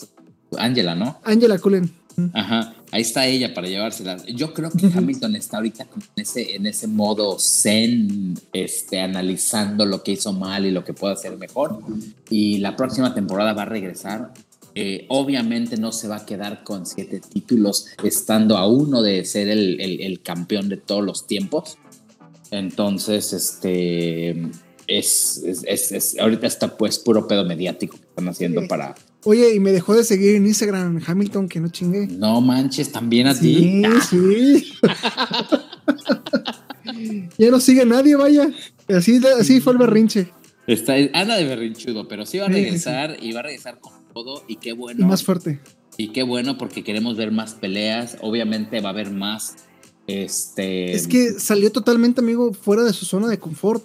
Ángela, 0.57 0.95
no? 0.95 1.19
Ángela 1.25 1.59
Cullen. 1.59 1.91
Ajá, 2.33 2.73
ahí 2.91 3.01
está 3.01 3.25
ella 3.25 3.53
para 3.53 3.67
llevársela. 3.67 4.17
Yo 4.27 4.53
creo 4.53 4.71
que 4.71 4.87
Hamilton 4.87 5.35
está 5.35 5.57
ahorita 5.57 5.83
en 6.15 6.21
ese, 6.21 6.55
en 6.55 6.65
ese 6.65 6.87
modo 6.87 7.37
zen, 7.39 8.39
este, 8.53 9.01
analizando 9.01 9.85
lo 9.85 10.01
que 10.03 10.13
hizo 10.13 10.31
mal 10.33 10.65
y 10.65 10.71
lo 10.71 10.83
que 10.83 10.93
puede 10.93 11.13
hacer 11.13 11.37
mejor. 11.37 11.79
Y 12.29 12.59
la 12.59 12.75
próxima 12.75 13.13
temporada 13.13 13.53
va 13.53 13.63
a 13.63 13.65
regresar. 13.65 14.33
Eh, 14.75 15.05
obviamente 15.09 15.77
no 15.77 15.91
se 15.91 16.07
va 16.07 16.17
a 16.17 16.25
quedar 16.25 16.63
con 16.63 16.85
siete 16.85 17.21
títulos, 17.21 17.87
estando 18.03 18.57
a 18.57 18.67
uno 18.67 19.01
de 19.01 19.23
ser 19.23 19.47
el, 19.47 19.79
el, 19.79 20.21
campeón 20.21 20.67
de 20.67 20.77
todos 20.77 21.03
los 21.03 21.27
tiempos. 21.27 21.77
Entonces, 22.51 23.31
este 23.31 24.51
es, 24.87 25.43
es, 25.65 25.91
es, 25.91 26.19
ahorita 26.19 26.47
está 26.47 26.77
pues 26.77 26.99
puro 26.99 27.27
pedo 27.27 27.45
mediático 27.45 27.97
que 27.97 28.03
están 28.03 28.27
haciendo 28.27 28.67
para 28.67 28.95
Oye, 29.27 29.55
y 29.55 29.59
me 29.59 29.71
dejó 29.71 29.95
de 29.95 30.03
seguir 30.03 30.35
en 30.35 30.45
Instagram 30.45 31.01
Hamilton, 31.05 31.49
que 31.49 31.59
no 31.59 31.69
chingue. 31.69 32.05
No 32.05 32.41
manches, 32.41 32.91
también 32.91 33.25
a 33.25 33.33
ti. 33.33 33.81
Sí, 34.07 34.61
sí. 34.61 34.73
ya 37.39 37.49
no 37.49 37.59
sigue 37.59 37.85
nadie, 37.87 38.15
vaya. 38.15 38.51
Así, 38.87 39.19
así 39.39 39.61
fue 39.61 39.73
el 39.73 39.79
berrinche. 39.79 40.31
Está, 40.67 40.93
anda 41.13 41.37
de 41.37 41.43
berrinchudo, 41.45 42.07
pero 42.07 42.27
sí 42.27 42.37
va 42.37 42.45
a 42.45 42.49
regresar 42.49 43.17
y 43.19 43.31
va 43.31 43.39
a 43.39 43.43
regresar 43.43 43.79
con 43.79 43.93
todo 44.13 44.43
y 44.47 44.57
qué 44.57 44.73
bueno. 44.73 45.01
Y 45.01 45.07
más 45.07 45.23
fuerte. 45.23 45.59
Y 45.97 46.09
qué 46.09 46.21
bueno 46.21 46.59
porque 46.59 46.83
queremos 46.83 47.17
ver 47.17 47.31
más 47.31 47.55
peleas. 47.55 48.17
Obviamente 48.21 48.79
va 48.79 48.89
a 48.89 48.93
haber 48.93 49.09
más. 49.09 49.55
Este. 50.05 50.93
Es 50.93 51.07
que 51.07 51.31
salió 51.31 51.71
totalmente, 51.71 52.21
amigo, 52.21 52.53
fuera 52.53 52.83
de 52.83 52.93
su 52.93 53.05
zona 53.05 53.27
de 53.27 53.39
confort 53.39 53.83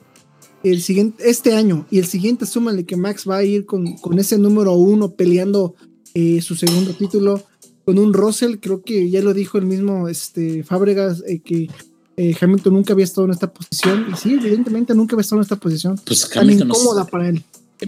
el 0.63 0.83
siguiente, 0.83 1.29
este 1.29 1.55
año 1.55 1.87
y 1.91 1.99
el 1.99 2.07
siguiente, 2.07 2.47
súmale 2.47 2.85
que 2.85 2.97
Max 2.97 3.25
va 3.29 3.39
a 3.39 3.45
ir 3.45 3.67
con, 3.67 3.97
con 3.97 4.19
ese 4.19 4.39
número 4.39 4.75
uno 4.75 5.13
peleando 5.13 5.75
eh, 6.15 6.43
su 6.43 6.55
segundo 6.55 6.93
título 6.93 7.43
con 7.85 7.99
un 7.99 8.13
Russell, 8.13 8.57
creo 8.61 8.83
que 8.83 9.11
ya 9.11 9.23
lo 9.23 9.33
dijo 9.35 9.59
el 9.59 9.67
mismo 9.67 10.09
este, 10.09 10.63
Fábregas, 10.63 11.23
eh, 11.27 11.41
que 11.41 11.71
eh, 12.17 12.37
Hamilton 12.39 12.75
nunca 12.75 12.93
había 12.93 13.05
estado 13.05 13.25
en 13.27 13.33
esta 13.33 13.53
posición, 13.53 14.07
y 14.13 14.17
sí, 14.17 14.35
evidentemente 14.35 14.95
nunca 14.95 15.15
había 15.15 15.23
estado 15.23 15.41
en 15.41 15.45
esta 15.45 15.57
posición 15.57 15.99
pues 16.05 16.29
tan 16.29 16.51
incómoda 16.51 17.07
para 17.07 17.29
él. 17.29 17.43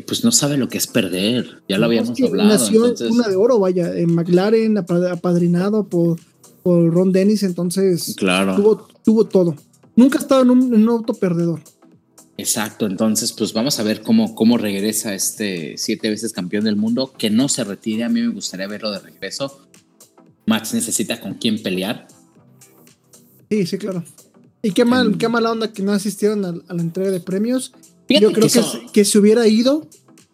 Pues 0.07 0.25
no 0.25 0.33
sabe 0.33 0.57
lo 0.57 0.69
que 0.71 0.79
es 0.79 0.87
perder, 0.87 1.63
ya 1.69 1.77
lo 1.77 1.85
habíamos 1.85 2.19
hablado. 2.19 2.49
Nació 2.49 2.95
una 3.11 3.29
de 3.29 3.37
oro, 3.37 3.59
vaya, 3.59 3.95
en 3.95 4.15
McLaren, 4.15 4.79
apadrinado 4.79 5.87
por, 5.87 6.19
por 6.63 6.91
Ron 6.91 7.13
Dennis, 7.13 7.43
entonces 7.43 8.15
claro. 8.17 8.57
tuvo, 8.57 8.89
tuvo 9.05 9.27
todo. 9.27 9.55
Nunca 9.95 10.19
ha 10.19 10.23
estado 10.23 10.43
en 10.43 10.51
un, 10.51 10.75
en 10.75 10.83
un 10.85 10.89
auto 10.89 11.13
perdedor. 11.13 11.61
Exacto, 12.39 12.87
entonces 12.87 13.33
pues 13.33 13.53
vamos 13.53 13.79
a 13.79 13.83
ver 13.83 14.03
cómo, 14.03 14.35
cómo 14.35 14.57
regresa 14.57 15.15
este 15.15 15.75
siete 15.77 16.09
veces 16.09 16.33
campeón 16.33 16.65
del 16.65 16.77
mundo, 16.77 17.13
que 17.17 17.31
no 17.31 17.49
se 17.49 17.63
retire, 17.63 18.05
a 18.05 18.09
mí 18.09 18.21
me 18.21 18.33
gustaría 18.33 18.67
verlo 18.67 18.91
de 18.91 19.01
regreso. 19.01 19.67
Max 20.47 20.75
necesita 20.75 21.21
con 21.21 21.35
quién 21.35 21.63
pelear. 21.63 22.09
Sí, 23.51 23.67
sí, 23.67 23.79
claro. 23.79 24.03
Y 24.63 24.73
qué 24.73 24.85
mal, 24.85 25.19
qué 25.19 25.29
mala 25.29 25.51
onda 25.51 25.73
que 25.73 25.83
no 25.83 25.93
asistieron 25.93 26.45
a, 26.45 26.75
la 26.75 26.83
entrega 26.83 27.11
de 27.11 27.21
premios. 27.21 27.73
Yo 28.09 28.33
creo 28.33 28.49
que, 28.49 28.63
que, 28.93 29.05
si 29.05 29.19
hubiera 29.19 29.47
ido, 29.47 29.89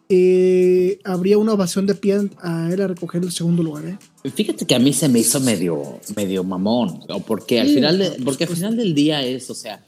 eh, 0.09 0.99
habría 1.05 1.37
una 1.37 1.53
ovación 1.53 1.87
de 1.87 1.95
pie 1.95 2.31
a 2.41 2.71
él 2.73 2.81
a 2.81 2.89
recoger 2.89 3.23
el 3.23 3.33
segundo 3.33 3.63
lugar. 3.63 3.85
¿eh? 3.87 3.99
Fíjate 4.31 4.67
que 4.67 4.75
a 4.75 4.79
mí 4.79 4.93
se 4.93 5.09
me 5.09 5.19
hizo 5.19 5.41
medio, 5.41 6.01
medio 6.17 6.45
mamón, 6.45 7.01
o 7.09 7.21
porque 7.21 7.61
al 7.61 7.69
final, 7.69 8.17
porque 8.25 8.45
al 8.45 8.51
final 8.51 8.77
del 8.77 8.95
día 8.95 9.23
es, 9.23 9.51
o 9.51 9.55
sea, 9.55 9.85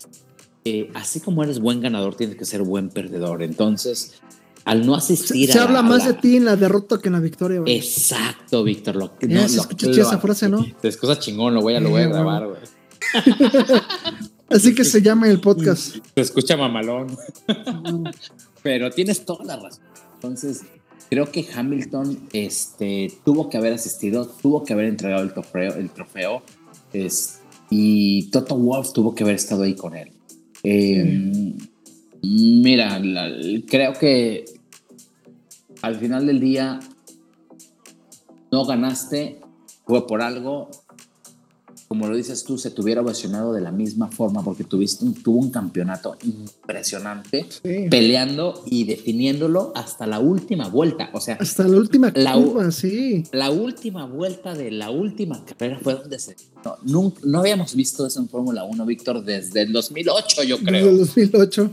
eh, 0.65 0.91
así 0.95 1.20
como 1.20 1.43
eres 1.43 1.61
buen 1.61 1.81
ganador, 1.81 2.15
tienes 2.15 2.37
que 2.37 2.45
ser 2.45 2.62
buen 2.62 2.91
perdedor. 2.91 3.43
Entonces, 3.43 4.20
al 4.65 4.87
no 4.87 4.95
asistir 4.95 5.47
se, 5.47 5.53
a. 5.53 5.62
Se 5.62 5.69
habla 5.69 5.82
más 5.82 6.07
de 6.07 6.15
ti 6.15 6.37
en 6.37 6.45
la 6.45 6.57
derrota 6.57 6.99
que 6.99 7.09
en 7.09 7.15
la 7.15 7.20
victoria, 7.20 7.61
güey. 7.61 7.77
Exacto, 7.77 8.62
Víctor. 8.62 8.97
Lo, 8.97 9.12
no, 9.20 9.41
esa 9.41 10.19
frase, 10.19 10.49
¿no? 10.49 10.65
Es 10.82 10.97
cosa 10.97 11.19
chingón, 11.19 11.55
lo 11.55 11.62
voy 11.62 11.74
a, 11.74 11.81
lo 11.81 11.91
voy 11.91 12.03
a 12.03 12.09
grabar, 12.09 12.47
güey. 12.47 12.61
Así 14.51 14.74
que 14.74 14.85
se 14.85 15.01
llama 15.01 15.28
el 15.28 15.41
podcast. 15.41 15.97
Se 16.15 16.20
escucha 16.20 16.57
mamalón. 16.57 17.16
Pero 18.62 18.91
tienes 18.91 19.24
toda 19.24 19.45
la 19.45 19.57
razón. 19.57 19.85
Entonces, 20.15 20.62
creo 21.09 21.31
que 21.31 21.47
Hamilton 21.55 22.28
este, 22.32 23.12
tuvo 23.24 23.49
que 23.49 23.57
haber 23.57 23.73
asistido, 23.73 24.27
tuvo 24.27 24.65
que 24.65 24.73
haber 24.73 24.87
entregado 24.87 25.23
el 25.23 25.32
trofeo, 25.32 25.74
el 25.74 25.91
trofeo 25.91 26.43
es, 26.93 27.41
y 27.70 28.31
Toto 28.31 28.57
Wolff 28.57 28.93
tuvo 28.93 29.15
que 29.15 29.24
haber 29.24 29.37
estado 29.37 29.62
ahí 29.62 29.74
con 29.74 29.97
él. 29.97 30.12
Eh. 30.62 31.55
Mira, 32.23 33.01
creo 33.66 33.95
que 33.95 34.45
al 35.82 35.97
final 35.97 36.27
del 36.27 36.41
día 36.41 36.81
no 38.51 38.65
ganaste, 38.66 39.41
fue 39.87 40.07
por 40.07 40.20
algo, 40.20 40.70
como 41.91 42.07
lo 42.07 42.15
dices 42.17 42.45
tú, 42.45 42.57
se 42.57 42.71
tuviera 42.71 43.01
ovacionado 43.01 43.53
de 43.53 43.61
la 43.61 43.73
misma 43.73 44.12
forma 44.12 44.45
porque 44.45 44.62
tuviste 44.62 45.05
un, 45.05 45.12
tuvo 45.12 45.41
un 45.41 45.51
campeonato 45.51 46.17
impresionante 46.23 47.49
peleando 47.91 48.62
y 48.65 48.85
definiéndolo 48.85 49.73
hasta 49.75 50.07
la 50.07 50.21
última 50.21 50.69
vuelta. 50.69 51.11
O 51.12 51.21
sea, 51.21 51.35
hasta 51.41 51.67
la 51.67 51.77
última 51.77 52.12
curva, 52.12 52.71
sí. 52.71 53.25
La 53.33 53.51
última 53.51 54.07
vuelta 54.07 54.55
de 54.55 54.71
la 54.71 54.93
última 54.93 55.45
carrera 55.45 55.81
fue 55.83 55.95
donde 55.95 56.21
se. 56.21 56.37
No, 56.85 57.12
no 57.25 57.41
habíamos 57.41 57.75
visto 57.75 58.07
eso 58.07 58.21
en 58.21 58.29
Fórmula 58.29 58.62
1, 58.62 58.87
Víctor, 58.87 59.25
desde 59.25 59.62
el 59.62 59.73
2008, 59.73 60.45
yo 60.45 60.59
creo. 60.59 60.97
Desde 60.97 61.23
el 61.23 61.31
2008. 61.33 61.71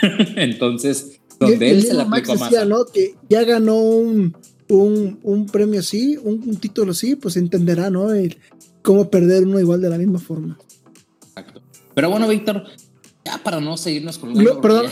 Entonces, 0.36 1.20
donde 1.38 1.70
él 1.70 1.82
se 1.82 1.92
la 1.92 2.04
aplicó 2.04 2.36
más. 2.36 2.66
¿no? 2.66 2.86
Que 2.86 3.16
ya 3.28 3.44
ganó 3.44 3.76
un, 3.76 4.34
un, 4.70 5.18
un 5.22 5.44
premio 5.44 5.80
así, 5.80 6.16
un, 6.16 6.42
un, 6.46 6.56
título 6.56 6.92
así, 6.92 7.16
pues 7.16 7.36
entenderá, 7.36 7.90
¿no? 7.90 8.14
El, 8.14 8.38
cómo 8.82 9.10
perder 9.10 9.44
uno 9.44 9.60
igual 9.60 9.80
de 9.80 9.90
la 9.90 9.98
misma 9.98 10.18
forma. 10.18 10.58
Exacto. 11.28 11.62
Pero 11.94 12.10
bueno, 12.10 12.28
Víctor, 12.28 12.64
ya 13.24 13.38
para 13.38 13.60
no 13.60 13.76
seguirnos 13.76 14.18
con 14.18 14.34
perdón, 14.34 14.86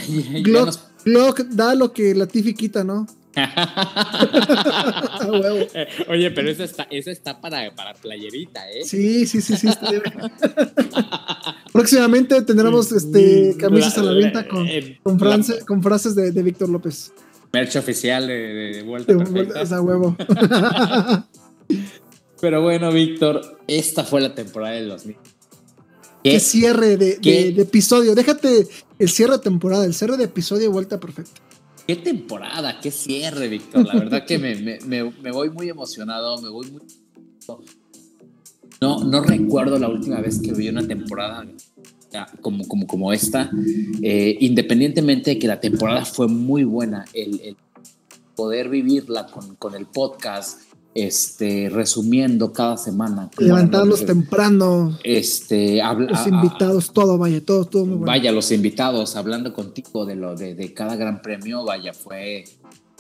Glock, 1.05 1.41
da 1.41 1.75
lo 1.75 1.93
que 1.93 2.15
la 2.15 2.27
Tiffy 2.27 2.55
quita, 2.55 2.85
¿no? 2.85 3.07
Oye, 6.09 6.31
pero 6.33 6.51
esa 6.51 6.65
está, 6.65 6.89
esa 6.91 7.13
está 7.13 7.41
para, 7.41 7.75
para 7.75 7.95
playerita, 7.95 8.71
¿eh? 8.71 8.85
Sí, 8.85 9.27
sí, 9.27 9.41
sí, 9.41 9.57
sí. 9.57 9.69
Próximamente 11.73 12.43
tendremos 12.43 12.93
este, 12.93 13.57
camisas 13.59 13.97
a 13.99 14.03
la 14.03 14.13
venta 14.13 14.47
con, 14.49 14.69
con, 15.03 15.19
con 15.67 15.83
frases 15.83 16.15
de, 16.17 16.33
de, 16.33 16.43
Víctor 16.43 16.69
López. 16.69 17.13
Merch 17.53 17.77
oficial 17.77 18.27
de, 18.27 18.35
de 18.35 18.83
vuelta. 18.83 19.13
De 19.13 19.25
vuelta 19.25 19.77
a 19.77 19.81
huevo. 19.81 20.17
Pero 22.41 22.63
bueno, 22.63 22.91
Víctor, 22.93 23.59
esta 23.67 24.05
fue 24.05 24.21
la 24.21 24.35
temporada 24.35 24.75
del 24.75 24.89
2000. 24.89 25.17
¿Qué, 26.23 26.31
¿Qué 26.33 26.41
cierre 26.41 26.97
de, 26.97 27.17
de, 27.17 27.63
episodio? 27.63 28.15
Déjate 28.15 28.67
el 28.99 29.09
cierre 29.09 29.35
de 29.35 29.39
temporada, 29.39 29.85
el 29.85 29.95
cierre 29.95 30.17
de 30.17 30.25
episodio 30.25 30.71
vuelta 30.71 30.99
perfecta. 31.01 31.41
Qué 31.87 31.97
temporada, 31.97 32.79
qué 32.81 32.91
cierre, 32.91 33.49
Víctor. 33.49 33.87
La 33.87 33.95
verdad 33.95 34.25
que 34.25 34.39
me, 34.39 34.55
me, 34.55 34.79
me, 35.11 35.33
voy 35.33 35.51
muy 35.51 35.69
emocionado, 35.69 36.41
me 36.41 36.49
voy 36.49 36.71
muy... 36.71 36.83
No, 38.81 39.03
no 39.05 39.23
recuerdo 39.23 39.79
la 39.79 39.89
última 39.89 40.21
vez 40.21 40.41
que 40.41 40.53
vi 40.53 40.69
una 40.69 40.87
temporada 40.87 41.45
como, 42.41 42.67
como, 42.69 42.87
como 42.87 43.13
esta. 43.13 43.51
Eh, 44.03 44.37
independientemente 44.41 45.31
de 45.31 45.39
que 45.39 45.47
la 45.47 45.61
temporada 45.61 46.05
fue 46.05 46.29
muy 46.29 46.65
buena, 46.65 47.05
el, 47.13 47.41
el 47.41 47.57
poder 48.37 48.69
vivirla 48.69 49.27
con, 49.27 49.57
con 49.57 49.75
el 49.75 49.87
podcast, 49.87 50.61
este, 50.95 51.69
resumiendo 51.71 52.53
cada 52.53 52.77
semana. 52.77 53.31
Levantarlos 53.39 54.05
temprano. 54.05 54.99
Este, 55.05 55.81
los 55.97 56.27
invitados, 56.27 56.93
todo, 56.93 57.19
vaya, 57.19 57.45
todo, 57.45 57.65
todo 57.65 57.85
muy 57.85 57.97
bueno. 57.99 58.07
Vaya, 58.07 58.33
los 58.33 58.51
invitados, 58.51 59.17
hablando 59.17 59.53
contigo 59.53 60.05
de 60.05 60.17
lo 60.17 60.35
de, 60.35 60.55
de, 60.55 60.75
cada 60.75 60.97
gran 60.97 61.23
premio, 61.23 61.65
vaya, 61.65 61.93
fue, 61.93 62.45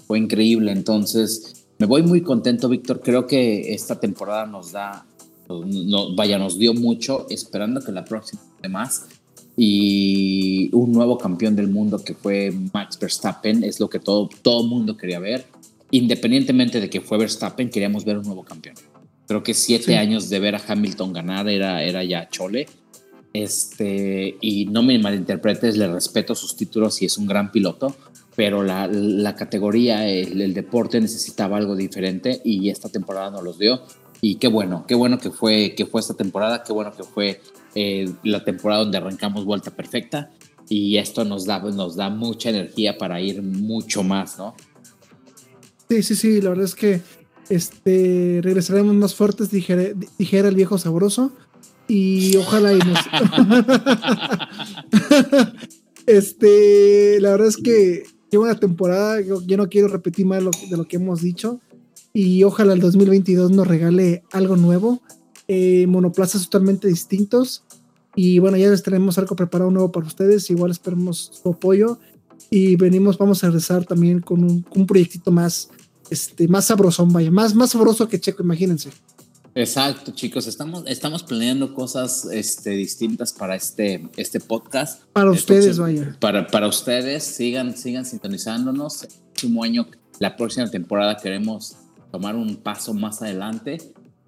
fue 0.07 0.19
increíble. 0.19 0.73
Entonces, 0.73 1.67
me 1.79 1.87
voy 1.87 2.03
muy 2.03 2.23
contento, 2.23 2.69
Víctor. 2.69 3.01
Creo 3.03 3.27
que 3.27 3.75
esta 3.75 3.99
temporada 3.99 4.47
nos 4.47 4.73
da, 4.73 5.05
no, 5.49 6.15
vaya, 6.15 6.39
nos 6.39 6.59
dio 6.59 6.75
mucho, 6.75 7.27
esperando 7.29 7.81
que 7.81 7.93
la 7.93 8.05
próxima 8.05 8.43
más. 8.69 9.07
Y 9.57 10.71
un 10.75 10.93
nuevo 10.93 11.19
campeón 11.19 11.57
del 11.57 11.69
mundo 11.69 11.99
que 11.99 12.15
fue 12.15 12.53
Max 12.73 12.99
Verstappen, 12.99 13.65
es 13.65 13.81
lo 13.81 13.91
que 13.91 13.99
todo, 13.99 14.29
todo 14.43 14.62
mundo 14.62 14.97
quería 14.97 15.19
ver 15.19 15.45
independientemente 15.91 16.81
de 16.81 16.91
que 16.91 17.01
fue 17.01 17.19
Verstappen, 17.19 17.71
queríamos 17.71 18.05
ver 18.05 18.19
un 18.19 18.25
nuevo 18.25 18.45
campeón. 18.45 18.77
Creo 19.27 19.43
que 19.43 19.55
siete 19.55 19.97
años 19.97 20.29
de 20.29 20.41
ver 20.41 20.57
a 20.57 20.62
Hamilton 20.67 21.12
ganar 21.12 21.49
era, 21.49 21.83
era 21.85 22.03
ya 22.03 22.29
chole. 22.29 22.67
Este, 23.33 24.37
y 24.41 24.67
no 24.67 24.83
me 24.83 24.99
malinterpretes, 24.99 25.77
le 25.77 25.87
respeto 25.87 26.35
sus 26.35 26.57
títulos 26.57 27.01
y 27.01 27.07
es 27.07 27.17
un 27.17 27.27
gran 27.27 27.53
piloto, 27.53 27.95
pero 28.35 28.65
la, 28.65 28.89
la 28.89 29.37
categoría, 29.37 30.09
el, 30.09 30.53
deporte 30.53 31.01
necesitaba 31.01 31.57
algo 31.57 31.77
diferente 31.77 32.41
y 32.45 32.71
esta 32.71 32.89
temporada 32.89 33.31
nos 33.31 33.45
los 33.45 33.59
dio. 33.59 33.83
Y 34.21 34.37
qué 34.37 34.49
bueno, 34.49 34.85
qué 34.87 34.95
bueno 34.95 35.19
que 35.19 35.31
fue, 35.31 35.75
que 35.77 35.87
fue 35.87 36.01
esta 36.01 36.15
temporada, 36.15 36.62
qué 36.65 36.73
bueno 36.73 36.93
que 36.93 37.05
fue 37.05 37.41
eh, 37.75 38.11
la 38.25 38.43
temporada 38.43 38.83
donde 38.83 38.99
arrancamos 38.99 39.45
vuelta 39.45 39.71
perfecta 39.71 40.31
y 40.69 40.99
esto 40.99 41.25
nos 41.25 41.47
da, 41.47 41.59
nos 41.59 41.97
da 41.97 42.11
mucha 42.11 42.51
energía 42.51 42.99
para 42.99 43.21
ir 43.21 43.43
mucho 43.43 44.03
más, 44.03 44.39
¿no? 44.39 44.55
Sí, 45.91 46.05
sí, 46.05 46.15
sí, 46.15 46.41
la 46.41 46.51
verdad 46.51 46.67
es 46.67 46.77
que 46.77 47.03
este, 47.49 48.39
regresaremos 48.45 48.95
más 48.95 49.17
fuertes, 49.17 49.51
dijera, 49.51 49.83
dijera 50.19 50.49
el 50.49 50.55
viejo 50.55 50.79
sabroso. 50.79 51.33
Y 51.89 52.37
ojalá 52.37 52.73
y 52.73 52.79
nos... 52.79 52.97
este, 56.07 57.21
la 57.21 57.33
verdad 57.33 57.49
es 57.49 57.57
que 57.57 58.05
lleva 58.31 58.45
una 58.45 58.61
temporada, 58.61 59.21
yo, 59.21 59.41
no 59.57 59.69
quiero 59.69 59.89
repetir 59.89 60.27
más 60.27 60.45
de 60.71 60.77
lo 60.77 60.85
que 60.85 60.95
hemos 60.95 61.23
dicho. 61.23 61.61
Y 62.12 62.45
ojalá 62.45 62.75
el 62.75 62.81
2022 62.81 63.51
nos 63.51 63.67
regale 63.67 64.23
algo 64.31 64.55
nuevo, 64.55 65.03
eh, 65.49 65.89
monoplazas 65.89 66.45
totalmente 66.45 66.87
distintos. 66.87 67.65
Y 68.15 68.39
bueno, 68.39 68.59
ya 68.59 68.71
les 68.71 68.85
tenemos 68.85 69.19
algo 69.19 69.35
preparado 69.35 69.73
nuevo 69.73 69.91
para 69.91 70.07
ustedes. 70.07 70.49
Igual 70.51 70.71
esperemos 70.71 71.33
su 71.43 71.49
apoyo. 71.49 71.99
Y 72.49 72.77
venimos, 72.77 73.19
vamos 73.19 73.43
a 73.43 73.49
regresar 73.49 73.85
también 73.85 74.21
con 74.21 74.45
un, 74.45 74.65
un 74.73 74.87
proyectito 74.87 75.33
más 75.33 75.69
este, 76.11 76.49
más 76.49 76.66
sabrosón, 76.66 77.12
vaya, 77.12 77.31
más, 77.31 77.55
más 77.55 77.70
sabroso 77.70 78.09
que 78.09 78.20
Checo, 78.20 78.43
imagínense. 78.43 78.91
Exacto, 79.55 80.12
chicos, 80.12 80.47
estamos, 80.47 80.85
estamos 80.87 81.23
planeando 81.23 81.74
cosas 81.74 82.27
este, 82.31 82.70
distintas 82.70 83.32
para 83.32 83.57
este, 83.57 84.09
este 84.16 84.39
podcast. 84.39 85.03
Para 85.12 85.31
ustedes, 85.31 85.78
vaya. 85.78 86.16
Para, 86.20 86.47
para 86.47 86.69
ustedes, 86.69 87.24
sigan, 87.24 87.77
sigan 87.77 88.05
sintonizándonos. 88.05 89.03
El 89.03 89.11
próximo 89.32 89.65
año, 89.65 89.87
la 90.19 90.37
próxima 90.37 90.70
temporada 90.70 91.16
queremos 91.16 91.77
tomar 92.12 92.37
un 92.37 92.57
paso 92.57 92.95
más 92.95 93.23
adelante 93.23 93.78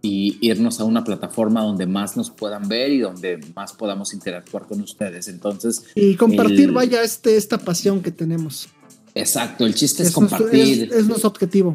y 0.02 0.36
irnos 0.40 0.80
a 0.80 0.84
una 0.84 1.04
plataforma 1.04 1.62
donde 1.62 1.86
más 1.86 2.16
nos 2.16 2.30
puedan 2.30 2.68
ver 2.68 2.90
y 2.90 2.98
donde 2.98 3.38
más 3.54 3.72
podamos 3.72 4.12
interactuar 4.12 4.66
con 4.66 4.80
ustedes. 4.80 5.28
Entonces. 5.28 5.84
Y 5.94 6.16
compartir, 6.16 6.72
vaya, 6.72 7.02
este, 7.02 7.36
esta 7.36 7.58
pasión 7.58 8.02
que 8.02 8.10
tenemos. 8.10 8.68
Exacto, 9.14 9.66
el 9.66 9.74
chiste 9.74 10.02
es, 10.02 10.12
compartir. 10.12 10.90
es, 10.92 11.06
nuestro 11.06 11.28
objetivo. 11.28 11.74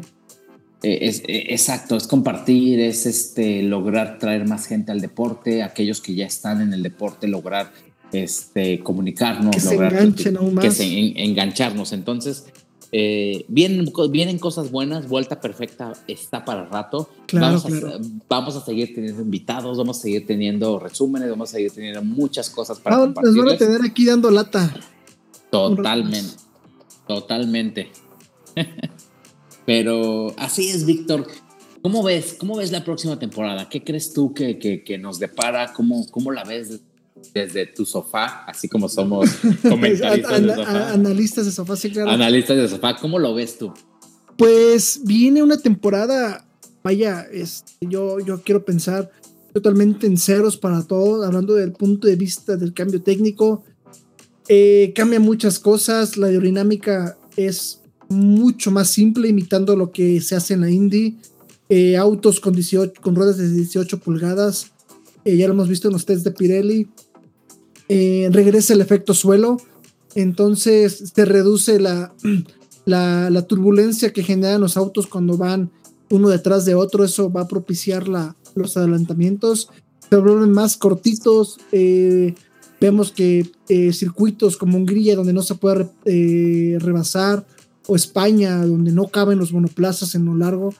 Eh, 0.82 0.98
es, 1.02 1.20
eh, 1.20 1.46
exacto, 1.48 1.96
es 1.96 2.06
compartir, 2.06 2.80
es 2.80 3.06
este, 3.06 3.62
lograr 3.62 4.18
traer 4.18 4.46
más 4.46 4.66
gente 4.66 4.92
al 4.92 5.00
deporte, 5.00 5.62
aquellos 5.62 6.00
que 6.00 6.14
ya 6.14 6.26
están 6.26 6.60
en 6.60 6.72
el 6.72 6.82
deporte, 6.82 7.26
lograr 7.26 7.72
este, 8.12 8.80
comunicarnos, 8.80 9.56
que 9.56 9.62
lograr 9.62 9.92
se 9.92 9.98
enganchen 9.98 10.36
aún 10.36 10.54
más. 10.54 10.64
Que 10.64 10.70
se 10.70 11.22
engancharnos. 11.24 11.92
Entonces, 11.92 12.46
eh, 12.90 13.44
vienen, 13.48 13.92
vienen 14.10 14.38
cosas 14.38 14.70
buenas, 14.70 15.08
Vuelta 15.08 15.40
Perfecta 15.40 15.92
está 16.06 16.44
para 16.44 16.64
rato. 16.64 17.10
Claro, 17.26 17.60
vamos, 17.60 17.84
A, 17.84 18.00
vamos 18.28 18.56
a 18.56 18.64
seguir 18.64 18.94
teniendo 18.94 19.22
invitados, 19.22 19.76
vamos 19.76 19.98
a 19.98 20.02
seguir 20.02 20.26
teniendo 20.26 20.78
resúmenes, 20.78 21.28
vamos 21.28 21.50
a 21.50 21.52
seguir 21.52 21.70
teniendo 21.70 22.02
muchas 22.02 22.48
cosas 22.48 22.80
para 22.80 22.96
ah, 22.96 23.12
Nos 23.22 23.36
van 23.36 23.50
a 23.50 23.58
tener 23.58 23.82
aquí 23.82 24.06
dando 24.06 24.30
lata. 24.30 24.74
Totalmente. 25.50 26.47
Totalmente. 27.08 27.90
Pero 29.66 30.34
así 30.36 30.68
es, 30.68 30.86
Víctor. 30.86 31.26
¿Cómo 31.82 32.02
ves? 32.02 32.36
¿Cómo 32.38 32.56
ves 32.56 32.70
la 32.70 32.84
próxima 32.84 33.18
temporada? 33.18 33.68
¿Qué 33.68 33.82
crees 33.82 34.12
tú 34.12 34.34
que, 34.34 34.58
que, 34.58 34.98
nos 34.98 35.18
depara? 35.18 35.72
¿Cómo, 35.72 36.06
¿Cómo 36.10 36.32
la 36.32 36.44
ves 36.44 36.80
desde 37.32 37.66
tu 37.66 37.86
sofá? 37.86 38.44
Así 38.46 38.68
como 38.68 38.88
somos 38.88 39.30
comentaristas 39.62 40.42
de 40.42 40.54
sofá. 40.54 40.92
Analistas 40.92 41.46
de 41.46 41.52
sofá, 41.52 41.76
sí, 41.76 41.90
claro. 41.90 42.10
Analistas 42.10 42.56
de 42.56 42.68
sofá, 42.68 42.96
¿cómo 42.96 43.18
lo 43.18 43.34
ves 43.34 43.58
tú? 43.58 43.72
Pues 44.36 45.00
viene 45.04 45.42
una 45.42 45.58
temporada, 45.58 46.46
vaya, 46.82 47.26
este, 47.32 47.72
yo, 47.80 48.20
yo 48.20 48.42
quiero 48.42 48.64
pensar 48.64 49.10
totalmente 49.52 50.06
en 50.06 50.18
ceros 50.18 50.56
para 50.56 50.86
todo, 50.86 51.24
hablando 51.24 51.54
del 51.54 51.72
punto 51.72 52.06
de 52.06 52.16
vista 52.16 52.56
del 52.56 52.74
cambio 52.74 53.02
técnico, 53.02 53.64
eh, 54.48 54.92
cambia 54.94 55.20
muchas 55.20 55.58
cosas, 55.58 56.16
la 56.16 56.28
aerodinámica 56.28 57.18
es 57.36 57.82
mucho 58.08 58.70
más 58.70 58.88
simple, 58.88 59.28
imitando 59.28 59.76
lo 59.76 59.92
que 59.92 60.20
se 60.22 60.34
hace 60.34 60.54
en 60.54 60.62
la 60.62 60.70
Indy. 60.70 61.18
Eh, 61.68 61.98
autos 61.98 62.40
con, 62.40 62.54
18, 62.54 63.00
con 63.02 63.14
ruedas 63.14 63.36
de 63.36 63.46
18 63.52 63.98
pulgadas, 63.98 64.72
eh, 65.26 65.36
ya 65.36 65.46
lo 65.46 65.52
hemos 65.52 65.68
visto 65.68 65.88
en 65.88 65.92
los 65.92 66.06
tests 66.06 66.24
de 66.24 66.30
Pirelli. 66.30 66.88
regresa 67.88 68.72
el 68.72 68.80
efecto 68.80 69.12
suelo, 69.12 69.58
entonces 70.14 71.12
se 71.14 71.24
reduce 71.26 71.78
la, 71.80 72.14
la, 72.86 73.42
turbulencia 73.42 74.14
que 74.14 74.22
generan 74.22 74.62
los 74.62 74.78
autos 74.78 75.06
cuando 75.06 75.36
van 75.36 75.70
uno 76.08 76.30
detrás 76.30 76.64
de 76.64 76.74
otro, 76.74 77.04
eso 77.04 77.30
va 77.30 77.42
a 77.42 77.48
propiciar 77.48 78.08
la, 78.08 78.34
los 78.54 78.78
adelantamientos, 78.78 79.68
se 80.08 80.16
vuelven 80.16 80.52
más 80.52 80.78
cortitos, 80.78 81.58
Vemos 82.80 83.10
que 83.10 83.50
eh, 83.68 83.92
circuitos 83.92 84.56
como 84.56 84.78
Hungría, 84.78 85.16
donde 85.16 85.32
no 85.32 85.42
se 85.42 85.56
puede 85.56 85.88
eh, 86.04 86.78
rebasar, 86.80 87.44
o 87.88 87.96
España, 87.96 88.64
donde 88.64 88.92
no 88.92 89.08
caben 89.08 89.38
los 89.38 89.52
monoplazas 89.52 90.14
en 90.14 90.26
lo 90.26 90.34
largo, 90.34 90.74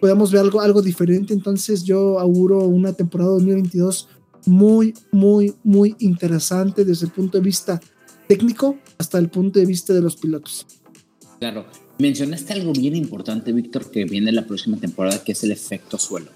podamos 0.00 0.32
ver 0.32 0.40
algo, 0.40 0.60
algo 0.60 0.82
diferente. 0.82 1.34
Entonces 1.34 1.84
yo 1.84 2.18
auguro 2.18 2.60
una 2.60 2.94
temporada 2.94 3.30
2022 3.32 4.08
muy, 4.46 4.94
muy, 5.12 5.54
muy 5.62 5.94
interesante 5.98 6.84
desde 6.84 7.06
el 7.06 7.12
punto 7.12 7.38
de 7.38 7.44
vista 7.44 7.80
técnico 8.26 8.78
hasta 8.98 9.18
el 9.18 9.28
punto 9.28 9.58
de 9.58 9.66
vista 9.66 9.92
de 9.92 10.00
los 10.00 10.16
pilotos. 10.16 10.66
Claro, 11.38 11.66
mencionaste 11.98 12.54
algo 12.54 12.72
bien 12.72 12.96
importante, 12.96 13.52
Víctor, 13.52 13.90
que 13.90 14.04
viene 14.04 14.32
la 14.32 14.46
próxima 14.46 14.78
temporada, 14.78 15.22
que 15.22 15.32
es 15.32 15.44
el 15.44 15.52
efecto 15.52 15.98
suelo. 15.98 16.30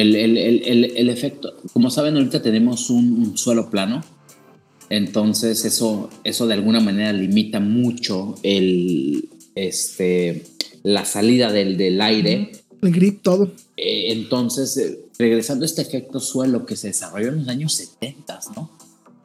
El, 0.00 0.14
el, 0.14 0.38
el, 0.38 0.92
el 0.96 1.08
efecto, 1.08 1.56
como 1.72 1.90
saben, 1.90 2.16
ahorita 2.16 2.40
tenemos 2.40 2.88
un, 2.88 3.36
suelo 3.36 3.68
plano, 3.68 4.04
entonces 4.90 5.64
eso, 5.64 6.08
eso 6.22 6.46
de 6.46 6.54
alguna 6.54 6.78
manera 6.78 7.12
limita 7.12 7.58
mucho 7.58 8.36
el, 8.44 9.28
este, 9.56 10.44
la 10.84 11.04
salida 11.04 11.50
del, 11.50 11.76
del 11.76 12.00
aire. 12.00 12.52
El 12.80 12.92
grip, 12.92 13.22
todo. 13.22 13.50
Eh, 13.76 14.12
entonces, 14.12 14.76
eh, 14.76 15.00
regresando 15.18 15.64
a 15.64 15.66
este 15.66 15.82
efecto 15.82 16.20
suelo 16.20 16.64
que 16.64 16.76
se 16.76 16.88
desarrolló 16.88 17.30
en 17.30 17.38
los 17.40 17.48
años 17.48 17.74
70, 17.74 18.38
¿no? 18.54 18.70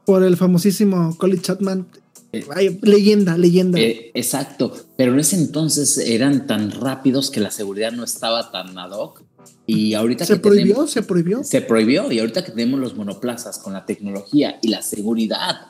Por 0.05 0.23
el 0.23 0.37
famosísimo 0.37 1.15
Colin 1.19 1.39
Chapman. 1.39 1.85
Eh, 2.31 2.79
leyenda, 2.81 3.37
leyenda. 3.37 3.77
exacto, 3.79 4.75
pero 4.97 5.13
en 5.13 5.19
ese 5.19 5.35
entonces 5.35 5.99
eran 5.99 6.47
tan 6.47 6.71
rápidos 6.71 7.29
que 7.29 7.39
la 7.39 7.51
seguridad 7.51 7.91
no 7.91 8.03
estaba 8.03 8.51
tan 8.51 8.75
ad 8.79 8.89
hoc. 8.89 9.21
Y 9.65 9.93
ahorita 9.93 10.25
se 10.25 10.37
prohibió, 10.37 10.87
se 10.87 11.03
prohibió. 11.03 11.43
Se 11.43 11.61
prohibió 11.61 12.11
y 12.11 12.19
ahorita 12.19 12.43
que 12.43 12.51
tenemos 12.51 12.79
los 12.79 12.95
monoplazas 12.95 13.59
con 13.59 13.73
la 13.73 13.85
tecnología 13.85 14.59
y 14.61 14.67
la 14.67 14.81
seguridad, 14.81 15.67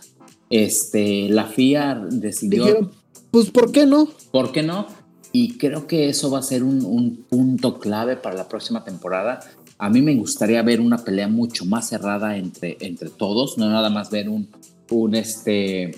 este, 0.50 1.30
la 1.30 1.46
FIA 1.46 2.08
decidió. 2.10 2.66
Dijeron, 2.66 2.92
pues, 3.32 3.50
¿por 3.52 3.72
qué 3.72 3.86
no? 3.86 4.08
¿Por 4.32 4.52
qué 4.52 4.64
no? 4.64 4.88
Y 5.32 5.58
creo 5.58 5.88
que 5.88 6.10
eso 6.10 6.30
va 6.30 6.40
a 6.40 6.44
ser 6.44 6.64
un, 6.64 6.86
un, 6.86 7.26
punto 7.28 7.80
clave 7.80 8.16
para 8.16 8.36
la 8.36 8.48
próxima 8.48 8.84
temporada. 8.84 9.40
A 9.80 9.90
mí 9.90 10.02
me 10.02 10.14
gustaría 10.16 10.62
ver 10.62 10.80
una 10.80 11.00
pelea 11.00 11.28
mucho 11.28 11.66
más 11.66 11.90
cerrada 11.90 12.38
entre, 12.38 12.78
entre 12.80 13.10
todos, 13.10 13.58
no 13.58 13.68
nada 13.70 13.90
más 13.90 14.12
ver 14.12 14.30
un, 14.30 14.50
un 14.92 15.16
este, 15.16 15.96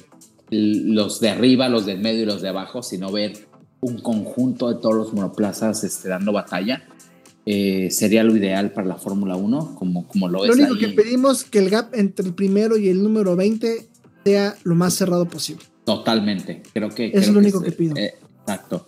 los 0.50 1.20
de 1.20 1.30
arriba, 1.30 1.68
los 1.68 1.86
del 1.86 2.00
medio 2.00 2.24
y 2.24 2.26
los 2.26 2.42
de 2.42 2.50
abajo, 2.50 2.82
sino 2.82 3.12
ver 3.12 3.48
un 3.82 4.00
conjunto 4.00 4.70
de 4.74 4.80
todos 4.80 4.96
los 4.96 5.14
monoplazas 5.14 5.84
este, 5.84 6.10
dando 6.10 6.32
batalla. 6.32 6.84
Eh, 7.46 7.90
sería 7.92 8.24
lo 8.24 8.36
ideal 8.36 8.72
para 8.72 8.88
la 8.88 8.96
Fórmula 8.96 9.36
1, 9.36 9.76
como, 9.78 10.08
como 10.08 10.28
lo, 10.28 10.46
es. 10.46 10.50
Lo 10.50 10.64
único 10.64 10.78
que 10.80 10.90
pedimos 10.90 11.44
que 11.44 11.60
el 11.60 11.70
gap 11.70 11.94
entre 11.94 12.26
el 12.26 12.34
primero 12.34 12.78
y 12.78 12.90
el 12.90 13.04
número 13.04 13.36
20 13.36 13.88
sea 14.24 14.56
lo 14.64 14.76
más 14.76 14.96
cerrado 14.96 15.26
posible. 15.28 15.64
Totalmente, 15.84 16.64
creo 16.74 16.90
que... 16.90 17.12
es 17.14 17.30
lo 17.30 17.40
único 17.40 17.62
que 17.62 17.72
pido. 17.72 17.96
Eh, 17.96 18.16
exacto. 18.42 18.88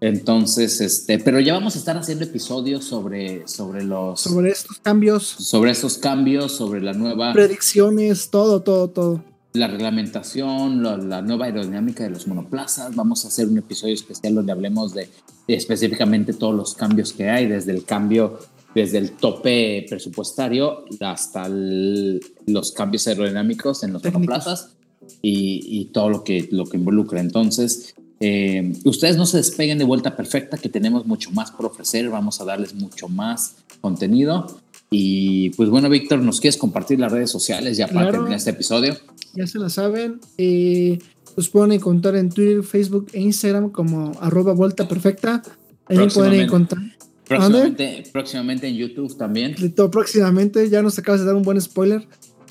Entonces, 0.00 0.80
este, 0.80 1.18
pero 1.18 1.40
ya 1.40 1.52
vamos 1.54 1.74
a 1.74 1.78
estar 1.78 1.96
haciendo 1.96 2.24
episodios 2.24 2.84
sobre, 2.84 3.46
sobre 3.48 3.84
los... 3.84 4.20
Sobre 4.20 4.50
estos 4.50 4.78
cambios. 4.78 5.24
Sobre 5.24 5.72
estos 5.72 5.98
cambios, 5.98 6.52
sobre 6.52 6.80
la 6.80 6.92
nueva... 6.92 7.32
Predicciones, 7.32 8.30
todo, 8.30 8.62
todo, 8.62 8.88
todo. 8.88 9.24
La 9.54 9.66
reglamentación, 9.66 10.82
la, 10.82 11.20
nueva 11.20 11.46
aerodinámica 11.46 12.04
de 12.04 12.10
los 12.10 12.28
monoplazas. 12.28 12.94
Vamos 12.94 13.24
a 13.24 13.28
hacer 13.28 13.48
un 13.48 13.58
episodio 13.58 13.94
especial 13.94 14.36
donde 14.36 14.52
hablemos 14.52 14.94
de, 14.94 15.10
específicamente 15.54 16.32
todos 16.34 16.54
los 16.54 16.74
cambios 16.74 17.12
que 17.12 17.28
hay, 17.28 17.46
desde 17.46 17.72
el 17.72 17.84
cambio, 17.84 18.38
desde 18.74 18.98
el 18.98 19.12
tope 19.12 19.86
presupuestario 19.88 20.84
hasta 21.00 21.48
los 21.48 22.72
cambios 22.72 23.06
aerodinámicos 23.08 23.82
en 23.82 23.92
los 23.92 24.04
monoplazas 24.04 24.76
y, 25.22 25.62
y, 25.64 25.86
todo 25.86 26.10
lo 26.10 26.24
que, 26.24 26.48
lo 26.50 26.64
que 26.64 26.76
involucra. 26.76 27.20
Entonces, 27.20 27.94
eh, 28.20 28.72
ustedes 28.84 29.16
no 29.16 29.26
se 29.26 29.38
despeguen 29.38 29.78
de 29.78 29.84
vuelta 29.84 30.16
perfecta, 30.16 30.58
que 30.58 30.68
tenemos 30.68 31.06
mucho 31.06 31.30
más 31.30 31.50
por 31.50 31.66
ofrecer, 31.66 32.08
vamos 32.10 32.40
a 32.40 32.44
darles 32.44 32.74
mucho 32.74 33.08
más 33.08 33.56
contenido. 33.80 34.60
Y 34.90 35.50
pues 35.50 35.68
bueno, 35.68 35.88
Víctor, 35.88 36.20
¿nos 36.20 36.40
quieres 36.40 36.56
compartir 36.56 36.98
las 36.98 37.12
redes 37.12 37.30
sociales 37.30 37.76
ya 37.76 37.88
para 37.88 38.10
terminar 38.10 38.38
este 38.38 38.50
episodio? 38.50 38.96
Ya 39.34 39.46
se 39.46 39.58
lo 39.58 39.68
saben. 39.68 40.20
Eh, 40.38 40.98
los 41.38 41.50
pueden 41.50 41.70
encontrar 41.70 42.16
en 42.16 42.30
Twitter, 42.30 42.64
Facebook 42.64 43.10
e 43.12 43.20
Instagram 43.20 43.70
como 43.70 44.10
arroba 44.20 44.52
vuelta 44.54 44.88
perfecta. 44.88 45.40
Ahí 45.86 45.96
pueden 46.12 46.34
encontrar. 46.34 46.82
Próximamente, 47.28 48.02
próximamente 48.12 48.66
en 48.66 48.74
YouTube 48.74 49.16
también. 49.16 49.54
Próximamente, 49.92 50.68
ya 50.68 50.82
nos 50.82 50.98
acabas 50.98 51.20
de 51.20 51.26
dar 51.26 51.36
un 51.36 51.44
buen 51.44 51.60
spoiler. 51.60 52.08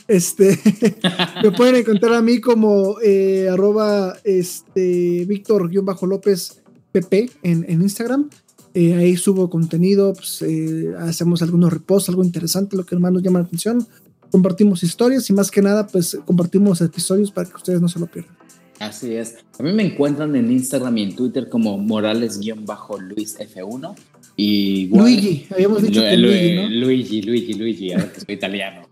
Este, 0.07 0.57
me 1.43 1.51
pueden 1.51 1.75
encontrar 1.75 2.13
a 2.13 2.21
mí 2.21 2.39
como 2.39 2.95
eh, 3.03 3.49
arroba 3.51 4.15
este, 4.23 5.25
Víctor-López 5.25 6.61
PP 6.93 7.29
en, 7.43 7.65
en 7.67 7.81
Instagram. 7.81 8.29
Eh, 8.73 8.93
ahí 8.93 9.17
subo 9.17 9.49
contenido, 9.49 10.13
pues, 10.13 10.41
eh, 10.43 10.93
hacemos 10.97 11.41
algunos 11.41 11.73
reposts, 11.73 12.07
algo 12.07 12.23
interesante, 12.23 12.77
lo 12.77 12.85
que 12.85 12.95
más 12.95 13.11
nos 13.11 13.21
llama 13.21 13.39
la 13.39 13.45
atención. 13.47 13.85
Compartimos 14.31 14.81
historias 14.81 15.29
y 15.29 15.33
más 15.33 15.51
que 15.51 15.61
nada, 15.61 15.87
pues 15.87 16.17
compartimos 16.25 16.79
episodios 16.79 17.31
para 17.31 17.49
que 17.49 17.55
ustedes 17.57 17.81
no 17.81 17.89
se 17.89 17.99
lo 17.99 18.07
pierdan. 18.07 18.36
Así 18.79 19.15
es. 19.15 19.37
A 19.59 19.63
mí 19.63 19.73
me 19.73 19.83
encuentran 19.83 20.35
en 20.35 20.51
Instagram 20.51 20.97
y 20.97 21.03
en 21.03 21.15
Twitter 21.15 21.49
como 21.49 21.77
Morales-Luis 21.77 23.39
F1. 23.39 23.95
Y 24.35 24.87
Luigi, 24.87 25.47
habíamos 25.51 25.81
dicho 25.81 26.01
que 26.01 26.15
Luigi, 26.15 26.55
¿no? 26.55 26.69
Luigi, 26.69 27.21
Luigi, 27.23 27.53
Luigi, 27.53 27.93
ahora 27.93 28.13
que 28.13 28.21
soy 28.21 28.35
italiano. 28.35 28.87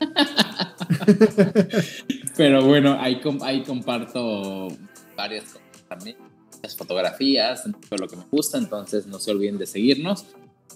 Pero 2.36 2.64
bueno, 2.64 2.96
ahí, 3.00 3.20
ahí 3.42 3.62
comparto 3.62 4.68
varias 5.16 5.44
cosas 5.44 5.62
también, 5.88 6.16
las 6.62 6.76
fotografías, 6.76 7.62
todo 7.62 7.98
lo 7.98 8.08
que 8.08 8.16
me 8.16 8.24
gusta, 8.30 8.58
entonces 8.58 9.06
no 9.06 9.20
se 9.20 9.30
olviden 9.30 9.56
de 9.56 9.66
seguirnos. 9.66 10.26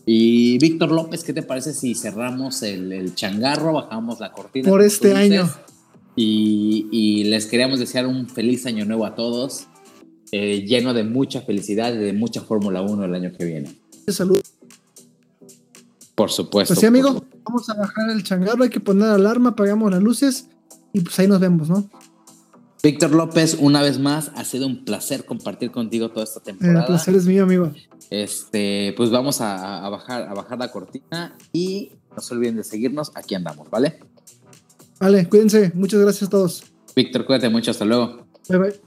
Y 0.07 0.59
Víctor 0.59 0.93
López, 0.93 1.25
¿qué 1.25 1.33
te 1.33 1.43
parece 1.43 1.75
si 1.75 1.95
cerramos 1.95 2.63
el, 2.63 3.15
changarro, 3.15 3.73
bajamos 3.73 4.21
la 4.21 4.33
cortina? 4.33 4.69
Por 4.69 4.83
este 4.83 5.15
año. 5.15 5.49
Y, 6.23 7.25
les 7.25 7.47
queríamos 7.47 7.79
desear 7.79 8.07
un 8.07 8.29
feliz 8.29 8.67
año 8.67 8.85
nuevo 8.85 9.07
a 9.07 9.15
todos, 9.15 9.69
eh, 10.33 10.65
lleno 10.67 10.93
de 10.93 11.05
mucha 11.05 11.41
felicidad 11.41 11.95
y 11.95 11.99
de 11.99 12.13
mucha 12.13 12.43
Fórmula 12.43 12.83
1 12.83 13.05
el 13.05 13.15
año 13.15 13.33
que 13.37 13.45
viene. 13.45 13.75
Salud. 14.09 14.41
Por 16.15 16.31
supuesto. 16.31 16.75
Pues 16.75 16.81
sí, 16.81 16.87
amigo, 16.87 17.25
vamos 17.45 17.71
a 17.71 17.75
bajar 17.75 18.11
el 18.11 18.23
changarro, 18.23 18.65
hay 18.65 18.71
que 18.71 18.81
poner 18.81 19.09
alarma, 19.09 19.51
apagamos 19.51 19.91
las 19.91 20.03
luces 20.03 20.49
y 20.93 21.01
pues 21.01 21.19
ahí 21.19 21.27
nos 21.27 21.41
vemos, 21.41 21.69
¿no? 21.71 21.89
Víctor 22.83 23.13
López, 23.13 23.57
una 23.59 23.83
vez 23.83 23.99
más, 23.99 24.31
ha 24.35 24.45
sido 24.45 24.67
un 24.67 24.85
placer 24.85 25.25
compartir 25.25 25.71
contigo 25.71 26.11
toda 26.11 26.25
esta 26.25 26.41
temporada. 26.41 26.81
El 26.81 26.87
placer 26.87 27.15
es 27.15 27.27
mío, 27.27 27.45
amigo. 27.45 27.73
Este, 28.11 28.93
pues 28.97 29.11
vamos 29.11 29.41
a, 29.41 29.89
bajar, 29.89 30.23
a 30.23 30.35
bajar 30.35 30.59
la 30.59 30.71
cortina 30.71 31.37
y 31.53 31.93
no 32.15 32.21
se 32.21 32.35
olviden 32.35 32.57
de 32.57 32.65
seguirnos, 32.65 33.13
aquí 33.15 33.35
andamos, 33.35 33.71
¿vale? 33.71 34.01
Vale, 35.01 35.27
cuídense, 35.29 35.73
muchas 35.75 36.01
gracias 36.01 36.29
a 36.29 36.31
todos. 36.31 36.65
Víctor, 36.95 37.25
cuídate 37.25 37.49
mucho, 37.49 37.71
hasta 37.71 37.87
luego. 37.87 38.27
Bye 38.49 38.59
bye. 38.59 38.81